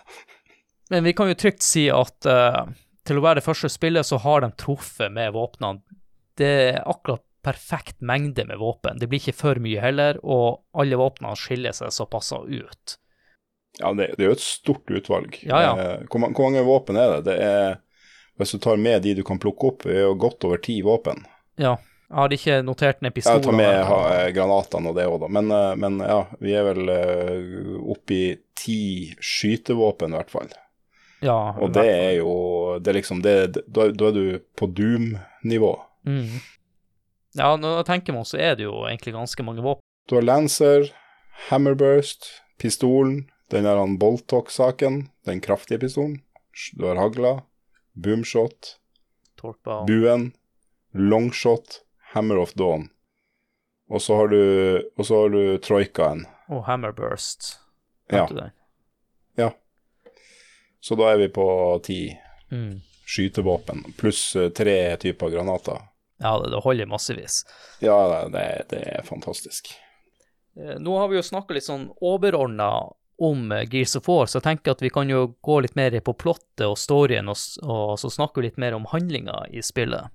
Men 0.91 1.03
vi 1.07 1.13
kan 1.15 1.29
jo 1.31 1.37
trygt 1.39 1.63
si 1.63 1.87
at 1.93 2.27
uh, 2.27 2.65
til 3.07 3.19
å 3.19 3.23
være 3.23 3.41
det 3.41 3.45
første 3.45 3.69
spillet, 3.71 4.07
så 4.07 4.19
har 4.23 4.43
de 4.43 4.51
truffet 4.59 5.11
med 5.13 5.33
våpnene. 5.35 5.83
Det 6.37 6.49
er 6.73 6.81
akkurat 6.89 7.23
perfekt 7.43 7.99
mengde 8.01 8.45
med 8.47 8.57
våpen. 8.57 8.99
Det 8.99 9.09
blir 9.11 9.19
ikke 9.19 9.35
for 9.35 9.59
mye 9.61 9.81
heller, 9.83 10.19
og 10.23 10.63
alle 10.79 10.97
våpnene 10.99 11.35
skiller 11.37 11.75
seg 11.75 11.91
såpass 11.91 12.31
ut. 12.33 12.97
Ja, 13.81 13.91
det, 13.97 14.13
det 14.17 14.23
er 14.23 14.31
jo 14.31 14.37
et 14.37 14.45
stort 14.45 14.91
utvalg. 14.93 15.39
Ja, 15.43 15.59
ja. 15.65 15.73
Eh, 15.81 16.05
Hvor, 16.07 16.29
hvor 16.29 16.47
mange 16.47 16.63
våpen 16.63 16.99
er 16.99 17.17
det? 17.17 17.23
Det 17.27 17.37
er, 17.41 17.79
Hvis 18.39 18.53
du 18.55 18.61
tar 18.61 18.79
med 18.81 19.03
de 19.03 19.15
du 19.17 19.23
kan 19.27 19.41
plukke 19.41 19.73
opp, 19.73 19.85
er 19.89 20.05
jo 20.07 20.13
godt 20.17 20.45
over 20.47 20.61
ti 20.63 20.79
våpen. 20.85 21.25
Ja, 21.59 21.75
jeg 22.07 22.17
har 22.17 22.35
ikke 22.37 22.61
notert 22.65 23.01
ned 23.01 23.17
Jeg 23.17 23.43
tar 23.43 23.57
med 23.57 23.83
ha, 23.89 23.99
eh, 24.13 24.31
granatene 24.33 24.93
og 24.93 24.97
det 24.97 25.09
òg, 25.09 25.19
da. 25.25 25.31
Men, 25.33 25.53
men 25.81 25.99
ja, 26.05 26.21
vi 26.39 26.55
er 26.55 26.69
vel 26.69 26.93
oppi 27.93 28.23
ti 28.57 28.79
skytevåpen, 29.19 30.13
i 30.13 30.21
hvert 30.21 30.31
fall. 30.33 30.53
Ja, 31.23 31.53
Og 31.57 31.71
det 31.73 31.85
er 31.87 32.11
jo 32.19 32.33
det 32.83 32.91
er 32.91 32.97
liksom 32.99 33.21
det, 33.23 33.35
det- 33.55 33.63
da, 33.73 33.87
da 33.91 34.09
er 34.09 34.11
du 34.17 34.39
på 34.59 34.67
Doom-nivå. 34.75 35.73
mm. 36.05 36.39
Ja, 37.35 37.55
når 37.57 37.79
jeg 37.79 37.85
tenker 37.87 38.13
meg 38.13 38.19
om, 38.21 38.25
så 38.29 38.37
er 38.37 38.55
det 38.55 38.67
jo 38.67 38.83
egentlig 38.85 39.13
ganske 39.15 39.43
mange 39.43 39.63
våpen. 39.65 39.81
Du 40.07 40.15
har 40.15 40.21
Lancer, 40.21 40.91
Hammerburst, 41.49 42.27
pistolen, 42.61 43.23
den 43.49 43.63
der 43.65 43.79
Boltok-saken, 43.97 45.07
den 45.25 45.41
kraftige 45.41 45.79
pistolen. 45.81 46.19
Du 46.77 46.85
har 46.85 46.95
hagla, 47.01 47.41
boomshot, 47.97 48.75
Torpa 49.37 49.79
buen, 49.87 50.33
longshot, 50.93 51.81
hammer 52.13 52.37
of 52.37 52.53
dawn. 52.53 52.89
Og 53.89 54.01
så 54.01 54.15
har 54.15 54.27
du, 54.27 54.83
og 54.97 55.05
så 55.05 55.23
har 55.23 55.29
du 55.33 55.57
troikaen. 55.57 56.25
og 56.49 56.65
Hammerburst. 56.65 57.57
Ja. 58.11 58.19
Hørte 58.27 58.33
du 58.33 58.39
den? 58.41 58.51
Så 60.83 60.97
da 60.99 61.13
er 61.13 61.21
vi 61.23 61.29
på 61.31 61.47
ti 61.85 61.99
Mm. 62.51 62.81
skytevåpen, 63.07 63.79
pluss 63.97 64.35
eh, 64.35 64.49
tre 64.53 64.95
typer 65.01 65.31
granater. 65.33 65.79
Ja, 66.21 66.35
det, 66.39 66.51
det 66.53 66.59
holder 66.61 66.85
massevis. 66.91 67.39
Ja, 67.81 67.95
det, 68.29 68.43
det 68.69 68.81
er 68.99 69.01
fantastisk. 69.07 69.71
Eh, 70.59 70.75
Nå 70.79 70.97
har 70.99 71.07
vi 71.09 71.17
jo 71.17 71.23
snakka 71.25 71.55
litt 71.57 71.65
sånn 71.65 71.87
overordna 72.03 72.67
om 73.17 73.51
eh, 73.51 73.63
Gears 73.71 73.95
of 73.97 74.07
War, 74.11 74.27
så 74.29 74.37
jeg 74.37 74.45
tenker 74.51 74.75
at 74.75 74.83
vi 74.85 74.91
kan 74.93 75.09
jo 75.09 75.23
gå 75.41 75.59
litt 75.65 75.75
mer 75.79 75.95
på 76.05 76.13
plottet 76.13 76.67
og 76.67 76.77
storyen, 76.77 77.31
og, 77.31 77.39
og 77.65 77.95
så 78.01 78.11
snakke 78.13 78.43
litt 78.45 78.59
mer 78.61 78.75
om 78.77 78.85
handlinga 78.91 79.47
i 79.49 79.63
spillet. 79.65 80.11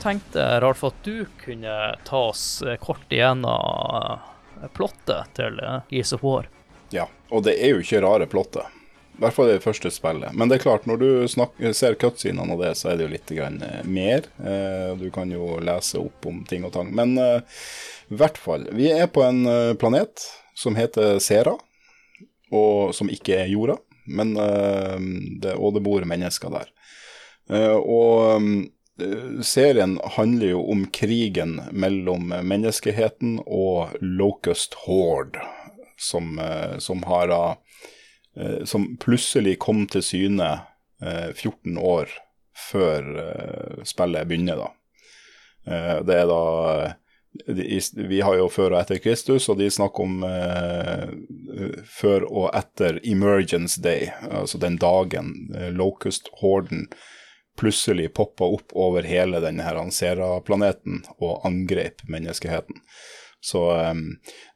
Tenkte 0.00 0.40
jeg, 0.40 0.60
Ralf, 0.62 0.84
at 0.84 0.96
du 1.06 1.26
kunne 1.44 1.74
ta 2.04 2.20
oss 2.30 2.62
eh, 2.62 2.76
kort 2.80 3.12
igjennom 3.12 4.18
eh, 4.60 4.68
plottet 4.76 5.30
til 5.38 5.60
eh, 5.62 5.80
Gears 5.90 6.12
of 6.16 6.24
War. 6.26 6.48
Ja, 6.94 7.06
og 7.30 7.44
det 7.46 7.54
er 7.58 7.74
jo 7.74 7.84
ikke 7.84 8.02
rare 8.04 8.26
plottet. 8.30 8.66
I 9.14 9.22
hvert 9.22 9.36
fall 9.36 9.50
det 9.52 9.62
første 9.62 9.92
spillet. 9.94 10.34
Men 10.34 10.50
det 10.50 10.58
er 10.58 10.64
klart, 10.64 10.88
når 10.90 11.00
du 11.00 11.08
snakker, 11.30 11.74
ser 11.76 11.94
cutscenene 12.00 12.56
og 12.56 12.64
det, 12.64 12.72
så 12.78 12.90
er 12.90 12.98
det 12.98 13.06
jo 13.06 13.12
litt 13.12 13.30
grann, 13.30 13.60
mer. 13.86 14.26
Du 14.98 15.06
kan 15.14 15.30
jo 15.30 15.60
lese 15.62 16.00
opp 16.02 16.26
om 16.26 16.40
ting 16.50 16.66
og 16.66 16.72
tang. 16.74 16.90
Men 16.90 17.14
i 17.14 18.18
hvert 18.18 18.40
fall, 18.42 18.66
vi 18.74 18.90
er 18.90 19.06
på 19.14 19.22
en 19.22 19.46
planet 19.78 20.26
som 20.58 20.74
heter 20.74 21.20
Sera, 21.22 21.54
og 22.50 22.90
som 22.98 23.06
ikke 23.06 23.38
er 23.44 23.52
jorda. 23.54 23.78
Men, 24.10 24.34
og 24.34 25.78
det 25.78 25.84
bor 25.86 26.10
mennesker 26.10 26.50
der. 26.58 26.74
Og 27.50 28.36
eh, 28.36 28.48
serien 29.42 30.00
handler 30.16 30.46
jo 30.46 30.60
om 30.70 30.86
krigen 30.86 31.60
mellom 31.72 32.30
menneskeheten 32.42 33.40
og 33.46 33.96
Locust 34.00 34.74
Horde, 34.86 35.42
som, 35.98 36.38
eh, 36.38 36.78
som 36.78 37.02
har 37.02 37.28
eh, 38.36 38.64
Som 38.64 38.96
plutselig 38.96 39.58
kom 39.58 39.86
til 39.86 40.02
syne 40.02 40.50
eh, 41.02 41.30
14 41.34 41.78
år 41.78 42.10
før 42.54 43.10
eh, 43.18 43.84
spillet 43.86 44.28
begynner, 44.28 44.62
da. 44.62 44.70
Eh, 45.66 45.98
det 46.06 46.20
er 46.22 46.28
da 46.30 46.94
Vi 47.46 48.20
har 48.22 48.36
jo 48.38 48.46
før 48.48 48.76
og 48.76 48.80
etter 48.80 49.00
Kristus, 49.02 49.48
og 49.50 49.58
de 49.58 49.70
snakker 49.70 50.06
om 50.06 50.22
eh, 50.28 51.08
før 51.86 52.28
og 52.30 52.50
etter 52.54 53.00
Emergence 53.02 53.82
Day, 53.82 54.12
altså 54.30 54.58
den 54.62 54.78
dagen 54.78 55.50
eh, 55.54 55.72
Locust-horden 55.74 56.86
plutselig 57.58 58.14
poppa 58.14 58.44
opp 58.44 58.72
over 58.74 59.06
hele 59.06 59.40
denne 59.42 59.66
Ansera-planeten 59.78 61.04
og 61.18 61.44
angrep 61.46 62.02
menneskeheten. 62.10 62.80
Så 63.44 63.60
um, 63.90 64.06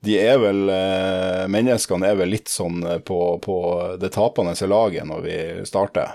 de 0.01 0.15
er 0.17 0.39
vel 0.41 0.63
uh, 0.73 1.45
Menneskene 1.53 2.09
er 2.09 2.17
vel 2.17 2.33
litt 2.33 2.49
sånn 2.49 2.81
eh, 2.89 3.01
på, 3.05 3.19
på 3.45 3.57
det 4.01 4.09
tapende 4.15 4.55
laget 4.71 5.05
når 5.11 5.25
vi 5.27 5.37
starter 5.69 6.15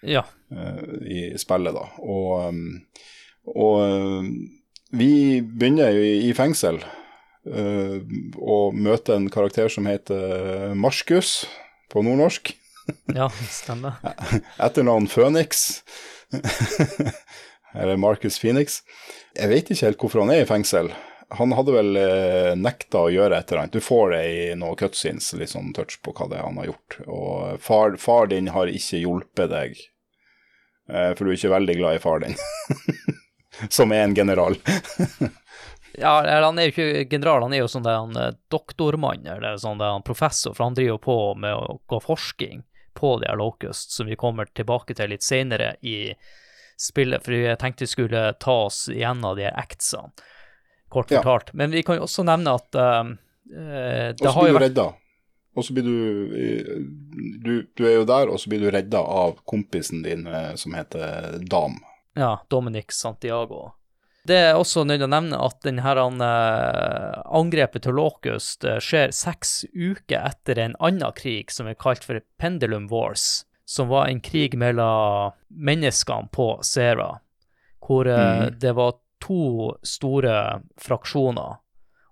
Ja. 0.00 0.24
uh, 0.56 0.80
i 1.04 1.34
spillet, 1.36 1.76
da. 1.76 1.84
Og, 2.00 2.48
um, 2.48 2.62
og 3.52 3.82
um, 3.84 4.30
vi 4.96 5.42
begynner 5.42 5.92
jo 5.92 6.06
i, 6.24 6.32
fengsel 6.36 6.80
og 7.46 8.74
møter 8.74 9.14
en 9.14 9.28
karakter 9.30 9.68
som 9.70 9.86
heter 9.86 10.72
Marskus 10.74 11.44
på 11.92 12.02
nordnorsk. 12.02 12.50
Ja, 13.14 13.28
stemmer. 13.50 13.92
Etternavn 14.58 15.06
Phoenix. 15.06 15.82
Eller 17.74 17.96
Marcus 17.96 18.38
Phoenix. 18.38 18.82
Jeg 19.34 19.48
vet 19.48 19.70
ikke 19.70 19.86
helt 19.86 20.00
hvorfor 20.00 20.24
han 20.24 20.32
er 20.32 20.44
i 20.44 20.48
fengsel. 20.48 20.90
Han 21.36 21.52
hadde 21.58 21.74
vel 21.74 21.98
eh, 21.98 22.52
nekta 22.58 23.06
å 23.06 23.10
gjøre 23.10 23.38
et 23.38 23.50
eller 23.50 23.64
annet. 23.64 23.74
Du 23.74 23.82
får 23.82 24.12
det 24.14 24.22
i 24.30 24.42
noen 24.58 24.78
cutscenes, 24.78 25.32
litt 25.36 25.50
sånn 25.50 25.72
touch 25.74 25.98
på 26.04 26.14
hva 26.14 26.28
det 26.30 26.38
er 26.38 26.46
han 26.46 26.60
har 26.62 26.70
gjort. 26.70 26.98
Og 27.06 27.62
far, 27.62 27.96
far 28.00 28.30
din 28.30 28.52
har 28.54 28.70
ikke 28.70 29.02
hjulpet 29.02 29.50
deg, 29.50 29.80
eh, 30.92 31.10
for 31.16 31.24
du 31.24 31.32
er 31.32 31.40
ikke 31.40 31.56
veldig 31.56 31.76
glad 31.80 31.98
i 31.98 32.04
far 32.04 32.22
din. 32.22 32.38
Som 33.76 33.92
er 33.96 34.04
en 34.04 34.14
general. 34.14 34.54
Ja, 35.96 36.20
han 36.22 36.58
er 36.60 36.68
jo 36.68 36.74
ikke 36.74 37.06
general, 37.10 37.42
han 37.46 37.56
er 37.56 37.64
jo 37.64 37.68
sånn 37.72 37.84
der 37.86 37.98
han 37.98 38.16
eh, 38.20 38.32
doktormann, 38.52 39.26
eller 39.26 39.58
sånn 39.58 39.82
der 39.82 39.96
han 39.96 40.06
professor, 40.06 40.54
for 40.54 40.68
han 40.68 40.78
driver 40.78 41.02
på 41.02 41.18
med 41.42 41.58
å 41.58 41.80
gå 41.90 42.00
forsking 42.06 42.62
på 42.96 43.12
de 43.22 43.30
locust, 43.36 43.92
som 43.96 44.08
vi 44.08 44.16
kommer 44.18 44.48
tilbake 44.56 44.96
til 44.96 45.12
litt 45.12 45.24
senere 45.26 45.74
i 45.84 46.14
spillet, 46.80 47.22
for 47.24 47.36
jeg 47.36 47.58
tenkte 47.60 47.86
vi 47.86 47.92
skulle 47.92 48.22
ta 48.42 48.56
oss 48.66 48.86
igjennom 48.92 49.36
de 49.38 49.46
her 49.46 49.56
actsene, 49.56 50.12
kort 50.92 51.10
Ja. 51.12 51.20
fortalt. 51.22 51.54
Men 51.54 51.70
vi 51.72 51.82
kan 51.86 51.96
jo 52.00 52.04
også 52.08 52.24
nevne 52.26 52.56
at 52.58 52.76
um, 52.76 53.18
eh, 53.52 54.10
Og 54.12 54.16
det 54.16 54.24
så 54.24 54.32
har 54.34 54.42
blir 54.42 54.50
jo 54.50 54.54
du 54.54 54.58
vært 54.58 54.68
redda. 54.70 54.86
Og 55.56 55.64
så 55.64 55.72
blir 55.72 55.86
du, 55.88 55.96
eh, 56.36 56.72
du 57.44 57.52
Du 57.76 57.86
er 57.88 57.94
jo 57.96 58.04
der, 58.04 58.28
og 58.28 58.40
så 58.40 58.50
blir 58.52 58.60
du 58.60 58.70
redda 58.70 59.00
av 59.00 59.38
kompisen 59.48 60.02
din 60.04 60.26
eh, 60.26 60.54
som 60.54 60.74
heter 60.76 61.38
Dam. 61.48 61.78
Ja, 62.16 62.38
Dominic 62.50 62.92
Santiago. 62.92 63.72
Det 64.26 64.36
er 64.48 64.56
også 64.58 64.82
nødt 64.82 64.98
til 64.98 65.06
å 65.06 65.12
nevne 65.12 65.38
at 65.38 65.60
den 65.62 65.78
her, 65.84 66.00
han, 66.00 66.18
eh, 66.24 67.22
angrepet 67.38 67.84
til 67.86 67.94
Locust 67.94 68.64
eh, 68.66 68.80
skjer 68.82 69.12
seks 69.14 69.60
uker 69.70 70.24
etter 70.32 70.58
en 70.58 70.74
annen 70.82 71.12
krig 71.14 71.52
som 71.54 71.68
er 71.70 71.78
kalt 71.78 72.02
for 72.06 72.18
Pendulum 72.40 72.88
Wars, 72.90 73.44
som 73.66 73.88
var 73.92 74.08
en 74.10 74.18
krig 74.20 74.56
mellom 74.58 75.36
menneskene 75.50 76.30
på 76.34 76.48
Sera, 76.66 77.20
hvor 77.86 78.06
eh, 78.10 78.48
Mhm. 78.50 78.58
det 78.58 78.74
var 78.74 78.96
to 79.20 79.76
store 79.86 80.62
fraksjoner. 80.76 81.58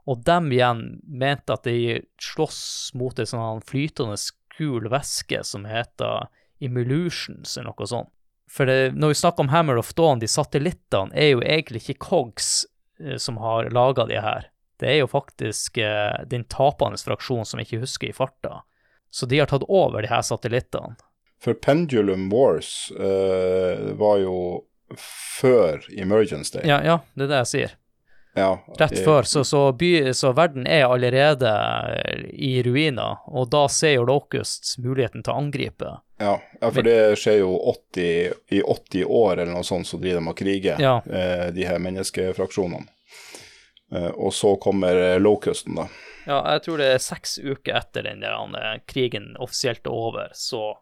Og 0.06 0.22
dem 0.24 0.50
igjen 0.52 1.00
mente 1.08 1.52
at 1.52 1.64
de 1.64 2.02
slåss 2.20 2.92
mot 2.94 3.18
en 3.18 3.26
sånn 3.26 3.62
flytende 3.64 4.16
gul 4.58 4.86
væske 4.92 5.42
som 5.44 5.64
heter 5.64 6.28
Emulutions 6.60 7.56
eller 7.56 7.72
noe 7.72 7.86
sånt. 7.88 8.13
For 8.54 8.70
det, 8.70 8.94
når 8.94 9.08
vi 9.08 9.18
snakker 9.18 9.44
om 9.44 9.50
Hammer 9.50 9.80
of 9.80 9.90
Dawn, 9.98 10.20
de 10.22 10.28
satellittene 10.30 11.14
er 11.18 11.32
jo 11.32 11.42
egentlig 11.42 11.82
ikke 11.82 12.06
Cogs 12.06 12.50
eh, 13.02 13.16
som 13.18 13.40
har 13.42 13.72
laga 13.74 14.06
de 14.06 14.20
her. 14.22 14.46
Det 14.78 14.92
er 14.92 15.00
jo 15.00 15.08
faktisk 15.10 15.78
eh, 15.82 16.22
den 16.30 16.46
tapende 16.50 17.00
fraksjonen 17.02 17.48
som 17.48 17.62
ikke 17.62 17.82
husker 17.82 18.12
i 18.12 18.14
farta. 18.14 18.62
Så 19.10 19.26
de 19.30 19.40
har 19.42 19.50
tatt 19.50 19.66
over 19.66 20.02
de 20.02 20.10
her 20.10 20.22
satellittene. 20.22 20.94
For 21.42 21.54
Pendulum 21.54 22.30
Wars 22.32 22.92
eh, 22.94 23.90
var 23.98 24.20
jo 24.22 24.36
før 25.40 25.82
Emergence 25.90 26.54
Day. 26.54 26.68
Ja, 26.68 26.78
ja, 26.84 27.00
det 27.14 27.26
er 27.26 27.32
det 27.32 27.40
jeg 27.42 27.50
sier. 27.50 27.74
Ja, 28.34 28.64
Rett 28.78 28.98
før, 29.04 29.22
så, 29.22 29.44
så, 29.46 29.68
by, 29.78 30.10
så 30.14 30.32
verden 30.34 30.66
er 30.66 30.88
allerede 30.88 31.50
eh, 31.50 32.24
i 32.34 32.56
ruiner, 32.66 33.20
og 33.30 33.50
da 33.54 33.66
ser 33.70 33.98
jo 33.98 34.08
Locust 34.08 34.74
muligheten 34.82 35.22
til 35.22 35.34
å 35.34 35.42
angripe. 35.44 35.92
Ja, 36.18 36.40
ja, 36.60 36.70
for 36.70 36.82
det 36.86 37.16
skjer 37.18 37.40
jo 37.40 37.54
80, 37.72 38.34
i 38.54 38.60
80 38.62 39.04
år 39.10 39.32
eller 39.40 39.52
noe 39.56 39.66
sånt, 39.66 39.86
så 39.88 39.98
driver 39.98 40.20
de 40.22 40.28
og 40.30 40.36
kriger, 40.38 40.80
Ja. 40.80 40.96
eh, 41.10 41.48
de 41.50 41.64
her 41.66 41.78
menneskefraksjonene. 41.82 42.86
Eh, 43.92 44.10
og 44.14 44.32
så 44.32 44.54
kommer 44.62 44.94
eh, 44.96 45.18
Locusten, 45.20 45.74
da. 45.74 45.88
Ja, 46.26 46.38
jeg 46.54 46.62
tror 46.64 46.78
det 46.80 46.86
er 46.94 47.02
seks 47.02 47.34
uker 47.42 47.76
etter 47.82 48.06
den 48.06 48.22
der 48.22 48.38
eh, 48.60 48.78
krigen 48.86 49.34
offisielt 49.42 49.84
er 49.86 49.92
over, 49.92 50.30
så 50.32 50.76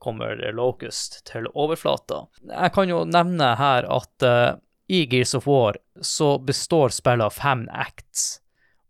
kommer 0.00 0.40
Locust 0.56 1.20
til 1.28 1.44
overflata. 1.52 2.22
Jeg 2.48 2.72
kan 2.72 2.88
jo 2.88 3.04
nevne 3.04 3.52
her 3.60 3.84
at 3.92 4.22
eh, 4.26 4.54
i 4.88 5.04
Gears 5.06 5.34
of 5.36 5.46
War 5.46 5.76
så 6.00 6.38
består 6.42 6.88
spillet 6.88 7.28
av 7.28 7.36
fem 7.36 7.66
acts, 7.70 8.40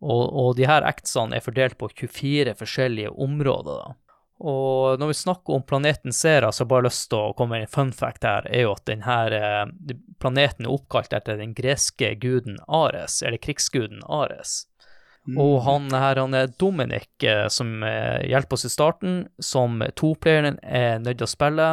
og, 0.01 0.30
og 0.32 0.55
de 0.57 0.64
her 0.70 0.86
actsene 0.86 1.36
er 1.36 1.45
fordelt 1.45 1.76
på 1.82 1.91
24 1.93 2.55
forskjellige 2.57 3.11
områder. 3.20 3.82
da. 3.82 3.97
Og 4.41 5.01
når 5.01 5.11
vi 5.11 5.18
snakker 5.18 5.55
om 5.55 5.62
planeten 5.68 6.14
Sera, 6.16 6.49
så 6.49 6.62
har 6.62 6.66
jeg 6.66 6.72
bare 6.72 6.86
lyst 6.86 7.11
til 7.12 7.20
å 7.20 7.34
komme 7.36 7.59
med 7.59 7.66
en 7.66 7.72
fun 7.74 7.91
fact 7.93 8.24
her, 8.24 8.47
er 8.49 8.64
jo 8.64 8.72
at 8.72 8.86
denne 8.88 9.16
eh, 9.36 9.95
planeten 10.22 10.64
er 10.64 10.72
oppkalt 10.72 11.12
etter 11.16 11.36
den 11.36 11.53
greske 11.57 12.14
guden 12.22 12.57
Ares, 12.64 13.20
eller 13.20 13.43
krigsguden 13.43 14.01
Ares. 14.09 14.62
Og 15.36 15.61
han 15.66 15.91
her, 15.93 16.16
han 16.16 16.34
er 16.34 16.55
Dominic, 16.59 17.11
eh, 17.22 17.47
som 17.53 17.84
eh, 17.84 18.24
hjelper 18.30 18.57
oss 18.57 18.64
i 18.64 18.72
starten, 18.72 19.18
som 19.38 19.82
toplayeren 20.01 20.57
er 20.64 21.03
nødt 21.05 21.20
til 21.20 21.28
å 21.28 21.34
spille. 21.34 21.68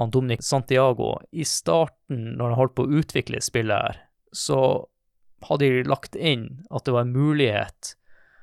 Han 0.00 0.12
Dominic 0.14 0.42
Santiago, 0.48 1.18
i 1.30 1.44
starten, 1.44 2.32
når 2.38 2.54
han 2.54 2.60
holdt 2.62 2.76
på 2.78 2.86
å 2.88 3.02
utvikle 3.02 3.42
spillet 3.44 3.76
her, 3.76 4.00
så 4.32 4.62
hadde 5.44 5.68
de 5.68 5.90
lagt 5.90 6.16
inn 6.16 6.64
at 6.70 6.86
det 6.86 6.94
var 6.96 7.04
en 7.04 7.12
mulighet 7.12 7.96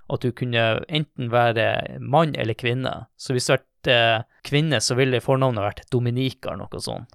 at 0.10 0.22
du 0.26 0.32
kunne 0.32 0.64
enten 0.90 1.30
være 1.32 2.00
mann 2.02 2.36
eller 2.36 2.54
kvinne. 2.58 3.06
Så 3.18 3.34
hvis 3.36 3.48
du 3.50 3.54
vært 3.56 3.90
eh, 3.94 4.22
kvinne, 4.48 4.80
så 4.82 4.96
ville 4.98 5.22
fornavnet 5.24 5.64
vært 5.64 5.90
Dominika 5.94 6.52
eller 6.54 6.66
noe 6.66 6.82
sånt. 6.82 7.12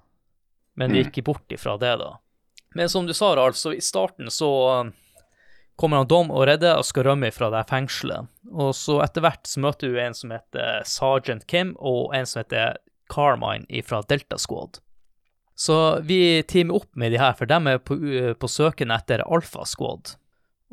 Men 0.75 0.91
de 0.91 1.01
Mm. 1.03 1.09
gikk 1.11 1.23
bort 1.25 1.51
ifra 1.55 1.77
det, 1.79 1.93
da. 1.99 2.17
Men 2.75 2.89
som 2.89 3.05
du 3.07 3.13
sa, 3.13 3.33
Ralf, 3.35 3.55
så 3.55 3.71
i 3.75 3.79
starten 3.81 4.27
så 4.31 4.49
eh, 4.85 4.91
kommer 5.79 5.97
han 6.01 6.07
Dom 6.07 6.31
og 6.31 6.47
redder 6.47 6.77
og 6.79 6.85
skal 6.87 7.03
rømme 7.07 7.31
fra 7.31 7.49
det 7.51 7.65
fengselet. 7.69 8.27
Og 8.51 8.73
så 8.75 9.01
etter 9.03 9.21
hvert 9.23 9.47
så 9.47 9.59
møter 9.63 9.91
du 9.91 9.99
en 9.99 10.13
som 10.13 10.31
heter 10.35 10.83
Sergeant 10.87 11.45
Kim, 11.47 11.75
og 11.79 12.13
en 12.15 12.25
som 12.25 12.41
heter 12.43 12.77
Carmine 13.11 13.83
fra 13.83 14.01
Delta 14.07 14.37
Squad. 14.39 14.79
Så 15.55 16.01
vi 16.03 16.41
teamer 16.43 16.75
opp 16.75 16.89
med 16.99 17.13
de 17.13 17.19
her, 17.21 17.31
for 17.33 17.45
de 17.47 17.55
er 17.71 17.77
på, 17.79 17.95
på 18.39 18.47
søken 18.51 18.91
etter 18.91 19.23
Alpha 19.23 19.63
Squad. 19.65 20.15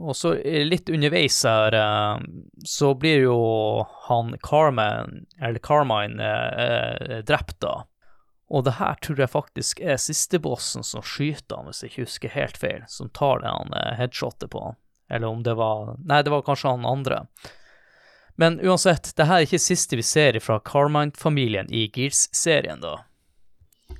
Og 0.02 0.16
så 0.18 0.34
eh, 0.34 0.64
litt 0.66 0.90
underveis 0.90 1.38
her, 1.46 1.74
eh, 1.78 2.24
så 2.66 2.92
blir 2.98 3.22
jo 3.28 3.38
han 4.08 4.34
Carmine, 4.42 5.24
eller 5.40 5.62
Carmine, 5.62 6.32
eh, 6.66 7.18
drept 7.26 7.60
da. 7.62 7.84
Og 8.52 8.66
det 8.66 8.76
her 8.76 8.98
tror 9.00 9.22
jeg 9.22 9.32
faktisk 9.32 9.80
er 9.80 10.00
siste 10.02 10.42
bossen 10.42 10.84
som 10.84 11.04
skyter 11.06 11.56
han, 11.56 11.70
hvis 11.70 11.84
jeg 11.84 11.92
ikke 11.92 12.06
husker 12.08 12.34
helt 12.34 12.58
feil, 12.60 12.82
som 12.90 13.08
tar 13.14 13.40
det 13.40 13.48
han 13.48 13.72
headshotet 13.96 14.50
på 14.52 14.60
han. 14.66 14.76
Eller 15.08 15.32
om 15.32 15.40
det 15.46 15.54
var 15.56 15.94
Nei, 16.04 16.20
det 16.24 16.32
var 16.34 16.44
kanskje 16.44 16.74
han 16.74 16.84
andre. 16.88 17.22
Men 18.36 18.58
uansett, 18.60 19.14
det 19.16 19.28
her 19.28 19.40
er 19.40 19.46
ikke 19.46 19.60
siste 19.62 19.96
vi 19.96 20.04
ser 20.04 20.36
fra 20.44 20.58
Carmine-familien 20.60 21.70
i 21.72 21.86
Gears-serien, 21.94 22.82
da. 22.84 22.98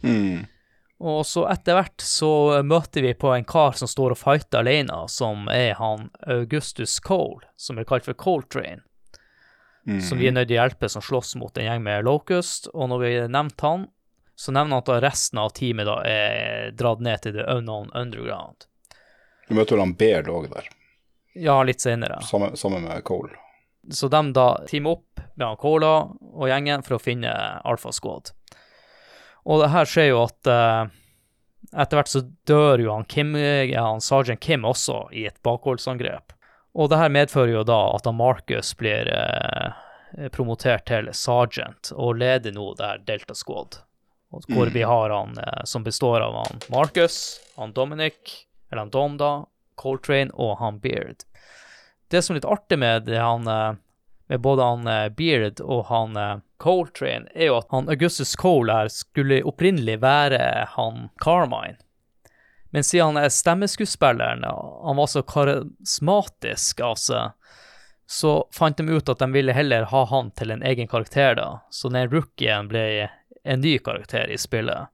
Mm. 0.03 0.45
Og 1.03 1.25
så 1.27 1.43
etter 1.51 1.75
hvert 1.75 2.03
så 2.07 2.29
møter 2.63 3.03
vi 3.03 3.11
på 3.19 3.33
en 3.35 3.45
kar 3.49 3.75
som 3.75 3.89
står 3.91 4.15
og 4.15 4.19
fighter 4.21 4.61
alene, 4.63 5.01
som 5.11 5.49
er 5.51 5.75
han 5.81 6.11
Augustus 6.31 7.01
Cole, 7.03 7.43
som 7.59 7.79
er 7.83 7.89
kalt 7.89 8.07
for 8.07 8.15
Coltrane, 8.15 8.85
Mm. 9.83 9.99
som 10.01 10.19
vi 10.19 10.29
er 10.29 10.33
nødt 10.37 10.47
til 10.47 10.55
å 10.61 10.61
hjelpe, 10.63 10.89
som 10.89 11.03
slåss 11.03 11.33
mot 11.41 11.57
en 11.59 11.65
gjeng 11.67 11.81
med 11.83 12.05
Locust. 12.07 12.69
Og 12.73 12.87
når 12.89 13.01
vi 13.03 13.09
har 13.19 13.29
nevnt 13.35 13.61
han, 13.67 13.89
så 14.39 14.53
nevner 14.55 14.77
han 14.79 14.83
at 14.85 15.03
resten 15.03 15.41
av 15.43 15.51
teamet 15.59 15.89
da 15.89 15.97
er 16.07 16.71
dratt 16.79 17.01
ned 17.03 17.21
til 17.25 17.33
The 17.35 17.43
Unknown 17.51 17.91
Underground. 17.93 18.69
Du 19.49 19.57
møter 19.59 19.75
vel 19.75 19.83
han 19.83 19.95
Baird 19.99 20.31
òg 20.31 20.47
der, 20.55 20.69
Ja, 21.35 21.57
litt 21.67 21.81
senere. 21.83 22.21
sammen 22.23 22.85
med 22.87 23.03
Cole. 23.03 23.35
Så 23.91 24.09
de 24.09 24.23
da 24.33 24.47
teamer 24.71 24.91
opp 25.01 25.19
med 25.35 25.47
han 25.49 25.57
Cola 25.57 25.91
og 26.15 26.47
gjengen 26.47 26.85
for 26.87 26.95
å 27.01 27.03
finne 27.03 27.35
Alfa 27.65 27.91
Squad. 27.91 28.31
Og 29.45 29.63
det 29.63 29.73
her 29.73 29.89
skjer 29.89 30.11
jo 30.13 30.21
at 30.25 30.51
uh, 30.51 30.91
etter 31.73 31.99
hvert 31.99 32.13
så 32.13 32.23
dør 32.49 32.83
jo 32.85 32.93
han 32.95 33.09
Kim, 33.11 33.35
ja, 33.37 33.87
han 33.89 34.05
Sergeant 34.05 34.43
Kim 34.43 34.67
også 34.69 35.07
i 35.13 35.27
et 35.31 35.41
bakholdsangrep. 35.43 36.35
Og 36.73 36.89
det 36.89 37.01
her 37.01 37.13
medfører 37.13 37.57
jo 37.59 37.65
da 37.69 37.81
at 37.97 38.07
han 38.09 38.19
Marcus 38.21 38.73
blir 38.79 39.11
uh, 39.11 39.73
promotert 40.33 40.87
til 40.91 41.11
sergeant 41.17 41.93
og 41.97 42.21
leder 42.23 42.55
nå 42.55 42.73
det 42.79 42.87
her 42.87 43.03
Delta 43.09 43.37
Squad. 43.37 43.83
Hvor 44.33 44.71
vi 44.73 44.85
har 44.89 45.13
han 45.13 45.37
uh, 45.37 45.65
som 45.69 45.85
består 45.85 46.23
av 46.25 46.39
han 46.41 46.63
Marcus, 46.73 47.41
han 47.59 47.75
Dominic, 47.77 48.47
eller 48.71 48.87
han 48.87 48.95
Dom 48.95 49.19
da, 49.21 49.33
Coltrane 49.75 50.33
og 50.35 50.57
han 50.59 50.79
Beard. 50.81 51.25
Det 52.13 52.23
som 52.23 52.35
er 52.35 52.41
litt 52.41 52.49
artig 52.49 52.79
med 52.79 53.07
det 53.09 53.21
han 53.21 53.49
eh, 53.49 53.75
med 54.29 54.41
både 54.45 54.65
han 54.69 54.89
eh, 54.89 55.09
Beard 55.17 55.63
og 55.65 55.87
han 55.89 56.17
eh, 56.17 56.41
Coltrane, 56.63 57.27
er 57.35 57.51
jo 57.51 57.59
at 57.59 57.71
han 57.75 57.91
Augustus 57.91 58.37
Cole 58.39 58.75
her 58.75 58.91
skulle 58.93 59.43
opprinnelig 59.49 59.99
være 60.03 60.69
han 60.77 61.09
Carmine. 61.23 61.81
Men 62.73 62.87
siden 62.87 63.13
han 63.13 63.25
er 63.25 63.35
stemmeskuespilleren, 63.35 64.47
han 64.47 64.97
var 64.97 65.11
så 65.11 65.21
karismatisk 65.29 66.81
av 66.81 66.95
seg, 66.97 67.35
så 68.09 68.33
fant 68.55 68.79
de 68.79 68.89
ut 68.89 69.09
at 69.13 69.21
de 69.21 69.29
ville 69.33 69.53
heller 69.53 69.85
ha 69.91 70.05
han 70.09 70.31
til 70.37 70.55
en 70.55 70.65
egen 70.65 70.89
karakter, 70.89 71.35
da. 71.37 71.49
Så 71.71 71.91
den 71.93 72.09
rookien 72.13 72.71
ble 72.71 73.11
en 73.45 73.61
ny 73.61 73.77
karakter 73.79 74.31
i 74.31 74.39
spillet. 74.41 74.89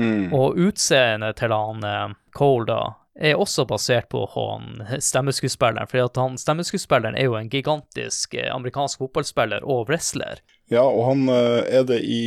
Mm. 0.00 0.32
Og 0.32 0.56
utseendet 0.56 1.40
til 1.40 1.52
han 1.52 1.84
eh, 1.84 2.16
Cole 2.36 2.68
da 2.68 2.80
er 3.20 3.36
også 3.36 3.66
basert 3.68 4.08
på 4.08 4.22
han 4.34 5.00
stemmeskuespilleren, 5.02 5.88
For 5.90 6.08
han 6.20 6.38
stemmeskuespilleren 6.38 7.18
er 7.18 7.28
jo 7.28 7.36
en 7.36 7.50
gigantisk 7.50 8.34
eh, 8.34 8.48
amerikansk 8.54 9.02
fotballspiller 9.02 9.64
og 9.64 9.88
wrestler. 9.90 10.40
Ja, 10.70 10.84
og 10.86 11.02
han 11.08 11.24
eh, 11.28 11.78
er 11.80 11.84
det 11.88 12.00
i 12.06 12.20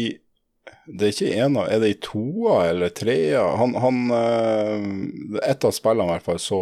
Det 0.88 1.08
er 1.08 1.14
ikke 1.14 1.36
ena, 1.46 1.64
er 1.72 1.80
det 1.80 1.90
i 1.94 2.00
toa 2.04 2.58
eller 2.70 2.90
trea? 2.92 3.44
Han, 3.60 3.74
han 3.80 4.02
eh, 4.12 5.50
Et 5.50 5.66
av 5.66 5.72
spillene 5.76 6.10
i 6.10 6.14
hvert 6.18 6.26
fall, 6.28 6.40
så 6.44 6.60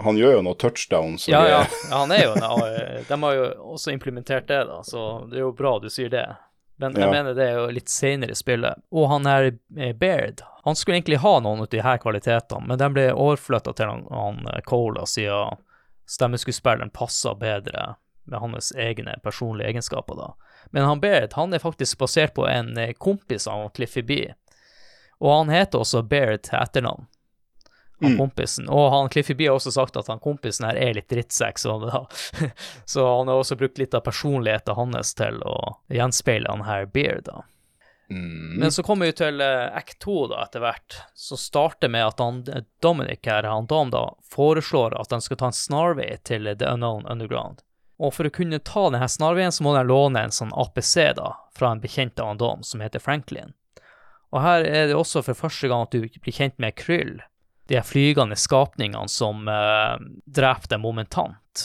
Han 0.00 0.16
gjør 0.16 0.36
jo 0.38 0.42
noen 0.46 0.56
touchdowns. 0.62 1.26
Ja, 1.28 1.40
ja, 1.50 1.60
han 1.90 2.12
er 2.14 2.22
jo 2.24 2.32
en- 2.38 3.04
De 3.08 3.16
har 3.24 3.34
jo 3.34 3.46
også 3.74 3.90
implementert 3.92 4.46
det, 4.48 4.60
da, 4.68 4.80
så 4.86 5.26
det 5.28 5.40
er 5.40 5.44
jo 5.48 5.52
bra 5.58 5.78
du 5.82 5.88
sier 5.90 6.08
det. 6.12 6.26
Men 6.78 6.94
jeg 6.94 7.02
Ja. 7.02 7.10
mener 7.10 7.34
det 7.34 7.42
er 7.50 7.56
jo 7.58 7.64
litt 7.74 7.88
senere 7.90 8.30
i 8.30 8.38
spillet. 8.38 8.78
Og 8.94 9.08
han 9.10 9.26
her 9.26 9.48
eh, 9.76 9.92
Baird, 9.98 10.40
han 10.64 10.76
skulle 10.78 10.96
egentlig 11.00 11.18
ha 11.24 11.32
noen 11.42 11.64
av 11.64 11.68
de 11.72 11.80
her 11.82 11.98
kvalitetene, 11.98 12.68
men 12.68 12.78
de 12.78 12.88
ble 12.94 13.06
overflytta 13.12 13.72
til 13.74 13.90
han, 13.90 14.04
han 14.14 14.62
Cola 14.68 15.02
siden 15.10 15.58
stemmeskuespilleren 16.08 16.90
passa 16.94 17.34
bedre 17.34 17.96
med 18.28 18.38
hans 18.40 18.70
egne 18.76 19.16
personlige 19.24 19.68
egenskaper, 19.72 20.14
da. 20.16 20.28
Men 20.70 20.84
han 20.84 21.00
Baird, 21.00 21.32
han 21.32 21.54
er 21.54 21.62
faktisk 21.62 21.98
basert 21.98 22.34
på 22.36 22.46
en 22.48 22.76
eh, 22.78 22.92
kompis 22.98 23.48
av 23.48 23.68
Cliffy 23.76 24.02
B. 24.02 24.18
Og 25.18 25.32
han 25.32 25.52
heter 25.52 25.82
også 25.82 26.02
Baird 26.06 26.44
til 26.46 26.58
etternavn, 26.60 27.06
han 28.00 28.12
Mm. 28.12 28.18
kompisen. 28.18 28.68
Og 28.70 28.90
han 28.92 29.08
Cliffy 29.10 29.34
B 29.34 29.48
har 29.48 29.56
også 29.58 29.72
sagt 29.74 29.96
at 29.96 30.06
han 30.06 30.20
kompisen 30.22 30.68
her 30.68 30.76
er 30.76 30.94
litt 30.94 31.08
drittsekk, 31.10 31.58
så, 31.58 31.74
så 32.84 33.06
han 33.18 33.28
har 33.28 33.40
også 33.40 33.56
brukt 33.58 33.78
litt 33.78 33.94
av 33.94 34.04
personligheten 34.06 34.78
hans 34.78 35.14
til 35.18 35.42
å 35.42 35.78
gjenspeile 35.90 36.50
han 36.52 36.62
her 36.68 36.86
Baird. 36.86 37.24
da. 37.26 37.42
Mm. 38.10 38.60
Men 38.60 38.72
så 38.72 38.82
kommer 38.82 39.06
vi 39.06 39.12
til 39.12 39.40
uh, 39.40 39.68
act 39.76 39.98
2 40.00 40.26
da, 40.30 40.44
etter 40.46 40.62
hvert, 40.64 41.00
som 41.14 41.36
starter 41.36 41.90
med 41.92 42.06
at 42.06 42.22
han, 42.22 42.44
Dominic 42.80 43.26
her, 43.26 43.42
han 43.44 43.66
Dom 43.68 43.90
da, 43.92 44.14
foreslår 44.32 44.96
at 45.00 45.12
han 45.12 45.20
skal 45.24 45.36
ta 45.36 45.50
en 45.50 45.56
snarvei 45.56 46.14
til 46.24 46.48
The 46.48 46.72
Unknown 46.72 47.04
Underground. 47.06 47.60
Og 47.98 48.12
for 48.14 48.28
å 48.28 48.30
kunne 48.34 48.60
ta 48.62 48.84
denne 48.94 49.08
snarveien, 49.10 49.50
så 49.52 49.64
må 49.66 49.72
de 49.74 49.82
låne 49.88 50.20
en 50.22 50.34
sånn 50.34 50.52
APC 50.54 50.94
da, 51.18 51.32
fra 51.56 51.72
en 51.74 51.80
bekjent 51.82 52.20
av 52.22 52.36
Dom, 52.38 52.62
som 52.62 52.80
heter 52.84 53.02
Franklin. 53.02 53.54
Og 54.30 54.42
her 54.44 54.62
er 54.68 54.86
det 54.90 54.94
også 54.98 55.22
for 55.26 55.34
første 55.38 55.70
gang 55.70 55.86
at 55.86 55.94
du 55.96 56.04
blir 56.06 56.36
kjent 56.36 56.54
med 56.62 56.76
Kryll, 56.78 57.16
de 57.68 57.80
flygende 57.84 58.36
skapningene 58.38 59.08
som 59.10 59.48
eh, 59.50 59.96
dreper 60.24 60.70
dem 60.76 60.84
momentant. 60.86 61.64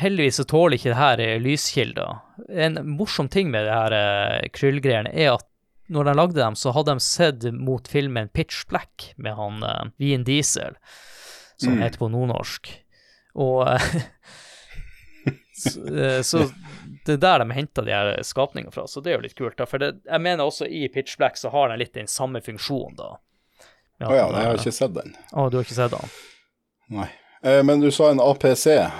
Heldigvis 0.00 0.40
så 0.40 0.44
tåler 0.48 0.76
ikke 0.78 0.90
det 0.94 0.98
her 1.00 1.20
eh, 1.22 1.36
lyskilder. 1.44 2.18
En 2.50 2.80
morsom 2.96 3.28
ting 3.32 3.50
med 3.52 3.66
det 3.68 3.72
her 3.76 3.94
uh, 3.94 4.48
Kryll-greiene 4.56 5.12
er 5.12 5.34
at 5.36 5.46
når 5.92 6.06
de 6.06 6.14
lagde 6.16 6.38
dem, 6.38 6.54
så 6.56 6.72
hadde 6.72 6.94
de 6.96 7.02
sett 7.04 7.44
mot 7.56 7.88
filmen 7.90 8.28
Pitch 8.32 8.62
Black 8.70 9.10
med 9.20 9.34
han 9.38 9.62
eh, 9.66 9.88
Vin 10.02 10.24
Diesel, 10.26 10.76
som 11.60 11.74
Mm. 11.76 11.82
heter 11.84 11.98
på 12.00 12.08
nordnorsk. 12.08 12.70
Og 13.36 13.66
eh, 13.68 13.88
så, 15.60 15.84
eh, 15.92 16.20
så 16.26 16.44
det 17.06 17.16
er 17.16 17.22
der 17.22 17.44
de 17.44 17.56
henter 17.56 17.86
de 17.86 17.94
her 17.94 18.10
skapningene 18.26 18.72
fra, 18.74 18.86
så 18.88 19.02
det 19.04 19.12
er 19.12 19.18
jo 19.18 19.24
litt 19.26 19.36
kult. 19.38 19.56
da, 19.58 19.66
For 19.68 19.82
det, 19.82 19.94
jeg 20.06 20.24
mener 20.24 20.48
også 20.48 20.68
i 20.68 20.86
Pitch 20.92 21.18
Black 21.20 21.40
så 21.40 21.52
har 21.54 21.72
den 21.72 21.80
litt 21.82 21.94
den 21.96 22.10
samme 22.10 22.42
funksjonen, 22.44 22.98
da. 22.98 23.14
Å 24.00 24.12
ja, 24.16 24.26
at, 24.26 24.36
jeg 24.36 24.48
har 24.48 24.54
eh, 24.54 24.60
ikke 24.62 24.72
sett 24.72 24.94
den. 24.96 25.16
Å, 25.32 25.48
du 25.52 25.58
har 25.60 25.66
ikke 25.66 25.76
sett 25.76 25.96
den? 25.96 26.14
Nei. 26.96 27.10
Eh, 27.44 27.62
men 27.64 27.80
du 27.80 27.90
sa 27.92 28.10
en 28.10 28.20
APC. 28.20 28.66
Eh, 28.66 28.90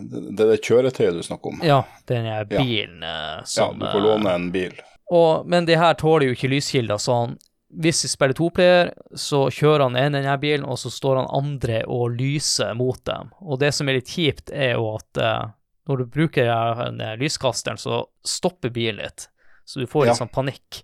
det 0.00 0.44
er 0.44 0.52
det 0.52 0.60
kjøretøyet 0.62 1.18
du 1.18 1.22
snakker 1.26 1.54
om? 1.54 1.60
Ja, 1.66 1.82
den 2.10 2.26
er 2.30 2.46
bilen 2.48 3.02
eh, 3.02 3.42
Ja, 3.42 3.44
som 3.44 3.78
du 3.78 3.86
får 3.86 4.06
låne 4.06 4.34
en 4.34 4.48
bil. 4.54 4.78
Og, 5.10 5.46
men 5.50 5.66
de 5.66 5.74
her 5.78 5.94
tåler 5.98 6.30
jo 6.30 6.36
ikke 6.36 6.52
lyskilder, 6.52 6.98
så 7.02 7.16
han, 7.18 7.38
hvis 7.70 8.04
vi 8.04 8.08
spiller 8.10 8.34
toplayer, 8.34 8.90
så 9.14 9.44
kjører 9.54 9.84
han 9.86 9.96
en 9.96 10.16
denne 10.18 10.36
bilen, 10.42 10.64
og 10.66 10.78
så 10.78 10.90
står 10.90 11.20
han 11.20 11.30
andre 11.30 11.84
og 11.86 12.16
lyser 12.18 12.74
mot 12.74 12.98
dem. 13.06 13.30
Og 13.46 13.60
det 13.62 13.70
som 13.76 13.88
er 13.88 14.00
litt 14.00 14.10
kjipt, 14.10 14.50
er 14.50 14.72
jo 14.74 14.88
at 14.96 15.20
eh, 15.22 15.44
når 15.88 16.02
du 16.02 16.06
bruker 16.06 16.50
denne 16.84 17.12
lyskasteren, 17.20 17.78
så 17.78 18.04
stopper 18.26 18.70
bilen 18.74 18.98
litt. 19.04 19.28
Så 19.64 19.80
du 19.80 19.86
får 19.86 20.04
litt 20.08 20.14
Ja. 20.16 20.18
sånn 20.24 20.32
panikk. 20.34 20.82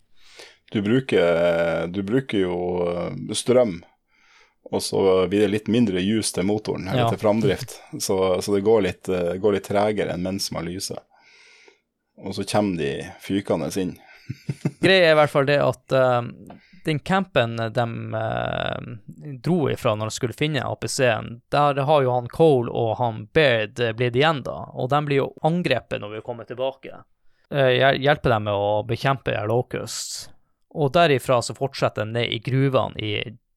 Du 0.70 0.80
bruker, 0.82 1.86
du 1.90 2.02
bruker 2.06 2.38
jo 2.44 2.56
eh, 2.90 3.34
strøm, 3.34 3.80
og 4.70 4.82
så 4.82 4.98
blir 5.30 5.44
det 5.46 5.50
litt 5.52 5.68
mindre 5.70 6.00
juice 6.02 6.32
til 6.34 6.46
motoren, 6.46 6.88
eller 6.88 7.04
Ja. 7.04 7.08
til 7.10 7.18
framdrift. 7.22 7.76
Så, 8.02 8.16
så 8.42 8.54
det 8.54 8.64
går 8.66 8.82
litt, 8.82 9.08
eh, 9.08 9.34
går 9.42 9.58
litt 9.58 9.68
tregere 9.70 10.14
enn 10.14 10.22
mens 10.26 10.50
man 10.54 10.66
lyser. 10.66 10.98
Og 12.18 12.34
så 12.34 12.46
kommer 12.48 12.78
de 12.78 12.92
fykende 13.22 13.68
inn. 13.78 13.96
Greia 14.82 15.10
er 15.10 15.14
i 15.14 15.18
hvert 15.20 15.30
fall 15.30 15.46
det 15.46 15.58
at 15.62 15.92
eh, 15.94 16.22
den 16.86 16.98
campen 16.98 17.56
de 17.56 18.14
eh, 18.14 18.78
dro 19.42 19.70
ifra 19.70 19.94
når 19.94 20.10
de 20.10 20.14
skulle 20.14 20.36
finne 20.38 20.62
APC-en, 20.62 21.40
der 21.50 21.80
har 21.88 22.04
jo 22.04 22.12
han 22.14 22.28
Cole 22.30 22.70
og 22.70 22.94
han 23.00 23.24
Baird 23.34 23.82
eh, 23.82 23.94
blitt 23.96 24.16
igjen, 24.16 24.44
da. 24.46 24.54
Og 24.72 24.90
de 24.92 25.00
blir 25.08 25.22
jo 25.24 25.32
angrepet 25.46 26.00
når 26.02 26.14
vi 26.14 26.24
kommer 26.26 26.46
tilbake. 26.46 27.02
Uh, 27.50 27.70
hjelper 27.94 28.32
dem 28.32 28.46
med 28.48 28.58
å 28.58 28.82
bekjempe 28.86 29.34
Locust. 29.46 30.28
Og 30.76 30.92
derifra 30.94 31.40
så 31.42 31.54
fortsetter 31.58 32.06
de 32.06 32.16
ned 32.20 32.32
i 32.32 32.40
gruvene 32.42 33.02
i 33.02 33.12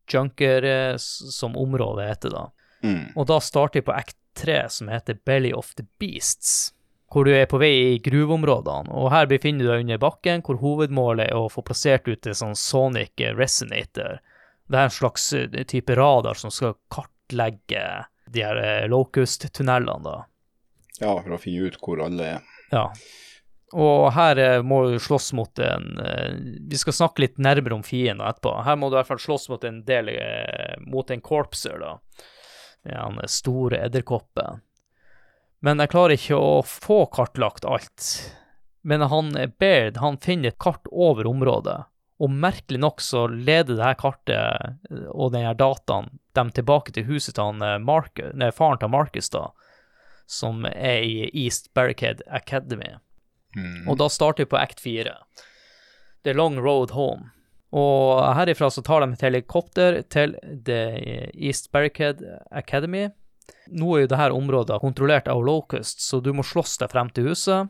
Junker, 0.10 0.66
eh, 0.66 0.96
som 0.98 1.58
området 1.58 2.08
heter 2.08 2.34
da. 2.34 2.44
Mm. 2.82 3.12
Og 3.16 3.28
da 3.30 3.40
starter 3.44 3.82
de 3.82 3.86
på 3.86 3.94
act 3.94 4.18
3, 4.40 4.62
som 4.70 4.90
heter 4.90 5.20
Belly 5.26 5.54
of 5.54 5.74
the 5.78 5.86
Beasts, 6.00 6.72
hvor 7.10 7.26
du 7.26 7.34
er 7.34 7.48
på 7.50 7.60
vei 7.62 7.72
i 7.96 8.00
gruveområdene. 8.06 8.94
Og 8.94 9.10
her 9.14 9.30
befinner 9.30 9.66
du 9.66 9.72
deg 9.72 9.86
under 9.86 10.02
bakken, 10.02 10.44
hvor 10.46 10.60
hovedmålet 10.62 11.30
er 11.30 11.38
å 11.38 11.50
få 11.52 11.64
plassert 11.66 12.08
ut 12.10 12.28
en 12.30 12.38
sånn 12.38 12.58
sonic 12.58 13.22
resonator. 13.38 14.20
Det 14.70 14.78
er 14.78 14.90
en 14.90 14.94
slags 14.94 15.32
eh, 15.34 15.64
type 15.66 15.96
radar 15.98 16.38
som 16.38 16.54
skal 16.54 16.78
kartlegge 16.94 17.86
de 18.30 18.44
her 18.46 18.62
eh, 18.62 18.86
locust-tunnelene, 18.92 20.04
da. 20.06 20.20
Ja, 21.00 21.16
for 21.16 21.34
å 21.34 21.42
finne 21.42 21.72
ut 21.72 21.80
hvor 21.82 22.04
alle 22.06 22.36
er. 22.36 22.46
Ja. 22.70 22.86
Og 23.74 24.12
her 24.14 24.42
eh, 24.44 24.62
må 24.62 24.84
du 24.90 25.00
slåss 25.02 25.32
mot 25.38 25.60
en 25.62 25.92
Vi 26.70 26.78
skal 26.78 26.96
snakke 26.98 27.26
litt 27.26 27.42
nærmere 27.42 27.78
om 27.78 27.86
fienden 27.86 28.26
etterpå. 28.26 28.54
Her 28.66 28.78
må 28.78 28.90
du 28.90 28.98
i 28.98 29.00
hvert 29.00 29.10
fall 29.10 29.26
slåss 29.26 29.50
mot 29.50 29.66
en 29.66 29.82
del 29.86 30.14
Mot 30.86 31.10
en 31.10 31.22
corpser, 31.22 31.82
da. 31.82 31.96
Den 32.86 33.20
store 33.30 33.82
edderkoppen. 33.90 34.62
Men 35.66 35.82
jeg 35.84 35.92
klarer 35.92 36.16
ikke 36.16 36.40
å 36.40 36.60
få 36.64 37.04
kartlagt 37.12 37.68
alt. 37.68 38.06
Men 38.88 39.04
han 39.12 39.34
Baird 39.60 40.00
han 40.00 40.20
finner 40.24 40.54
et 40.54 40.62
kart 40.62 40.88
over 40.92 41.28
området, 41.28 41.82
og 42.20 42.32
merkelig 42.32 42.80
nok 42.80 43.04
så 43.04 43.26
leder 43.28 43.76
det 43.76 43.84
her 43.84 44.00
kartet 44.00 44.36
eh, 44.36 45.04
og 45.12 45.34
denne 45.36 45.54
dataen 45.56 46.10
dem 46.36 46.52
tilbake 46.56 46.96
til 46.96 47.08
huset 47.08 47.36
til 47.36 47.52
han 47.52 47.64
eh, 47.64 47.78
Marcus, 47.84 48.32
nei, 48.40 48.52
faren 48.56 48.80
til 48.80 48.92
Marcus, 48.92 49.32
da, 49.32 49.50
som 50.30 50.66
er 50.72 51.04
i 51.04 51.30
East 51.32 51.72
Barricade 51.76 52.24
Academy. 52.28 52.98
Mm. 53.56 53.88
Og 53.90 54.00
da 54.00 54.10
starter 54.12 54.46
vi 54.46 54.52
på 54.52 54.60
act 54.60 54.84
4. 54.84 55.16
The 56.28 56.36
Long 56.36 56.60
Road 56.60 56.92
Home. 56.96 57.32
Og 57.76 58.24
herifra 58.34 58.70
så 58.74 58.82
tar 58.86 59.04
de 59.04 59.14
et 59.14 59.24
helikopter 59.24 60.02
til 60.10 60.36
The 60.66 60.82
East 61.34 61.72
Barricade 61.72 62.40
Academy. 62.52 63.10
Nå 63.70 63.92
er 63.96 64.06
jo 64.06 64.12
dette 64.12 64.32
området 64.36 64.80
kontrollert 64.82 65.28
av 65.32 65.44
Locust, 65.46 66.02
så 66.02 66.20
du 66.24 66.32
må 66.34 66.46
slåss 66.46 66.80
deg 66.82 66.92
frem 66.94 67.12
til 67.14 67.32
huset. 67.32 67.70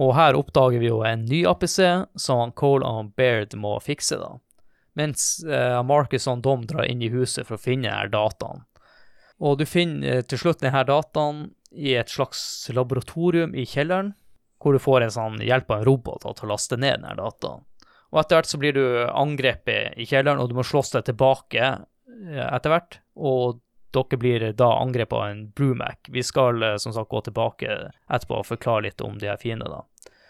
Og 0.00 0.14
her 0.16 0.38
oppdager 0.38 0.80
vi 0.80 0.88
jo 0.88 1.02
en 1.06 1.26
ny 1.28 1.42
APC 1.50 1.80
som 2.18 2.54
Cole 2.56 2.86
og 2.86 3.12
Baird 3.18 3.56
må 3.58 3.74
fikse, 3.84 4.20
da. 4.20 4.36
Mens 4.98 5.42
eh, 5.46 5.78
Marcus 5.86 6.26
og 6.30 6.42
Dom 6.44 6.64
drar 6.66 6.88
inn 6.88 7.02
i 7.02 7.10
huset 7.12 7.46
for 7.46 7.56
å 7.56 7.62
finne 7.62 7.92
her 7.92 8.10
dataen. 8.10 8.64
Og 9.40 9.58
du 9.60 9.66
finner 9.68 10.20
eh, 10.20 10.24
til 10.26 10.40
slutt 10.42 10.62
denne 10.64 10.82
dataen 10.86 11.48
i 11.70 11.94
et 11.98 12.10
slags 12.10 12.42
laboratorium 12.74 13.54
i 13.54 13.66
kjelleren, 13.68 14.12
hvor 14.60 14.76
du 14.76 14.82
får 14.82 15.06
en 15.06 15.14
sånn 15.14 15.40
hjelp 15.44 15.70
av 15.70 15.80
en 15.80 15.88
robot 15.88 16.26
til 16.26 16.48
å 16.48 16.52
laste 16.52 16.76
ned 16.76 17.00
denne 17.00 17.16
dataen. 17.18 17.64
Og 18.10 18.18
etter 18.20 18.40
hvert 18.40 18.50
så 18.50 18.58
blir 18.58 18.74
du 18.74 18.84
angrepet 19.06 19.94
i 20.00 20.06
kjelleren, 20.08 20.42
og 20.42 20.50
du 20.50 20.58
må 20.58 20.66
slåss 20.66 20.96
deg 20.96 21.06
tilbake 21.06 21.66
eh, 21.70 22.46
etter 22.50 22.74
hvert. 22.74 22.98
Og 23.16 23.60
dere 23.92 24.18
blir 24.18 24.52
da 24.52 24.68
angrepet 24.80 25.12
av 25.18 25.28
en 25.28 25.44
Brumac. 25.56 25.96
Vi 26.08 26.22
skal 26.22 26.62
eh, 26.62 26.76
som 26.76 26.92
sagt 26.92 27.10
gå 27.10 27.20
tilbake 27.26 27.68
etterpå 28.10 28.38
og 28.42 28.46
forklare 28.46 28.82
litt 28.88 29.00
om 29.06 29.18
de 29.18 29.26
her 29.30 29.36
fiendene. 29.40 29.82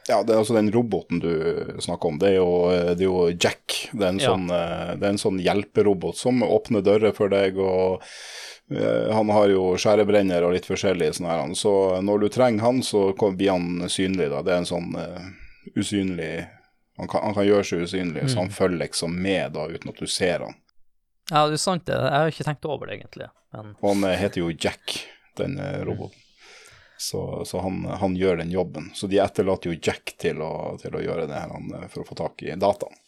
Ja, 0.08 0.22
det 0.26 0.32
er 0.34 0.40
altså 0.40 0.56
den 0.56 0.72
roboten 0.74 1.20
du 1.22 1.76
snakker 1.78 2.08
om. 2.08 2.16
Det 2.18 2.30
er 2.32 2.36
jo, 2.40 2.48
det 2.96 3.04
er 3.04 3.06
jo 3.06 3.26
Jack. 3.30 3.76
Det 3.92 4.02
er, 4.02 4.08
en 4.08 4.18
Ja. 4.18 4.30
sånn, 4.32 4.46
eh, 4.50 4.94
det 4.96 5.06
er 5.06 5.12
en 5.14 5.20
sånn 5.22 5.38
hjelperobot 5.44 6.16
som 6.16 6.42
åpner 6.42 6.82
dører 6.82 7.12
for 7.14 7.28
deg, 7.30 7.58
og 7.58 8.02
eh, 8.72 9.12
han 9.14 9.28
har 9.30 9.48
jo 9.52 9.76
skjærebrenner 9.78 10.42
og 10.48 10.56
litt 10.56 10.66
forskjellig 10.66 11.12
sånn 11.14 11.28
her. 11.30 11.44
Så 11.54 12.00
når 12.02 12.20
du 12.24 12.28
trenger 12.28 12.60
han, 12.64 12.82
så 12.82 13.12
blir 13.36 13.50
han 13.52 13.86
synlig, 13.88 14.30
da. 14.32 14.42
Det 14.42 14.52
er 14.56 14.64
en 14.64 14.70
sånn 14.72 14.96
uh, 14.96 15.30
usynlig 15.76 16.46
han 16.98 17.08
kan, 17.08 17.22
han 17.22 17.34
kan 17.34 17.46
gjøre 17.46 17.64
seg 17.64 17.84
usynlig, 17.86 18.26
så 18.28 18.36
Mm. 18.36 18.40
han 18.42 18.50
følger 18.50 18.78
liksom 18.82 19.14
med 19.22 19.52
da, 19.52 19.68
uten 19.68 19.88
at 19.88 19.96
du 20.00 20.06
ser 20.06 20.38
han. 20.40 20.54
Ja, 21.30 21.46
det 21.46 21.60
er 21.60 21.62
sant 21.62 21.86
det. 21.86 21.94
Jeg 21.94 22.16
har 22.16 22.32
ikke 22.32 22.46
tenkt 22.48 22.66
over 22.66 22.90
det, 22.90 22.98
egentlig. 22.98 23.30
Men 23.54 23.74
han 23.80 24.04
eh, 24.04 24.18
heter 24.18 24.42
jo 24.42 24.50
Jack, 24.50 24.98
den 25.38 25.58
eh, 25.62 25.80
roboten. 25.86 26.18
Så, 27.00 27.44
så 27.48 27.62
han, 27.64 27.84
han 27.84 28.16
gjør 28.16 28.36
den 28.36 28.50
jobben. 28.50 28.90
Så 28.94 29.06
de 29.06 29.22
etterlater 29.22 29.70
jo 29.70 29.78
Jack 29.82 30.14
til 30.20 30.42
å, 30.44 30.76
til 30.82 30.98
å 30.98 31.00
gjøre 31.00 31.24
det 31.30 31.38
her 31.38 31.54
eh, 31.56 31.86
for 31.88 32.02
å 32.02 32.08
få 32.10 32.18
tak 32.18 32.42
i 32.44 32.56
dataen. 32.60 32.98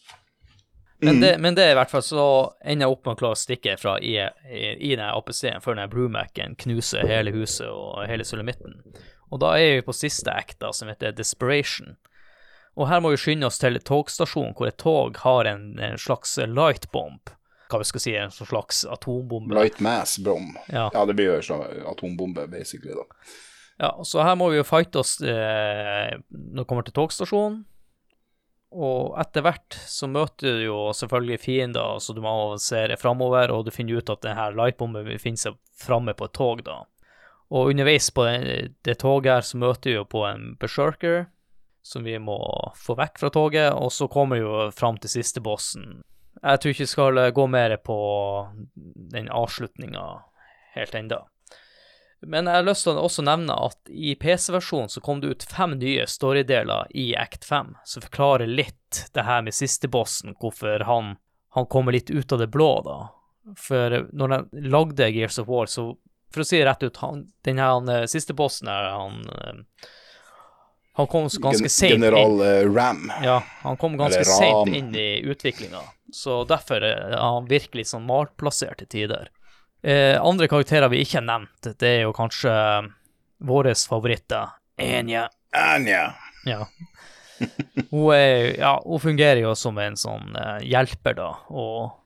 Men, 1.03 1.19
det, 1.21 1.33
men 1.43 1.57
det 1.59 1.65
er 1.67 1.73
i 1.73 1.77
hvert 1.81 1.91
fall 1.91 2.05
så 2.07 2.25
ender 2.63 2.87
jeg 2.87 2.95
opp 2.95 3.09
med 3.09 3.17
å 3.17 3.19
klare 3.19 3.35
å 3.35 3.41
stikke 3.41 3.75
fra 3.75 3.97
i, 3.99 4.15
i, 4.23 4.63
i 4.87 4.93
den 4.95 5.03
APC-en 5.03 5.65
før 5.65 5.75
den 5.81 5.91
Brumacen 5.91 6.55
knuser 6.63 7.09
hele 7.11 7.35
huset 7.35 7.67
og 7.67 8.05
hele 8.07 8.23
sulamitten. 8.23 8.79
Og 9.35 9.43
da 9.43 9.57
er 9.59 9.81
vi 9.81 9.85
på 9.89 9.97
siste 9.97 10.31
act, 10.31 10.61
da, 10.63 10.71
som 10.71 10.93
heter 10.93 11.17
Desperation. 11.17 11.97
Og 12.79 12.87
her 12.87 13.03
må 13.03 13.11
vi 13.13 13.19
skynde 13.19 13.51
oss 13.51 13.59
til 13.59 13.81
togstasjonen, 13.83 14.55
hvor 14.55 14.71
et 14.71 14.79
tog 14.79 15.19
har 15.25 15.51
en, 15.51 15.73
en 15.83 15.99
slags 15.99 16.37
lightbomb. 16.39 17.35
Hva 17.73 17.81
vi 17.81 17.89
skal 17.89 18.05
si, 18.05 18.13
en 18.19 18.35
sånn 18.35 18.51
slags 18.51 18.85
atombombe. 18.85 19.57
Light 19.57 19.81
Mass 19.85 20.19
Brom. 20.21 20.53
Ja. 20.69 20.91
Ja, 20.93 21.07
det 21.09 21.17
blir 21.17 21.31
jo 21.31 21.41
en 21.41 21.47
sånn 21.47 21.65
atombombe, 21.89 22.47
basically, 22.53 22.93
da. 22.99 23.07
Ja, 23.83 23.91
så 24.07 24.23
her 24.23 24.37
må 24.39 24.51
vi 24.53 24.61
jo 24.61 24.69
fighte 24.69 25.01
oss 25.01 25.17
eh, 25.25 26.13
når 26.29 26.63
vi 26.63 26.69
kommer 26.69 26.87
til 26.87 26.95
togstasjonen. 27.01 27.63
Og 28.73 29.17
etter 29.21 29.45
hvert 29.45 29.77
så 29.89 30.09
møter 30.09 30.61
du 30.61 30.63
jo 30.65 30.77
selvfølgelig 30.97 31.41
fiender, 31.43 31.99
så 32.01 32.15
du 32.17 32.23
må 32.25 32.31
avansere 32.33 32.97
framover, 33.01 33.53
og 33.53 33.67
du 33.67 33.73
finner 33.75 34.01
ut 34.01 34.13
at 34.13 34.23
denne 34.25 34.47
lightbomben 34.57 35.11
befinner 35.11 35.43
seg 35.43 35.59
framme 35.77 36.15
på 36.17 36.29
et 36.29 36.37
tog, 36.39 36.63
da. 36.65 36.79
Og 37.53 37.75
underveis 37.75 38.09
på 38.15 38.25
det, 38.25 38.55
det 38.87 38.97
toget 39.03 39.33
her 39.35 39.45
så 39.45 39.61
møter 39.61 39.91
vi 39.91 39.99
jo 39.99 40.07
på 40.09 40.25
en 40.25 40.55
berserker, 40.61 41.27
som 41.85 42.07
vi 42.07 42.15
må 42.23 42.39
få 42.79 42.97
vekk 42.97 43.21
fra 43.21 43.33
toget, 43.35 43.75
og 43.75 43.93
så 43.93 44.09
kommer 44.09 44.39
vi 44.39 44.47
jo 44.47 44.71
fram 44.73 44.97
til 45.03 45.13
siste 45.19 45.43
bossen. 45.45 46.01
Jeg 46.43 46.61
tror 46.61 46.73
ikke 46.75 46.83
vi 46.85 46.91
skal 46.91 47.21
gå 47.35 47.47
mer 47.47 47.77
på 47.87 47.97
den 49.13 49.29
avslutninga 49.31 50.07
helt 50.75 50.95
ennå. 50.99 51.21
Men 52.23 52.47
jeg 52.47 52.55
har 52.55 52.67
lyst 52.67 52.87
til 52.87 52.95
å 52.99 53.03
også 53.07 53.23
nevne 53.27 53.55
at 53.67 53.91
i 53.91 54.13
PC-versjonen 54.15 54.91
så 54.91 55.01
kom 55.03 55.21
det 55.23 55.31
ut 55.33 55.47
fem 55.51 55.73
nye 55.79 56.05
storydeler 56.07 56.91
i 56.95 57.09
Act 57.19 57.45
5, 57.45 57.73
som 57.85 58.05
forklarer 58.05 58.47
litt 58.47 59.01
det 59.15 59.25
her 59.27 59.43
med 59.43 59.55
siste 59.55 59.91
bossen, 59.91 60.37
hvorfor 60.39 60.85
han, 60.87 61.17
han 61.57 61.67
kommer 61.67 61.95
litt 61.97 62.11
ut 62.15 62.33
av 62.33 62.39
det 62.43 62.47
blå, 62.55 62.71
da. 62.87 62.99
For 63.59 64.05
når 64.15 64.35
de 64.37 64.63
lagde 64.71 65.11
Gears 65.11 65.41
of 65.43 65.51
War, 65.51 65.67
så 65.67 65.89
for 66.33 66.45
å 66.45 66.47
si 66.47 66.61
det 66.61 66.69
rett 66.71 66.87
ut, 66.87 67.03
han, 67.03 67.27
den 67.45 67.59
her 67.59 67.91
eh, 67.91 68.07
siste 68.09 68.35
bossen 68.39 68.71
her, 68.71 68.87
han 68.95 69.19
eh, 69.27 69.91
han 70.93 71.07
kom 71.09 71.25
ganske 71.41 71.69
seint 71.73 71.95
General 71.97 72.35
inn. 72.37 72.41
eh, 72.47 72.71
Ram. 72.75 73.07
Ja, 73.25 73.39
han 73.63 73.77
kom 73.81 73.95
ganske 73.97 74.25
seint 74.29 74.69
inn 74.77 74.91
i 74.95 75.23
utviklinga, 75.25 75.81
så 76.15 76.43
derfor 76.49 76.85
er 76.87 77.17
han 77.17 77.49
virkelig 77.51 77.89
sånn 77.93 78.07
malplassert 78.09 78.83
til 78.83 78.91
tider. 78.93 79.31
Eh, 79.83 80.15
andre 80.23 80.47
karakterer 80.51 80.93
vi 80.93 81.03
ikke 81.03 81.19
har 81.19 81.27
nevnt, 81.27 81.73
det 81.81 81.89
er 81.89 82.05
jo 82.05 82.13
kanskje 82.15 82.53
våre 83.43 83.75
favoritter. 83.75 84.55
Enya. 84.79 85.29
Anja. 85.53 86.13
Ja. 86.47 86.67
Hun, 87.91 88.13
er, 88.15 88.59
ja, 88.59 88.77
hun 88.85 89.01
fungerer 89.03 89.43
jo 89.43 89.55
som 89.59 89.79
en 89.83 89.99
sånn 89.99 90.37
eh, 90.39 90.63
hjelper, 90.71 91.17
da, 91.19 91.31
og, 91.51 91.99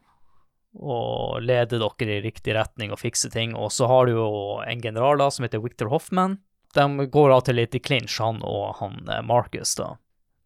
og 0.81 1.43
leder 1.45 1.83
dere 1.83 2.17
i 2.17 2.23
riktig 2.25 2.57
retning 2.57 2.95
og 2.95 3.03
fikser 3.03 3.33
ting. 3.35 3.55
Og 3.57 3.73
så 3.75 3.89
har 3.91 4.09
du 4.09 4.17
jo 4.17 4.31
en 4.65 4.81
general 4.83 5.21
da, 5.21 5.31
som 5.31 5.45
heter 5.47 5.63
Victor 5.65 5.93
Hoffman. 5.93 6.39
De 6.77 7.09
går 7.13 7.33
av 7.33 7.47
til 7.47 7.61
litt 7.61 7.77
i 7.77 7.81
clinch, 7.81 8.19
han 8.21 8.41
og 8.45 8.79
han 8.81 9.05
eh, 9.09 9.23
Marcus, 9.27 9.77
da. 9.79 9.95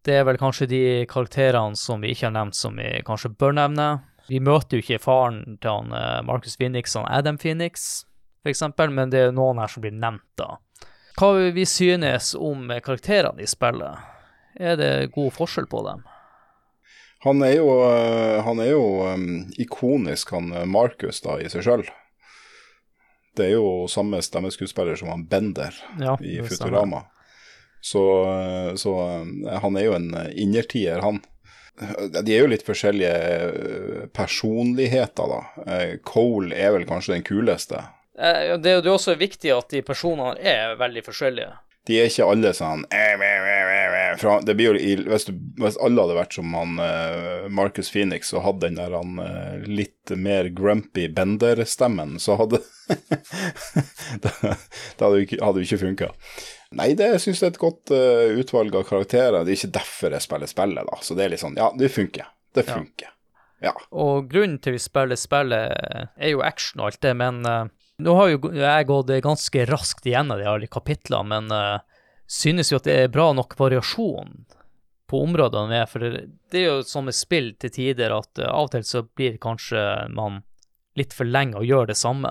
Det 0.06 0.14
er 0.16 0.24
vel 0.24 0.38
kanskje 0.40 0.68
de 0.70 0.82
karakterene 1.10 1.76
som 1.76 2.00
vi 2.00 2.14
ikke 2.14 2.30
har 2.30 2.36
nevnt, 2.38 2.56
som 2.56 2.78
vi 2.80 3.02
kanskje 3.04 3.32
bør 3.36 3.52
nevne. 3.58 3.88
Vi 4.30 4.40
møter 4.40 4.78
jo 4.78 4.84
ikke 4.84 5.02
faren 5.02 5.58
til 5.60 5.70
han 5.70 5.92
eh, 5.96 6.20
Marcus 6.24 6.56
Phoenix, 6.56 6.94
han 6.96 7.08
Adam 7.10 7.36
Phoenix, 7.40 8.04
eksempel, 8.48 8.92
men 8.94 9.12
det 9.12 9.26
er 9.26 9.36
noen 9.36 9.60
her 9.60 9.68
som 9.68 9.84
blir 9.84 9.92
nevnt, 9.96 10.24
da. 10.40 10.54
Hva 11.18 11.34
vi 11.52 11.66
synes 11.68 12.32
om 12.38 12.70
karakterene 12.80 13.42
i 13.44 13.50
spillet? 13.50 14.08
Er 14.56 14.78
det 14.80 15.12
god 15.12 15.34
forskjell 15.36 15.68
på 15.70 15.82
dem? 15.84 16.06
Han 17.26 17.42
er 17.44 17.58
jo, 17.58 17.68
eh, 17.84 18.38
han 18.46 18.62
er 18.64 18.70
jo 18.72 18.84
um, 19.04 19.26
ikonisk, 19.60 20.32
han 20.32 20.54
Marcus, 20.70 21.20
da, 21.20 21.36
i 21.36 21.50
seg 21.52 21.66
sjøl. 21.66 21.84
Det 23.36 23.50
er 23.50 23.58
jo 23.58 23.84
samme 23.90 24.22
stemmeskuespiller 24.24 24.96
som 24.98 25.12
han 25.12 25.26
Bender 25.28 25.76
Ja, 26.00 26.16
i 26.24 26.40
Futurama. 26.42 27.04
stemmer. 27.04 27.19
Så, 27.80 28.26
så 28.76 28.94
eh, 29.00 29.58
han 29.62 29.76
er 29.76 29.86
jo 29.86 29.96
en 29.96 30.14
eh, 30.14 30.32
innertier, 30.42 31.00
han. 31.00 31.22
De 32.24 32.34
er 32.34 32.42
jo 32.42 32.50
litt 32.52 32.66
forskjellige 32.66 33.14
eh, 33.14 34.02
personligheter, 34.16 35.32
da. 35.32 35.78
Cole 36.04 36.52
er 36.56 36.74
vel 36.76 36.84
kanskje 36.88 37.16
den 37.16 37.24
kuleste. 37.26 37.86
Det 38.20 38.68
er 38.68 38.84
jo 38.84 38.98
også 38.98 39.16
viktig 39.16 39.52
at 39.54 39.72
de 39.72 39.80
personene 39.86 40.36
er 40.44 40.76
veldig 40.80 41.06
forskjellige. 41.06 41.54
De 41.88 41.96
er 41.96 42.10
ikke 42.10 42.26
alle 42.28 42.50
sånn 42.52 42.82
det 44.44 44.52
blir 44.58 44.66
jo, 44.76 44.96
hvis, 45.08 45.24
du, 45.24 45.32
hvis 45.62 45.78
alle 45.80 46.02
hadde 46.04 46.16
vært 46.18 46.36
som 46.36 46.52
han 46.52 46.74
Marcus 47.56 47.88
Phoenix 47.88 48.34
og 48.36 48.44
hadde 48.44 48.66
den 48.66 48.76
der 48.76 48.92
han 48.92 49.16
litt 49.64 50.12
mer 50.12 50.50
grumpy 50.52 51.06
Bender-stemmen, 51.16 52.18
så 52.20 52.36
hadde 52.42 52.60
det 54.20 54.34
hadde 55.00 55.14
jo 55.14 55.24
ikke, 55.24 55.40
hadde 55.40 55.64
ikke 55.64 55.80
funka. 55.86 56.10
Nei, 56.78 56.92
det 56.94 57.08
syns 57.18 57.40
jeg 57.42 57.48
er 57.48 57.54
et 57.54 57.62
godt 57.62 57.90
uh, 57.90 58.36
utvalg 58.38 58.76
av 58.78 58.84
karakterer. 58.86 59.42
Det 59.42 59.54
er 59.54 59.58
ikke 59.58 59.78
derfor 59.80 60.14
jeg 60.14 60.26
spiller 60.26 60.50
spillet, 60.50 60.86
da. 60.86 61.00
Så 61.02 61.16
det 61.18 61.24
er 61.24 61.32
litt 61.32 61.42
sånn 61.42 61.58
Ja, 61.58 61.72
det 61.76 61.90
funker. 61.90 62.30
Det 62.54 62.66
funker. 62.66 63.10
Ja. 63.60 63.74
Og 63.90 64.30
grunnen 64.30 64.58
til 64.62 64.76
vi 64.76 64.82
spiller 64.82 65.18
spillet, 65.18 65.74
er 66.16 66.32
jo 66.32 66.44
action 66.46 66.80
og 66.80 66.92
alt 66.92 67.02
det, 67.04 67.14
men 67.18 67.42
uh, 67.46 67.66
nå 68.00 68.14
har 68.16 68.30
jo 68.32 68.52
jeg 68.56 68.88
gått 68.88 69.12
ganske 69.26 69.66
raskt 69.68 70.06
igjennom 70.08 70.40
de 70.40 70.48
alle 70.48 70.70
kapitlene, 70.70 71.26
men 71.34 71.52
uh, 71.52 72.06
synes 72.30 72.70
jo 72.70 72.78
at 72.78 72.86
det 72.86 72.96
er 72.96 73.12
bra 73.12 73.32
nok 73.36 73.58
variasjon 73.58 74.44
på 75.10 75.22
områdene 75.26 75.72
vi 75.72 75.78
er, 75.80 75.88
for 75.90 76.04
det, 76.06 76.20
er 76.54 76.68
jo 76.68 76.82
sånn 76.86 77.08
med 77.08 77.16
spill 77.18 77.50
til 77.58 77.72
tider 77.74 78.14
at 78.14 78.38
eh, 78.38 78.46
av 78.46 78.68
og 78.68 78.74
til 78.76 78.84
så 78.86 79.02
blir 79.02 79.40
kanskje 79.42 79.82
man 80.14 80.44
litt 80.98 81.16
for 81.16 81.26
lenge 81.26 81.58
å 81.58 81.66
gjøre 81.66 81.90
det 81.90 81.98
samme. 81.98 82.30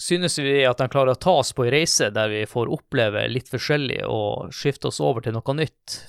Synes 0.00 0.38
vi 0.42 0.64
at 0.66 0.80
de 0.80 0.88
klarer 0.90 1.14
å 1.14 1.20
ta 1.20 1.36
oss 1.38 1.52
på 1.54 1.66
en 1.66 1.74
reise 1.74 2.10
der 2.10 2.32
vi 2.32 2.42
får 2.50 2.72
oppleve 2.72 3.28
litt 3.30 3.50
forskjellig 3.52 4.02
og 4.10 4.50
skifte 4.54 4.90
oss 4.90 4.98
over 5.04 5.22
til 5.22 5.36
noe 5.36 5.54
nytt? 5.54 6.00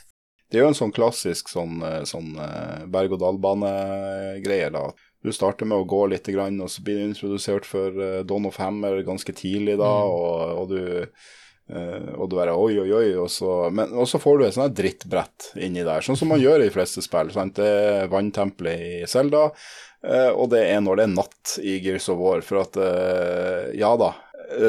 Det 0.50 0.60
er 0.60 0.66
jo 0.66 0.72
en 0.72 0.78
sånn 0.78 0.94
klassisk 0.94 1.50
sånn, 1.52 1.82
eh, 1.86 2.04
sånn 2.08 2.36
eh, 2.42 2.86
berg-og-dal-bane-greier, 2.94 4.74
da. 4.74 4.88
Du 5.26 5.32
starter 5.34 5.66
med 5.66 5.82
å 5.82 5.88
gå 5.90 6.04
litt, 6.12 6.30
og 6.30 6.70
så 6.70 6.84
blir 6.86 7.00
du 7.00 7.08
introdusert 7.08 7.66
for 7.66 7.98
uh, 7.98 8.22
Don 8.24 8.46
of 8.46 8.60
Hammer 8.62 9.02
ganske 9.04 9.34
tidlig, 9.34 9.80
da, 9.82 9.90
Mm. 9.90 10.12
og, 10.14 10.60
og 10.62 10.70
du 10.70 11.02
eh, 11.02 11.08
og 11.70 12.28
du 12.30 12.36
bare 12.38 12.54
oi, 12.54 12.76
oi, 12.84 12.90
oi, 12.94 13.08
og 13.18 13.30
så, 13.34 13.72
men, 13.74 13.90
og 13.98 14.06
så 14.10 14.20
får 14.22 14.38
du 14.38 14.44
et 14.46 14.54
sånt 14.58 14.76
drittbrett 14.78 15.48
inni 15.66 15.82
der, 15.88 16.04
sånn 16.06 16.18
som 16.20 16.30
man 16.30 16.42
gjør 16.44 16.62
i 16.62 16.68
de 16.68 16.74
fleste 16.76 17.02
spill. 17.02 17.32
Sant? 17.34 17.56
Det 17.58 17.66
er 17.66 18.12
vanntempelet 18.12 18.84
i 18.86 19.08
Zelda, 19.10 19.48
eh, 20.06 20.30
og 20.30 20.52
det 20.54 20.62
er 20.70 20.84
når 20.86 21.00
det 21.02 21.08
er 21.08 21.16
natt 21.16 21.56
i 21.66 21.80
Gears 21.82 22.10
of 22.14 22.20
War. 22.22 22.44
For 22.46 22.62
at 22.62 22.78
eh, 22.78 23.74
Ja 23.80 23.96
da, 23.98 24.12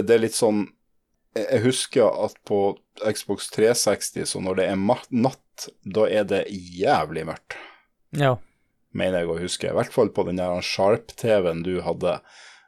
det 0.00 0.08
er 0.16 0.24
litt 0.24 0.38
sånn 0.38 0.64
jeg 1.36 1.60
husker 1.66 2.08
at 2.24 2.38
på 2.48 2.78
Xbox 3.12 3.50
360, 3.52 4.24
så 4.24 4.40
når 4.40 4.56
det 4.56 4.70
er 4.72 4.78
natt, 5.12 5.66
da 5.84 6.06
er 6.08 6.24
det 6.24 6.46
jævlig 6.48 7.26
mørkt, 7.28 7.58
Ja. 8.16 8.38
mener 8.96 9.20
jeg 9.20 9.28
å 9.28 9.36
huske. 9.42 9.68
I 9.68 9.76
hvert 9.76 9.92
fall 9.92 10.08
på 10.16 10.24
den 10.24 10.40
der 10.40 10.64
Sharp-TV-en 10.64 11.60
du 11.66 11.82
hadde. 11.84 12.14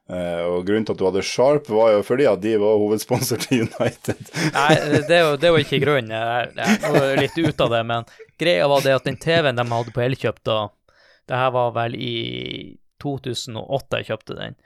Eh, 0.09 0.41
og 0.49 0.63
grunnen 0.65 0.87
til 0.89 0.95
at 0.95 1.01
du 1.03 1.05
hadde 1.05 1.23
Sharp, 1.27 1.67
var 1.69 1.91
jo 1.93 2.03
fordi 2.07 2.25
at 2.31 2.41
de 2.41 2.55
var 2.63 2.79
hovedsponsor 2.81 3.43
til 3.45 3.67
United. 3.67 4.23
Nei, 4.55 4.71
det 5.05 5.13
er 5.19 5.27
jo, 5.27 5.35
det 5.37 5.51
er 5.51 5.53
jo 5.53 5.61
ikke 5.65 5.81
grunnen. 5.85 6.11
Jeg 6.11 6.95
er 7.03 7.21
litt 7.21 7.37
ute 7.37 7.67
av 7.67 7.75
det, 7.77 7.83
men 7.91 8.09
greia 8.41 8.69
var 8.73 8.81
det 8.87 8.95
at 8.97 9.05
den 9.11 9.19
TV-en 9.21 9.61
de 9.61 9.67
hadde 9.69 9.93
på 9.93 10.05
Elkjøp 10.07 10.41
da, 10.49 10.59
det 11.29 11.37
her 11.43 11.51
var 11.53 11.75
vel 11.77 11.95
i 12.01 12.15
2008 13.05 14.01
jeg 14.01 14.09
kjøpte 14.09 14.37
den. 14.39 14.57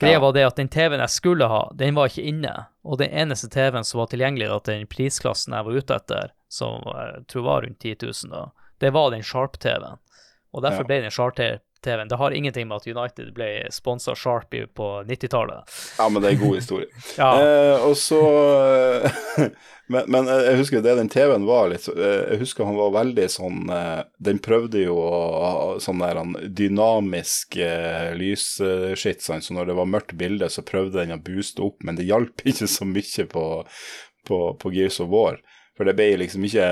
Greia 0.00 0.20
var 0.22 0.32
det 0.32 0.44
at 0.46 0.56
den 0.60 0.68
TV-en 0.70 1.02
jeg 1.02 1.10
skulle 1.10 1.46
ha, 1.50 1.64
den 1.74 1.96
var 1.98 2.06
ikke 2.08 2.24
inne. 2.30 2.52
Og 2.86 3.00
den 3.00 3.10
eneste 3.10 3.48
TV-en 3.50 3.84
som 3.84 3.98
var 4.00 4.08
tilgjengelig 4.12 4.48
til 4.62 4.76
den 4.78 4.86
prisklassen 4.90 5.56
jeg 5.56 5.66
var 5.66 5.78
ute 5.82 5.96
etter, 5.98 6.32
som 6.48 6.86
jeg 6.86 7.24
tror 7.28 7.44
var 7.48 7.64
rundt 7.66 7.80
10 7.82 7.96
000 8.06 8.30
da, 8.32 8.44
det 8.80 8.92
var 8.94 9.10
den 9.12 9.24
Sharp-TV-en. 9.26 9.98
Og 10.54 10.62
derfor 10.64 10.86
Ja. 10.86 10.88
ble 10.88 11.00
den 11.04 11.12
Sharp-TV-en. 11.78 12.08
Det 12.08 12.16
har 12.16 12.30
ingenting 12.30 12.68
med 12.68 12.76
at 12.76 12.86
United 12.86 13.34
ble 13.34 13.66
sponsa 13.70 14.14
Sharpie 14.14 14.66
på 14.66 15.04
90-tallet. 15.06 15.64
Ja, 15.98 16.08
men 16.08 16.22
det 16.22 16.28
er 16.28 16.32
en 16.32 16.48
god 16.48 16.56
historie. 16.56 16.86
Ja. 17.18 17.42
Eh, 17.42 17.86
og 17.86 17.96
så 17.96 18.20
eh, 18.98 19.10
men, 19.86 20.04
men 20.08 20.26
jeg 20.26 20.58
husker 20.58 20.82
det 20.82 20.96
den 20.98 21.08
TV-en 21.08 21.46
var 21.48 21.70
litt 21.72 21.88
eh, 21.88 22.32
Jeg 22.32 22.40
husker 22.42 22.68
han 22.68 22.78
var 22.78 22.92
veldig 22.94 23.24
sånn 23.32 23.70
eh, 23.72 24.02
Den 24.22 24.38
prøvde 24.44 24.84
jo 24.84 24.98
sånn 25.82 26.02
der 26.02 26.20
dynamisk 26.48 27.56
eh, 27.56 28.12
lysskitt, 28.18 29.24
sånn, 29.24 29.42
så 29.42 29.56
når 29.56 29.70
det 29.72 29.78
var 29.80 29.90
mørkt 29.90 30.14
bilde, 30.18 30.50
så 30.50 30.62
prøvde 30.66 31.00
den 31.00 31.16
å 31.16 31.22
booste 31.22 31.64
opp, 31.64 31.82
men 31.82 31.98
det 31.98 32.08
hjalp 32.08 32.44
ikke 32.50 32.70
så 32.70 32.86
mye 32.88 33.26
på, 33.30 33.46
på, 34.28 34.38
på 34.60 34.74
Gears 34.74 35.00
of 35.02 35.10
War. 35.12 35.40
For 35.78 35.88
det 35.88 35.96
ble 35.98 36.12
liksom 36.22 36.46
ikke 36.46 36.70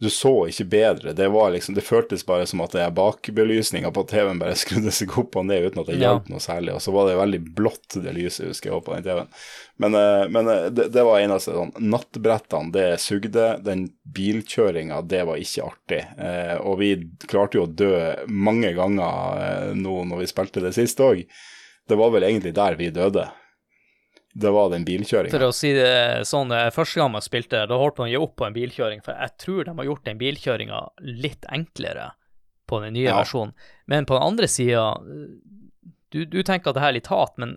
du 0.00 0.08
så 0.10 0.32
ikke 0.48 0.64
bedre. 0.72 1.12
Det 1.12 1.26
var 1.28 1.50
liksom, 1.52 1.74
det 1.76 1.84
føltes 1.84 2.22
bare 2.26 2.46
som 2.48 2.62
at 2.64 2.72
det 2.72 2.80
er 2.80 2.94
bakbelysninga 2.96 3.90
på 3.92 4.06
TV-en 4.08 4.38
bare 4.40 4.56
skrudde 4.62 4.92
seg 4.96 5.12
opp 5.20 5.36
og 5.36 5.44
ned 5.50 5.66
uten 5.68 5.82
at 5.82 5.90
det 5.90 5.98
Ja. 5.98 6.14
hjalp 6.14 6.30
noe 6.32 6.40
særlig. 6.40 6.72
Og 6.74 6.80
så 6.80 6.94
var 6.94 7.08
det 7.10 7.18
veldig 7.20 7.40
blått, 7.58 7.98
det 8.00 8.14
lyset, 8.16 8.48
husker 8.48 8.72
jeg, 8.72 8.84
på 8.86 8.94
den 8.96 9.04
TV-en. 9.04 9.28
Men, 9.84 9.98
eh, 10.00 10.24
men 10.32 10.48
eh, 10.48 10.66
det, 10.72 10.88
det 10.94 11.04
var 11.04 11.20
eneste 11.20 11.52
sånn 11.56 11.74
Nattbrettene, 11.92 12.72
det 12.72 12.86
sugde. 13.04 13.46
Den 13.66 13.86
bilkjøringa, 14.16 15.02
det 15.08 15.22
var 15.28 15.40
ikke 15.40 15.68
artig. 15.68 16.00
Eh, 16.18 16.56
og 16.64 16.80
vi 16.80 16.94
klarte 17.28 17.60
jo 17.60 17.66
å 17.68 17.70
dø 17.70 17.92
mange 18.28 18.72
ganger 18.76 19.74
nå 19.76 20.00
når 20.08 20.24
vi 20.24 20.30
spilte 20.32 20.64
det 20.64 20.72
sist 20.76 21.00
òg. 21.04 21.22
Det 21.88 21.96
var 21.98 22.12
vel 22.14 22.24
egentlig 22.28 22.54
der 22.56 22.76
vi 22.78 22.88
døde. 22.94 23.28
Det 24.34 24.50
var 24.54 24.68
den 24.70 24.84
bilkjøringa. 24.86 25.30
For 25.32 25.42
å 25.48 25.52
si 25.52 25.72
det 25.74 26.26
sånn, 26.28 26.52
første 26.72 27.00
gang 27.00 27.10
man 27.12 27.24
spilte, 27.24 27.64
da 27.66 27.78
holdt 27.80 27.98
man 27.98 28.06
å 28.06 28.10
gi 28.12 28.16
opp 28.20 28.36
på 28.38 28.46
en 28.46 28.54
bilkjøring, 28.54 29.00
for 29.02 29.12
jeg 29.18 29.36
tror 29.42 29.64
de 29.66 29.74
har 29.74 29.88
gjort 29.88 30.04
den 30.06 30.18
bilkjøringa 30.20 30.80
litt 31.02 31.44
enklere 31.50 32.12
på 32.70 32.78
den 32.84 32.94
nye 32.94 33.08
Ja. 33.08 33.16
versjonen. 33.18 33.52
Men 33.90 34.06
på 34.06 34.14
den 34.14 34.22
andre 34.22 34.46
sida, 34.46 34.84
du, 36.10 36.24
du 36.24 36.42
tenker 36.42 36.70
at 36.70 36.74
det 36.78 36.82
her 36.84 36.92
er 36.94 36.98
litt 37.00 37.10
hat, 37.10 37.34
men 37.38 37.56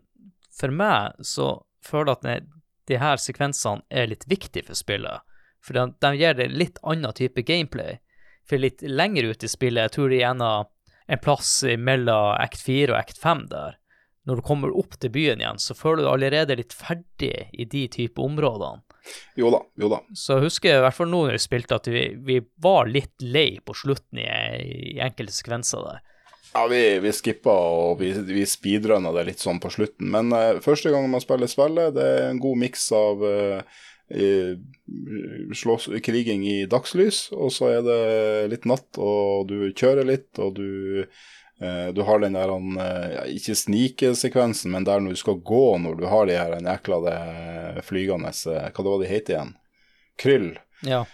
for 0.54 0.74
meg 0.74 1.14
så 1.22 1.64
føler 1.86 2.06
jeg 2.14 2.18
at 2.18 2.22
det- 2.24 2.50
de 2.88 2.98
her 3.00 3.16
sekvensene 3.18 3.82
er 3.92 4.08
litt 4.08 4.26
viktige 4.28 4.66
for 4.66 4.74
spillet. 4.76 5.22
For 5.62 5.74
de, 5.74 5.94
de 6.02 6.10
gir 6.18 6.34
det 6.34 6.50
litt 6.52 6.80
annen 6.84 7.14
type 7.14 7.42
gameplay. 7.46 8.00
For 8.44 8.58
litt 8.58 8.82
lenger 8.82 9.30
ut 9.30 9.44
i 9.44 9.48
spillet, 9.48 9.86
jeg 9.86 9.92
tror 9.92 10.10
det 10.10 10.22
er 10.22 10.66
en 11.08 11.20
plass 11.20 11.64
mellom 11.78 12.36
act 12.42 12.58
4 12.60 12.90
og 12.92 12.98
act 13.00 13.18
5 13.22 13.48
der, 13.50 13.78
når 14.28 14.40
du 14.40 14.46
kommer 14.48 14.72
opp 14.80 14.96
til 15.02 15.12
byen 15.14 15.42
igjen, 15.44 15.60
så 15.60 15.76
føler 15.76 16.06
du 16.06 16.12
allerede 16.14 16.56
litt 16.60 16.76
ferdig 16.76 17.50
i 17.52 17.68
de 17.70 17.84
type 17.92 18.24
områdene. 18.24 18.84
Jo 19.36 19.50
da, 19.52 19.60
jo 19.76 19.90
da. 19.92 20.00
Så 20.16 20.38
jeg 20.38 20.48
husker 20.48 20.78
i 20.78 20.84
hvert 20.86 20.96
fall 20.96 21.10
nå 21.12 21.26
når 21.26 21.36
vi 21.36 21.44
spilte, 21.44 21.76
at 21.76 21.90
vi, 21.92 22.06
vi 22.24 22.40
var 22.64 22.88
litt 22.88 23.26
lei 23.26 23.60
på 23.60 23.76
slutten 23.76 24.22
i, 24.24 24.28
i 24.96 25.00
enkelte 25.04 25.36
sekvenser 25.36 25.84
der. 25.84 26.04
Ja, 26.54 26.68
vi, 26.70 26.82
vi 27.02 27.12
skippa 27.16 27.52
og 27.52 27.98
vi, 28.00 28.12
vi 28.28 28.46
speedrunna 28.48 29.12
det 29.16 29.26
litt 29.32 29.42
sånn 29.44 29.60
på 29.60 29.72
slutten. 29.74 30.12
Men 30.14 30.30
uh, 30.32 30.62
første 30.64 30.94
gang 30.94 31.10
man 31.12 31.24
spiller 31.24 31.50
spillet, 31.52 31.96
det 31.98 32.06
er 32.06 32.30
en 32.30 32.42
god 32.44 32.62
miks 32.62 32.86
av 32.96 33.26
uh, 33.26 33.82
slåss, 35.58 35.90
kriging 36.06 36.44
i 36.46 36.58
dagslys, 36.70 37.26
og 37.34 37.50
så 37.56 37.72
er 37.74 37.86
det 37.88 38.02
litt 38.54 38.68
natt, 38.70 39.00
og 39.02 39.48
du 39.50 39.72
kjører 39.74 40.06
litt, 40.06 40.30
og 40.38 40.60
du 40.60 40.70
du 41.94 42.02
har 42.04 42.20
den 42.20 42.34
der 42.36 42.50
ja, 43.14 43.24
ikke 43.30 43.54
snikesekvensen, 43.56 44.72
men 44.74 44.84
der 44.84 45.00
når 45.00 45.14
du 45.14 45.20
skal 45.22 45.38
gå 45.46 45.78
når 45.80 46.00
du 46.00 46.08
har 46.12 46.26
de 46.28 46.36
her 46.36 46.56
jækla 46.58 47.14
flygende 47.86 48.34
Hva 48.34 48.72
det 48.74 48.90
var 48.90 49.04
de 49.04 49.12
heter 49.12 49.36
igjen? 49.36 49.54
Kryll. 50.20 50.50
Ja. 50.84 51.06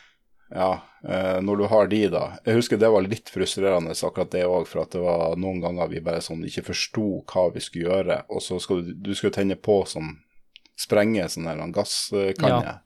Ja, 0.49 0.81
eh, 1.09 1.41
når 1.41 1.55
du 1.55 1.63
har 1.63 1.87
de, 1.87 2.07
da. 2.09 2.23
Jeg 2.45 2.57
husker 2.57 2.79
det 2.81 2.89
var 2.89 3.05
litt 3.05 3.29
frustrerende, 3.29 3.93
akkurat 3.93 4.31
det 4.33 4.47
òg, 4.49 4.65
for 4.67 4.83
at 4.83 4.95
det 4.95 5.03
var 5.03 5.37
noen 5.37 5.61
ganger 5.61 5.91
vi 5.91 6.01
bare 6.01 6.23
sånn 6.25 6.41
ikke 6.47 6.65
forsto 6.71 7.07
hva 7.29 7.49
vi 7.53 7.61
skulle 7.61 7.85
gjøre, 7.85 8.23
og 8.33 8.41
så 8.41 8.57
skal 8.61 8.81
du, 8.85 8.95
du 8.97 9.13
skal 9.17 9.33
tenne 9.35 9.59
på 9.59 9.83
som 9.89 10.15
sprenge 10.79 11.27
sånn 11.29 11.49
her 11.51 11.61
gasskanje. 11.75 12.73
Ja. 12.73 12.79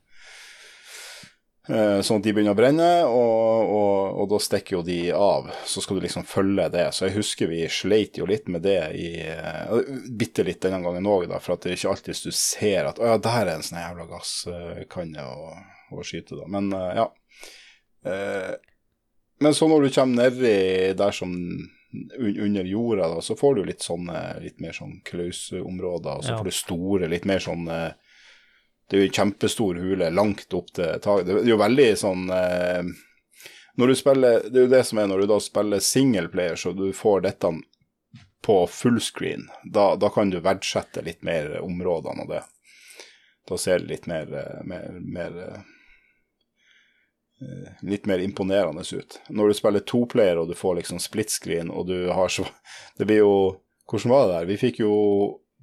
Eh, 1.70 2.01
sånn 2.03 2.20
at 2.20 2.26
de 2.26 2.32
begynner 2.36 2.51
å 2.51 2.59
brenne, 2.59 2.88
og, 3.07 3.70
og, 3.72 4.18
og, 4.20 4.26
da 4.34 4.39
stikker 4.43 4.76
jo 4.76 4.82
de 4.84 4.97
av. 5.16 5.47
Så 5.70 5.80
skal 5.84 5.95
du 5.95 6.03
liksom 6.03 6.26
følge 6.28 6.66
det. 6.74 6.89
Så 6.91 7.07
jeg 7.07 7.16
husker 7.22 7.47
vi 7.47 7.61
sleit 7.72 8.20
jo 8.20 8.28
litt 8.28 8.49
med 8.51 8.66
det 8.66 8.82
i 8.99 9.07
uh, 9.24 9.78
Bitte 10.11 10.43
litt 10.43 10.59
denne 10.66 10.82
gangen 10.84 11.07
òg, 11.07 11.30
for 11.39 11.55
at 11.55 11.64
det 11.64 11.72
er 11.72 11.80
ikke 11.80 11.93
alltid 11.93 12.20
du 12.28 12.36
ser 12.36 12.89
at 12.91 12.99
å 12.99 13.14
ja, 13.14 13.16
der 13.16 13.45
er 13.45 13.53
en 13.55 13.64
sånn 13.64 13.80
jævla 13.80 14.09
gasskanne 14.11 15.24
å, 15.24 15.53
å 15.95 16.03
skyte, 16.03 16.41
da. 16.41 16.49
Men 16.51 16.68
uh, 16.76 16.89
ja. 16.99 17.07
Eh, 18.03 18.51
men 19.39 19.55
så 19.55 19.68
når 19.72 19.86
du 19.86 19.93
kommer 19.95 20.26
nedi 20.26 20.91
der 20.99 21.16
som 21.16 21.32
under 21.93 22.68
jorda, 22.68 23.07
da, 23.07 23.22
så 23.24 23.38
får 23.39 23.55
du 23.55 23.68
litt 23.70 23.86
sånne 23.86 24.20
litt 24.43 24.59
mer 24.59 24.76
sånn 24.76 24.97
klausområder, 25.07 26.20
og 26.20 26.26
så 26.26 26.34
ja. 26.34 26.41
får 26.41 26.49
du 26.49 26.57
store, 26.57 27.09
litt 27.11 27.28
mer 27.30 27.43
sånn 27.43 27.70
Det 28.88 28.97
er 28.97 29.03
jo 29.03 29.09
en 29.09 29.17
kjempestor 29.17 29.79
hule 29.81 30.09
langt 30.13 30.53
opp 30.53 30.71
til 30.75 31.01
taket. 31.01 31.27
Det 31.29 31.41
er 31.41 31.51
jo 31.53 31.59
veldig 31.61 31.89
sånn 31.97 32.29
eh, 32.36 32.93
Når 33.79 33.89
du 33.89 33.95
spiller 33.97 34.43
Det 34.49 34.59
er 34.59 34.67
jo 34.67 34.73
det 34.73 34.84
som 34.86 34.99
er 35.01 35.07
når 35.09 35.23
du 35.23 35.29
da 35.31 35.39
spiller 35.41 35.84
singleplayer, 35.84 36.55
så 36.59 36.73
du 36.77 36.91
får 36.93 37.23
dette 37.27 37.53
på 38.43 38.57
fullscreen. 38.67 39.47
Da, 39.63 39.93
da 39.95 40.09
kan 40.11 40.29
du 40.29 40.41
verdsette 40.43 41.01
litt 41.05 41.23
mer 41.23 41.61
områdene 41.61 42.25
og 42.25 42.34
det. 42.34 42.41
Da 43.47 43.57
ser 43.57 43.79
det 43.79 43.88
litt 43.88 44.09
mer, 44.11 44.27
eh, 44.36 44.59
mer, 44.67 44.99
mer 44.99 45.63
Eh, 47.43 47.89
litt 47.89 48.05
mer 48.05 48.19
imponerende 48.19 48.84
ut. 48.95 49.21
Når 49.29 49.47
du 49.47 49.53
spiller 49.53 49.79
toplayer 49.79 50.39
og 50.39 50.47
du 50.47 50.55
får 50.55 50.77
liksom 50.79 50.99
split 51.01 51.31
screen 51.34 51.71
og 51.71 51.88
du 51.88 52.09
har 52.11 52.29
så 52.29 52.45
Det 52.97 53.05
blir 53.05 53.23
jo 53.23 53.59
Hvordan 53.89 54.09
var 54.09 54.27
det 54.27 54.34
der? 54.34 54.45
Vi 54.45 54.57
fikk 54.57 54.79
jo 54.79 54.93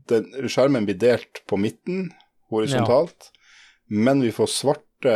den, 0.08 0.26
Skjermen 0.48 0.84
blir 0.84 0.98
delt 0.98 1.40
på 1.48 1.56
midten, 1.56 2.10
horisontalt, 2.50 3.30
ja. 3.30 4.00
men 4.06 4.24
vi 4.24 4.32
får 4.34 4.50
svarte 4.52 5.14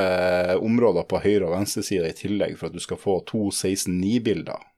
områder 0.58 1.04
på 1.10 1.20
høyre 1.20 1.48
og 1.48 1.56
venstre 1.58 1.84
side 1.84 2.08
i 2.08 2.16
tillegg 2.16 2.54
for 2.58 2.70
at 2.70 2.76
du 2.76 2.82
skal 2.82 3.00
få 3.00 3.18
to 3.28 3.50
16.9-bilder. 3.50 4.70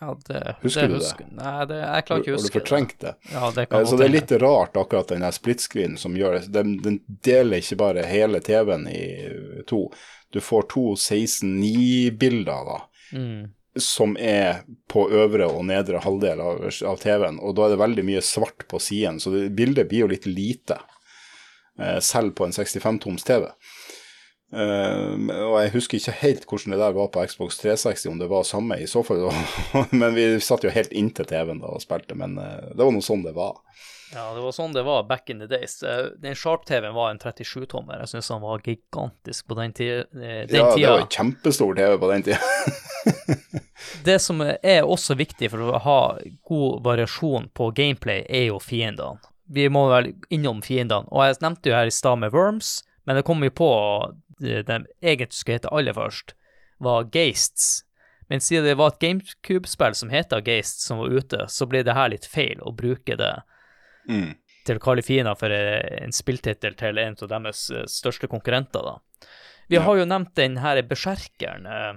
Ja, 0.00 0.18
det, 0.26 0.56
husker 0.60 0.82
det 0.82 0.88
du 0.88 0.94
husker. 0.94 1.26
det? 1.30 1.36
Nei, 1.38 1.66
det, 1.70 1.76
jeg 1.78 2.06
klarer 2.06 2.22
ikke 2.24 2.32
å 2.32 2.34
huske 2.34 2.48
det. 2.48 2.50
Har 2.50 2.50
du 2.50 2.58
fortrengt 2.58 2.96
det? 3.00 3.12
Ja, 3.30 3.50
det 3.54 3.66
kan 3.70 3.80
eh, 3.80 3.86
så 3.86 3.98
det 4.00 4.08
er 4.08 4.14
litt 4.16 4.32
rart, 4.42 4.76
akkurat 4.76 5.12
den 5.14 5.26
split 5.32 5.62
screen 5.62 5.94
som 6.00 6.16
gjør 6.18 6.40
det. 6.40 6.48
Den, 6.56 6.74
den 6.82 6.98
deler 7.06 7.62
ikke 7.62 7.78
bare 7.78 8.06
hele 8.10 8.42
TV-en 8.42 8.88
i 8.90 9.04
to 9.70 9.86
du 10.34 10.40
får 10.42 10.62
to 10.72 10.94
16.9-bilder, 10.94 12.64
da. 12.66 12.80
Mm. 13.12 13.52
Som 13.78 14.16
er 14.18 14.64
på 14.90 15.04
øvre 15.10 15.46
og 15.46 15.62
nedre 15.68 16.00
halvdel 16.02 16.42
av, 16.42 16.64
av 16.90 16.98
TV-en, 16.98 17.38
og 17.38 17.54
da 17.54 17.68
er 17.68 17.74
det 17.74 17.82
veldig 17.84 18.04
mye 18.08 18.22
svart 18.26 18.66
på 18.70 18.80
siden, 18.82 19.20
så 19.22 19.30
det, 19.30 19.44
bildet 19.54 19.86
blir 19.92 20.02
jo 20.02 20.10
litt 20.10 20.26
lite, 20.26 20.80
eh, 20.80 20.93
selv 22.00 22.34
på 22.38 22.46
en 22.46 22.52
65-toms 22.54 23.24
TV. 23.26 23.48
Eh, 24.54 25.14
og 25.48 25.56
jeg 25.64 25.72
husker 25.74 25.98
ikke 25.98 26.14
helt 26.20 26.44
hvordan 26.46 26.74
det 26.74 26.78
der 26.82 26.94
var 26.94 27.08
på 27.10 27.24
Xbox 27.26 27.58
360, 27.58 28.06
om 28.12 28.20
det 28.20 28.30
var 28.30 28.46
samme 28.46 28.78
i 28.78 28.86
så 28.90 29.02
fall. 29.06 29.26
men 29.90 30.14
vi 30.14 30.28
satt 30.42 30.66
jo 30.66 30.72
helt 30.74 30.94
inntil 30.94 31.26
TV-en 31.30 31.62
da 31.64 31.74
og 31.74 31.82
spilte, 31.82 32.16
men 32.18 32.38
uh, 32.38 32.70
det 32.70 32.80
var 32.82 32.94
noe 32.94 33.04
sånn 33.04 33.24
det 33.26 33.34
var. 33.36 33.58
Ja, 34.14 34.28
det 34.36 34.44
var 34.44 34.54
sånn 34.54 34.74
det 34.76 34.84
var 34.86 35.08
back 35.08 35.32
in 35.32 35.40
the 35.42 35.48
days. 35.50 35.80
Eh, 35.82 36.12
den 36.22 36.38
Sharp-TV-en 36.38 36.94
var 36.94 37.10
en 37.10 37.18
37-tommer. 37.18 38.04
Jeg 38.04 38.12
syns 38.12 38.30
han 38.30 38.44
var 38.44 38.62
gigantisk 38.62 39.48
på 39.50 39.58
den. 39.58 39.74
Eh, 39.74 40.04
den 40.14 40.60
ja, 40.60 40.70
tida. 40.70 40.76
det 40.76 40.92
var 40.92 41.02
en 41.02 41.12
kjempestor 41.16 41.74
TV 41.80 41.98
på 41.98 42.12
den 42.12 42.26
tida. 42.28 42.38
det 44.06 44.20
som 44.22 44.44
er 44.44 44.84
også 44.86 45.18
viktig 45.18 45.50
for 45.50 45.66
å 45.66 45.82
ha 45.82 46.00
god 46.46 46.84
variasjon 46.86 47.50
på 47.56 47.72
gameplay, 47.74 48.22
er 48.28 48.52
jo 48.52 48.62
fiendene. 48.62 49.33
Vi 49.52 49.68
må 49.68 49.86
vel 49.90 50.12
innom 50.32 50.62
fiendene. 50.64 51.08
Og 51.12 51.26
jeg 51.26 51.40
nevnte 51.44 51.70
jo 51.70 51.76
her 51.76 51.90
i 51.90 51.94
stad 51.94 52.20
med 52.22 52.32
Worms, 52.32 52.78
men 53.04 53.18
det 53.18 53.26
kom 53.28 53.44
jo 53.44 53.52
på 53.52 53.70
det 54.40 54.64
de 54.68 54.78
egentlig 55.02 55.36
skulle 55.36 55.58
hete 55.60 55.72
aller 55.74 55.96
først, 55.96 56.34
var 56.82 57.08
Geists. 57.12 57.84
Men 58.28 58.40
siden 58.40 58.64
det 58.64 58.78
var 58.80 58.94
et 58.94 59.02
GameCube-spill 59.02 59.96
som 59.96 60.12
heter 60.12 60.42
Geist, 60.44 60.80
som 60.80 61.02
var 61.02 61.12
ute, 61.12 61.44
så 61.48 61.68
ble 61.68 61.84
det 61.84 61.96
her 61.96 62.10
litt 62.12 62.26
feil 62.28 62.62
å 62.64 62.72
bruke 62.72 63.16
det 63.20 63.32
mm. 64.08 64.30
til 64.64 64.80
å 64.80 64.84
kalle 64.84 65.04
fiender 65.04 65.36
for 65.38 65.52
en 65.52 66.14
spilltittel 66.14 66.76
til 66.80 67.00
en 67.02 67.18
av 67.20 67.32
deres 67.36 67.66
eh, 67.70 67.84
største 67.90 68.30
konkurrenter. 68.32 68.80
da. 68.80 69.28
Vi 69.68 69.76
ja. 69.76 69.84
har 69.84 70.00
jo 70.00 70.08
nevnt 70.08 70.34
den 70.40 70.58
her 70.64 70.80
Berserkeren. 70.88 71.68
Eh, 71.68 71.92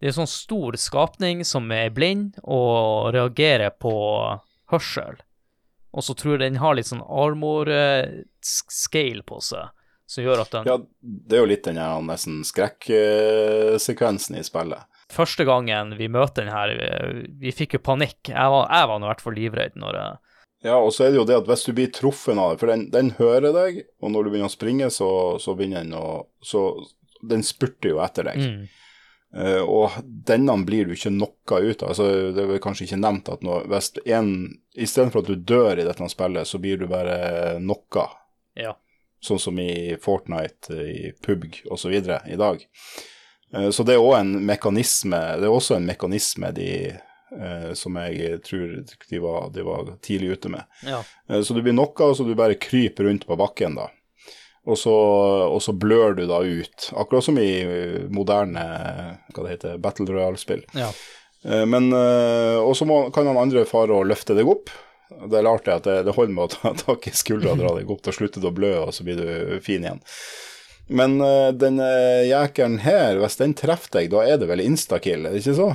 det 0.00 0.08
er 0.08 0.14
en 0.14 0.20
sånn 0.22 0.32
stor 0.32 0.78
skapning 0.80 1.42
som 1.44 1.66
er 1.74 1.90
blind 1.92 2.38
og 2.40 3.10
reagerer 3.12 3.74
på 3.74 3.92
hørsel. 4.72 5.18
Og 5.90 6.04
så 6.06 6.14
tror 6.14 6.36
jeg 6.36 6.44
den 6.44 6.62
har 6.62 6.76
litt 6.78 6.90
sånn 6.90 7.02
armor-scale 7.02 9.24
på 9.26 9.40
seg, 9.42 9.72
som 10.06 10.24
gjør 10.24 10.44
at 10.44 10.52
den 10.54 10.68
Ja, 10.68 10.76
det 11.00 11.36
er 11.36 11.42
jo 11.42 11.50
litt 11.50 11.66
den 11.66 11.80
nesten 12.06 12.44
skrekksekvensen 12.46 14.38
i 14.38 14.44
spillet. 14.46 14.86
Første 15.10 15.42
gangen 15.48 15.96
vi 15.98 16.06
møter 16.06 16.44
den 16.44 16.54
her, 16.54 16.70
vi, 16.78 17.26
vi 17.42 17.50
fikk 17.54 17.74
jo 17.74 17.80
panikk. 17.82 18.30
Jeg 18.30 18.48
var, 18.54 18.70
jeg 18.70 18.86
var 18.86 19.02
i 19.02 19.10
hvert 19.10 19.24
fall 19.24 19.38
livredd 19.38 19.80
når 19.80 19.98
jeg 19.98 20.18
ja, 20.60 20.74
og 20.76 20.90
så 20.92 21.06
er 21.06 21.14
det 21.14 21.16
jo 21.16 21.24
det 21.24 21.38
at 21.40 21.46
hvis 21.48 21.62
du 21.64 21.70
blir 21.72 21.88
truffet 21.94 22.36
av 22.36 22.50
det, 22.52 22.60
for 22.60 22.68
den, 22.68 22.82
den 22.92 23.14
hører 23.16 23.54
deg, 23.56 23.78
og 24.04 24.12
når 24.12 24.26
du 24.26 24.32
begynner 24.32 24.50
å 24.50 24.52
springe, 24.52 24.90
så, 24.92 25.08
så 25.40 25.54
begynner 25.56 25.86
den 25.86 25.96
å 25.96 26.28
Så 26.44 26.84
den 27.20 27.44
spurter 27.44 27.94
jo 27.94 28.00
etter 28.04 28.28
deg. 28.28 28.40
Mm. 28.40 28.68
Uh, 29.36 29.62
og 29.62 29.98
denne 30.26 30.56
blir 30.66 30.88
du 30.88 30.96
ikke 30.96 31.12
knocka 31.12 31.60
ut 31.62 31.84
av. 31.84 31.92
Altså, 31.92 32.06
det 32.34 32.46
er 32.46 32.62
kanskje 32.62 32.88
ikke 32.88 32.98
nevnt 32.98 33.30
at 33.30 33.44
noe, 33.46 33.62
hvis 33.70 33.92
en 34.10 34.32
Istedenfor 34.80 35.24
at 35.24 35.28
du 35.30 35.42
dør 35.50 35.80
i 35.82 35.84
dette 35.86 36.06
spillet, 36.10 36.46
så 36.46 36.58
blir 36.62 36.78
du 36.78 36.86
bare 36.90 37.58
knocka. 37.58 38.06
Ja. 38.58 38.76
Sånn 39.22 39.40
som 39.42 39.58
i 39.60 39.96
Fortnite, 40.00 40.74
i 40.74 41.10
PubG 41.22 41.64
osv. 41.70 41.92
i 41.94 42.38
dag. 42.40 42.64
Uh, 43.54 43.70
så 43.74 43.86
det 43.86 43.96
er 43.96 44.02
òg 44.02 44.16
en 44.20 44.34
mekanisme 44.46 45.18
Det 45.40 45.48
er 45.48 45.54
også 45.54 45.78
en 45.78 45.88
mekanisme 45.90 46.52
de 46.56 46.72
Uh, 47.30 47.72
som 47.78 47.94
jeg 47.94 48.40
tror 48.42 48.72
de 48.82 49.18
var, 49.22 49.52
de 49.54 49.62
var 49.62 49.92
tidlig 50.02 50.32
ute 50.34 50.50
med. 50.50 50.66
Ja. 50.82 50.98
Uh, 51.30 51.38
så 51.46 51.54
du 51.54 51.60
blir 51.62 51.76
knocka, 51.76 52.08
og 52.10 52.16
så 52.18 52.24
du 52.26 52.32
bare 52.34 52.58
kryper 52.58 53.06
rundt 53.06 53.22
på 53.26 53.36
bakken, 53.38 53.76
da. 53.78 53.84
Og 54.68 54.76
så, 54.78 54.92
og 55.48 55.62
så, 55.64 55.72
blør 55.72 56.12
du 56.18 56.26
da 56.28 56.42
ut, 56.44 56.90
akkurat 56.92 57.24
som 57.24 57.38
i 57.40 57.48
moderne 58.12 58.64
hva 59.32 59.44
det 59.46 59.54
heter, 59.54 59.78
Battle 59.80 60.10
Royale-spill. 60.10 60.66
Ja. 60.76 60.90
Eh, 61.44 61.64
men 61.66 61.92
eh, 61.96 62.58
Og 62.60 62.76
så 62.76 62.84
kan 63.14 63.30
han 63.30 63.40
andre 63.40 63.64
fare 63.68 63.96
og 63.96 64.10
løfte 64.10 64.36
deg 64.36 64.48
opp. 64.50 64.68
Det 65.30 65.40
er 65.40 65.48
artig 65.48 65.72
at 65.74 65.88
det, 65.88 65.96
det 66.06 66.14
holder 66.14 66.36
med 66.36 66.44
å 66.44 66.52
ta 66.52 66.74
tak 66.84 67.08
i 67.08 67.14
skuldra 67.16 67.56
dra 67.58 67.72
deg 67.78 67.88
opp, 67.90 68.04
da 68.04 68.14
slutter 68.14 68.42
du 68.42 68.50
å 68.50 68.54
blø, 68.54 68.74
og 68.84 68.94
så 68.94 69.06
blir 69.06 69.18
du 69.18 69.58
fin 69.64 69.82
igjen. 69.86 70.04
Men 70.90 71.20
denne 71.22 71.54
den 71.54 72.26
jekeren 72.26 72.80
her, 72.82 73.20
hvis 73.22 73.38
den 73.38 73.52
treffer 73.54 74.00
deg, 74.00 74.08
da 74.10 74.24
er 74.26 74.40
det 74.42 74.48
vel 74.50 74.62
instakill, 74.64 75.22
er 75.22 75.36
det 75.36 75.42
ikke 75.44 75.54
så? 75.54 75.68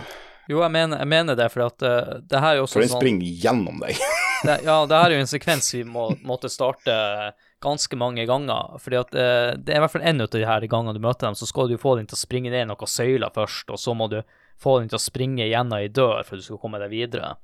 Jo, 0.45 0.59
jeg 0.61 0.73
mener, 0.75 0.99
jeg 1.01 1.09
mener 1.09 1.37
det, 1.39 1.47
for 1.53 1.65
at 1.65 1.85
uh, 1.87 2.17
det 2.21 2.41
her 2.41 2.51
er 2.51 2.59
jo 2.59 2.65
også 2.67 2.75
sånn 2.75 2.83
For 2.83 2.85
den 2.85 2.99
springer 2.99 3.39
gjennom 3.45 3.79
deg. 3.81 4.01
det, 4.45 4.57
ja, 4.67 4.75
det 4.85 4.99
her 4.99 5.07
er 5.07 5.15
jo 5.15 5.23
en 5.23 5.31
sekvens 5.31 5.71
vi 5.73 5.81
må, 5.87 6.09
måtte 6.27 6.51
starte 6.53 6.97
ganske 7.65 7.97
mange 7.99 8.25
ganger. 8.29 8.77
fordi 8.81 9.01
at 9.01 9.15
eh, 9.17 9.51
det 9.57 9.73
er 9.73 9.81
i 9.81 9.83
hvert 9.83 9.95
fall 9.95 10.07
en 10.07 10.25
av 10.25 10.31
de 10.31 10.45
her 10.45 10.67
gangene 10.71 10.95
du 10.97 11.03
møter 11.03 11.27
dem, 11.27 11.37
så 11.37 11.49
skal 11.49 11.69
du 11.71 11.77
få 11.81 11.97
dem 11.99 12.07
til 12.09 12.17
å 12.17 12.23
springe 12.23 12.53
ned 12.53 12.69
noen 12.69 12.91
søyler 12.91 13.33
først, 13.33 13.69
og 13.73 13.81
så 13.81 13.97
må 13.97 14.09
du 14.11 14.21
få 14.61 14.79
dem 14.79 14.91
til 14.91 14.99
å 14.99 15.05
springe 15.05 15.47
gjennom 15.49 15.79
ei 15.79 15.89
dør 15.89 16.21
for 16.23 16.37
at 16.37 16.43
du 16.43 16.47
skal 16.47 16.61
komme 16.61 16.79
deg 16.81 16.93
videre. 16.93 17.35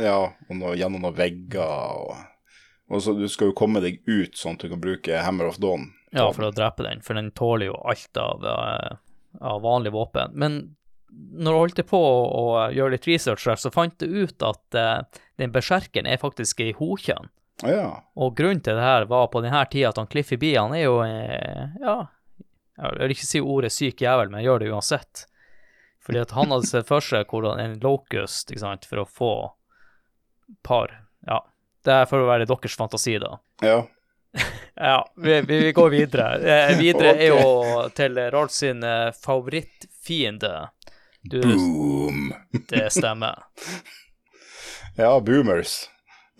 Ja, 0.00 0.20
og 0.48 0.54
noe, 0.56 0.76
gjennom 0.78 1.02
noen 1.04 1.18
vegger 1.18 1.98
og 1.98 2.20
og 2.92 3.00
så 3.02 3.14
Du 3.16 3.24
skal 3.30 3.50
jo 3.50 3.56
komme 3.56 3.80
deg 3.80 4.02
ut 4.04 4.36
sånn 4.36 4.58
at 4.58 4.66
du 4.66 4.68
kan 4.72 4.82
bruke 4.82 5.24
Hammer 5.24 5.48
of 5.48 5.56
Dawn. 5.62 5.88
Ja, 6.12 6.26
for 6.34 6.44
å 6.44 6.52
drepe 6.52 6.84
den, 6.84 7.00
for 7.00 7.16
den 7.16 7.30
tåler 7.32 7.70
jo 7.70 7.78
alt 7.88 8.18
av, 8.20 8.44
uh, 8.44 8.98
av 9.40 9.62
vanlig 9.64 9.94
våpen. 9.94 10.34
Men 10.36 10.58
når 11.08 11.54
jeg 11.54 11.62
holdt 11.62 11.82
på 11.88 12.00
å 12.00 12.44
gjøre 12.72 12.96
litt 12.96 13.08
research 13.08 13.46
der, 13.48 13.60
så 13.60 13.72
fant 13.72 14.04
jeg 14.04 14.12
ut 14.12 14.44
at 14.44 14.76
uh, 14.76 15.22
den 15.40 15.54
berserkeren 15.54 16.10
er 16.10 16.20
faktisk 16.20 16.60
ei 16.60 16.74
hokjønn. 16.76 17.32
Ja. 17.66 18.02
Og 18.18 18.34
grunnen 18.36 18.62
til 18.64 18.76
det 18.78 18.84
her 18.84 19.06
var 19.10 19.28
på 19.32 19.42
denne 19.44 19.62
tida 19.70 19.92
at 19.92 20.00
han 20.00 20.10
Cliffy 20.10 20.38
B, 20.40 20.54
han 20.56 20.74
er 20.74 20.84
jo, 20.86 20.96
eh, 21.06 21.76
ja 21.82 21.96
Jeg 22.78 22.98
vil 22.98 23.14
ikke 23.14 23.28
si 23.28 23.40
ordet 23.40 23.72
syk 23.72 24.00
jævel, 24.02 24.30
men 24.30 24.40
jeg 24.40 24.48
gjør 24.48 24.62
det 24.62 24.70
uansett. 24.72 25.24
Fordi 26.02 26.22
at 26.24 26.34
han 26.34 26.50
hadde 26.50 26.66
sett 26.66 26.88
for 26.88 27.04
seg 27.04 27.30
hvordan 27.30 27.60
en 27.62 27.78
locust, 27.82 28.50
ikke 28.50 28.64
sant, 28.64 28.86
for 28.88 29.04
å 29.04 29.08
få 29.08 29.32
par 30.66 30.98
Ja. 31.28 31.42
Det 31.82 31.90
er 31.90 32.06
for 32.06 32.22
å 32.22 32.28
være 32.28 32.46
deres 32.46 32.76
fantasi, 32.78 33.18
da. 33.22 33.36
Ja. 33.62 33.82
Ja, 34.74 35.02
vi, 35.20 35.34
vi 35.44 35.72
går 35.76 35.90
videre. 35.92 36.38
Eh, 36.40 36.70
videre 36.78 37.10
er 37.20 37.34
jo 37.34 37.82
til 37.94 38.16
Rolf 38.32 38.54
sin 38.54 38.80
eh, 38.82 39.10
favorittfiende. 39.12 40.70
Du, 41.22 41.42
Boom. 41.44 42.32
det 42.70 42.88
stemmer. 42.90 43.44
Ja, 44.96 45.20
boomers. 45.20 45.90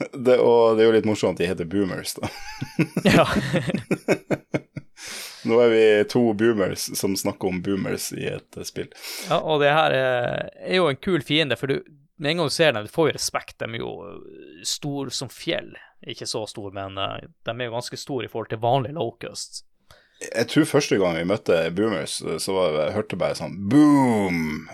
Det, 0.27 0.39
og 0.39 0.77
det 0.77 0.85
er 0.85 0.91
jo 0.91 0.97
litt 0.99 1.09
morsomt 1.09 1.39
at 1.39 1.45
de 1.45 1.51
heter 1.51 1.69
boomers, 1.71 2.17
da. 2.19 2.31
Ja. 3.17 3.27
Nå 5.49 5.57
er 5.59 5.73
vi 5.73 5.85
to 6.11 6.21
boomers 6.39 6.85
som 6.99 7.17
snakker 7.19 7.51
om 7.51 7.63
boomers 7.67 8.13
i 8.15 8.29
et 8.31 8.59
spill. 8.67 8.93
ja, 9.29 9.41
og 9.41 9.59
det 9.63 9.73
her 9.75 9.95
er, 9.97 10.77
jo 10.77 10.87
en 10.87 11.01
kul 11.03 11.25
fiende, 11.27 11.59
for 11.59 11.67
du, 11.67 11.81
med 12.23 12.31
en 12.31 12.43
gang 12.43 12.51
du 12.53 12.55
ser 12.55 12.77
dem, 12.77 12.87
du 12.87 12.93
får 12.93 13.09
jo 13.11 13.15
respekt. 13.17 13.57
De 13.59 13.67
er 13.67 13.83
jo 13.83 13.91
store 14.63 15.11
stor 15.11 15.11
som 15.11 15.33
fjell. 15.33 15.75
Ikke 16.07 16.27
så 16.27 16.45
stor, 16.47 16.71
men 16.75 16.99
eh, 16.99 17.29
de 17.47 17.55
er 17.55 17.69
jo 17.69 17.75
ganske 17.75 17.99
store 17.99 18.27
i 18.27 18.31
forhold 18.31 18.51
til 18.53 18.63
vanlige 18.63 18.95
locusts. 18.95 19.65
Jeg 20.23 20.47
tror 20.53 20.67
første 20.69 20.97
gang 21.01 21.17
vi 21.19 21.25
møtte 21.29 21.57
boomers, 21.77 22.19
så 22.43 22.55
var 22.55 22.73
det, 22.75 22.83
jeg 22.87 22.95
hørte 22.97 23.19
bare 23.21 23.37
sånn 23.39 23.57
boom. 23.73 24.69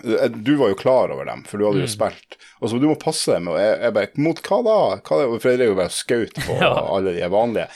Du 0.45 0.51
var 0.59 0.71
jo 0.73 0.77
klar 0.79 1.11
over 1.15 1.25
dem, 1.29 1.41
for 1.49 1.57
du 1.57 1.65
hadde 1.67 1.81
jo 1.83 1.87
Mm. 1.89 1.93
spilt. 1.95 2.37
Og 2.61 2.69
så 2.69 2.79
du 2.81 2.87
må 2.89 2.95
passe 2.99 3.37
med 3.39 3.53
Og 3.53 3.59
jeg, 3.59 3.77
jeg 3.85 3.93
bare 3.95 4.09
Mot 4.19 4.41
hva 4.43 4.57
da? 4.67 4.77
Hva 4.99 5.19
da? 5.21 5.27
For 5.39 5.49
jeg 5.53 5.59
drev 5.61 5.71
jo 5.73 5.77
bare 5.79 5.95
skaut 5.95 6.33
på 6.43 6.57
Ja. 6.63 6.73
alle 6.95 7.13
de 7.15 7.29
vanlige. 7.31 7.67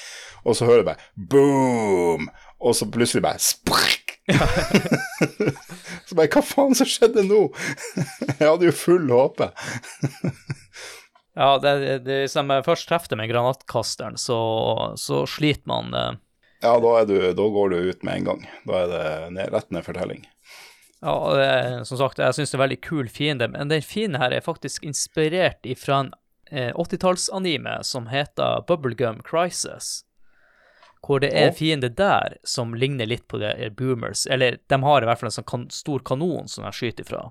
Og 0.45 0.55
så 0.59 0.65
hører 0.67 0.83
jeg 0.83 0.89
bare 0.91 1.11
boom. 1.33 2.29
Og 2.63 2.75
så 2.75 2.87
plutselig 2.91 3.23
bare 3.25 3.39
sprekk. 3.43 4.17
så 6.07 6.15
bare 6.15 6.29
Hva 6.31 6.43
faen 6.45 6.75
som 6.77 6.87
skjedde 6.89 7.23
nå? 7.27 7.41
jeg 8.39 8.47
hadde 8.47 8.67
jo 8.69 8.75
full 8.75 9.09
håpe. 9.11 9.49
Ja, 11.35 11.57
det, 11.57 11.71
det, 11.81 11.93
det, 12.05 12.17
hvis 12.27 12.35
de 12.37 12.59
først 12.65 12.87
treffer 12.91 13.17
med 13.17 13.31
granatkasteren, 13.31 14.19
så, 14.21 14.37
så 15.01 15.23
sliter 15.29 15.65
man. 15.71 15.89
eh, 15.97 16.11
Ja, 16.63 16.79
da, 16.79 17.05
du, 17.05 17.17
da 17.33 17.47
går 17.49 17.69
du 17.69 17.77
ut 17.77 18.03
med 18.03 18.21
en 18.21 18.23
gang. 18.29 18.45
Da 18.63 18.77
er 18.83 18.87
det 18.87 19.31
ned, 19.35 19.49
rett 19.51 19.71
ned 19.75 19.83
fortelling. 19.83 20.23
Ja, 21.03 21.15
det, 21.35 21.85
som 21.85 21.99
sagt, 21.99 22.21
jeg 22.23 22.35
syns 22.37 22.53
det 22.53 22.55
er 22.55 22.61
en 22.61 22.63
veldig 22.63 22.81
kul 22.85 23.09
fiende, 23.11 23.49
men 23.51 23.67
den 23.67 23.83
fienden 23.83 24.21
her 24.21 24.31
er 24.31 24.45
faktisk 24.45 24.85
inspirert 24.87 25.67
ifra 25.67 25.97
en 26.05 26.13
eh, 26.47 26.71
80-tallsanime 26.79 27.81
som 27.83 28.07
heter 28.07 28.63
Bubblegum 28.67 29.19
Crisis. 29.27 30.05
Hvor 31.03 31.19
det 31.19 31.33
er 31.35 31.49
en 31.49 31.57
fiende 31.57 31.89
der 31.91 32.37
som 32.47 32.71
ligner 32.79 33.11
litt 33.11 33.27
på 33.27 33.41
det 33.43 33.51
er 33.59 33.75
boomers. 33.75 34.23
Eller 34.31 34.61
de 34.71 34.79
har 34.87 35.03
i 35.03 35.09
hvert 35.09 35.19
fall 35.19 35.33
en 35.33 35.35
sånn 35.35 35.49
kan 35.51 35.67
stor 35.67 35.99
kanon 36.07 36.47
som 36.47 36.63
de 36.63 36.71
skyter 36.71 37.03
ifra. 37.03 37.25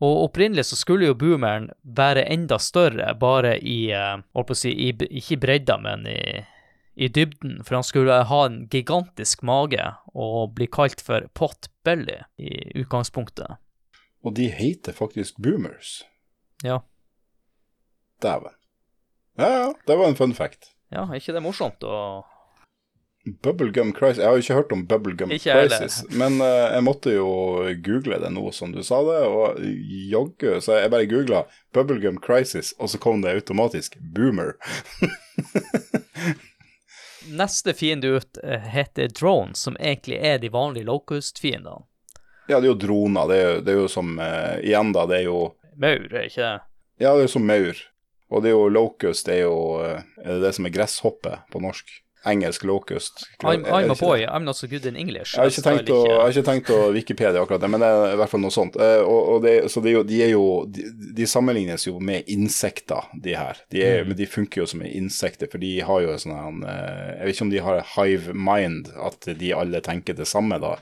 Og 0.00 0.22
opprinnelig 0.30 0.70
så 0.70 0.80
skulle 0.80 1.10
jo 1.10 1.20
boomeren 1.20 1.68
være 1.84 2.24
enda 2.32 2.56
større, 2.56 3.12
bare 3.20 3.58
i 3.60 3.90
eh, 3.92 4.16
holdt 4.32 4.48
på 4.48 4.56
å 4.56 4.64
si, 4.64 4.72
i, 4.72 4.94
ikke 4.96 5.36
i 5.36 5.42
bredda, 5.44 5.76
men 5.84 6.08
i, 6.08 6.20
i 6.96 7.08
dybden. 7.08 7.60
For 7.64 7.78
han 7.78 7.84
skulle 7.84 8.22
ha 8.28 8.42
en 8.46 8.60
gigantisk 8.72 9.44
mage 9.46 9.84
og 10.14 10.54
bli 10.56 10.68
kalt 10.72 11.02
for 11.04 11.28
Pot 11.36 11.68
Belly 11.84 12.22
i 12.40 12.52
utgangspunktet. 12.80 13.60
Og 14.24 14.34
de 14.34 14.48
heter 14.50 14.96
faktisk 14.96 15.36
boomers. 15.42 16.00
Ja. 16.64 16.80
Dæven. 18.22 18.56
Ja, 19.36 19.50
ja, 19.52 19.74
det 19.86 19.98
var 19.98 20.08
en 20.08 20.16
fun 20.16 20.32
fact. 20.34 20.72
Ja, 20.88 21.04
er 21.04 21.20
ikke 21.20 21.36
det 21.36 21.44
morsomt 21.44 21.84
å 21.84 22.24
Bubblegum 23.42 23.90
Crisis 23.92 24.20
Jeg 24.20 24.28
har 24.28 24.36
jo 24.36 24.42
ikke 24.44 24.54
hørt 24.54 24.72
om 24.72 24.84
Bubblegum 24.86 25.32
Ikke. 25.34 25.50
Crisis, 25.50 25.96
men 26.14 26.38
uh, 26.38 26.70
jeg 26.70 26.84
måtte 26.86 27.16
jo 27.16 27.26
google 27.82 28.20
det 28.22 28.30
nå 28.32 28.44
som 28.54 28.70
du 28.70 28.84
sa 28.86 29.00
det, 29.02 29.18
og 29.26 29.58
jaggu 30.12 30.60
Så 30.62 30.78
jeg 30.78 30.92
bare 30.94 31.08
googla 31.10 31.42
Bubblegum 31.74 32.20
Crisis, 32.22 32.70
og 32.78 32.92
så 32.92 33.02
kom 33.02 33.26
det 33.26 33.34
automatisk 33.34 33.98
Boomer. 34.14 34.54
Neste 37.32 37.72
fiende 37.74 38.06
ut 38.16 38.38
eh, 38.44 38.60
heter 38.60 39.08
Drone, 39.08 39.54
som 39.54 39.76
egentlig 39.80 40.18
er 40.22 40.38
de 40.38 40.48
vanlige 40.52 40.84
Locust-fiendene. 40.86 41.82
Ja, 42.48 42.60
det 42.60 42.68
er 42.68 42.72
jo 42.74 42.78
droner. 42.78 43.26
Det 43.28 43.36
er, 43.36 43.48
jo- 43.54 43.60
det 43.66 43.72
er 43.74 43.78
jo 43.80 43.88
som 43.90 44.18
uh, 44.20 44.56
Igjen, 44.62 44.92
da. 44.94 45.06
Det 45.10 45.16
er 45.18 45.24
jo 45.26 45.38
Maur, 45.76 46.06
er 46.14 46.28
ikke 46.30 46.42
det? 46.44 46.60
Ja, 47.02 47.10
det 47.12 47.24
er 47.24 47.26
jo 47.26 47.32
som 47.34 47.46
maur. 47.46 47.80
Og 48.30 48.42
det 48.42 48.48
er 48.50 48.54
jo 48.56 48.68
locust, 48.72 49.26
det 49.26 49.34
er 49.40 49.42
jo 49.44 49.56
uh, 49.82 49.98
det 50.24 50.38
det 50.44 50.52
som 50.56 50.66
er 50.66 50.72
gresshoppe 50.74 51.34
på 51.52 51.60
norsk? 51.60 51.90
Engelsk 52.26 52.64
locust. 52.64 53.26
I'm, 53.44 53.64
I'm 53.66 53.90
a 53.90 53.94
boy? 53.94 54.24
I'm 54.26 54.44
not 54.44 54.56
so 54.56 54.66
good 54.66 54.86
in 54.86 54.96
English. 54.96 55.34
Jeg 55.36 55.42
har, 55.44 55.50
ikke 55.52 55.62
tenkt 55.62 55.90
å, 55.94 55.98
jeg 56.08 56.20
har 56.22 56.32
ikke 56.34 56.46
tenkt 56.48 56.70
å 56.74 56.78
Wikipedia 56.94 57.42
akkurat 57.42 57.60
det, 57.62 57.70
men 57.70 57.84
det 57.84 57.90
er 57.92 58.14
i 58.14 58.18
hvert 58.18 58.32
fall 58.32 58.42
noe 58.42 58.54
sånt. 58.54 58.78
Eh, 58.82 59.02
og, 59.04 59.20
og 59.36 59.44
det, 59.44 59.52
så 59.70 59.82
det 59.84 59.92
er 59.92 59.94
jo, 59.98 60.02
de 60.08 60.22
er 60.24 60.32
jo 60.32 60.46
de, 60.66 60.86
de 61.20 61.28
sammenlignes 61.30 61.86
jo 61.86 61.98
med 62.02 62.26
insekter, 62.32 63.06
de 63.22 63.36
her. 63.38 63.60
De, 63.70 63.82
er, 63.84 64.02
Mm. 64.06 64.14
de 64.18 64.26
funker 64.26 64.62
jo 64.62 64.66
som 64.66 64.82
insekter, 64.86 65.46
for 65.52 65.62
de 65.62 65.74
har 65.86 66.02
jo 66.02 66.10
en, 66.16 66.18
sånn 66.22 66.64
Jeg 66.66 67.22
vet 67.28 67.34
ikke 67.36 67.46
om 67.46 67.54
de 67.54 67.62
har 67.68 67.84
hive 67.94 68.34
mind, 68.34 68.90
at 69.06 69.30
de 69.38 69.52
alle 69.54 69.80
tenker 69.84 70.18
det 70.18 70.26
samme, 70.26 70.58
da. 70.62 70.74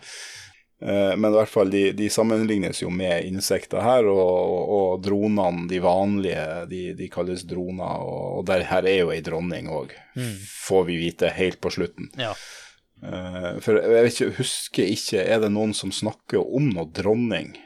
Eh, 0.82 1.14
Men 1.16 1.30
i 1.30 1.36
hvert 1.36 1.48
fall, 1.52 1.70
de, 1.70 1.92
de 1.96 2.08
sammenlignes 2.10 2.82
jo 2.82 2.90
med 2.90 3.24
insekter 3.28 3.80
her, 3.80 4.04
og, 4.10 4.18
og, 4.18 4.72
og 4.78 5.02
dronene, 5.06 5.68
de 5.70 5.78
vanlige, 5.80 6.66
de, 6.68 6.82
de 6.98 7.08
kalles 7.08 7.44
droner, 7.48 8.02
og, 8.02 8.38
og 8.40 8.46
der 8.50 8.64
her 8.68 8.84
er 8.90 8.98
jo 9.04 9.12
ei 9.14 9.20
dronning 9.24 9.68
òg, 9.70 9.94
Mm. 10.16 10.36
får 10.68 10.84
vi 10.86 10.96
vite 11.00 11.26
helt 11.34 11.60
på 11.60 11.70
slutten. 11.74 12.06
Ja. 12.18 12.34
Uh, 13.02 13.58
for 13.60 13.74
jeg 13.80 14.04
vet 14.04 14.12
ikke, 14.14 14.36
husker 14.38 14.86
ikke, 14.86 15.24
er 15.26 15.40
det 15.42 15.50
noen 15.52 15.72
som 15.74 15.90
snakker 15.92 16.38
om 16.40 16.68
noe 16.70 16.86
dronning? 16.94 17.56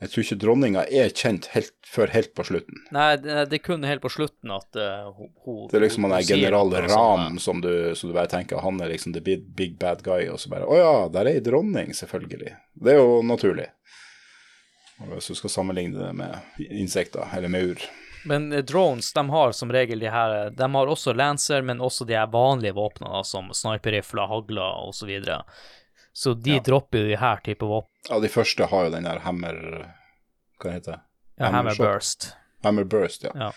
Jeg 0.00 0.12
tror 0.12 0.24
ikke 0.24 0.36
dronninga 0.40 0.82
er 0.88 1.10
kjent 1.12 1.50
helt, 1.52 1.74
før 1.84 2.08
helt 2.14 2.30
på 2.36 2.44
slutten. 2.48 2.78
Nei, 2.94 3.10
det, 3.20 3.34
det 3.50 3.58
er 3.58 3.64
kun 3.66 3.84
helt 3.84 4.00
på 4.00 4.08
slutten 4.12 4.52
at 4.54 4.78
uh, 4.80 5.10
hun, 5.12 5.28
hun 5.44 5.58
Det 5.68 5.76
er 5.76 5.84
liksom 5.84 6.06
han 6.06 6.14
der 6.16 6.24
general 6.24 6.72
Ram 6.86 7.36
som 7.42 7.60
du, 7.60 7.92
som 7.98 8.08
du 8.08 8.16
bare 8.16 8.30
tenker 8.32 8.64
han 8.64 8.80
er 8.80 8.94
liksom 8.94 9.12
the 9.12 9.20
big, 9.20 9.44
big 9.58 9.76
bad 9.80 10.00
guy, 10.06 10.24
og 10.32 10.40
så 10.40 10.52
bare 10.54 10.64
Å 10.64 10.78
ja, 10.78 10.94
der 11.12 11.28
er 11.28 11.36
ei 11.36 11.44
dronning, 11.44 11.92
selvfølgelig. 11.96 12.54
Det 12.80 12.94
er 12.94 13.02
jo 13.02 13.20
naturlig. 13.28 13.68
Hvis 15.12 15.28
du 15.32 15.36
skal 15.36 15.52
sammenligne 15.52 16.00
det 16.00 16.12
med 16.16 16.64
insekter, 16.68 17.28
eller 17.36 17.52
maur. 17.52 17.84
Men 18.24 18.52
eh, 18.52 18.64
drones, 18.64 19.12
de 19.12 19.30
har 19.30 19.52
som 19.52 19.72
regel 19.72 20.00
de 20.00 20.08
her 20.12 20.50
De 20.50 20.74
har 20.74 20.86
også 20.86 21.12
Lancer, 21.12 21.62
men 21.62 21.80
også 21.80 22.04
de 22.04 22.16
her 22.16 22.26
vanlige 22.32 22.76
våpnene, 22.76 23.24
som 23.24 23.52
sniperrifler, 23.52 24.28
hagler 24.28 24.88
osv. 24.88 25.12
Så, 26.20 26.34
de 26.36 26.56
Ja. 26.58 26.60
dropper 26.66 27.00
jo 27.00 27.08
de 27.08 27.16
her 27.20 27.40
type 27.46 27.64
våpen. 27.64 27.88
Ja, 28.10 28.18
de 28.20 28.28
første 28.28 28.66
har 28.68 28.84
jo 28.88 28.90
den 28.92 29.06
der 29.08 29.20
hammer 29.24 29.56
Hva 30.60 30.72
heter 30.74 30.92
det? 30.92 31.00
Ja, 31.40 31.46
Hammer 31.46 31.70
Hammer 31.72 31.76
Burst. 31.80 32.26
Hammer 32.62 32.84
burst, 32.84 33.22
ja. 33.24 33.30
Ja. 33.34 33.52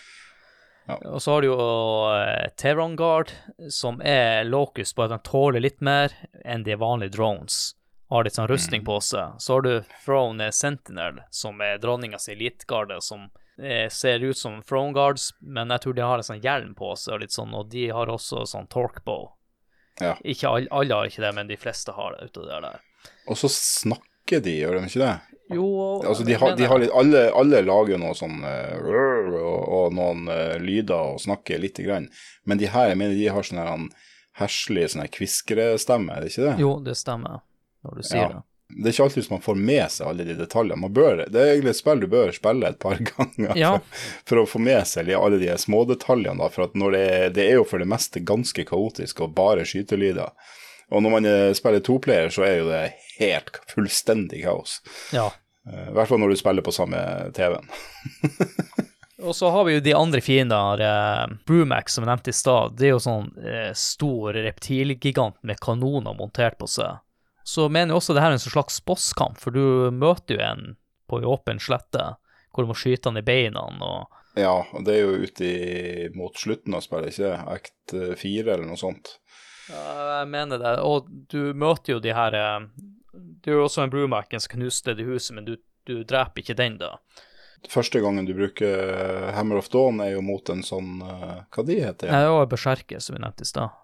Ja. 0.88 0.96
Og 1.12 1.20
så 1.20 1.32
har 1.34 1.40
du 1.44 1.46
jo 1.48 1.56
uh, 1.56 2.48
Teron 2.60 2.94
Guard, 2.96 3.30
som 3.72 4.00
er 4.04 4.44
locus, 4.44 4.94
bare 4.96 5.12
at 5.14 5.22
de 5.24 5.30
tåler 5.30 5.60
litt 5.64 5.80
mer 5.84 6.12
enn 6.44 6.64
de 6.64 6.76
vanlige 6.80 7.12
drones. 7.18 7.74
Har 8.12 8.24
litt 8.24 8.36
sånn 8.36 8.48
rustning 8.48 8.80
Mm. 8.82 8.86
på 8.88 8.96
seg. 9.02 9.36
Så 9.40 9.54
har 9.58 9.62
du 9.64 9.84
Throne 10.04 10.50
Sentinel, 10.52 11.20
som 11.30 11.60
er 11.64 11.78
dronningas 11.78 12.28
elitegarde, 12.28 13.00
som 13.02 13.30
eh, 13.58 13.88
ser 13.88 14.18
ut 14.24 14.36
som 14.36 14.60
Throne 14.62 14.92
Guards, 14.92 15.32
men 15.40 15.68
jeg 15.72 15.80
tror 15.84 15.94
de 15.94 16.02
har 16.02 16.16
en 16.20 16.22
sånn 16.26 16.42
hjelm 16.42 16.74
på 16.76 16.92
seg, 16.96 17.14
og 17.14 17.20
litt 17.20 17.32
sånn, 17.32 17.54
og 17.54 17.68
de 17.70 17.88
har 17.90 18.06
også 18.12 18.44
sånn 18.46 18.66
torquebow. 18.68 19.30
Ja. 20.00 20.16
Ikke 20.24 20.48
alle, 20.50 20.68
alle 20.74 20.94
har 20.98 21.06
ikke 21.10 21.22
det, 21.22 21.34
men 21.36 21.50
de 21.50 21.56
fleste 21.60 21.92
har 21.94 22.16
det 22.16 22.30
ute 22.30 22.46
der. 22.48 22.60
der. 22.64 22.80
Og 23.30 23.38
så 23.38 23.50
snakker 23.52 24.42
de, 24.42 24.56
gjør 24.60 24.78
de 24.80 24.86
ikke 24.88 25.04
det? 25.04 25.14
Jo, 25.52 25.66
Altså, 26.08 26.24
de 26.24 26.34
har, 26.40 26.56
de 26.56 26.64
har 26.66 26.80
litt, 26.80 26.90
alle, 26.96 27.26
alle 27.36 27.60
lager 27.66 28.00
noe 28.00 28.14
sånn 28.16 28.38
eh, 28.48 28.78
og, 28.80 29.58
og 29.76 29.92
noen 29.94 30.24
eh, 30.32 30.56
lyder 30.62 31.12
og 31.14 31.20
snakker 31.20 31.60
lite 31.60 31.84
grann. 31.84 32.08
Men 32.48 32.58
de 32.58 32.70
her, 32.72 32.88
jeg 32.90 33.00
mener 33.00 33.14
de 33.18 33.28
har 33.28 33.44
sånn 33.44 33.60
her 33.60 33.68
han 33.68 33.90
herselig 34.40 34.88
sånn 34.94 35.04
her 35.04 35.12
er 36.10 36.24
det 36.24 36.32
ikke 36.32 36.46
det? 36.48 36.54
Jo, 36.64 36.72
det 36.82 36.96
stemmer, 36.98 37.44
når 37.84 38.00
du 38.00 38.02
sier 38.08 38.22
Ja. 38.24 38.28
det. 38.32 38.42
Det 38.68 38.88
er 38.88 38.94
ikke 38.94 39.04
alltid 39.04 39.26
man 39.30 39.42
får 39.44 39.58
med 39.60 39.90
seg 39.92 40.08
alle 40.08 40.24
de 40.24 40.34
detaljene. 40.38 40.80
Man 40.80 40.92
bør, 40.96 41.20
det 41.30 41.40
er 41.40 41.50
egentlig 41.52 41.74
et 41.74 41.78
spill 41.82 42.00
du 42.00 42.06
bør 42.10 42.32
spille 42.34 42.70
et 42.72 42.78
par 42.82 42.96
ganger 43.10 43.58
Ja. 43.60 43.72
for, 43.76 44.02
for 44.30 44.42
å 44.42 44.46
få 44.54 44.62
med 44.64 44.86
seg 44.88 45.10
alle 45.14 45.38
de 45.42 45.52
smådetaljene. 45.60 46.48
For 46.54 46.64
at 46.66 46.74
når 46.80 46.96
det, 46.96 47.02
er, 47.18 47.28
det 47.36 47.44
er 47.50 47.56
jo 47.60 47.66
for 47.68 47.78
det 47.84 47.90
meste 47.92 48.22
ganske 48.24 48.64
kaotisk 48.66 49.20
og 49.26 49.34
bare 49.36 49.66
skytelyder. 49.68 50.32
Og 50.92 51.04
når 51.04 51.14
man 51.18 51.28
eh, 51.28 51.52
spiller 51.56 51.80
toplayer, 51.84 52.32
så 52.32 52.44
er 52.48 52.56
jo 52.62 52.66
det 52.72 52.82
helt 53.20 53.60
fullstendig 53.72 54.42
kaos. 54.44 54.80
Ja. 55.14 55.28
Eh, 55.68 55.86
I 55.92 55.94
hvert 55.96 56.10
fall 56.10 56.20
når 56.24 56.34
du 56.34 56.40
spiller 56.40 56.64
på 56.66 56.74
samme 56.74 56.98
TV-en. 57.36 57.68
Og 59.24 59.32
så 59.36 59.48
har 59.54 59.64
vi 59.64 59.76
jo 59.76 59.80
de 59.80 59.92
andre 59.96 60.20
fiendene, 60.20 60.84
eh, 60.84 61.36
Brumax 61.48 61.94
som 61.94 62.04
jeg 62.04 62.10
nevnte 62.10 62.32
i 62.32 62.36
stad. 62.36 62.74
Det 62.76 62.88
er 62.88 62.92
jo 62.96 63.00
sånn 63.00 63.30
eh, 63.40 63.70
stor 63.78 64.34
reptilgigant 64.36 65.38
med 65.46 65.60
kanoner 65.62 66.16
montert 66.18 66.58
på 66.60 66.68
seg. 66.68 66.98
Så 67.44 67.68
mener 67.68 67.92
jeg 67.92 68.00
også 68.00 68.16
det 68.16 68.22
her 68.24 68.32
er 68.32 68.38
en 68.38 68.42
slags 68.42 68.80
bosskamp, 68.88 69.36
for 69.40 69.52
du 69.52 69.92
møter 69.92 70.38
jo 70.38 70.44
en 70.44 70.76
på 71.10 71.18
en 71.20 71.26
åpen 71.28 71.60
slette, 71.60 72.14
hvor 72.54 72.64
du 72.64 72.70
må 72.70 72.76
skyte 72.78 73.10
han 73.10 73.20
i 73.20 73.26
beina. 73.26 73.66
og... 73.84 74.22
Ja, 74.34 74.64
og 74.72 74.86
det 74.86 74.96
er 74.96 75.04
jo 75.04 75.26
ute 75.28 75.46
i, 75.46 76.08
mot 76.16 76.34
slutten 76.38 76.74
av 76.74 76.82
spillet, 76.82 77.12
ikke? 77.12 77.34
Act 77.52 77.94
eh, 77.94 78.14
fire 78.18 78.56
eller 78.56 78.66
noe 78.66 78.80
sånt. 78.80 79.18
Ja, 79.68 79.84
jeg 80.20 80.30
mener 80.32 80.58
det. 80.60 80.72
Og 80.82 81.12
du 81.30 81.52
møter 81.54 81.94
jo 81.94 82.00
de 82.02 82.12
her 82.16 82.34
eh, 82.36 82.66
Det 83.12 83.52
er 83.52 83.60
jo 83.60 83.68
også 83.68 83.84
en 83.84 83.92
brewmacken 83.92 84.42
som 84.42 84.56
knuste 84.56 84.96
det 84.96 85.06
huset, 85.06 85.36
men 85.36 85.46
du, 85.46 85.54
du 85.86 86.02
dreper 86.02 86.42
ikke 86.42 86.58
den, 86.58 86.80
da. 86.80 86.96
Første 87.70 88.02
gangen 88.02 88.26
du 88.26 88.34
bruker 88.36 88.90
eh, 88.96 89.30
Hammer 89.36 89.60
of 89.62 89.70
Dawn, 89.72 90.02
er 90.02 90.16
jo 90.16 90.24
mot 90.24 90.50
en 90.52 90.64
sånn 90.66 90.98
Hva 91.04 91.64
de 91.64 91.78
heter 91.80 92.10
Nei, 92.10 92.24
det 92.26 92.34
var 92.34 92.50
Berserker, 92.50 93.04
som 93.04 93.16
vi 93.16 93.22
nevnte 93.22 93.46
i 93.46 93.52
stad. 93.52 93.83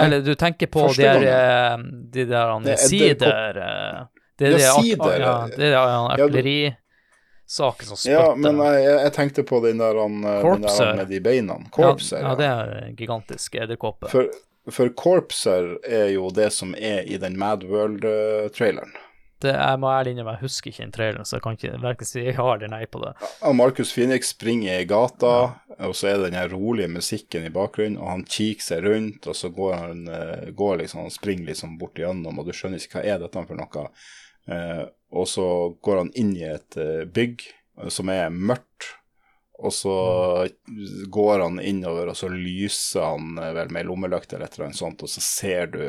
Eller 0.00 0.20
du 0.20 0.34
tenker 0.34 0.66
på 0.66 0.88
de 0.92 1.02
der, 1.02 1.26
eh, 1.28 1.78
de 2.14 2.24
der 2.24 2.52
han, 2.52 2.66
sider 2.78 4.08
Det 4.38 4.48
er 4.48 4.58
ja, 4.58 4.72
sider. 4.82 5.20
Ja, 5.20 5.34
det 5.56 5.68
er 5.70 6.24
eplerisaken 6.24 7.86
som 7.86 7.96
spytter. 7.96 8.16
Ja, 8.16 8.34
men 8.34 8.58
jeg, 8.58 8.82
jeg, 8.88 9.12
tenkte 9.14 9.44
på 9.46 9.60
den 9.66 9.78
der, 9.78 10.00
han, 10.02 10.18
den 10.22 10.66
der 10.66 10.96
med 10.96 11.06
de 11.12 11.20
beina. 11.20 11.60
Korpser. 11.70 12.24
Ja, 12.24 12.34
ja, 12.34 12.34
det 12.40 12.50
er 12.50 12.90
gigantisk 12.98 13.54
edderkoppe. 13.54 14.10
For, 14.10 14.30
for 14.72 14.90
korpser 14.98 15.76
er 15.86 16.10
jo 16.16 16.30
det 16.34 16.50
som 16.56 16.74
er 16.74 17.06
i 17.06 17.20
den 17.22 17.38
Mad 17.38 17.64
World-traileren. 17.68 18.96
Det, 19.44 19.52
jeg 19.52 19.80
må 19.82 19.90
ærlig 19.92 20.14
innrømme, 20.14 20.36
jeg 20.38 20.46
husker 20.46 20.70
ikke 20.70 20.82
den 20.82 20.94
traileren, 20.94 21.28
så 21.28 21.36
jeg 21.36 21.44
kan 21.44 21.58
ikke 21.58 21.82
verken 21.82 22.08
si 22.08 22.24
ja 22.24 22.46
eller 22.54 22.70
nei 22.72 22.82
på 22.90 23.02
det. 23.02 23.12
Ja, 23.42 23.52
Marcus 23.56 23.92
Phoenix 23.94 24.32
springer 24.32 24.80
i 24.80 24.88
gata, 24.88 25.34
ja. 25.68 25.78
og 25.90 25.96
så 25.98 26.10
er 26.10 26.18
det 26.18 26.30
den 26.30 26.38
her 26.38 26.50
rolige 26.54 26.90
musikken 26.92 27.46
i 27.48 27.52
bakgrunnen, 27.54 27.98
og 28.00 28.10
han 28.10 28.24
kikker 28.24 28.68
seg 28.68 28.84
rundt, 28.88 29.28
og 29.28 29.36
så 29.38 29.50
går 29.54 29.74
han, 29.78 30.04
eh, 30.08 30.50
går 30.56 30.80
liksom, 30.82 31.04
han 31.04 31.14
springer 31.14 31.52
liksom 31.52 31.78
bort 31.80 32.00
igjennom, 32.00 32.40
og 32.40 32.48
du 32.48 32.56
skjønner 32.56 32.80
ikke 32.80 33.00
hva 33.00 33.06
er 33.14 33.20
dette 33.22 33.46
for 33.48 33.60
noe. 33.60 33.86
Eh, 34.44 34.84
og 35.14 35.28
så 35.30 35.46
går 35.84 36.02
han 36.02 36.12
inn 36.18 36.34
i 36.36 36.46
et 36.48 36.76
uh, 36.80 37.04
bygg 37.06 37.44
som 37.92 38.10
er 38.12 38.32
mørkt, 38.34 38.90
og 39.54 39.70
så 39.72 39.94
går 41.14 41.44
han 41.44 41.60
innover, 41.62 42.10
og 42.10 42.18
så 42.18 42.26
lyser 42.32 43.06
han 43.06 43.38
vel 43.54 43.70
med 43.74 43.86
lommelykt 43.86 44.32
eller 44.32 44.48
et 44.48 44.56
eller 44.56 44.68
annet 44.68 44.80
sånt, 44.80 45.04
og 45.06 45.10
så 45.10 45.22
ser 45.22 45.70
du 45.70 45.84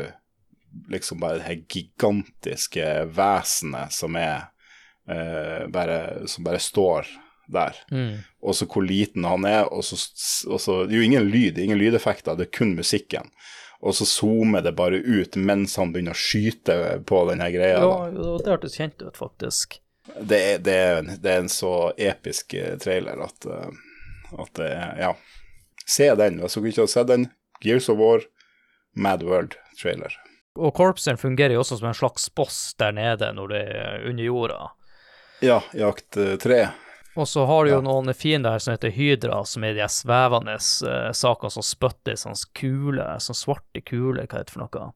liksom 0.91 1.19
bare 1.19 1.39
det 1.39 1.47
her 1.47 1.61
gigantiske 1.69 2.88
vesenet 3.15 3.93
som 3.93 4.18
er 4.19 4.47
uh, 5.10 5.68
bare, 5.72 6.27
Som 6.27 6.43
bare 6.43 6.60
står 6.60 7.07
der. 7.47 7.76
Mm. 7.91 8.18
Og 8.41 8.56
så 8.56 8.65
hvor 8.65 8.85
liten 8.85 9.26
han 9.26 9.45
er, 9.45 9.68
og 9.73 9.84
så, 9.85 9.97
og 10.49 10.61
så 10.61 10.84
Det 10.85 10.95
er 10.95 11.03
jo 11.03 11.10
ingen 11.11 11.30
lyd, 11.30 11.57
ingen 11.57 11.77
lydeffekter, 11.77 12.35
det 12.35 12.47
er 12.47 12.57
kun 12.57 12.76
musikken. 12.76 13.30
Og 13.85 13.95
så 13.95 14.06
zoomer 14.06 14.64
det 14.65 14.76
bare 14.77 14.97
ut 14.97 15.35
mens 15.35 15.76
han 15.77 15.91
begynner 15.93 16.15
å 16.15 16.19
skyte 16.19 16.77
på 17.06 17.22
den 17.30 17.43
her 17.43 17.52
greia. 17.53 17.81
Ja, 17.84 18.30
det 18.41 18.49
hørtes 18.49 18.77
kjent 18.80 19.02
ut, 19.03 19.18
faktisk. 19.18 19.80
Det 20.06 20.38
er, 20.39 20.60
det, 20.64 20.73
er, 20.73 21.02
det 21.22 21.31
er, 21.31 21.43
en 21.43 21.49
så 21.49 21.91
episk 21.97 22.53
eh, 22.53 22.76
trailer 22.81 23.22
at, 23.26 23.47
uh, 23.49 24.38
at 24.41 24.53
det 24.57 24.69
er 24.73 25.02
Ja. 25.02 25.15
Se 25.85 26.07
den. 26.18 26.39
Hvis 26.41 26.56
dere 26.57 26.69
ikke 26.72 26.81
har 26.81 26.89
sett 26.89 27.10
den, 27.11 27.27
Gears 27.61 27.89
of 27.93 27.99
War, 28.02 28.23
Mad 28.97 29.22
World-trailer. 29.22 30.15
Og 30.56 30.73
korpsen 30.76 31.19
fungerer 31.19 31.56
jo 31.56 31.64
også 31.64 31.80
som 31.82 31.90
en 31.90 31.98
slags 31.98 32.30
boss 32.36 32.60
der 32.80 32.95
nede 32.95 33.32
når 33.36 33.52
det 33.52 33.61
er 33.76 34.10
under 34.10 34.23
jorda. 34.23 34.60
Ja, 35.44 35.60
i 35.76 35.84
akt 35.84 36.18
eh, 36.18 36.36
tre. 36.40 36.61
Og 37.15 37.27
så 37.27 37.45
har 37.45 37.64
du 37.64 37.72
jo 37.72 37.77
ja. 37.77 37.84
noen 37.84 38.11
fiender 38.15 38.60
som 38.60 38.73
heter 38.73 38.91
Hydra, 38.91 39.41
som 39.48 39.64
er 39.64 39.77
de 39.77 39.86
svevende 39.91 40.56
uh, 40.56 41.11
sakene 41.15 41.53
som 41.53 41.64
spytter 41.64 42.18
sånn 42.19 42.36
kule, 42.57 43.06
sånn 43.23 43.38
svarte 43.40 43.84
kuler, 43.88 44.26
hva 44.26 44.41
heter 44.41 44.49
det 44.49 44.56
for 44.56 44.65
noe? 44.65 44.90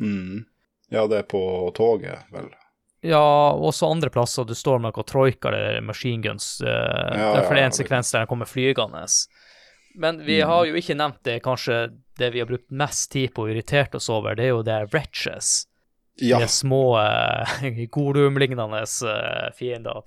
Mm. 0.00 0.46
Ja, 0.88 1.04
det 1.10 1.18
er 1.18 1.26
på 1.28 1.42
toget, 1.76 2.24
vel. 2.32 2.48
Ja, 3.04 3.52
også 3.52 3.90
andre 3.92 4.10
plasser. 4.10 4.48
Du 4.48 4.56
står 4.56 4.80
med 4.80 4.96
noen 4.96 5.06
troika 5.06 5.52
eller 5.52 5.82
machine 5.84 6.24
guns. 6.24 6.56
Uh, 6.64 6.68
ja, 7.12 7.44
for 7.44 7.52
det 7.52 7.60
er 7.60 7.68
en 7.68 7.76
sekvens 7.76 8.14
der 8.14 8.24
den 8.24 8.30
kommer 8.32 8.48
flygende. 8.48 9.04
Men 9.98 10.24
vi 10.24 10.38
mm. 10.42 10.48
har 10.48 10.66
jo 10.68 10.78
ikke 10.78 10.94
nevnt 10.94 11.24
det 11.26 11.40
kanskje 11.42 11.78
det 12.18 12.30
vi 12.30 12.42
har 12.42 12.46
brukt 12.46 12.70
mest 12.70 13.10
tid 13.12 13.32
på 13.34 13.46
og 13.46 13.50
irritert 13.50 13.96
oss 13.98 14.06
over, 14.10 14.36
det 14.38 14.46
er 14.46 14.52
jo 14.52 14.66
det 14.66 14.78
wretches. 14.92 15.64
Ja. 16.22 16.38
De 16.38 16.48
små 16.50 16.82
uh, 16.98 17.80
Golum-lignende 17.90 18.82
uh, 18.82 19.48
fiender. 19.58 20.06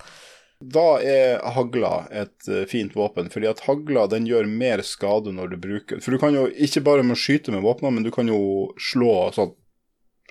Da 0.62 0.86
er 1.04 1.42
hagla 1.56 2.06
et 2.08 2.48
uh, 2.48 2.64
fint 2.72 2.96
våpen, 2.96 3.28
fordi 3.34 3.50
at 3.52 3.64
hagla 3.68 4.06
den 4.12 4.28
gjør 4.30 4.48
mer 4.48 4.84
skade 4.88 5.34
når 5.36 5.56
du 5.56 5.58
bruker 5.64 6.00
For 6.04 6.16
du 6.16 6.22
kan 6.22 6.36
jo 6.38 6.46
ikke 6.52 6.84
bare 6.88 7.04
med 7.04 7.18
å 7.18 7.22
skyte 7.22 7.52
med 7.52 7.64
våpnene, 7.66 7.98
men 7.98 8.08
du 8.08 8.12
kan 8.16 8.32
jo 8.32 8.72
slå, 8.80 9.32
sånn, 9.36 9.56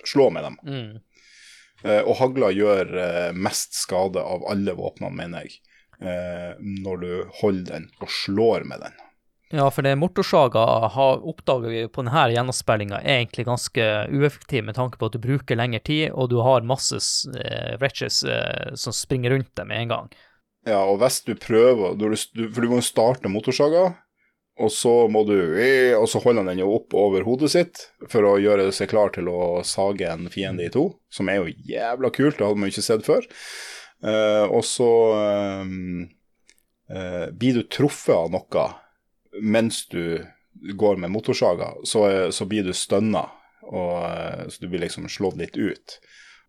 slå 0.07 0.29
med 0.33 0.47
dem. 0.47 0.57
Mm. 0.65 0.91
Uh, 1.85 2.01
og 2.01 2.15
hagla 2.21 2.49
gjør 2.53 2.97
uh, 2.97 3.29
mest 3.37 3.77
skade 3.77 4.25
av 4.25 4.45
alle 4.49 4.73
våpnene, 4.77 5.13
mener 5.21 5.45
jeg, 5.45 5.61
når 6.01 6.95
du 6.97 7.09
holder 7.43 7.75
den 7.75 7.83
og 8.01 8.09
slår 8.09 8.63
med 8.65 8.81
den. 8.81 8.95
Ja, 9.51 9.65
for 9.71 9.83
det 9.83 9.97
motorsaga 9.99 10.63
oppdager 11.27 11.69
vi 11.69 11.87
på 11.91 12.05
denne 12.05 12.27
gjennomspillinga 12.31 13.01
er 13.01 13.17
egentlig 13.19 13.43
ganske 13.49 13.87
ueffektiv 14.07 14.63
med 14.63 14.77
tanke 14.77 14.99
på 14.99 15.09
at 15.09 15.15
du 15.17 15.19
bruker 15.23 15.59
lengre 15.59 15.81
tid, 15.83 16.13
og 16.15 16.29
du 16.31 16.37
har 16.45 16.63
masse 16.63 16.95
eh, 17.35 17.73
wretches 17.81 18.21
eh, 18.23 18.71
som 18.79 18.95
springer 18.95 19.35
rundt 19.35 19.51
deg 19.59 19.67
med 19.67 19.83
en 19.83 19.91
gang. 19.91 20.07
Ja, 20.69 20.79
og 20.85 21.01
hvis 21.01 21.23
du 21.25 21.33
prøver 21.41 21.97
For 21.97 22.61
du 22.61 22.69
må 22.69 22.79
starte 22.85 23.31
motorsaga, 23.33 23.95
og 24.61 24.69
så 24.69 25.07
må 25.09 25.23
du 25.25 25.33
Og 25.97 26.05
så 26.11 26.19
holder 26.21 26.43
han 26.43 26.51
den 26.51 26.61
jo 26.61 26.75
opp 26.75 26.93
over 26.93 27.25
hodet 27.25 27.49
sitt 27.49 27.81
for 28.11 28.27
å 28.29 28.35
gjøre 28.37 28.67
seg 28.75 28.91
klar 28.91 29.09
til 29.15 29.31
å 29.31 29.63
sage 29.65 30.05
en 30.05 30.29
fiende 30.29 30.67
i 30.67 30.71
to, 30.71 30.91
som 31.09 31.31
er 31.33 31.41
jo 31.41 31.55
jævla 31.71 32.11
kult, 32.13 32.37
det 32.37 32.45
hadde 32.45 32.61
man 32.61 32.69
jo 32.69 32.75
ikke 32.75 32.85
sett 32.85 33.07
før. 33.07 33.25
Eh, 34.01 34.45
og 34.47 34.63
så 34.65 34.91
um, 35.61 36.05
uh, 36.93 37.27
blir 37.33 37.59
du 37.59 37.65
truffet 37.69 38.15
av 38.15 38.31
noe 38.33 38.69
mens 39.39 39.85
du 39.91 40.25
går 40.53 40.97
med 40.97 41.11
motorsaga, 41.11 41.73
så, 41.83 42.31
så 42.31 42.45
blir 42.45 42.63
du 42.63 42.73
stønna, 42.73 43.25
og 43.61 44.51
så 44.51 44.63
du 44.63 44.67
blir 44.67 44.83
liksom 44.83 45.07
slått 45.09 45.39
litt 45.39 45.57
ut. 45.57 45.99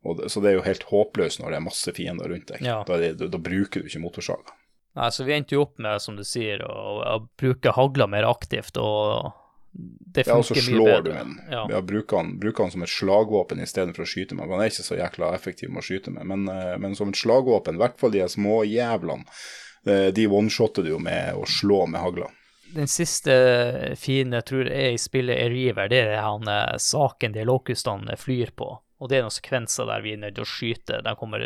Det, 0.03 0.31
så 0.31 0.41
det 0.43 0.51
er 0.51 0.59
jo 0.59 0.65
helt 0.67 0.89
håpløst 0.91 1.41
når 1.41 1.53
det 1.53 1.59
er 1.61 1.65
masse 1.69 1.95
fiender 1.95 2.33
rundt 2.33 2.51
deg. 2.51 2.65
Ja. 2.67 2.81
Da, 2.87 2.99
da, 2.99 3.29
da, 3.31 3.39
bruker 3.39 3.83
du 3.83 3.91
ikke 3.91 4.03
motorsaga. 4.03 4.57
Nei, 4.99 5.09
så 5.15 5.25
vi 5.25 5.37
endte 5.37 5.55
jo 5.55 5.63
opp 5.65 5.79
med, 5.81 6.03
som 6.05 6.19
du 6.19 6.25
sier, 6.27 6.65
å, 6.67 6.99
å 7.07 7.21
bruke 7.39 7.73
hagla 7.73 8.09
mer 8.11 8.27
aktivt, 8.29 8.77
og 8.77 9.31
det 9.73 10.27
funker. 10.27 10.33
Ja, 10.35 10.41
og 10.43 10.45
så 10.51 10.59
slår 10.59 11.07
du 11.07 11.11
den. 11.15 11.39
Ja. 11.49 11.63
ja 11.71 11.81
bruker, 11.87 12.19
han, 12.19 12.35
bruker 12.43 12.67
han 12.67 12.75
som 12.75 12.85
et 12.85 12.93
slagvåpen 12.93 13.63
istedenfor 13.63 14.05
å 14.05 14.11
skyte 14.11 14.37
med. 14.37 14.51
Han 14.53 14.61
er 14.61 14.75
ikke 14.75 14.85
så 14.85 14.99
jækla 14.99 15.33
effektiv 15.39 15.73
med 15.73 15.81
å 15.81 15.87
skyte 15.87 16.13
med, 16.13 16.29
men, 16.29 16.45
eh, 16.53 16.75
men 16.83 16.99
som 16.99 17.15
et 17.15 17.23
slagvåpen, 17.23 17.79
i 17.79 17.85
hvert 17.85 17.97
fall 18.03 18.13
de 18.13 18.27
små 18.29 18.61
jævlene, 18.69 19.25
eh, 19.87 20.11
de 20.13 20.29
one-shotter 20.29 20.85
du 20.85 20.93
jo 20.97 21.01
med 21.01 21.39
å 21.39 21.47
slå 21.49 21.87
med 21.87 22.03
hagla 22.03 22.29
den 22.75 22.89
siste 22.89 23.35
fine 24.01 24.41
jeg 24.41 24.49
tror 24.49 24.71
er 24.71 24.95
i 24.95 25.01
spillet 25.01 25.39
er 25.39 25.53
River. 25.53 25.91
Det 25.93 26.01
er 26.07 26.23
han 26.25 26.49
eh, 26.49 26.79
saken 26.81 27.35
de 27.37 27.45
locustene 27.49 28.17
flyr 28.19 28.55
på. 28.57 28.71
Og 29.03 29.11
det 29.11 29.19
er 29.19 29.27
noen 29.27 29.35
sekvenser 29.35 29.89
der 29.91 30.05
vi 30.05 30.15
er 30.15 30.23
nødt 30.23 30.37
til 30.39 30.47
å 30.47 30.49
skyte. 30.49 31.03
De 31.05 31.15
kommer 31.19 31.45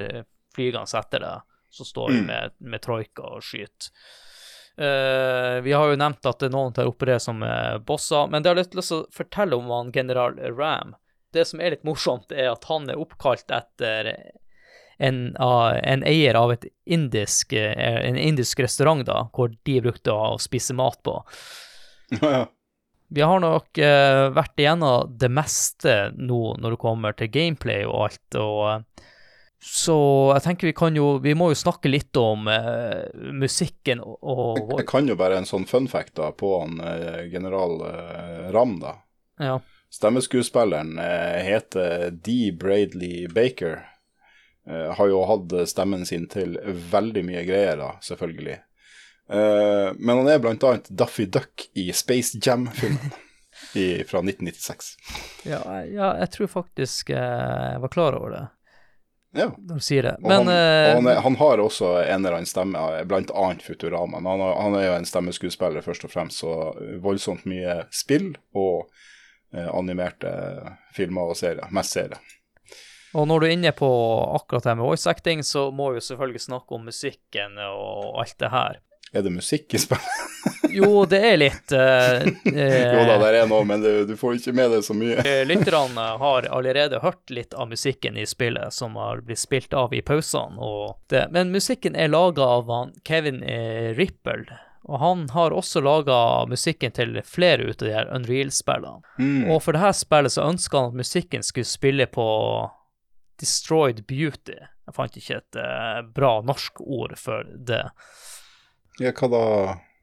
flygende 0.54 1.00
etter 1.00 1.24
det. 1.24 1.34
Så 1.72 1.84
står 1.84 2.12
vi 2.12 2.20
mm. 2.20 2.30
med, 2.30 2.56
med 2.72 2.84
troika 2.84 3.34
og 3.36 3.44
skyter. 3.44 3.90
Uh, 4.76 5.62
vi 5.64 5.72
har 5.72 5.88
jo 5.88 5.96
nevnt 5.96 6.26
at 6.28 6.42
noen 6.52 6.74
tar 6.76 6.88
opererer 6.88 7.20
som 7.22 7.40
uh, 7.40 7.78
bosser, 7.80 8.26
men 8.28 8.44
det 8.44 8.50
har 8.50 8.58
lyst 8.58 8.74
til 8.74 8.82
å 8.84 8.98
fortelle 9.08 9.56
om 9.56 9.70
han 9.72 9.92
general 9.94 10.36
Ram. 10.52 10.92
Det 11.32 11.46
som 11.48 11.62
er 11.64 11.72
litt 11.72 11.86
morsomt, 11.88 12.28
er 12.32 12.50
at 12.52 12.68
han 12.68 12.84
er 12.92 13.00
oppkalt 13.00 13.48
etter 13.56 14.12
en, 14.98 15.36
uh, 15.36 15.76
en, 15.82 16.04
eier 16.04 16.34
av 16.34 16.54
indisk, 16.84 17.52
uh, 17.52 17.72
en 18.08 18.16
indisk 18.16 18.60
restaurant, 18.64 19.04
da, 19.06 19.26
hvor 19.32 19.52
de 19.68 19.80
brukte 19.84 20.12
å 20.12 20.36
spise 20.42 20.76
mat 20.76 21.00
på. 21.04 21.20
Ja, 22.20 22.46
Vi 23.08 23.22
har 23.22 23.38
nok 23.38 23.78
uh, 23.78 24.28
vært 24.34 24.58
igjennom 24.58 25.12
det 25.18 25.28
meste 25.30 25.92
nå 26.18 26.56
når 26.58 26.74
det 26.74 26.82
kommer 26.82 27.14
til 27.14 27.30
gameplay 27.30 27.84
og 27.86 28.08
alt, 28.08 28.38
og 28.40 28.62
uh, 28.66 29.04
så 29.66 29.96
jeg 30.34 30.44
tenker 30.44 30.68
vi 30.68 30.74
kan 30.76 30.94
jo 30.94 31.06
Vi 31.24 31.32
må 31.34 31.48
jo 31.48 31.56
snakke 31.58 31.88
litt 31.88 32.14
om 32.20 32.44
musikken 33.40 34.02
og, 34.04 34.18
og 34.20 34.58
jeg, 34.60 34.66
jeg, 34.82 34.86
kan 34.90 35.08
jo 35.08 35.16
bare 35.18 35.38
en 35.40 35.48
sånn 35.48 35.64
fun 35.66 35.88
fact 35.90 36.12
da 36.20 36.28
på 36.36 36.50
han 36.60 36.76
general 37.32 37.80
Ram, 38.54 38.76
da. 38.84 38.92
Ja. 39.42 39.56
Stemmeskuespilleren 39.90 41.00
heter 41.00 42.12
D. 42.12 42.52
Bradley 42.52 43.26
Baker. 43.32 43.80
Uh, 44.70 44.90
har 44.98 45.08
jo 45.08 45.20
hatt 45.28 45.52
stemmen 45.70 46.06
sin 46.06 46.26
til 46.30 46.56
veldig 46.90 47.22
mye 47.26 47.44
greier, 47.46 47.76
da, 47.78 47.92
selvfølgelig. 48.02 48.58
Uh, 49.30 49.92
men 49.98 50.22
han 50.22 50.30
er 50.30 50.42
bl.a. 50.42 50.72
Duffy 50.88 51.28
Duck 51.30 51.68
i 51.78 51.92
Space 51.94 52.38
Jam-filmen 52.42 53.14
fra 54.10 54.22
1996. 54.24 54.92
Ja, 55.46 55.62
ja, 55.86 56.12
jeg 56.18 56.30
tror 56.34 56.50
faktisk 56.50 57.14
jeg 57.14 57.80
var 57.82 57.92
klar 57.92 58.18
over 58.18 58.34
det. 58.34 58.44
Ja. 59.36 59.50
Du 59.58 59.76
sier 59.80 60.02
det. 60.02 60.16
Men, 60.24 60.32
han, 60.32 60.48
han, 60.48 61.06
er, 61.06 61.20
han, 61.20 61.36
har 61.36 61.60
også 61.60 61.90
en 62.00 62.24
eller 62.24 62.38
annen 62.38 62.48
stemme, 62.48 62.84
bl.a. 63.04 63.48
Futurama. 63.62 64.18
Men 64.18 64.30
han, 64.30 64.40
har, 64.40 64.54
han, 64.64 64.78
er 64.78 64.86
jo 64.86 64.94
en 64.96 65.06
stemmeskuespiller 65.06 65.84
først 65.84 66.08
og 66.08 66.14
fremst, 66.14 66.40
så 66.40 66.72
voldsomt 67.04 67.44
mye 67.46 67.82
spill 67.94 68.32
og 68.56 68.88
animerte 69.52 70.32
filmer 70.96 71.34
og 71.34 71.38
serier. 71.38 71.68
Mest 71.74 71.98
serier. 71.98 72.35
Og 73.14 73.28
når 73.28 73.40
du 73.40 73.46
er 73.46 73.54
inne 73.54 73.72
på 73.76 73.88
akkurat 74.36 74.66
det 74.66 74.74
med 74.76 74.88
voice 74.88 75.10
acting, 75.10 75.44
så 75.46 75.68
må 75.70 75.92
vi 75.92 76.00
jo 76.00 76.08
selvfølgelig 76.08 76.42
snakke 76.48 76.74
om 76.74 76.88
musikken 76.90 77.60
og 77.62 78.18
alt 78.22 78.36
det 78.42 78.50
her. 78.52 78.82
Er 79.12 79.22
det 79.22 79.30
musikk 79.30 79.74
i 79.74 79.78
spillet? 79.78 80.02
Jo, 80.70 81.06
det 81.08 81.18
er 81.24 81.36
litt 81.38 81.72
eh, 81.72 82.24
jo 82.26 82.52
da, 82.52 83.04
det 83.06 83.14
der 83.22 83.36
er 83.38 83.46
noe, 83.48 83.64
men 83.66 83.80
du, 83.80 84.04
du 84.06 84.12
får 84.18 84.36
ikke 84.36 84.52
med 84.54 84.70
deg 84.74 84.82
så 84.84 84.94
mye. 84.98 85.22
Lytterne 85.48 86.04
har 86.20 86.48
allerede 86.52 87.00
hørt 87.02 87.32
litt 87.32 87.54
av 87.54 87.70
musikken 87.70 88.18
i 88.18 88.26
spillet, 88.28 88.74
som 88.74 88.98
har 89.00 89.22
blitt 89.26 89.40
spilt 89.40 89.74
av 89.74 89.94
i 89.96 90.02
pausene. 90.06 90.68
Men 91.32 91.54
musikken 91.54 91.96
er 91.96 92.12
laga 92.12 92.44
av 92.58 92.70
Kevin 93.08 93.40
eh, 93.42 93.94
Ripple, 93.96 94.44
og 94.86 95.00
han 95.02 95.24
har 95.34 95.54
også 95.54 95.82
laga 95.82 96.18
musikken 96.50 96.94
til 96.94 97.16
flere 97.26 97.70
ut 97.70 97.80
av 97.80 97.88
de 97.88 97.94
her 97.94 98.12
Unreal-spillene. 98.14 99.02
Mm. 99.18 99.48
Og 99.50 99.62
for 99.64 99.74
det 99.74 99.82
her 99.82 99.96
spillet 99.96 100.36
så 100.36 100.46
ønska 100.50 100.82
han 100.82 100.92
at 100.92 101.00
musikken 101.00 101.46
skulle 101.46 101.66
spille 101.66 102.06
på 102.10 102.26
Destroyed 103.40 104.04
Beauty. 104.08 104.56
Jeg 104.86 104.96
fant 104.96 105.18
ikke 105.18 105.40
et 105.40 105.58
eh, 105.60 106.00
bra 106.16 106.38
norsk 106.46 106.80
ord 106.80 107.16
for 107.20 107.46
det. 107.68 107.84
Ja, 109.02 109.12
hva 109.12 109.30
da? 109.32 109.44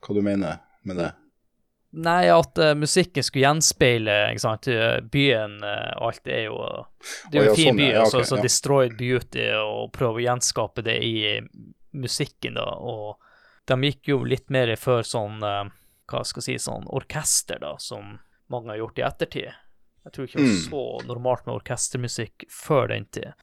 Hva 0.03 0.15
du 0.15 0.22
mener 0.26 0.64
med 0.84 0.99
det? 0.99 1.11
Nei, 1.93 2.26
at 2.34 2.57
uh, 2.57 2.72
musikken 2.73 3.23
skulle 3.23 3.43
gjenspeile 3.45 4.15
ikke 4.34 4.41
sant, 4.41 4.68
byen 5.14 5.60
uh, 5.61 5.91
og 5.99 6.07
alt 6.07 6.26
er 6.26 6.47
jo 6.47 6.55
Det 7.30 7.38
er 7.38 7.38
jo 7.38 7.43
ja, 7.43 7.51
en 7.51 7.60
fin 7.60 7.69
sånn, 7.69 7.77
by, 7.77 7.89
ja, 7.91 8.05
så 8.10 8.23
ja. 8.23 8.41
Destroyed 8.41 8.95
Beauty, 8.97 9.45
og 9.61 9.91
prøve 9.93 10.18
å 10.18 10.23
gjenskape 10.26 10.81
det 10.88 10.97
i 11.05 11.14
eh, 11.35 11.45
musikken, 11.93 12.57
da. 12.57 12.65
Og 12.81 13.22
de 13.69 13.77
gikk 13.91 14.10
jo 14.10 14.23
litt 14.26 14.49
mer 14.49 14.73
for 14.81 15.05
sånn 15.05 15.45
uh, 15.45 15.69
Hva 16.10 16.23
skal 16.26 16.41
jeg 16.41 16.64
si, 16.64 16.65
sånn 16.65 16.89
orkester, 16.89 17.61
da, 17.61 17.76
som 17.77 18.18
mange 18.51 18.73
har 18.73 18.81
gjort 18.81 18.99
i 18.99 19.05
ettertid. 19.07 19.62
Jeg 20.03 20.13
tror 20.15 20.27
ikke 20.27 20.38
det 20.39 20.45
var 20.45 20.53
Mm. 20.53 20.69
så 20.69 21.07
normalt 21.07 21.45
med 21.47 21.55
orkestermusikk 21.61 22.45
før 22.51 22.88
den 22.91 23.05
tid. 23.11 23.34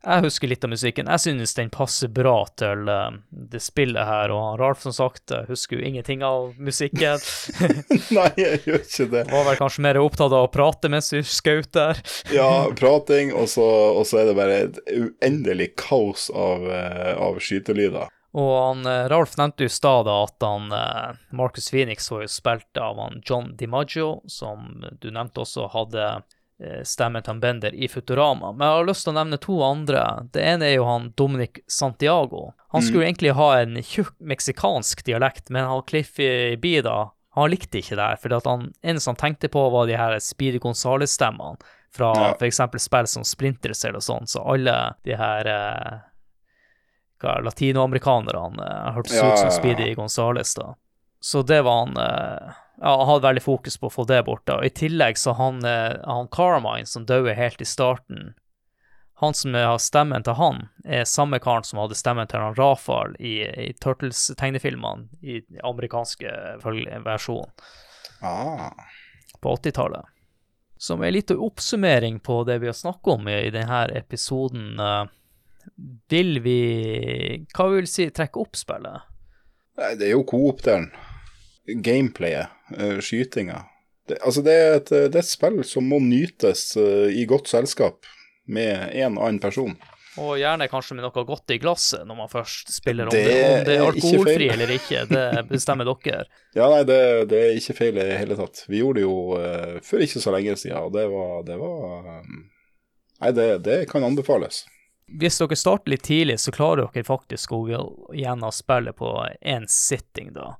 Jeg 0.00 0.22
husker 0.24 0.48
litt 0.48 0.62
av 0.64 0.70
musikken. 0.72 1.08
Jeg 1.12 1.20
synes 1.20 1.52
den 1.58 1.68
passer 1.68 2.08
bra 2.08 2.46
til 2.56 2.88
uh, 2.88 3.10
det 3.30 3.60
spillet 3.60 4.00
her, 4.08 4.32
og 4.32 4.56
Ralf, 4.58 4.80
som 4.80 4.94
sagt, 4.96 5.28
husker 5.48 5.76
jo 5.76 5.84
ingenting 5.84 6.22
av 6.24 6.54
musikken. 6.56 7.20
Nei, 8.16 8.30
jeg 8.40 8.62
gjør 8.64 8.78
ikke 8.80 9.08
det. 9.12 9.24
Var 9.28 9.44
vel 9.50 9.58
kanskje 9.60 9.84
mer 9.84 9.98
opptatt 10.00 10.32
av 10.32 10.46
å 10.46 10.52
prate 10.52 10.88
mens 10.88 11.12
vi 11.12 11.20
skjøt 11.20 11.68
der. 11.76 12.00
Ja, 12.38 12.48
prating, 12.80 13.34
og 13.36 13.50
så, 13.52 13.66
og 13.92 14.06
så 14.08 14.22
er 14.22 14.30
det 14.30 14.38
bare 14.40 14.56
et 14.70 14.80
uendelig 14.88 15.74
kaos 15.76 16.30
av, 16.32 16.64
uh, 16.64 17.12
av 17.20 17.36
skytelyder. 17.44 18.08
Og 18.32 18.50
han, 18.62 18.86
eh, 18.86 19.08
Ralf 19.10 19.36
nevnte 19.36 19.64
i 19.66 19.68
stad 19.68 20.08
at 20.08 20.36
han, 20.46 20.72
eh, 20.72 21.16
Marcus 21.30 21.70
Phoenix 21.70 22.10
var 22.10 22.22
jo 22.22 22.28
spilt 22.30 22.78
av 22.78 22.98
han 23.02 23.22
John 23.24 23.56
DiMaggio, 23.56 24.20
som 24.30 24.84
du 25.00 25.10
nevnte 25.10 25.42
også 25.42 25.66
hadde 25.72 26.22
eh, 26.62 26.82
stemmen 26.84 27.22
til 27.24 27.32
han 27.32 27.40
Bender 27.40 27.74
i 27.74 27.88
Futurama. 27.88 28.52
Men 28.52 28.66
jeg 28.68 28.76
har 28.76 28.86
lyst 28.86 29.06
til 29.06 29.14
å 29.14 29.16
nevne 29.16 29.38
to 29.40 29.62
andre. 29.64 30.28
Det 30.30 30.42
ene 30.44 30.68
er 30.68 30.74
jo 30.76 30.84
han 30.84 31.08
Dominic 31.16 31.62
Santiago. 31.66 32.52
Han 32.70 32.82
skulle 32.84 33.08
egentlig 33.08 33.32
ha 33.34 33.48
en 33.58 33.80
tjukk 33.82 34.12
meksikansk 34.20 35.02
dialekt, 35.08 35.50
men 35.50 35.64
han 35.64 35.82
Cliffy 35.88 36.56
Bida 36.60 36.90
da, 36.90 37.10
han 37.34 37.50
likte 37.50 37.78
ikke 37.78 37.96
det 37.96 38.06
her, 38.10 38.16
for 38.20 38.50
han 38.50 38.72
eneste 38.82 39.08
han 39.08 39.16
tenkte 39.16 39.48
på 39.48 39.62
var 39.72 39.86
de 39.86 39.96
her 39.96 40.18
Speedy 40.20 40.58
Gonzales-stemmene 40.58 41.56
fra 41.94 42.12
Ja. 42.14 42.34
eksempel 42.46 42.78
spill 42.80 43.06
som 43.06 43.24
Splinter 43.24 43.72
Cell 43.74 43.96
og 43.96 44.02
sånn, 44.02 44.26
så 44.26 44.42
alle 44.46 44.94
de 45.04 45.16
her 45.16 45.46
eh, 45.46 45.98
hva 47.20 47.36
er 47.38 47.44
latinoamerikanerne 47.46 48.64
eh, 48.66 48.90
hørtes 48.96 49.16
Ja, 49.18 49.32
ut 49.32 49.38
som. 49.38 49.50
Speedy 49.54 49.94
Gonzales 49.94 50.54
da. 50.56 50.74
Så 51.20 51.42
det 51.44 51.62
var 51.66 51.84
han 51.84 51.96
eh, 52.00 52.52
Ja, 52.80 52.92
han 52.96 53.08
hadde 53.10 53.26
veldig 53.28 53.42
fokus 53.44 53.76
på 53.76 53.90
å 53.90 53.92
få 53.92 54.04
det 54.08 54.22
bort, 54.24 54.46
da. 54.48 54.56
Og 54.60 54.64
I 54.64 54.70
tillegg 54.72 55.18
så 55.20 55.34
han, 55.36 55.58
eh, 55.68 55.98
han 56.08 56.30
Carmine, 56.32 56.86
som 56.88 57.04
døde 57.06 57.34
helt 57.36 57.60
i 57.60 57.68
starten 57.68 58.30
Han 59.20 59.34
som 59.36 59.52
har 59.54 59.76
stemmen 59.78 60.24
til 60.24 60.32
han, 60.38 60.62
er 60.88 61.04
samme 61.04 61.36
karen 61.44 61.66
som 61.68 61.78
hadde 61.82 61.98
stemmen 61.98 62.26
til 62.30 62.40
han 62.40 62.54
Rafael 62.56 63.12
i, 63.20 63.42
i 63.44 63.72
Turtles-tegnefilmene, 63.84 65.10
i 65.20 65.42
amerikanske 65.60 66.32
versjonen 67.04 67.52
Ah. 68.22 68.72
på 69.40 69.52
80-tallet. 69.56 70.08
Som 70.80 71.02
en 71.02 71.12
liten 71.12 71.36
oppsummering 71.36 72.16
på 72.20 72.44
det 72.48 72.58
vi 72.58 72.66
har 72.66 72.72
snakket 72.76 73.12
om 73.12 73.28
i, 73.28 73.36
i 73.46 73.50
denne 73.52 73.82
episoden, 74.00 74.80
eh, 74.80 75.04
vil 76.10 76.40
vi 76.44 76.60
Hva 77.54 77.68
vil 77.70 77.86
vi 77.86 77.90
si 77.90 78.08
trekke 78.14 78.40
opp 78.42 78.58
spillet? 78.58 79.06
Nei, 79.80 79.94
det 79.96 80.10
er 80.10 80.16
jo 80.16 80.26
coop-delen. 80.28 80.90
Gameplayet, 81.84 82.50
uh, 82.76 82.98
skytinga. 83.04 83.62
Det, 84.10 84.18
altså, 84.26 84.42
det 84.42 84.56
er, 84.56 84.74
et, 84.80 84.90
eh, 84.92 85.06
det 85.06 85.20
er 85.20 85.22
et 85.22 85.30
spill 85.30 85.60
som 85.66 85.86
må 85.86 86.00
nytes 86.02 86.72
eh, 86.80 87.12
i 87.14 87.22
godt 87.30 87.46
selskap 87.52 88.08
med 88.50 88.90
en 88.98 89.20
annen 89.20 89.38
person. 89.42 89.76
Og 90.18 90.32
gjerne 90.40 90.66
kanskje 90.66 90.96
med 90.98 91.04
noe 91.06 91.22
godt 91.26 91.52
i 91.54 91.60
glasset 91.62 92.02
når 92.08 92.18
man 92.18 92.30
først 92.32 92.72
spiller. 92.74 93.06
Om 93.06 93.14
Det 93.14 93.20
det, 93.28 93.36
om 93.46 93.68
det 93.68 93.76
er 93.76 93.84
alkoholfri 93.86 94.48
eller 94.50 94.72
ikke, 94.74 95.04
det 95.12 95.26
bestemmer 95.52 95.86
dere. 95.86 96.24
Ja, 96.58 96.66
nei, 96.72 96.82
det, 96.88 96.98
det 97.30 97.44
er 97.44 97.60
ikke 97.60 97.76
feil 97.78 98.00
i 98.00 98.08
det 98.08 98.18
hele 98.18 98.38
tatt. 98.40 98.64
Vi 98.66 98.82
gjorde 98.82 98.98
det 98.98 99.06
jo 99.06 99.14
uh, 99.38 99.78
for 99.86 100.02
ikke 100.02 100.24
så 100.24 100.34
lenge 100.34 100.58
siden, 100.58 100.80
og 100.82 100.90
det 100.96 101.06
var, 101.12 101.36
det 101.46 101.60
var 101.60 102.10
um, 102.18 102.42
Nei, 103.20 103.30
det, 103.36 103.48
det 103.62 103.78
kan 103.90 104.02
anbefales. 104.02 104.64
Hvis 105.18 105.38
dere 105.40 105.56
starter 105.58 105.90
litt 105.90 106.04
tidlig, 106.06 106.38
så 106.40 106.52
klarer 106.54 106.86
dere 106.92 107.06
faktisk 107.06 107.52
å 107.52 107.62
gjennom 108.14 108.52
spillet 108.54 108.96
på 108.96 109.10
én 109.42 109.66
sitting, 109.68 110.32
da. 110.36 110.56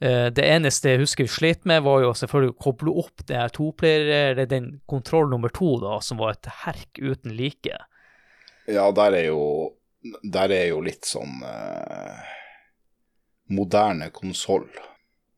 Eh, 0.00 0.28
Det 0.30 0.44
eneste 0.44 0.90
jeg 0.92 1.00
husker 1.00 1.24
vi 1.24 1.32
slet 1.32 1.64
med, 1.64 1.82
var 1.82 2.02
jo 2.02 2.12
selvfølgelig 2.14 2.54
å 2.54 2.62
koble 2.62 2.94
opp 3.00 3.24
det 3.26 3.36
her 3.36 3.48
toplayer, 3.48 4.46
den 4.46 4.80
kontroll 4.86 5.30
nummer 5.30 5.48
to, 5.48 5.78
da, 5.80 6.00
som 6.00 6.18
var 6.18 6.36
et 6.36 6.50
herk 6.64 7.00
uten 7.00 7.34
like. 7.36 7.78
Ja, 8.68 8.90
der 8.92 9.12
er 9.12 9.24
jo 9.32 9.74
Der 10.22 10.48
er 10.54 10.68
jo 10.68 10.78
litt 10.80 11.04
sånn 11.04 11.42
eh, 11.42 12.20
moderne 13.50 14.10
konsoll. 14.14 14.68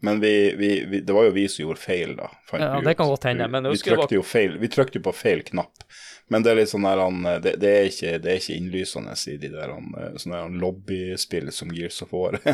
Men 0.01 0.21
vi, 0.23 0.55
vi, 0.57 0.71
vi, 0.89 1.01
det 1.05 1.13
var 1.13 1.27
jo 1.29 1.35
vi 1.37 1.49
som 1.49 1.63
gjorde 1.65 1.83
feil, 1.83 2.15
da. 2.17 2.31
Ja, 2.57 2.81
det 2.85 2.95
kan 2.97 3.09
godt 3.11 3.27
hende, 3.29 3.49
men 3.53 3.69
vi, 3.69 3.77
trykte 3.85 4.17
jo 4.17 4.23
feil 4.25 4.57
Vi 4.63 4.71
trykte 4.73 5.03
på 5.05 5.13
feil 5.13 5.43
knapp. 5.45 5.85
Men 6.33 6.45
det 6.47 6.53
er 6.53 6.61
litt 6.61 6.71
sånn 6.71 6.87
der, 6.87 7.03
han, 7.03 7.27
det, 7.43 7.57
det, 7.61 7.71
er 7.75 7.89
ikke, 7.91 8.15
det 8.23 8.31
er 8.33 8.39
ikke 8.41 8.57
innlysende 8.57 9.17
i 9.29 9.37
de 9.43 9.51
der 9.53 9.75
sånne 10.23 10.37
der 10.45 10.57
lobbyspill 10.63 11.51
som 11.53 11.73
Gears 11.75 12.01
of 12.07 12.15
War. 12.15 12.39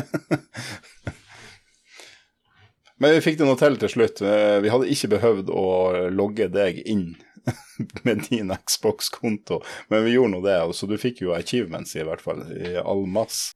Men 2.97 3.13
vi 3.13 3.21
fikk 3.21 3.37
det 3.37 3.45
nå 3.45 3.53
til 3.59 3.77
til 3.77 3.91
slutt. 3.93 4.21
Eh, 4.25 4.57
Vi 4.65 4.71
hadde 4.73 4.89
ikke 4.89 5.11
behøvd 5.13 5.51
å 5.53 5.65
logge 6.09 6.47
deg 6.49 6.81
inn 6.89 7.11
med 8.07 8.25
din 8.29 8.51
Xbox-konto, 8.51 9.61
men 9.87 10.03
vi 10.03 10.17
gjorde 10.17 10.33
nå 10.33 10.41
det, 10.43 10.57
så 10.75 10.89
du 10.89 10.97
fikk 10.99 11.21
jo 11.23 11.35
achievements 11.37 11.95
i 11.95 12.03
hvert 12.03 12.23
fall, 12.23 12.41
i 12.51 12.73
all 12.81 13.05
masse. 13.07 13.53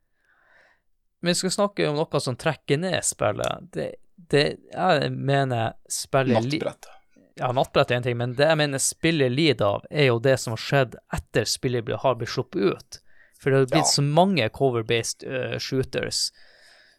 Men 1.21 1.31
vi 1.31 1.35
skal 1.39 1.53
snakke 1.53 1.89
om 1.89 1.99
noe 1.99 2.19
som 2.23 2.35
trekker 2.39 2.79
ned 2.81 3.03
spillet. 3.05 3.69
Det, 3.73 3.91
det 4.31 4.45
jeg 4.73 5.11
mener 5.13 5.75
spillet 5.89 6.41
Nattbrettet. 6.41 6.97
Ja, 7.39 7.47
nattbrett 7.55 7.91
er 7.91 7.95
en 8.01 8.03
ting, 8.05 8.17
men 8.19 8.33
det 8.37 8.45
jeg 8.49 8.59
mener 8.59 8.81
spillet 8.81 9.31
lider 9.31 9.77
av, 9.77 9.85
er 9.89 10.09
jo 10.09 10.17
det 10.21 10.35
som 10.41 10.51
har 10.53 10.61
skjedd 10.61 10.97
etter 11.15 11.47
spillet 11.47 11.87
har 12.03 12.17
blitt 12.19 12.33
sluppet 12.33 12.75
ut. 12.75 12.97
For 13.41 13.49
det 13.49 13.57
har 13.61 13.69
blitt 13.71 13.87
Ja. 13.87 13.93
så 13.95 14.03
mange 14.05 14.49
cover-based 14.53 15.23
uh, 15.25 15.57
shooters. 15.57 16.29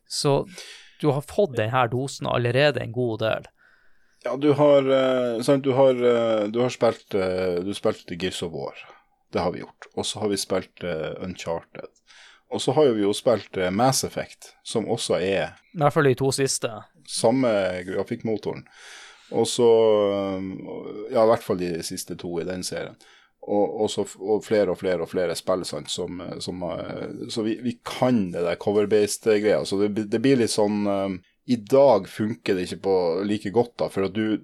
Så 0.08 0.48
du 1.00 1.10
har 1.12 1.22
fått 1.22 1.54
denne 1.60 1.84
dosen 1.92 2.26
allerede 2.26 2.80
en 2.82 2.92
god 2.92 3.20
del. 3.22 3.46
Ja, 4.24 4.36
du 4.36 4.52
har, 4.58 4.82
uh, 4.88 5.42
sant, 5.42 5.62
du 5.64 5.72
har, 5.76 5.94
uh, 5.94 6.48
du 6.50 6.60
har 6.62 6.70
spilt 6.70 7.10
Du 7.10 7.72
spilte 7.74 8.16
Gears 8.18 8.42
of 8.42 8.52
War. 8.52 8.74
Det 9.32 9.40
har 9.40 9.52
vi 9.52 9.62
gjort. 9.62 9.86
Og 9.94 10.06
så 10.06 10.20
har 10.20 10.28
vi 10.28 10.36
spilt 10.36 10.82
Uncharted. 11.22 11.88
Og 12.52 12.60
så 12.60 12.74
har 12.76 12.90
jo 12.90 12.96
vi 12.98 13.06
jo 13.06 13.14
spilt 13.16 13.56
eh, 13.56 13.72
Mass 13.72 14.04
Effect, 14.04 14.52
som 14.64 14.88
også 14.90 15.16
er 15.18 15.54
I 15.72 15.80
hvert 15.80 15.94
fall 15.94 16.10
de 16.10 16.14
to 16.20 16.28
siste. 16.36 16.68
samme 17.08 17.48
grafikkmotoren. 17.88 18.66
Og 19.32 19.48
så 19.48 19.70
eh, 20.12 20.52
Ja, 21.14 21.24
i 21.24 21.30
hvert 21.32 21.44
fall 21.46 21.60
de 21.62 21.72
siste 21.86 22.16
to 22.20 22.34
i 22.40 22.46
den 22.48 22.64
serien. 22.66 22.98
Og, 23.42 23.80
og, 23.82 23.88
så, 23.90 24.04
og 24.22 24.44
flere 24.46 24.70
og 24.70 24.78
flere 24.78 25.02
og 25.02 25.10
flere 25.10 25.34
spill 25.34 25.64
sant, 25.66 25.90
som, 25.90 26.20
eh, 26.20 26.36
som 26.44 26.60
Så 27.32 27.42
vi, 27.42 27.56
vi 27.64 27.78
kan 27.84 28.28
det 28.30 28.44
der 28.44 28.60
cover-based-greia. 28.60 29.64
Så 29.64 29.80
det, 29.80 30.10
det 30.12 30.20
blir 30.22 30.38
litt 30.38 30.52
sånn 30.52 30.84
I 31.48 31.56
dag 31.56 32.06
funker 32.06 32.54
det 32.54 32.68
ikke 32.68 32.82
på 32.84 32.96
like 33.26 33.50
godt, 33.50 33.78
da, 33.80 33.88
for 33.90 34.06
at 34.06 34.14
du 34.14 34.38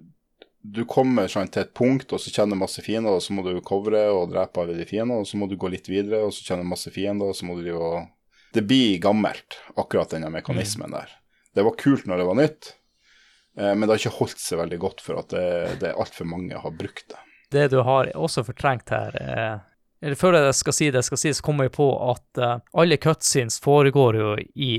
du 0.73 0.83
kommer 0.89 1.29
sånn, 1.31 1.49
til 1.51 1.63
et 1.65 1.73
punkt, 1.75 2.11
og 2.13 2.21
så 2.21 2.31
kjenner 2.33 2.59
masse 2.59 2.83
fiender, 2.85 3.15
og 3.15 3.23
så 3.23 3.35
må 3.35 3.43
du 3.45 3.53
covre 3.65 4.05
og 4.13 4.31
drepe 4.33 4.63
alle 4.63 4.77
de 4.77 4.87
fiendene, 4.89 5.21
og 5.21 5.29
så 5.29 5.39
må 5.39 5.49
du 5.49 5.57
gå 5.59 5.71
litt 5.71 5.89
videre, 5.89 6.21
og 6.25 6.33
så 6.35 6.45
kjenner 6.49 6.67
masse 6.67 6.91
fiender, 6.93 7.31
og 7.31 7.37
så 7.37 7.47
må 7.47 7.59
du 7.59 7.71
og 7.75 8.07
Det 8.53 8.63
blir 8.65 8.97
gammelt, 8.97 9.59
akkurat 9.77 10.09
denne 10.09 10.31
mekanismen 10.33 10.89
der. 10.89 11.09
Det 11.53 11.61
var 11.65 11.75
kult 11.77 12.07
når 12.09 12.17
det 12.17 12.25
var 12.25 12.37
nytt, 12.39 12.69
eh, 13.57 13.73
men 13.75 13.85
det 13.85 13.91
har 13.93 14.01
ikke 14.01 14.19
holdt 14.19 14.41
seg 14.41 14.61
veldig 14.61 14.79
godt 14.81 15.03
for 15.05 15.21
at 15.21 15.33
det, 15.35 15.49
det 15.83 15.93
altfor 15.93 16.25
mange 16.25 16.57
har 16.57 16.73
brukt 16.73 17.11
det. 17.13 17.19
Det 17.53 17.67
du 17.73 17.81
har 17.85 18.09
også 18.17 18.45
fortrengt 18.45 18.89
her 18.93 19.15
eh, 19.21 19.57
eller 20.01 20.15
Før 20.15 20.37
jeg 20.37 20.55
skal 20.55 20.75
si 20.75 20.87
det 20.87 21.01
jeg 21.01 21.09
skal 21.09 21.19
si, 21.19 21.31
så 21.35 21.43
kommer 21.43 21.67
jeg 21.67 21.75
på 21.75 21.89
at 22.07 22.39
eh, 22.39 22.61
alle 22.81 22.97
cutscenes 23.01 23.59
foregår 23.63 24.19
jo 24.19 24.31
i 24.55 24.71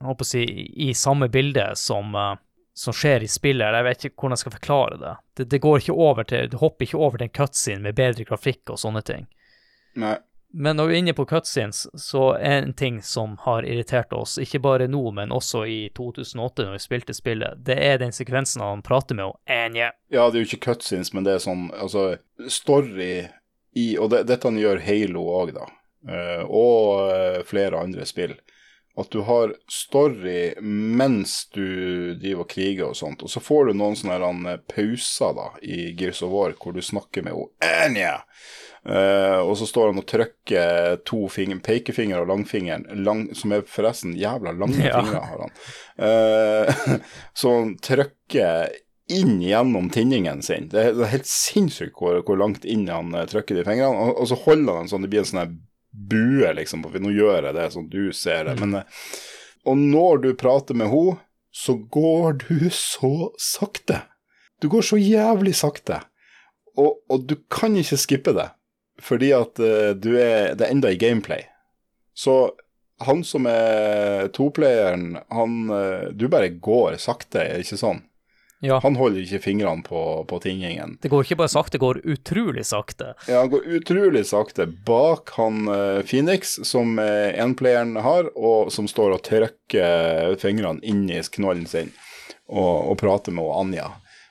jeg 0.00 0.08
håper 0.08 0.24
å 0.24 0.30
si, 0.30 0.44
i 0.80 0.92
samme 0.96 1.28
bilde 1.28 1.66
som, 1.76 2.14
eh, 2.16 2.38
som 2.74 2.94
skjer 2.96 3.22
i 3.22 3.28
spillet. 3.28 3.66
eller 3.66 3.78
Jeg 3.78 3.88
vet 3.88 4.04
ikke 4.04 4.22
hvordan 4.22 4.36
jeg 4.36 4.44
skal 4.44 4.56
forklare 4.56 4.98
det. 5.00 5.14
det. 5.36 5.44
Det 5.50 5.58
går 5.58 5.78
ikke 5.78 5.92
over 5.92 6.24
til 6.24 6.50
Du 6.50 6.56
hopper 6.56 6.86
ikke 6.86 6.98
over 6.98 7.18
til 7.18 7.28
en 7.28 7.36
cutscene 7.36 7.82
med 7.82 7.98
bedre 7.98 8.24
grafikk 8.24 8.70
og 8.70 8.80
sånne 8.80 9.02
ting. 9.02 9.26
Nei. 10.00 10.16
Men 10.52 10.76
når 10.76 10.86
vi 10.86 10.94
er 10.94 10.98
inne 10.98 11.12
på 11.14 11.24
cutscenes, 11.30 11.84
så 11.94 12.32
er 12.34 12.62
en 12.62 12.72
ting 12.74 13.02
som 13.02 13.36
har 13.44 13.62
irritert 13.62 14.12
oss, 14.12 14.34
ikke 14.38 14.58
bare 14.58 14.88
nå, 14.90 15.02
men 15.14 15.30
også 15.32 15.62
i 15.66 15.78
2008 15.94 16.64
når 16.66 16.74
vi 16.74 16.80
spilte 16.82 17.14
spillet, 17.14 17.60
det 17.66 17.76
er 17.78 18.00
den 18.02 18.10
sekvensen 18.12 18.64
han 18.64 18.82
prater 18.82 19.14
med 19.14 19.36
Anja. 19.46 19.92
Ja, 20.10 20.26
det 20.26 20.40
er 20.40 20.42
jo 20.42 20.48
ikke 20.48 20.72
cutscenes, 20.72 21.12
men 21.14 21.26
det 21.26 21.36
er 21.36 21.44
sånn 21.44 21.68
altså, 21.70 22.16
story 22.50 23.28
i 23.78 23.92
Og 24.02 24.10
det, 24.10 24.24
dette 24.26 24.50
gjør 24.50 24.80
Halo 24.82 25.28
òg, 25.30 25.52
da. 25.54 25.68
Uh, 26.02 26.42
og 26.42 27.10
uh, 27.12 27.42
flere 27.46 27.78
andre 27.78 28.02
spill. 28.08 28.34
At 28.98 29.10
du 29.14 29.20
har 29.22 29.52
story 29.70 30.54
mens 30.60 31.44
du 31.54 32.14
driver 32.18 32.42
og 32.42 32.48
kriger 32.50 32.88
og 32.90 32.96
sånt. 32.98 33.22
Og 33.22 33.30
så 33.30 33.40
får 33.40 33.70
du 33.70 33.78
noen 33.78 33.94
sånne 33.96 34.18
eh, 34.56 34.58
pauser 34.72 35.36
da 35.38 35.46
i 35.62 35.92
Gears 35.96 36.22
of 36.26 36.32
War 36.34 36.56
hvor 36.58 36.74
du 36.74 36.82
snakker 36.82 37.22
med 37.24 37.38
Anja. 37.62 38.16
uh, 38.88 39.40
og 39.46 39.54
så 39.60 39.68
står 39.70 39.92
han 39.92 40.02
og 40.02 40.08
trykker 40.10 41.00
to 41.06 41.22
finger, 41.32 41.62
pekefinger 41.64 42.20
og 42.22 42.28
langfingeren, 42.32 42.86
lang, 43.06 43.28
som 43.36 43.52
er 43.54 43.62
forresten 43.68 44.16
jævla 44.18 44.52
lange 44.58 44.82
Ja. 44.90 44.98
fingre, 44.98 45.22
har 45.22 45.46
han. 45.46 45.56
uh, 46.02 46.94
så 47.40 47.56
han 47.60 47.74
trykker 47.78 48.70
inn 49.10 49.40
gjennom 49.42 49.88
tinningen 49.90 50.42
sin. 50.42 50.68
Det 50.70 50.82
er, 50.90 51.00
helt 51.10 51.26
sinnssykt 51.26 51.96
hvor, 51.98 52.20
hvor 52.26 52.38
langt 52.38 52.64
inn 52.64 52.84
han 52.90 53.10
trykker 53.26 53.58
de 53.58 53.64
fingrene. 53.66 53.90
Og, 54.10 54.20
og 54.22 54.28
så 54.30 54.38
holder 54.44 54.82
han 54.82 54.90
sånn, 54.90 55.02
det 55.06 55.10
blir 55.14 55.24
en 55.24 55.30
sånn 55.32 55.56
her 55.92 56.08
bue, 56.08 56.52
liksom. 56.54 56.84
For 56.84 57.02
nå 57.02 57.12
gjør 57.14 57.48
jeg 57.48 57.56
det 57.56 57.66
sånn 57.74 57.90
du 57.90 58.12
ser 58.12 58.44
det. 58.48 58.56
Men, 58.60 58.74
eh, 58.80 59.18
og 59.68 59.76
når 59.78 60.22
du 60.24 60.30
prater 60.34 60.74
med 60.74 60.90
henne, 60.92 61.18
så 61.50 61.74
går 61.74 62.44
du 62.46 62.70
så 62.70 63.32
sakte. 63.38 64.04
Du 64.62 64.68
går 64.68 64.82
så 64.86 64.96
jævlig 65.00 65.56
sakte. 65.58 66.02
Og, 66.78 67.00
og 67.10 67.26
du 67.26 67.34
kan 67.50 67.74
ikke 67.76 67.98
skippe 67.98 68.34
det, 68.36 68.50
fordi 69.02 69.32
at 69.34 69.58
eh, 69.58 69.92
du 69.98 70.12
er, 70.14 70.54
det 70.54 70.66
er 70.66 70.70
enda 70.70 70.92
i 70.92 71.00
gameplay. 71.00 71.42
Så 72.14 72.52
han 73.00 73.24
som 73.24 73.48
er 73.48 74.28
toplayeren, 74.36 75.16
han 75.32 75.70
eh, 75.72 76.10
Du 76.12 76.28
bare 76.28 76.52
går 76.52 76.98
sakte, 77.00 77.42
ikke 77.58 77.80
sånn? 77.80 78.04
Ja, 78.62 78.76
Han 78.84 78.98
holder 79.00 79.22
ikke 79.24 79.40
fingrene 79.40 79.80
på, 79.82 80.00
på 80.28 80.38
tingingen. 80.44 80.98
det 81.00 81.08
går 81.08 81.24
ikke 81.24 81.38
bare 81.40 81.48
sakte, 81.48 81.78
det 81.78 81.80
går 81.80 82.02
utrolig 82.04 82.66
sakte. 82.68 83.14
Ja, 83.24 83.38
han 83.40 83.48
går 83.52 83.64
utrolig 83.78 84.26
sakte 84.28 84.66
bak 84.68 85.32
han 85.38 85.64
uh, 85.68 86.02
Phoenix, 86.04 86.58
som 86.68 86.98
uh, 87.00 87.30
enplayeren 87.40 87.96
har, 88.04 88.28
og 88.36 88.68
som 88.72 88.88
står 88.88 89.16
og 89.16 89.24
trykker 89.24 90.36
fingrene 90.42 90.84
inn 90.84 91.06
i 91.08 91.22
knollen 91.32 91.64
sin 91.70 91.88
og, 92.50 92.90
og 92.92 92.98
prater 93.00 93.32
med 93.32 93.48
Anja. 93.48 93.88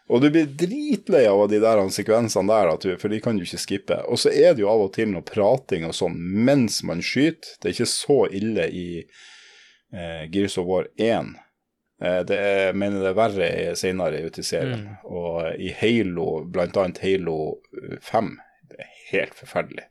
Og 0.10 0.22
du 0.22 0.32
blir 0.34 0.50
dritlei 0.58 1.28
av 1.30 1.44
de 1.52 1.60
der 1.62 1.82
sekvensene 1.94 2.50
der, 2.50 2.72
du, 2.82 2.94
for 2.98 3.14
de 3.14 3.20
kan 3.22 3.38
du 3.38 3.46
ikke 3.46 3.62
skippe. 3.62 4.00
Og 4.10 4.18
så 4.22 4.32
er 4.34 4.56
det 4.56 4.64
jo 4.64 4.72
av 4.72 4.88
og 4.88 4.94
til 4.96 5.12
noe 5.12 5.26
prating 5.26 5.86
og 5.86 5.94
sånn 5.94 6.18
mens 6.18 6.82
man 6.86 7.04
skyter. 7.06 7.58
Det 7.62 7.70
er 7.70 7.76
ikke 7.76 7.92
så 7.92 8.18
ille 8.34 8.66
i 8.74 8.88
eh, 9.94 10.26
Gears 10.34 10.58
of 10.58 10.66
War 10.66 10.90
1. 10.98 11.36
Eh, 12.02 12.22
det 12.28 12.40
er, 12.40 12.74
mener 12.78 13.04
det 13.04 13.12
er 13.12 13.20
verre 13.20 13.52
senere 13.80 14.24
ute 14.26 14.44
i 14.44 14.48
serien. 14.48 14.88
Og 15.08 15.44
eh, 15.46 15.56
i 15.68 15.72
Halo, 15.82 16.44
annet 16.56 17.02
Halo 17.04 17.40
eh, 17.76 17.98
5, 18.06 18.34
det 18.72 18.84
er 18.84 18.92
helt 19.14 19.38
forferdelig. 19.38 19.88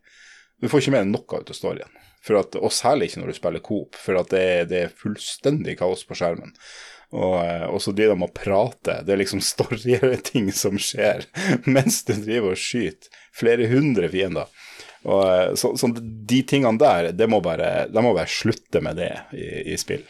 Du 0.58 0.68
får 0.70 0.82
ikke 0.82 0.96
med 0.96 1.06
deg 1.06 1.14
noe 1.14 1.42
ut 1.42 1.54
av 1.54 1.58
storyen. 1.58 1.98
For 2.24 2.40
at, 2.40 2.56
og 2.58 2.74
særlig 2.74 3.08
ikke 3.08 3.22
når 3.22 3.30
du 3.30 3.38
spiller 3.38 3.64
Coop, 3.64 3.96
for 3.96 4.18
det, 4.32 4.46
det 4.72 4.80
er 4.84 4.94
fullstendig 5.02 5.78
kaos 5.78 6.02
på 6.04 6.16
skjermen. 6.18 6.54
Og, 7.16 7.38
eh, 7.40 7.66
og 7.68 7.80
så 7.80 7.94
driver 7.96 8.18
de 8.18 8.26
og 8.26 8.34
prater. 8.36 9.04
Det 9.06 9.14
er 9.14 9.22
liksom 9.22 9.44
storyere 9.44 10.18
ting 10.30 10.50
som 10.52 10.80
skjer 10.80 11.28
mens 11.76 12.02
du 12.08 12.14
driver 12.16 12.54
og 12.54 12.60
skyter 12.60 13.12
flere 13.38 13.68
hundre 13.70 14.10
fiender. 14.12 14.50
Og, 15.06 15.20
eh, 15.24 15.52
så, 15.58 15.72
så 15.78 15.90
de 15.94 16.40
tingene 16.48 16.80
der, 16.80 17.12
det 17.14 17.28
må 17.30 17.42
bare, 17.44 17.86
de 17.92 18.02
må 18.04 18.14
bare 18.16 18.30
slutte 18.30 18.82
med 18.84 18.98
det 18.98 19.12
i, 19.36 19.74
i 19.74 19.78
spill. 19.80 20.02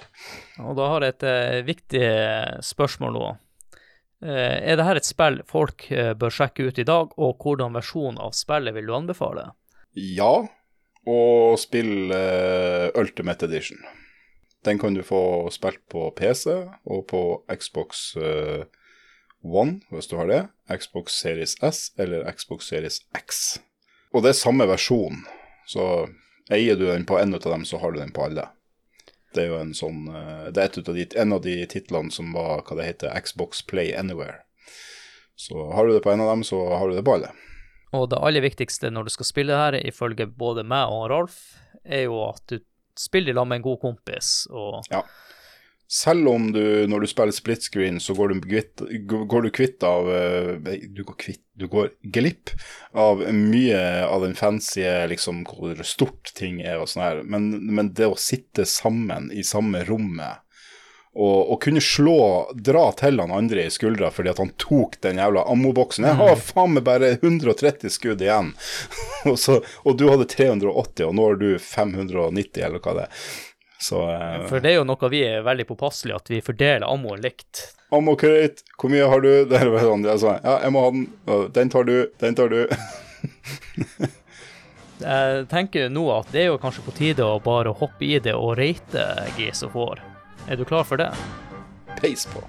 Og 0.65 0.79
da 0.79 0.89
har 0.95 1.05
jeg 1.05 1.17
et 1.17 1.29
uh, 1.29 1.59
viktig 1.69 2.07
spørsmål 2.67 3.19
nå. 3.19 3.29
Uh, 4.25 4.57
er 4.59 4.79
dette 4.81 5.03
et 5.03 5.07
spill 5.07 5.43
folk 5.47 5.85
uh, 5.93 6.15
bør 6.19 6.35
sjekke 6.35 6.71
ut 6.71 6.81
i 6.81 6.89
dag, 6.89 7.13
og 7.15 7.45
hvordan 7.45 7.77
versjon 7.77 8.19
av 8.23 8.35
spillet 8.35 8.75
vil 8.75 8.89
du 8.89 8.97
anbefale? 8.97 9.51
Ja, 9.95 10.33
og 11.09 11.59
spill 11.61 12.13
eh, 12.13 12.89
Ultimate 12.99 13.47
Edition. 13.47 13.81
Den 14.67 14.79
kan 14.79 14.95
du 14.95 15.03
få 15.07 15.49
spilt 15.55 15.85
på 15.89 16.11
PC 16.17 16.51
og 16.85 17.07
på 17.09 17.23
Xbox 17.49 18.17
eh, 18.17 18.67
One, 19.43 19.81
hvis 19.91 20.11
du 20.11 20.17
har 20.19 20.29
det. 20.29 20.43
Xbox 20.69 21.15
Series 21.21 21.57
S 21.63 21.93
eller 21.99 22.27
Xbox 22.33 22.69
Series 22.69 23.01
X. 23.17 23.61
Og 24.15 24.25
det 24.25 24.33
er 24.33 24.39
samme 24.39 24.67
versjon, 24.69 25.25
så 25.69 26.09
eier 26.53 26.79
du 26.79 26.87
den 26.89 27.05
på 27.09 27.19
en 27.21 27.35
av 27.37 27.45
dem, 27.45 27.67
så 27.69 27.81
har 27.83 27.93
du 27.93 28.01
den 28.01 28.13
på 28.15 28.25
alle. 28.25 28.49
Det 29.35 29.45
er 29.45 29.51
jo 29.51 29.59
en 29.61 29.75
sånn 29.77 30.07
eh, 30.09 30.47
Det 30.57 30.63
er 30.63 30.71
et 30.71 30.89
av 30.89 30.95
de, 30.97 31.05
en 31.21 31.35
av 31.37 31.43
de 31.45 31.57
titlene 31.69 32.13
som 32.15 32.33
var 32.33 32.63
hva 32.65 32.79
det 32.79 32.87
heter, 32.87 33.13
Xbox 33.21 33.61
Play 33.69 33.93
Anywhere. 33.93 34.41
Så 35.37 35.69
har 35.73 35.87
du 35.87 35.93
det 35.95 36.03
på 36.03 36.11
en 36.11 36.25
av 36.25 36.33
dem, 36.33 36.45
så 36.45 36.63
har 36.73 36.89
du 36.89 36.97
det 36.97 37.05
på 37.05 37.19
alle. 37.19 37.31
Og 37.93 38.09
det 38.11 38.21
aller 38.21 38.45
viktigste 38.45 38.91
når 38.93 39.09
du 39.09 39.13
skal 39.15 39.29
spille 39.29 39.53
det 39.53 39.61
her, 39.61 39.79
ifølge 39.93 40.27
både 40.27 40.65
meg 40.67 40.91
og 40.93 41.07
Ralf, 41.13 41.39
er 41.85 42.09
jo 42.09 42.19
at 42.27 42.43
du 42.51 42.59
spiller 42.99 43.37
sammen 43.37 43.55
med 43.55 43.61
en 43.61 43.69
god 43.69 43.81
kompis, 43.85 44.33
og 44.51 44.81
Selv 45.89 46.29
om 46.29 46.51
du, 46.53 46.61
når 46.85 47.01
du 47.01 47.09
spiller 47.09 47.33
split 47.33 47.63
screen, 47.65 47.97
så 48.01 48.13
går 48.15 48.35
du, 48.35 48.43
kvitt, 48.45 48.83
går 49.09 49.47
du 49.47 49.51
kvitt 49.57 49.85
av 49.89 50.11
eh, 50.13 50.75
Du 50.93 51.01
går 51.01 51.17
kvitt, 51.17 51.45
du 51.57 51.65
går 51.73 51.95
glipp 52.13 52.53
av 52.93 53.23
mye 53.33 53.81
av 54.05 54.27
den 54.27 54.37
fancy, 54.37 54.85
liksom, 55.09 55.47
hvor 55.49 55.81
stort 55.89 56.35
ting 56.37 56.61
er 56.61 56.83
og 56.83 56.93
sånn 56.93 57.07
her. 57.07 57.23
Men, 57.25 57.49
men 57.73 57.95
det 57.97 58.11
å 58.11 58.21
sitte 58.21 58.69
sammen 58.69 59.33
i 59.33 59.47
samme 59.47 59.81
rommet 59.89 60.45
og, 61.19 61.51
og 61.51 61.57
kunne 61.65 61.81
slå, 61.83 62.19
dra 62.55 62.85
til 62.99 63.19
han 63.19 63.33
andre 63.35 63.65
i 63.67 63.73
skuldra 63.73 64.11
fordi 64.15 64.31
at 64.31 64.43
han 64.43 64.53
tok 64.61 64.99
den 65.03 65.19
jævla 65.19 65.47
ammoboksen. 65.51 66.07
Jeg 66.07 66.19
har 66.21 66.37
faen 66.51 66.77
meg 66.77 66.85
bare 66.87 67.15
130 67.17 67.91
skudd 67.91 68.23
igjen, 68.23 68.53
og, 69.31 69.39
så, 69.41 69.59
og 69.83 69.99
du 69.99 70.07
hadde 70.13 70.29
380, 70.31 71.09
og 71.09 71.17
nå 71.17 71.31
har 71.31 71.41
du 71.41 71.49
590, 71.59 72.63
eller 72.69 72.85
hva 72.85 72.99
det 73.01 73.09
er. 73.09 73.25
Så 73.79 74.03
eh, 74.11 74.47
For 74.51 74.63
det 74.63 74.73
er 74.73 74.81
jo 74.81 74.87
noe 74.89 75.11
vi 75.13 75.23
er 75.27 75.45
veldig 75.47 75.69
påpasselige, 75.69 76.19
at 76.19 76.31
vi 76.33 76.41
fordeler 76.45 76.87
ammoen 76.89 77.23
likt. 77.23 77.69
Ammo 77.95 78.17
crate, 78.21 78.67
hvor 78.77 78.93
mye 78.93 79.07
har 79.09 79.23
du? 79.25 79.31
Det 79.51 79.61
er 79.63 79.71
sånn, 79.81 80.05
jeg 80.05 80.23
sa, 80.25 80.39
ja, 80.43 80.57
jeg 80.67 80.75
må 80.75 80.85
ha 80.85 80.95
den. 80.95 81.07
Den 81.57 81.73
tar 81.73 81.89
du, 81.89 81.97
den 82.21 82.39
tar 82.39 82.53
du. 82.53 82.65
Jeg 84.99 85.45
tenker 85.47 85.93
nå 85.95 86.09
at 86.11 86.33
det 86.35 86.41
er 86.43 86.49
jo 86.49 86.59
kanskje 86.59 86.83
på 86.83 86.95
tide 86.97 87.23
å 87.23 87.37
bare 87.39 87.71
hoppe 87.71 88.03
i 88.03 88.17
det 88.23 88.35
og 88.35 88.57
rate 88.59 89.05
Gis 89.39 89.63
og 89.63 89.77
Får. 89.77 90.01
Er 90.51 90.59
du 90.59 90.65
klar 90.67 90.83
for 90.89 90.99
det? 90.99 91.13
Peis 92.01 92.27
på. 92.27 92.43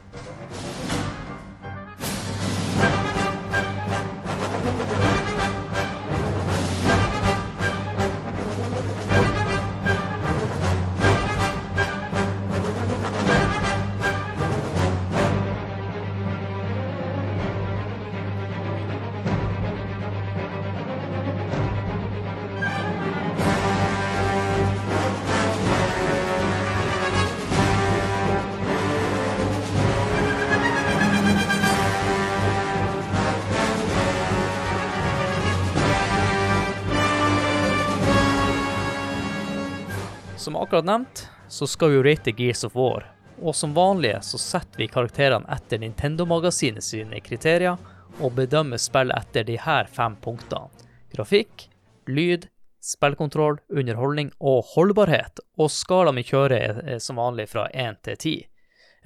Akkurat 40.69 40.85
nevnt, 40.85 41.29
så 41.47 41.67
skal 41.67 41.89
vi 41.89 41.95
jo 41.95 42.03
rate 42.03 42.31
Gears 42.31 42.63
of 42.63 42.75
War. 42.75 43.15
Og 43.41 43.55
som 43.55 43.71
vanlig 43.73 44.11
så 44.21 44.37
setter 44.37 44.77
vi 44.77 44.87
karakterene 44.87 45.49
etter 45.49 45.79
Nintendo-magasinet 45.81 46.85
sine 46.85 47.17
kriterier, 47.25 47.79
og 48.21 48.35
bedømmer 48.37 48.77
spillet 48.77 49.17
etter 49.17 49.47
de 49.47 49.55
her 49.57 49.89
fem 49.89 50.13
punktene. 50.21 50.69
Grafikk, 51.09 51.63
lyd, 52.05 52.45
spillkontroll, 52.85 53.57
underholdning 53.73 54.29
og 54.37 54.69
holdbarhet. 54.75 55.41
Og 55.57 55.71
skalaen 55.73 56.21
vi 56.21 56.27
kjører 56.27 56.83
er 56.85 57.01
som 57.01 57.17
vanlig 57.17 57.47
fra 57.49 57.65
1 57.73 58.03
til 58.05 58.19
10. 58.19 58.35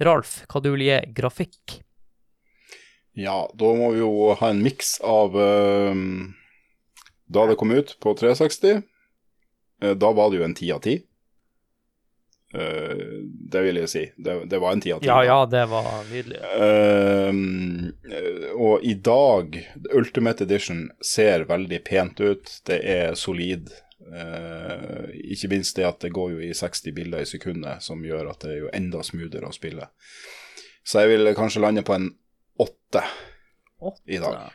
Ralf, 0.04 0.34
hva 0.44 0.60
du 0.60 0.68
vil 0.74 0.84
gi 0.84 1.00
grafikk? 1.16 1.78
Ja, 3.16 3.38
da 3.56 3.72
må 3.72 3.94
vi 3.96 4.04
jo 4.04 4.36
ha 4.36 4.52
en 4.52 4.60
miks 4.60 4.98
av 5.00 5.32
uh, 5.32 5.96
Da 7.24 7.48
det 7.48 7.56
kom 7.56 7.72
ut 7.72 7.96
på 8.04 8.12
360, 8.20 8.84
eh, 9.80 9.96
da 9.96 10.12
var 10.12 10.28
det 10.28 10.42
jo 10.42 10.48
en 10.50 10.58
10 10.60 10.76
av 10.76 10.84
10. 10.92 11.08
Eh, 12.54 12.96
det 13.50 13.62
vil 13.62 13.80
jeg 13.82 13.90
si. 13.90 14.04
Det, 14.16 14.36
det 14.50 14.60
var 14.62 14.72
en 14.72 14.82
ti 14.82 14.92
av 14.94 15.00
ti. 15.02 15.08
Ja, 15.10 15.24
ja, 15.26 15.38
det 15.50 15.64
var 15.72 15.88
nydelig. 16.10 16.40
Uh, 16.54 17.34
og 18.54 18.84
i 18.86 18.94
dag, 18.94 19.58
Ultimate 19.94 20.46
Edition 20.46 20.86
ser 21.04 21.48
veldig 21.50 21.80
pent 21.86 22.22
ut. 22.22 22.60
Det 22.68 22.78
er 22.78 23.18
solid. 23.18 23.72
Uh, 24.04 25.10
ikke 25.34 25.50
minst 25.50 25.78
det 25.78 25.88
at 25.88 26.02
det 26.04 26.12
går 26.14 26.36
jo 26.36 26.42
i 26.44 26.54
60 26.54 26.94
bilder 26.94 27.24
i 27.24 27.28
sekundet, 27.28 27.82
som 27.82 28.04
gjør 28.04 28.30
at 28.34 28.44
det 28.44 28.52
er 28.54 28.60
jo 28.66 28.74
enda 28.76 29.02
smoothere 29.06 29.50
å 29.50 29.56
spille. 29.56 29.88
Så 30.84 31.02
jeg 31.02 31.16
vil 31.16 31.34
kanskje 31.36 31.64
lande 31.64 31.82
på 31.86 31.96
en 31.96 32.12
åtte 32.60 33.02
i 34.06 34.20
dag. 34.22 34.52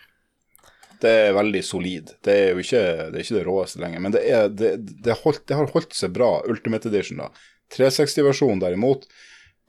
Det 1.00 1.12
er 1.28 1.36
veldig 1.36 1.62
solid. 1.64 2.12
Det 2.24 2.34
er 2.36 2.50
jo 2.52 2.64
ikke 2.64 2.82
det, 2.84 3.14
er 3.14 3.24
ikke 3.24 3.38
det 3.38 3.46
råeste 3.48 3.80
lenger, 3.82 4.04
men 4.04 4.14
det, 4.16 4.24
er, 4.28 4.50
det, 4.52 4.74
det, 5.04 5.16
holdt, 5.24 5.46
det, 5.48 5.56
har 5.56 5.72
holdt 5.74 5.96
seg 5.96 6.12
bra. 6.16 6.38
Ultimate 6.48 6.92
Edition, 6.92 7.24
da. 7.24 7.30
360-versjonen 7.76 8.64
derimot 8.64 9.08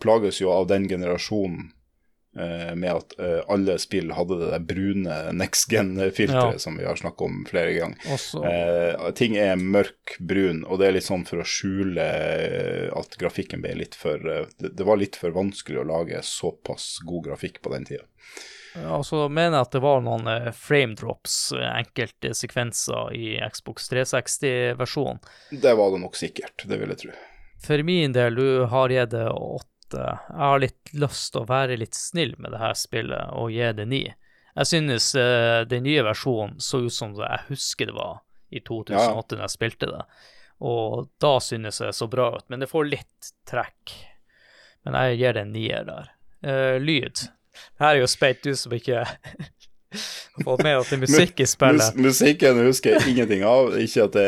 plages 0.01 0.41
jo 0.41 0.51
av 0.53 0.67
den 0.71 0.89
generasjonen 0.89 1.71
eh, 2.39 2.75
med 2.75 2.93
at 2.93 3.19
eh, 3.19 3.41
alle 3.49 3.77
spill 3.79 4.13
hadde 4.17 4.39
det 4.41 4.51
der 4.53 4.65
brune 4.65 5.17
next 5.37 5.73
gen-filteret 5.73 6.57
ja. 6.57 6.63
som 6.63 6.79
vi 6.81 6.87
har 6.89 6.97
snakket 6.97 7.27
om 7.27 7.43
flere 7.49 7.73
ganger. 7.77 7.99
Eh, 8.51 9.11
ting 9.19 9.37
er 9.41 9.61
mørk 9.61 10.17
brun, 10.19 10.65
og 10.65 10.81
det 10.81 10.89
er 10.89 10.97
litt 10.99 11.09
sånn 11.09 11.27
for 11.29 11.43
å 11.43 11.49
skjule 11.49 12.07
eh, 12.07 12.87
at 12.97 13.19
grafikken 13.21 13.65
ble 13.65 13.77
litt 13.83 13.99
for 13.99 14.17
eh, 14.17 14.47
det, 14.59 14.75
det, 14.79 14.87
var 14.87 15.01
litt 15.01 15.19
for 15.21 15.37
vanskelig 15.37 15.83
å 15.83 15.91
lage 15.91 16.23
såpass 16.27 16.99
god 17.07 17.31
grafikk 17.31 17.61
på 17.65 17.75
den 17.75 17.89
tida. 17.93 18.07
Ja, 18.75 19.01
og 19.01 19.03
så 19.07 19.25
mener 19.27 19.57
jeg 19.59 19.67
at 19.67 19.73
det 19.75 19.83
var 19.83 20.05
noen 20.07 20.29
eh, 20.31 20.53
frame 20.55 20.95
drops, 20.99 21.51
enkelte 21.59 22.33
sekvenser 22.39 23.11
i 23.19 23.35
Xbox 23.51 23.91
360-versjonen. 23.91 25.19
Det 25.51 25.75
var 25.75 25.91
det 25.95 26.05
nok 26.05 26.19
sikkert, 26.19 26.69
det 26.71 26.79
vil 26.79 26.95
jeg 26.95 27.05
tro. 27.05 27.19
For 27.67 27.83
min 27.83 28.13
del, 28.13 28.35
du 28.35 28.65
har 28.71 28.89
gitt 28.89 29.13
det 29.13 29.29
åtte. 29.31 30.07
Jeg 30.29 30.39
har 30.39 30.63
litt 30.63 30.93
lyst 30.95 31.33
til 31.35 31.43
å 31.43 31.51
være 31.51 31.79
litt 31.81 31.97
snill 31.99 32.35
med 32.39 32.55
det 32.55 32.61
her 32.63 32.77
spillet 32.79 33.35
og 33.37 33.51
gi 33.53 33.73
det 33.77 33.87
ni. 33.91 34.05
Jeg 34.55 34.67
synes 34.67 35.13
uh, 35.19 35.63
den 35.69 35.85
nye 35.87 36.05
versjonen 36.07 36.61
så 36.63 36.83
ut 36.87 36.95
som 36.95 37.15
jeg 37.19 37.47
husker 37.49 37.91
det 37.91 37.97
var 37.97 38.23
i 38.51 38.63
2008 38.67 39.35
ja. 39.35 39.39
da 39.39 39.45
jeg 39.45 39.55
spilte 39.55 39.91
det. 39.91 40.05
Og 40.61 41.11
da 41.23 41.35
synes 41.43 41.81
jeg 41.81 41.93
det 41.93 41.99
så 41.99 42.09
bra 42.11 42.31
ut, 42.37 42.47
men 42.49 42.63
det 42.63 42.71
får 42.71 42.89
litt 42.89 43.31
trekk. 43.49 43.95
Men 44.85 44.97
jeg 44.99 45.21
gir 45.21 45.37
det 45.37 45.45
en 45.45 45.55
nier 45.55 45.87
der. 45.89 46.11
Uh, 46.41 46.77
lyd. 46.81 47.27
Her 47.81 47.95
er 47.95 48.03
jo 48.03 48.11
Speit, 48.11 48.43
du 48.45 48.57
som 48.57 48.73
ikke 48.73 49.05
fått 50.45 50.63
med 50.63 50.79
at 50.79 50.91
det 50.91 50.97
er 50.97 51.05
musikk 51.05 51.43
i 51.43 51.47
spillet. 51.55 51.97
Mus 51.97 52.11
musikken 52.11 52.65
husker 52.67 52.97
jeg 52.97 53.15
ingenting 53.15 53.45
av. 53.47 53.75
Ikke 53.81 54.07
at 54.09 54.17
det, 54.17 54.27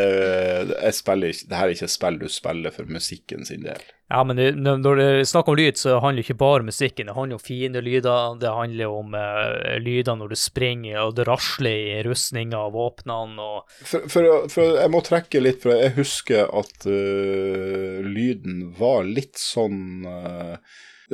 jeg 0.74 0.98
spiller 0.98 1.42
det 1.48 1.58
her 1.58 1.68
er 1.68 1.74
ikke 1.76 1.90
spill 1.90 2.20
du 2.22 2.28
spiller 2.32 2.74
for 2.74 2.90
musikken 2.90 3.46
sin 3.48 3.66
del. 3.66 3.82
Ja, 4.12 4.20
men 4.28 4.36
når 4.36 4.98
det 4.98 5.04
er 5.08 5.22
snakk 5.24 5.48
om 5.48 5.56
lyd, 5.56 5.78
så 5.80 5.96
handler 6.02 6.20
det 6.20 6.26
ikke 6.26 6.40
bare 6.42 6.60
om 6.60 6.68
musikken. 6.68 7.08
Det 7.08 7.14
handler 7.16 7.38
om 7.38 7.42
fine 7.42 7.80
lyder, 7.80 8.36
det 8.42 8.52
handler 8.52 8.92
om 8.92 9.16
uh, 9.16 9.78
lyder 9.80 10.18
når 10.20 10.34
du 10.34 10.36
springer, 10.36 10.98
og 11.06 11.14
det 11.16 11.24
rasler 11.30 11.78
i 11.94 12.02
rustninga 12.04 12.60
av 12.66 12.76
våpnene 12.76 13.46
og 13.46 13.72
for, 13.80 14.04
for, 14.12 14.28
for, 14.52 14.76
jeg 14.82 14.92
må 14.92 15.00
trekke 15.06 15.40
litt, 15.40 15.62
for 15.64 15.72
jeg 15.80 15.96
husker 15.96 16.44
at 16.44 16.84
uh, 16.84 18.04
lyden 18.04 18.66
var 18.76 19.08
litt 19.08 19.40
sånn 19.40 20.04
uh, 20.04 20.58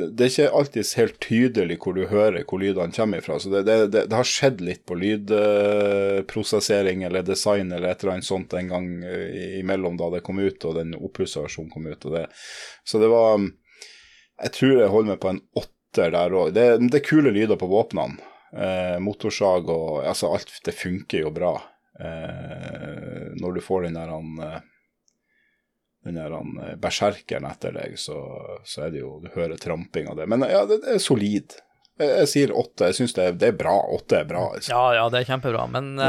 det 0.07 0.25
er 0.25 0.31
ikke 0.31 0.57
alltid 0.59 0.91
helt 0.97 1.17
tydelig 1.23 1.77
hvor 1.83 1.93
du 1.97 2.03
hører 2.09 2.45
hvor 2.47 2.59
lydene 2.61 2.95
kommer 2.95 3.17
ifra. 3.21 3.35
Så 3.39 3.47
det, 3.53 3.61
det, 3.67 3.75
det, 3.93 4.01
det 4.11 4.17
har 4.17 4.27
skjedd 4.27 4.59
litt 4.63 4.83
på 4.89 4.97
lydprosessering 4.99 6.99
eller 7.07 7.21
design 7.27 7.67
eller 7.71 7.89
et 7.91 7.99
eller 8.03 8.13
annet 8.17 8.29
sånt 8.29 8.51
en 8.57 8.71
gang 8.71 8.87
eh, 9.03 9.59
imellom 9.59 9.95
da 9.99 10.07
det 10.15 10.25
kom 10.25 10.37
ut 10.39 10.65
og 10.65 10.77
den 10.79 10.91
oppussa 10.97 11.39
versjonen 11.45 11.73
kom 11.73 11.85
ut. 11.89 12.01
Så 12.83 12.95
det 13.01 13.09
var 13.11 13.31
Jeg 14.39 14.51
tror 14.55 14.79
jeg 14.79 14.93
holder 14.93 15.11
meg 15.11 15.23
på 15.23 15.33
en 15.33 15.45
åtter 15.59 16.07
der 16.15 16.29
òg. 16.31 16.47
Det, 16.55 16.65
det, 16.87 16.97
er 17.01 17.09
kule 17.09 17.29
lyder 17.35 17.57
på 17.59 17.71
våpnene. 17.71 18.15
Eh, 18.53 18.97
motorsag 19.03 19.69
og 19.69 20.07
Altså, 20.07 20.25
alt 20.33 20.51
det 20.65 20.75
funker 20.77 21.19
jo 21.25 21.29
bra. 21.35 21.53
Eh, 21.99 23.25
når 23.39 23.51
du 23.57 23.61
får 23.61 23.81
den 23.87 23.97
der 23.99 24.09
han 24.13 24.27
eh, 24.45 24.59
den 26.05 26.19
der 26.19 26.35
eh, 26.35 26.75
berserkeren 26.79 27.47
etter 27.49 27.73
deg, 27.75 27.97
så, 27.99 28.19
så, 28.63 28.85
er 28.85 28.93
det 28.93 29.01
jo 29.03 29.17
Du 29.23 29.31
hører 29.35 29.57
tramping 29.59 30.07
av 30.07 30.19
det. 30.19 30.29
Men 30.31 30.45
ja, 30.47 30.63
det, 30.69 30.81
det 30.85 30.95
er 30.95 31.03
solid. 31.03 31.57
Jeg, 31.99 32.09
jeg 32.21 32.31
sier 32.31 32.55
åtte. 32.55 32.89
Jeg 32.89 32.99
syns 33.01 33.15
det, 33.17 33.27
det, 33.41 33.51
er 33.51 33.59
bra. 33.59 33.75
Åtte 33.97 34.21
er 34.21 34.29
bra. 34.29 34.45
Liksom. 34.55 34.73
Ja, 34.75 34.95
ja, 34.95 35.05
det 35.11 35.21
er 35.21 35.29
kjempebra, 35.33 35.67
men 35.71 35.93
uh... 35.99 36.07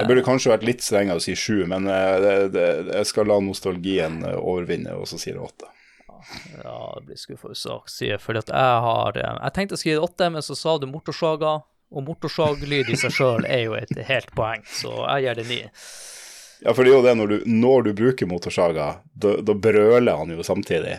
Jeg 0.00 0.10
burde 0.10 0.26
kanskje 0.26 0.54
vært 0.56 0.66
litt 0.66 0.84
strengere 0.86 1.20
og 1.20 1.24
si 1.24 1.36
sju, 1.38 1.62
men 1.70 1.86
det, 1.86 2.68
jeg 2.90 3.10
skal 3.10 3.30
la 3.30 3.38
nostalgien 3.44 4.24
overvinne, 4.34 4.98
og 4.98 5.06
så 5.10 5.20
sier 5.20 5.36
jeg 5.36 5.46
åtte. 5.46 5.70
Ja, 6.64 6.98
det 6.98 7.06
blir 7.06 7.18
skuffende 7.20 7.54
sak, 7.56 7.86
sier 7.92 8.18
fordi 8.18 8.40
at 8.42 8.50
jeg 8.50 8.78
har 8.84 9.18
Jeg 9.22 9.52
tenkte 9.54 9.76
å 9.76 9.80
skrive 9.80 10.02
åtte, 10.02 10.30
men 10.34 10.44
så 10.44 10.56
sa 10.58 10.74
du 10.78 10.88
motorsaga, 10.90 11.60
og 11.88 12.04
motorsaglyd 12.04 12.90
i 12.92 12.98
seg 13.00 13.14
sjøl 13.14 13.46
er 13.48 13.62
jo 13.64 13.76
et 13.78 13.94
helt 14.10 14.32
poeng, 14.36 14.64
så 14.66 14.92
jeg 15.06 15.28
gir 15.28 15.38
det 15.38 15.46
ni. 15.48 15.60
Ja, 16.60 16.74
for 16.74 16.84
det 16.84 16.90
er 16.90 16.96
jo 16.96 17.04
det 17.06 17.14
når 17.18 17.26
du, 17.26 17.36
når 17.46 17.82
du 17.82 17.92
bruker 17.94 18.26
motorsaga, 18.26 18.88
da 19.14 19.54
brøler 19.54 20.18
han 20.18 20.34
jo 20.34 20.42
samtidig. 20.42 20.98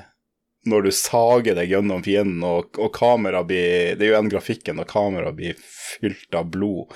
Når 0.68 0.82
du 0.88 0.92
sager 0.92 1.56
deg 1.56 1.72
gjennom 1.72 2.04
fienden, 2.04 2.44
og, 2.44 2.76
og 2.80 2.92
kamera 2.96 3.46
blir 3.48 3.96
Det 3.96 4.06
er 4.06 4.12
jo 4.12 4.18
en 4.18 4.32
grafikken, 4.32 4.82
og 4.82 4.90
kameraet 4.92 5.38
blir 5.38 5.60
fylt 5.60 6.36
av 6.36 6.50
blod. 6.52 6.92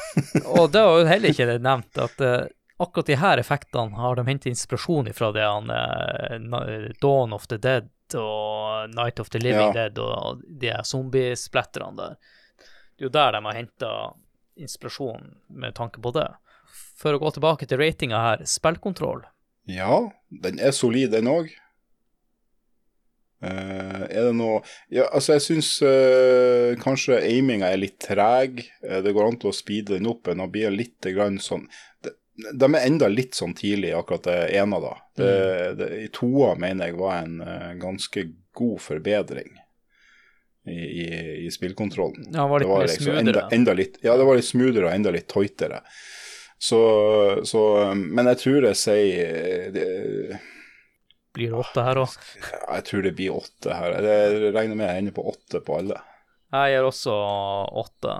og 0.54 0.70
det 0.74 0.84
var 0.86 1.02
jo 1.02 1.10
heller 1.10 1.34
ikke 1.34 1.48
det 1.50 1.58
nevnt, 1.66 1.98
at 1.98 2.22
uh, 2.22 2.46
akkurat 2.78 3.10
de 3.10 3.18
her 3.18 3.42
effektene 3.42 3.98
har 3.98 4.18
de 4.18 4.26
hentet 4.30 4.52
inspirasjon 4.54 5.10
ifra 5.10 5.32
det 5.34 5.46
han 5.46 5.70
uh, 5.70 6.90
Dawn 7.02 7.34
of 7.34 7.46
the 7.50 7.58
Dead 7.58 7.90
og 8.18 8.94
Night 8.94 9.18
of 9.20 9.30
the 9.34 9.42
Living 9.42 9.74
ja. 9.74 9.88
Dead 9.88 9.98
og 10.00 10.42
de 10.60 10.72
zombiespletterne 10.86 11.98
der. 11.98 12.18
Det 12.96 13.04
er 13.04 13.10
jo 13.10 13.14
der 13.14 13.34
de 13.34 13.44
har 13.44 13.58
henta 13.58 13.90
inspirasjon 14.58 15.34
med 15.54 15.74
tanke 15.74 16.00
på 16.02 16.14
det 16.14 16.30
for 16.98 17.14
å 17.14 17.22
gå 17.22 17.30
tilbake 17.36 17.68
til 17.68 17.80
ratinga 17.80 18.20
her, 18.24 18.44
spillkontroll. 18.48 19.22
Ja, 19.68 20.08
den 20.28 20.60
er 20.60 20.74
solid, 20.74 21.12
den 21.12 21.30
òg. 21.30 21.52
Uh, 23.38 23.46
eh, 23.46 24.00
er 24.18 24.24
det 24.26 24.32
noe 24.34 24.64
Ja, 24.90 25.04
altså, 25.14 25.36
jeg 25.36 25.44
syns 25.44 25.68
uh, 25.86 26.74
kanskje 26.82 27.20
aiminga 27.22 27.68
er 27.70 27.78
litt 27.78 28.00
treg. 28.02 28.64
Uh, 28.82 28.98
det 29.04 29.12
går 29.14 29.28
an 29.28 29.38
til 29.38 29.52
å 29.52 29.54
speede 29.54 29.94
den 29.94 30.10
opp, 30.10 30.26
den 30.26 30.42
blir 30.50 30.74
litt 30.74 31.06
grann 31.14 31.38
sånn 31.38 31.68
de, 32.02 32.16
de, 32.50 32.66
er 32.72 32.82
enda 32.82 33.06
litt 33.12 33.38
sånn 33.38 33.54
tidlig, 33.58 33.92
akkurat 33.94 34.26
det 34.26 34.40
ene, 34.58 34.82
da. 34.82 34.92
Det, 35.18 35.30
mm. 35.30 35.78
det, 35.78 35.88
I 36.02 36.10
toa 36.14 36.52
mener 36.58 36.90
jeg 36.90 36.98
var 36.98 37.22
en 37.22 37.40
ganske 37.78 38.28
god 38.58 38.78
forbedring. 38.82 39.56
I, 40.68 40.76
i, 40.76 41.06
i 41.46 41.50
spillkontrollen. 41.50 42.26
Ja, 42.34 42.44
var 42.44 42.60
litt 42.60 42.68
det 42.68 42.74
var 42.74 42.82
liksom 42.84 43.06
smoothere. 43.06 43.22
Enda, 43.22 43.42
enda 43.56 43.74
litt, 43.78 43.94
ja, 44.04 44.18
det 44.20 44.26
var 44.28 44.36
litt 44.36 44.44
smoothere 44.44 44.84
og 44.84 44.92
enda 44.92 45.14
litt 45.14 45.26
tightere. 45.32 45.78
Så, 46.58 46.78
så, 47.46 47.60
Men 47.94 48.26
jeg 48.32 48.38
tror 48.42 48.64
jeg 48.66 48.76
sier 48.78 49.68
det, 49.74 49.84
Blir 51.36 51.52
det 51.52 51.60
åtte 51.60 51.84
her 51.86 51.96
òg? 52.02 52.16
Jeg 52.42 52.82
tror 52.88 53.04
det 53.06 53.12
blir 53.18 53.36
åtte 53.36 53.70
her. 53.78 53.90
Jeg 54.02 54.50
regner 54.56 54.74
med 54.74 54.90
jeg 54.90 54.98
ender 55.04 55.14
på 55.14 55.28
åtte 55.30 55.58
på 55.62 55.78
alle. 55.78 55.98
Jeg 56.50 56.74
gjør 56.74 56.84
også 56.88 57.14
åtte. 57.84 58.12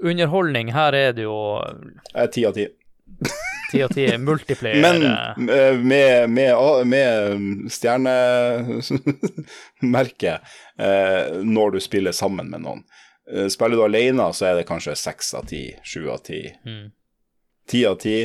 Underholdning, 0.00 0.72
her 0.74 0.92
er 0.96 1.12
det 1.16 1.24
jo 1.28 1.36
Jeg 1.60 2.24
er 2.24 2.30
ti 2.34 2.42
av 2.48 2.54
ti. 2.56 2.64
Ti 3.70 3.82
av 3.84 3.90
ti 3.94 4.04
multiplayer. 4.18 4.80
Men 4.84 4.96
eh, 5.48 5.76
med, 5.78 6.30
med, 6.30 6.86
med 6.90 7.14
stjernemerke 7.70 10.32
eh, 10.76 11.24
når 11.44 11.70
du 11.76 11.80
spiller 11.84 12.12
sammen 12.16 12.50
med 12.50 12.60
noen. 12.66 12.82
Eh, 13.32 13.46
spiller 13.48 13.76
du 13.76 13.84
alene, 13.84 14.32
så 14.32 14.50
er 14.50 14.58
det 14.58 14.68
kanskje 14.68 14.96
seks 14.98 15.34
av 15.34 15.46
ti, 15.50 15.64
sju 15.84 16.08
av 16.10 16.22
ti. 16.26 16.42
Mm. 16.66 16.90
Ti 17.70 17.84
av 17.86 17.98
ti, 18.02 18.16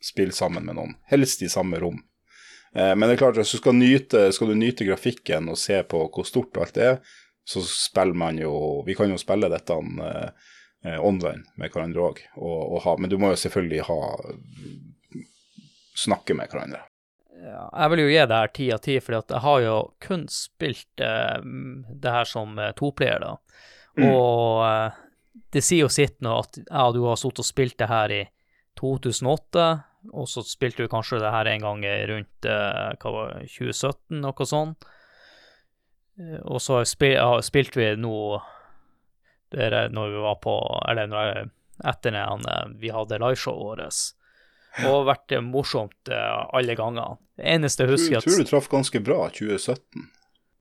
spill 0.00 0.32
sammen 0.32 0.66
med 0.68 0.78
noen. 0.78 0.94
Helst 1.10 1.42
i 1.42 1.48
samme 1.50 1.80
rom. 1.82 1.98
Eh, 2.74 2.94
men 2.94 3.08
det 3.08 3.16
er 3.16 3.22
klart, 3.24 3.38
hvis 3.40 3.56
du 3.56 3.58
skal, 3.58 3.74
nyte, 3.74 4.28
skal 4.32 4.52
du 4.52 4.58
nyte 4.58 4.86
grafikken 4.86 5.50
og 5.50 5.58
se 5.58 5.80
på 5.82 6.04
hvor 6.06 6.26
stort 6.28 6.60
alt 6.60 6.78
er, 6.78 7.00
så 7.48 7.62
spiller 7.64 8.16
man 8.18 8.36
jo 8.36 8.82
Vi 8.84 8.92
kan 8.94 9.08
jo 9.08 9.16
spille 9.16 9.48
dette 9.48 9.72
eh, 9.72 10.28
eh 10.84 11.00
online 11.00 11.48
med 11.56 11.72
hverandre 11.72 12.10
òg, 12.10 12.20
men 13.00 13.10
du 13.10 13.16
må 13.18 13.32
jo 13.32 13.40
selvfølgelig 13.40 13.86
ha 13.88 13.96
snakke 15.98 16.36
med 16.36 16.52
hverandre. 16.52 16.84
Ja, 17.38 17.64
jeg 17.72 17.90
vil 17.90 18.02
jo 18.04 18.12
gi 18.12 18.20
det 18.20 18.38
her 18.38 18.52
ti 18.54 18.68
av 18.74 18.78
ti, 18.84 19.00
for 19.00 19.16
jeg 19.16 19.42
har 19.42 19.60
jo 19.64 19.74
kun 20.04 20.28
spilt 20.30 21.02
eh, 21.02 21.40
det 21.42 22.14
her 22.14 22.28
som 22.28 22.54
toplayer, 22.78 23.24
da. 23.24 23.34
Mm. 23.96 24.08
Og 24.10 24.64
uh, 24.64 24.98
det 25.54 25.62
sier 25.64 25.86
jo 25.86 25.92
sitt 25.92 26.18
nå 26.24 26.34
at 26.42 26.60
ja, 26.60 26.88
du 26.94 27.02
har 27.06 27.18
sittet 27.20 27.44
og 27.44 27.48
spilt 27.48 27.78
det 27.80 27.90
her 27.90 28.14
i 28.14 28.22
2008, 28.78 29.66
og 30.14 30.28
så 30.30 30.44
spilte 30.46 30.84
du 30.84 30.92
kanskje 30.92 31.20
det 31.22 31.32
her 31.34 31.50
en 31.50 31.64
gang 31.64 31.86
rundt 32.12 32.48
uh, 32.48 32.92
hva 33.00 33.14
var 33.14 33.34
det, 33.38 33.48
2017, 33.54 34.20
noe 34.22 34.48
sånt. 34.48 34.88
Uh, 36.20 36.38
og 36.44 36.62
så 36.62 36.82
spil, 36.88 37.16
ja, 37.18 37.32
spilte 37.44 37.80
vi 37.80 37.90
nå 37.98 38.20
når 39.48 40.10
vi 40.12 40.18
var 40.20 40.34
på 40.44 40.54
Eller 40.90 41.06
når, 41.08 41.46
etter 41.88 42.12
når 42.12 42.74
vi 42.76 42.90
hadde 42.92 43.16
liveshowet 43.16 43.62
vårt. 43.80 44.02
Og 44.84 45.06
vært 45.08 45.32
morsomt 45.40 46.10
alle 46.12 46.74
ganger. 46.76 47.16
Det 47.40 47.46
eneste 47.54 47.86
jeg 47.86 47.94
husker 47.94 48.18
at 48.18 48.26
Jeg 48.28 48.34
tror 48.34 48.44
du 48.44 48.50
traff 48.50 48.68
ganske 48.68 49.00
bra 49.00 49.22
2017 49.32 50.04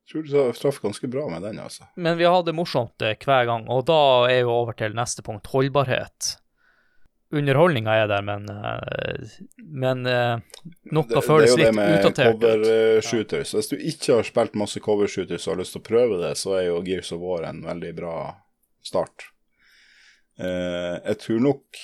tror 0.09 0.25
du 0.25 0.57
traff 0.57 0.81
ganske 0.83 1.07
bra 1.11 1.27
med 1.29 1.45
den, 1.45 1.59
altså. 1.59 1.87
Men 1.95 2.17
vi 2.17 2.27
har 2.27 2.43
det 2.47 2.55
morsomt 2.55 3.01
eh, 3.01 3.15
hver 3.19 3.47
gang, 3.49 3.69
og 3.69 3.85
da 3.89 4.01
er 4.31 4.41
jo 4.45 4.53
over 4.55 4.77
til 4.77 4.95
neste 4.97 5.25
punkt, 5.25 5.47
holdbarhet. 5.53 6.37
underholdninga 7.35 7.91
er 7.91 8.07
der, 8.07 8.21
men, 8.23 8.45
eh, 8.49 9.37
men 9.59 10.05
noe 10.95 11.21
føles 11.21 11.57
litt 11.59 11.75
utdatert. 11.75 12.15
det 12.15 12.23
er 12.23 12.31
jo 12.31 12.37
det 12.39 12.57
med 12.57 12.67
covershooters. 13.03 13.53
Ja. 13.53 13.59
Hvis 13.59 13.71
du 13.73 13.77
ikke 13.77 14.19
har 14.19 14.29
spilt 14.29 14.55
masse 14.55 14.79
cover-shooters 14.79 15.47
og 15.47 15.55
har 15.55 15.63
lyst 15.63 15.75
til 15.75 15.83
å 15.83 15.87
prøve 15.89 16.21
det, 16.23 16.35
så 16.39 16.55
er 16.59 16.69
jo 16.69 16.83
Gears 16.87 17.11
of 17.11 17.23
War 17.23 17.49
en 17.49 17.65
veldig 17.67 17.95
bra 17.99 18.15
start. 18.87 19.27
Eh, 20.39 20.95
jeg 21.01 21.17
tror 21.23 21.39
nok 21.41 21.79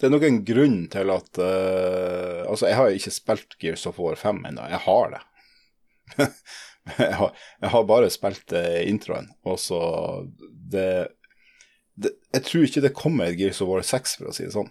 Det 0.00 0.06
er 0.06 0.12
nok 0.14 0.22
en 0.24 0.38
grunn 0.48 0.76
til 0.88 1.10
at 1.12 1.40
eh, 1.44 2.44
Altså, 2.48 2.70
jeg 2.70 2.78
har 2.78 2.94
ikke 2.96 3.12
spilt 3.12 3.56
Gears 3.60 3.84
of 3.90 3.98
War 4.00 4.16
5 4.16 4.46
ennå. 4.48 4.68
Jeg 4.70 4.80
har 4.86 5.10
det. 5.12 5.20
Jeg, 6.16 7.12
har, 7.20 7.36
jeg 7.60 7.70
har 7.74 7.86
bare 7.88 8.10
spilt 8.12 8.52
eh, 8.56 8.82
introen, 8.88 9.30
og 9.44 9.58
så 9.60 9.80
det, 10.48 11.08
det 11.94 12.14
Jeg 12.34 12.44
tror 12.48 12.66
ikke 12.66 12.84
det 12.84 12.96
kommer 12.96 13.28
et 13.28 13.38
Gears 13.40 13.62
of 13.64 13.70
War 13.70 13.84
6, 13.84 14.18
for 14.20 14.30
å 14.30 14.36
si 14.36 14.46
det 14.46 14.54
sånn. 14.56 14.70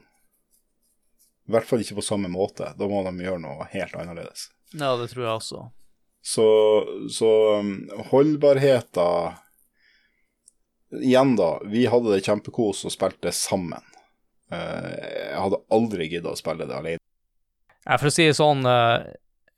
I 1.47 1.55
hvert 1.55 1.67
fall 1.67 1.83
ikke 1.83 1.99
på 2.01 2.05
samme 2.05 2.29
måte. 2.31 2.73
Da 2.75 2.87
må 2.91 3.05
de 3.05 3.23
gjøre 3.23 3.39
noe 3.39 3.67
helt 3.71 3.95
annerledes. 3.95 4.49
Ja, 4.73 4.97
det 4.99 5.07
tror 5.13 5.23
jeg 5.23 5.31
også. 5.31 5.61
Så, 6.27 6.47
så 7.13 7.29
um, 7.63 7.75
holdbarheten 8.09 9.37
Igjen, 11.03 11.35
da. 11.35 11.61
Vi 11.67 11.85
hadde 11.91 12.13
det 12.13 12.23
kjempekos 12.23 12.85
og 12.87 12.93
spilte 12.93 13.31
sammen. 13.35 13.83
Eh, 14.51 14.91
jeg 15.33 15.39
hadde 15.43 15.59
aldri 15.75 16.07
giddet 16.07 16.31
å 16.31 16.39
spille 16.39 16.67
det 16.67 16.77
alene. 16.77 17.03
Ja, 17.83 17.97
for 17.97 18.07
å 18.07 18.13
si 18.13 18.27
det 18.27 18.37
sånn 18.37 18.63
eh, 18.67 19.03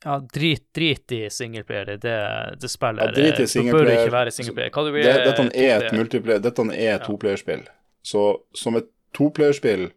ja, 0.06 0.20
drit, 0.34 0.64
drit 0.76 1.12
i 1.12 1.30
singleplayer, 1.30 1.98
det, 1.98 2.16
det 2.62 2.70
spillet. 2.72 3.06
Ja, 3.06 3.12
drit 3.12 3.40
i 3.40 3.48
Det 3.48 3.74
bør 3.74 3.92
ikke 3.92 4.14
være 4.14 4.32
singleplayer. 4.32 4.72
Hva 4.76 4.86
du 4.86 4.92
vil, 4.96 5.04
Det, 5.08 5.16
dette 5.28 5.48
er 5.60 5.86
et 5.86 5.98
multiplayer, 5.98 6.44
dette 6.44 6.68
er 6.76 6.94
et 6.96 7.08
toplayerspill. 7.08 7.66
Så 8.06 8.24
som 8.56 8.80
et 8.80 8.88
toplayerspill, 9.18 9.90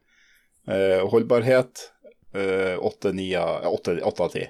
eh, 0.68 1.04
holdbarhet 1.12 1.86
eh, 2.34 2.74
åtte 2.82 3.14
av 4.26 4.34
ti. 4.34 4.48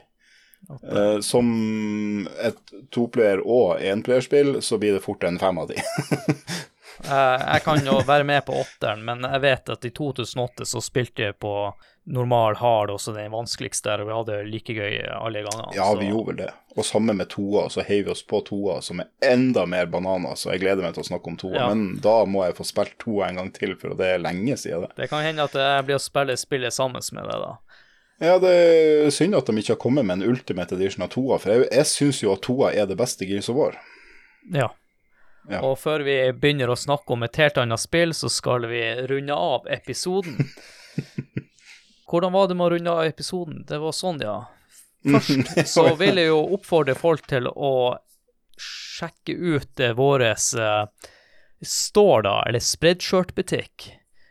Eh, 0.71 1.21
som 1.21 2.29
et 2.41 2.75
toplayer- 2.91 3.43
og 3.45 3.83
enplayerspill, 3.83 4.63
så 4.63 4.79
blir 4.79 4.97
det 4.97 5.05
fort 5.05 5.25
en 5.25 5.39
fem 5.39 5.59
av 5.59 5.69
ti. 5.69 5.77
Eh, 7.05 7.47
jeg 7.55 7.63
kan 7.65 7.81
jo 7.85 7.99
være 8.07 8.25
med 8.25 8.45
på 8.47 8.55
åtteren, 8.63 9.03
men 9.05 9.25
jeg 9.27 9.41
vet 9.43 9.73
at 9.75 9.85
i 9.85 9.91
2008 9.91 10.67
så 10.69 10.83
spilte 10.85 11.23
jeg 11.29 11.39
på 11.43 11.55
normal 12.13 12.57
hard, 12.59 12.91
også 12.91 13.13
den 13.15 13.31
vanskeligste 13.31 13.87
der, 13.91 14.03
og 14.03 14.09
vi 14.09 14.15
hadde 14.17 14.51
like 14.51 14.75
gøy 14.75 14.97
alle 15.15 15.43
gangene. 15.47 15.75
Ja, 15.77 15.85
så- 15.93 15.99
vi 16.01 16.09
gjorde 16.11 16.27
vel 16.33 16.37
det. 16.37 16.51
Og 16.77 16.85
sammen 16.85 17.17
med 17.17 17.29
toa, 17.29 17.69
så 17.69 17.85
heiv 17.85 18.05
vi 18.07 18.11
oss 18.11 18.23
på 18.27 18.41
toa, 18.45 18.81
som 18.83 19.01
er 19.01 19.07
enda 19.23 19.67
mer 19.67 19.87
bananer, 19.87 20.35
så 20.35 20.51
jeg 20.53 20.61
gleder 20.61 20.83
meg 20.83 20.95
til 20.95 21.03
å 21.03 21.07
snakke 21.11 21.27
om 21.29 21.37
toa. 21.37 21.55
Ja. 21.55 21.69
Men 21.69 22.01
da 22.01 22.25
må 22.25 22.45
jeg 22.47 22.57
få 22.57 22.65
spilt 22.67 22.99
toa 22.99 23.29
en 23.29 23.37
gang 23.37 23.53
til, 23.53 23.75
for 23.77 23.95
det 23.95 24.07
er 24.07 24.19
lenge 24.19 24.57
siden 24.59 24.81
det. 24.87 24.97
Det 24.97 25.09
kan 25.11 25.23
hende 25.23 25.43
at 25.45 25.53
jeg 25.53 25.85
blir 25.87 25.95
å 25.97 26.03
spille 26.03 26.37
spillet 26.37 26.73
sammen 26.73 27.03
med 27.13 27.25
deg, 27.25 27.41
da. 27.43 27.59
Ja, 28.23 28.39
det 28.39 28.51
er 29.07 29.11
synd 29.11 29.35
at 29.35 29.47
de 29.47 29.53
ikke 29.53 29.75
har 29.75 29.83
kommet 29.83 30.05
med 30.07 30.23
en 30.23 30.31
ultimate 30.31 30.73
edition 30.73 31.03
av 31.03 31.11
toa, 31.11 31.39
for 31.39 31.51
jeg, 31.51 31.69
jeg 31.73 31.85
syns 31.91 32.21
jo 32.23 32.33
at 32.33 32.43
toa 32.43 32.73
er 32.73 32.87
det 32.87 32.97
beste 32.97 33.27
Gears 33.27 33.49
of 33.49 33.57
War. 33.57 33.73
Ja. 34.53 34.69
Ja. 35.51 35.61
Og 35.67 35.79
før 35.81 36.05
vi 36.07 36.17
begynner 36.39 36.71
å 36.71 36.79
snakke 36.79 37.17
om 37.17 37.25
et 37.27 37.37
helt 37.41 37.59
annet 37.59 37.83
spill, 37.83 38.15
så 38.15 38.31
skal 38.31 38.69
vi 38.71 38.83
runde 39.11 39.35
av 39.35 39.67
episoden. 39.71 40.39
Hvordan 42.11 42.35
var 42.35 42.49
det 42.49 42.57
med 42.59 42.67
å 42.67 42.75
runde 42.75 42.95
av 42.95 43.07
episoden? 43.09 43.65
Det 43.69 43.81
var 43.83 43.97
sånn, 43.97 44.21
ja. 44.23 44.37
Først 45.03 45.67
så 45.75 45.89
vil 45.99 46.21
jeg 46.21 46.31
jo 46.31 46.43
oppfordre 46.59 46.95
folk 46.99 47.27
til 47.31 47.49
å 47.51 47.75
sjekke 48.63 49.35
ut 49.35 49.83
våres 49.99 50.53
står, 50.53 52.19
eh, 52.21 52.27
da, 52.29 52.37
eller 52.47 52.63
spreadshirt-butikk, 52.63 53.89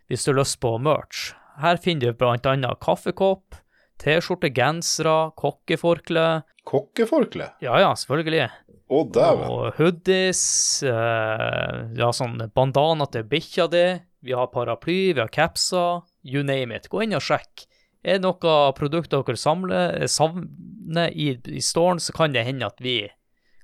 hvis 0.07 0.23
du 0.23 0.31
har 0.31 0.43
lyst 0.43 0.61
på 0.63 0.77
merch. 0.79 1.31
Her 1.61 1.81
finner 1.81 2.13
du 2.13 2.25
annet 2.53 2.79
kaffekopp, 2.79 3.57
T-skjorte, 4.01 4.49
gensere, 4.49 5.31
kokkeforkle. 5.38 6.41
Kokkeforkle? 6.65 7.51
Ja 7.61 7.77
ja, 7.83 7.91
selvfølgelig. 7.93 8.47
Og 8.91 9.77
hoodies, 9.80 10.43
Uh, 10.84 11.88
ja, 11.95 12.09
sånn 12.15 12.41
bandana 12.55 13.05
til 13.11 13.23
bikkja 13.30 13.68
di, 13.72 13.85
vi 14.26 14.34
har 14.35 14.49
paraply, 14.53 15.13
vi 15.15 15.22
har 15.22 15.31
capser, 15.31 16.01
you 16.23 16.43
name 16.43 16.76
it. 16.76 16.89
Gå 16.91 17.05
inn 17.05 17.15
og 17.18 17.23
sjekk. 17.26 17.65
Er 18.03 18.18
det 18.18 18.26
noe 18.26 18.72
produkt 18.77 19.13
dere 19.13 19.38
samler, 19.38 20.07
savner 20.09 21.13
i, 21.13 21.35
i 21.45 21.61
storen, 21.61 22.01
så 22.01 22.13
kan 22.18 22.34
det 22.34 22.45
hende 22.47 22.68
at 22.68 22.81
vi 22.81 23.03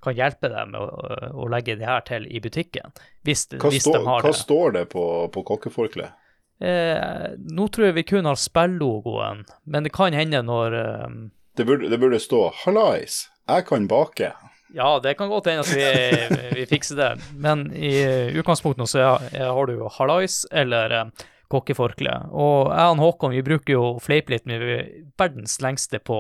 kan 0.04 0.14
hjelpe 0.18 0.50
deg 0.54 0.70
med 0.72 0.80
å, 0.80 1.18
å 1.42 1.48
legge 1.52 1.76
det 1.80 1.88
her 1.90 2.04
til 2.06 2.28
i 2.30 2.42
butikken, 2.44 2.94
hvis, 3.26 3.48
Hva, 3.56 3.72
hvis 3.74 3.88
stå, 3.88 3.96
de 3.98 4.06
har 4.06 4.26
hva 4.26 4.32
det. 4.34 4.40
står 4.40 4.76
det 4.78 4.86
på, 4.94 5.06
på 5.34 5.44
kokkeforkleet? 5.50 6.14
Eh, 6.58 7.34
nå 7.38 7.68
tror 7.70 7.90
jeg 7.90 7.98
vi 8.00 8.06
kun 8.14 8.26
har 8.30 8.38
spillogoen, 8.42 9.44
men 9.70 9.86
det 9.86 9.94
kan 9.94 10.16
hende 10.18 10.42
når 10.46 10.78
eh, 10.78 11.18
Det 11.58 11.66
burde, 11.66 11.90
det 11.90 12.00
burde 12.02 12.22
stå 12.22 12.48
'Hallais, 12.62 13.28
jeg 13.48 13.66
kan 13.66 13.90
bake'. 13.90 14.32
Ja, 14.76 15.00
det 15.00 15.14
kan 15.16 15.30
godt 15.32 15.48
hende 15.48 15.64
at 15.64 15.72
vi, 15.72 16.58
vi 16.60 16.66
fikser 16.68 17.00
det, 17.00 17.10
men 17.40 17.70
i 17.72 17.94
utgangspunktet 18.36 18.90
så 18.92 19.14
har 19.32 19.70
du 19.70 19.78
jo 19.78 19.92
hallais 19.96 20.42
eller 20.52 20.96
eh, 20.98 21.28
kokkeforkle. 21.52 22.14
Og 22.36 22.72
jeg 22.74 22.94
og 22.94 23.04
Håkon 23.04 23.36
vi 23.36 23.44
bruker 23.46 23.78
jo 23.78 23.84
fleipe 24.04 24.34
litt 24.34 24.48
med 24.50 24.64
vi 24.64 24.74
er 24.76 24.90
verdens 25.20 25.60
lengste 25.64 26.02
på 26.04 26.20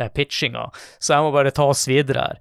den 0.00 0.12
pitchinga, 0.16 0.70
så 0.98 1.16
jeg 1.16 1.26
må 1.26 1.34
bare 1.34 1.52
ta 1.54 1.68
oss 1.72 1.84
videre 1.90 2.28
her. 2.28 2.40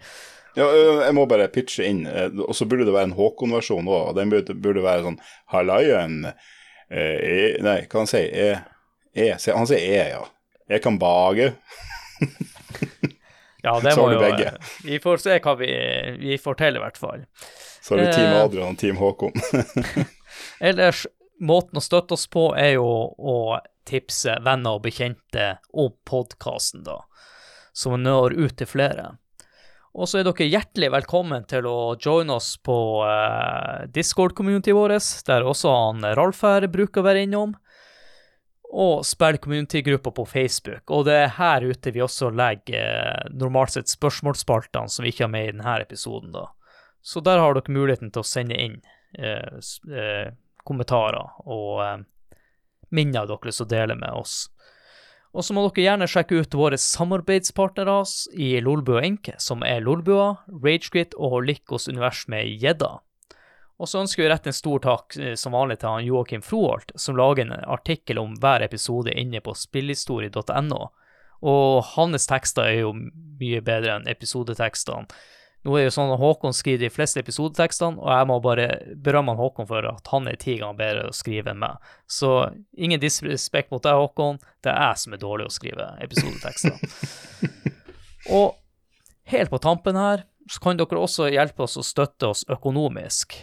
Ja, 0.56 0.66
jeg 1.06 1.16
må 1.16 1.24
bare 1.32 1.48
pitche 1.52 1.86
inn, 1.88 2.04
eh, 2.08 2.28
og 2.44 2.56
så 2.56 2.68
burde 2.68 2.88
det 2.88 2.96
være 2.96 3.12
en 3.12 3.16
Håkon-versjon 3.16 3.88
òg. 3.88 4.16
Den 4.18 4.32
burde, 4.34 4.56
burde 4.60 4.84
være 4.84 5.06
sånn 5.06 5.20
Halaien 5.54 6.26
eh, 6.28 7.20
e, 7.20 7.36
Nei, 7.64 7.78
hva 7.88 8.02
han 8.02 8.12
sier 8.12 8.28
e, 8.36 8.50
e, 9.16 9.30
Han 9.56 9.70
sier 9.70 9.86
e, 9.86 10.02
ja. 10.12 10.26
Jeg 10.72 10.84
kan 10.84 11.00
bake. 11.00 11.54
Ja, 13.62 13.80
det 13.84 13.96
må 13.98 14.08
jo 14.12 14.20
begge. 14.22 14.56
Vi 14.84 14.98
får 15.02 15.22
se 15.22 15.38
hva 15.44 15.56
vi, 15.60 15.72
vi 16.20 16.38
får 16.42 16.58
til, 16.62 16.78
i 16.80 16.82
hvert 16.82 16.98
fall. 16.98 17.26
Så 17.82 17.96
har 17.96 18.04
vi 18.04 18.14
Team 18.14 18.30
Eh. 18.32 18.44
Adrian 18.44 18.74
og 18.74 18.80
Team 18.82 18.98
Håkon. 18.98 19.34
Ellers, 20.72 21.06
måten 21.40 21.78
å 21.78 21.84
støtte 21.86 22.18
oss 22.18 22.28
på 22.32 22.52
er 22.58 22.76
jo 22.80 22.90
å 23.18 23.38
tipse 23.88 24.38
venner 24.46 24.78
og 24.78 24.86
bekjente 24.86 25.56
om 25.74 25.94
podkasten, 26.06 26.86
da, 26.86 27.02
Som 27.74 28.02
når 28.04 28.34
ut 28.36 28.58
til 28.58 28.68
flere. 28.68 29.16
Og 29.92 30.08
så 30.08 30.22
er 30.22 30.28
dere 30.28 30.48
hjertelig 30.48 30.92
velkommen 30.92 31.44
til 31.52 31.66
å 31.68 31.96
joine 32.00 32.38
oss 32.38 32.56
på 32.64 32.76
uh, 33.04 33.84
Discord-communityet 33.92 34.76
vårt, 34.76 35.10
der 35.28 35.44
også 35.44 35.74
han 35.74 36.06
Ralf 36.16 36.44
her 36.48 36.68
bruker 36.72 37.04
å 37.04 37.08
være 37.10 37.26
innom, 37.28 37.58
og 38.72 39.06
spill 39.06 39.38
community-gruppa 39.42 40.14
på 40.16 40.26
Facebook. 40.26 40.84
Og 40.90 41.06
det 41.08 41.18
er 41.18 41.34
her 41.36 41.66
ute 41.68 41.92
vi 41.92 42.04
også 42.04 42.32
legger 42.32 42.80
eh, 42.80 43.32
normalt 43.36 43.76
sett 43.76 43.92
spørsmålsspaltene 43.92 44.92
som 44.92 45.04
vi 45.04 45.12
ikke 45.12 45.28
har 45.28 45.34
med 45.34 45.50
i 45.50 45.52
denne 45.52 45.76
episoden, 45.84 46.32
da. 46.36 46.48
Så 47.02 47.20
der 47.26 47.42
har 47.42 47.58
dere 47.58 47.74
muligheten 47.74 48.14
til 48.14 48.22
å 48.22 48.28
sende 48.28 48.58
inn 48.62 48.80
eh, 49.18 49.60
eh, 49.92 50.32
kommentarer 50.68 51.42
og 51.44 51.84
eh, 51.84 52.00
minner 52.94 53.28
dere 53.30 53.54
som 53.56 53.70
deler 53.70 54.00
med 54.00 54.14
oss. 54.16 54.46
Og 55.32 55.46
så 55.48 55.56
må 55.56 55.64
dere 55.68 55.86
gjerne 55.86 56.10
sjekke 56.12 56.42
ut 56.44 56.58
våre 56.60 56.78
samarbeidspartnere 56.80 58.02
i 58.36 58.54
Lolbua 58.64 59.04
Enke, 59.08 59.38
som 59.40 59.64
er 59.64 59.84
Lolbua, 59.84 60.34
Ragequit 60.52 61.16
og 61.16 61.42
Likos 61.48 61.88
univers 61.88 62.26
med 62.32 62.52
gjedda. 62.62 62.98
Og 63.82 63.90
så 63.90 64.04
ønsker 64.04 64.22
vi 64.22 64.28
å 64.28 64.32
rette 64.32 64.52
en 64.52 64.56
stor 64.56 64.82
takk 64.84 65.18
eh, 65.18 65.34
som 65.40 65.56
vanlig 65.58 65.80
til 65.82 65.90
han 65.90 66.06
Joakim 66.06 66.44
Froholt, 66.46 66.94
som 66.96 67.18
lager 67.18 67.48
en 67.48 67.56
artikkel 67.66 68.22
om 68.22 68.36
hver 68.38 68.62
episode 68.62 69.14
inne 69.18 69.42
på 69.42 69.56
spillhistorie.no. 69.58 70.82
Og 71.42 71.68
hans 71.96 72.30
tekster 72.30 72.68
er 72.70 72.84
jo 72.84 72.92
mye 72.94 73.62
bedre 73.66 73.98
enn 73.98 74.10
episodetekstene. 74.12 75.10
Nå 75.62 75.76
er 75.76 75.84
det 75.84 75.90
jo 75.92 75.94
sånn 75.94 76.12
at 76.14 76.22
Håkon 76.22 76.56
skriver 76.58 76.88
de 76.88 76.94
fleste 76.94 77.22
episodetekstene, 77.22 78.02
og 78.02 78.10
jeg 78.10 78.28
må 78.30 78.38
bare 78.42 78.68
berømme 78.98 79.36
Håkon 79.38 79.70
for 79.70 79.86
at 79.90 80.10
han 80.14 80.30
er 80.30 80.40
ti 80.42 80.56
ganger 80.58 80.78
bedre 80.78 81.10
å 81.10 81.14
skrive 81.14 81.54
enn 81.54 81.62
meg. 81.62 81.92
Så 82.10 82.32
ingen 82.74 83.02
disrespekt 83.02 83.74
mot 83.74 83.82
deg, 83.86 83.98
Håkon. 83.98 84.42
Det 84.66 84.74
er 84.74 84.90
jeg 84.90 85.04
som 85.04 85.14
er 85.14 85.22
dårlig 85.22 85.50
å 85.50 85.54
skrive 85.54 85.92
episodetekster. 86.06 86.78
og 88.38 88.58
helt 89.34 89.54
på 89.54 89.62
tampen 89.62 90.02
her, 90.02 90.26
så 90.50 90.62
kan 90.62 90.82
dere 90.82 91.02
også 91.02 91.30
hjelpe 91.30 91.66
oss 91.66 91.78
å 91.78 91.86
støtte 91.86 92.34
oss 92.34 92.46
økonomisk. 92.50 93.38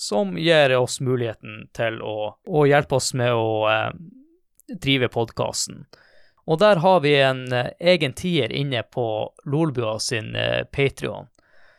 Som 0.00 0.38
gir 0.40 0.72
oss 0.78 1.00
muligheten 1.04 1.66
til 1.76 1.98
å, 2.00 2.32
å 2.40 2.60
hjelpe 2.64 2.96
oss 2.96 3.10
med 3.12 3.34
å 3.36 3.66
eh, 3.68 3.90
drive 4.80 5.10
podkasten. 5.12 5.84
Og 6.48 6.58
der 6.58 6.80
har 6.82 7.02
vi 7.04 7.12
en 7.20 7.44
eh, 7.52 7.72
egen 7.92 8.14
tier 8.16 8.52
inne 8.52 8.82
på 8.82 9.04
Lolbua 9.44 9.98
sin 10.00 10.32
eh, 10.34 10.64
Patrion, 10.72 11.28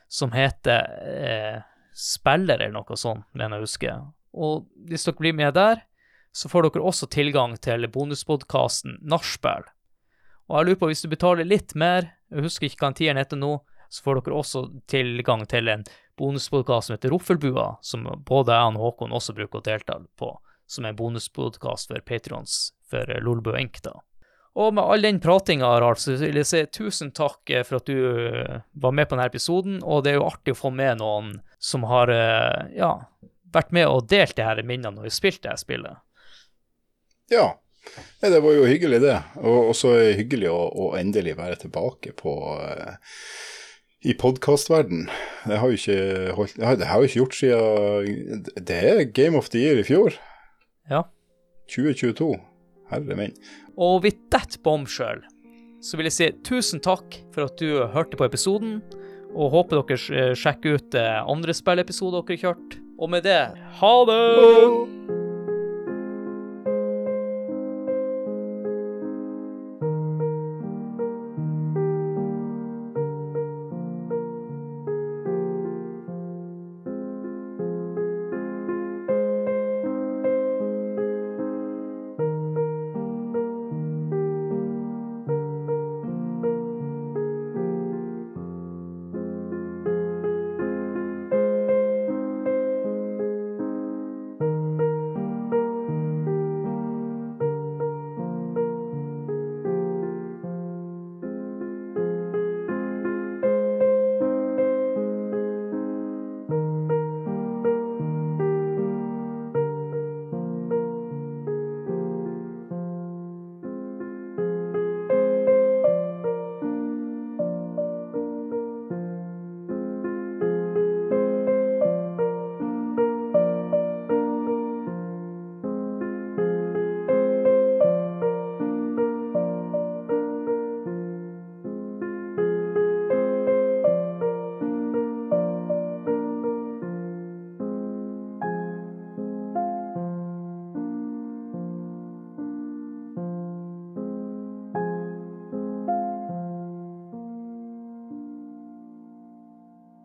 som 0.08 0.36
heter 0.36 0.86
eh, 1.02 1.58
Spiller 1.98 2.62
eller 2.62 2.78
noe 2.78 2.98
sånt, 2.98 3.26
mener 3.34 3.58
jeg 3.58 3.64
å 3.64 3.68
huske. 3.68 3.96
Og 4.32 4.70
hvis 4.88 5.08
dere 5.08 5.20
blir 5.20 5.36
med 5.36 5.58
der, 5.58 5.82
så 6.32 6.48
får 6.48 6.70
dere 6.70 6.86
også 6.88 7.10
tilgang 7.12 7.58
til 7.60 7.90
bonuspodkasten 7.92 9.02
Nachspiel. 9.02 9.66
Og 10.48 10.56
jeg 10.60 10.70
lurer 10.70 10.80
på, 10.80 10.92
hvis 10.92 11.04
du 11.04 11.12
betaler 11.12 11.48
litt 11.48 11.76
mer, 11.76 12.14
jeg 12.32 12.46
husker 12.46 12.70
ikke 12.70 12.86
hva 12.86 12.94
en 12.94 13.00
tieren 13.02 13.20
heter 13.20 13.40
nå, 13.40 13.58
så 13.92 14.06
får 14.06 14.22
dere 14.22 14.40
også 14.40 14.64
tilgang 14.92 15.44
til 15.52 15.68
en 15.72 15.84
bonuspodkast 16.20 16.88
som 16.88 16.96
heter 16.96 17.14
Roffelbua, 17.14 17.76
som 17.82 18.08
både 18.28 18.56
jeg 18.56 18.76
og 18.76 18.86
Håkon 18.86 19.16
også 19.16 19.36
bruker 19.38 19.62
å 19.62 19.66
delta 19.66 20.00
på. 20.20 20.38
som 20.72 20.86
er 20.88 20.96
bonuspodkast 20.96 21.90
for 21.92 22.00
patrons 22.08 22.72
for 22.88 23.04
Lolbø 23.20 23.58
Enk, 23.60 23.82
da. 23.84 23.98
Og 24.54 24.74
med 24.76 24.84
all 24.84 25.04
den 25.04 25.20
pratinga, 25.20 25.66
Harald, 25.66 26.00
så 26.00 26.18
vil 26.20 26.40
jeg 26.42 26.48
si 26.48 26.62
tusen 26.76 27.12
takk 27.16 27.52
for 27.68 27.80
at 27.80 27.88
du 27.88 27.98
eh, 28.20 28.62
var 28.72 28.96
med 28.96 29.08
på 29.08 29.16
denne 29.16 29.28
episoden. 29.32 29.80
Og 29.84 30.04
det 30.04 30.14
er 30.14 30.20
jo 30.20 30.28
artig 30.28 30.56
å 30.56 30.60
få 30.60 30.74
med 30.76 31.00
noen 31.00 31.38
som 31.60 31.84
har 31.88 32.12
eh, 32.12 32.74
ja, 32.76 32.92
vært 33.56 33.72
med 33.76 33.88
og 33.88 34.10
delt 34.12 34.36
de 34.36 34.48
her 34.48 34.60
minnene 34.64 34.98
når 34.98 35.08
vi 35.08 35.14
spilte 35.16 35.48
det 35.48 35.64
spillet. 35.64 36.04
Ja. 37.32 37.54
Det 38.22 38.40
var 38.44 38.54
jo 38.54 38.68
hyggelig, 38.68 39.00
det. 39.02 39.16
Og 39.42 39.72
så 39.76 39.96
hyggelig 40.14 40.52
å, 40.52 40.60
å 40.70 40.92
endelig 41.00 41.34
være 41.40 41.58
tilbake 41.64 42.14
på 42.20 42.36
eh, 42.60 43.00
i 44.02 44.14
podkastverden. 44.18 45.10
Det 45.46 45.58
har 45.62 45.70
jo 45.70 45.78
ikke 45.78 46.34
holdt 46.38 46.56
Det 46.58 46.66
har 46.66 46.76
det 46.80 46.88
har 46.90 47.02
jeg 47.02 47.12
ikke 47.12 47.20
gjort 47.20 47.36
siden 47.38 48.46
Det 48.58 48.78
er 48.78 49.04
Game 49.14 49.38
of 49.38 49.50
the 49.50 49.62
Year 49.62 49.82
i 49.82 49.86
fjor. 49.86 50.16
Ja. 50.90 51.04
2022. 51.70 52.34
Herre 52.92 53.16
min. 53.16 53.36
Og 53.78 54.04
with 54.04 54.18
that 54.32 54.58
bombshell 54.64 55.22
så 55.82 55.98
vil 55.98 56.06
jeg 56.06 56.14
si 56.14 56.28
tusen 56.46 56.82
takk 56.84 57.16
for 57.34 57.48
at 57.48 57.58
du 57.58 57.82
hørte 57.90 58.14
på 58.14 58.28
episoden, 58.28 58.84
og 59.34 59.50
håper 59.56 59.82
dere 59.82 60.36
sjekker 60.38 60.78
ut 60.78 61.00
eh, 61.00 61.18
andre 61.26 61.56
spillepisoder 61.58 62.22
dere 62.22 62.38
har 62.38 62.44
kjørt. 62.44 62.78
Og 63.02 63.10
med 63.10 63.26
det, 63.26 63.42
ha 63.82 63.96
det! 64.06 65.21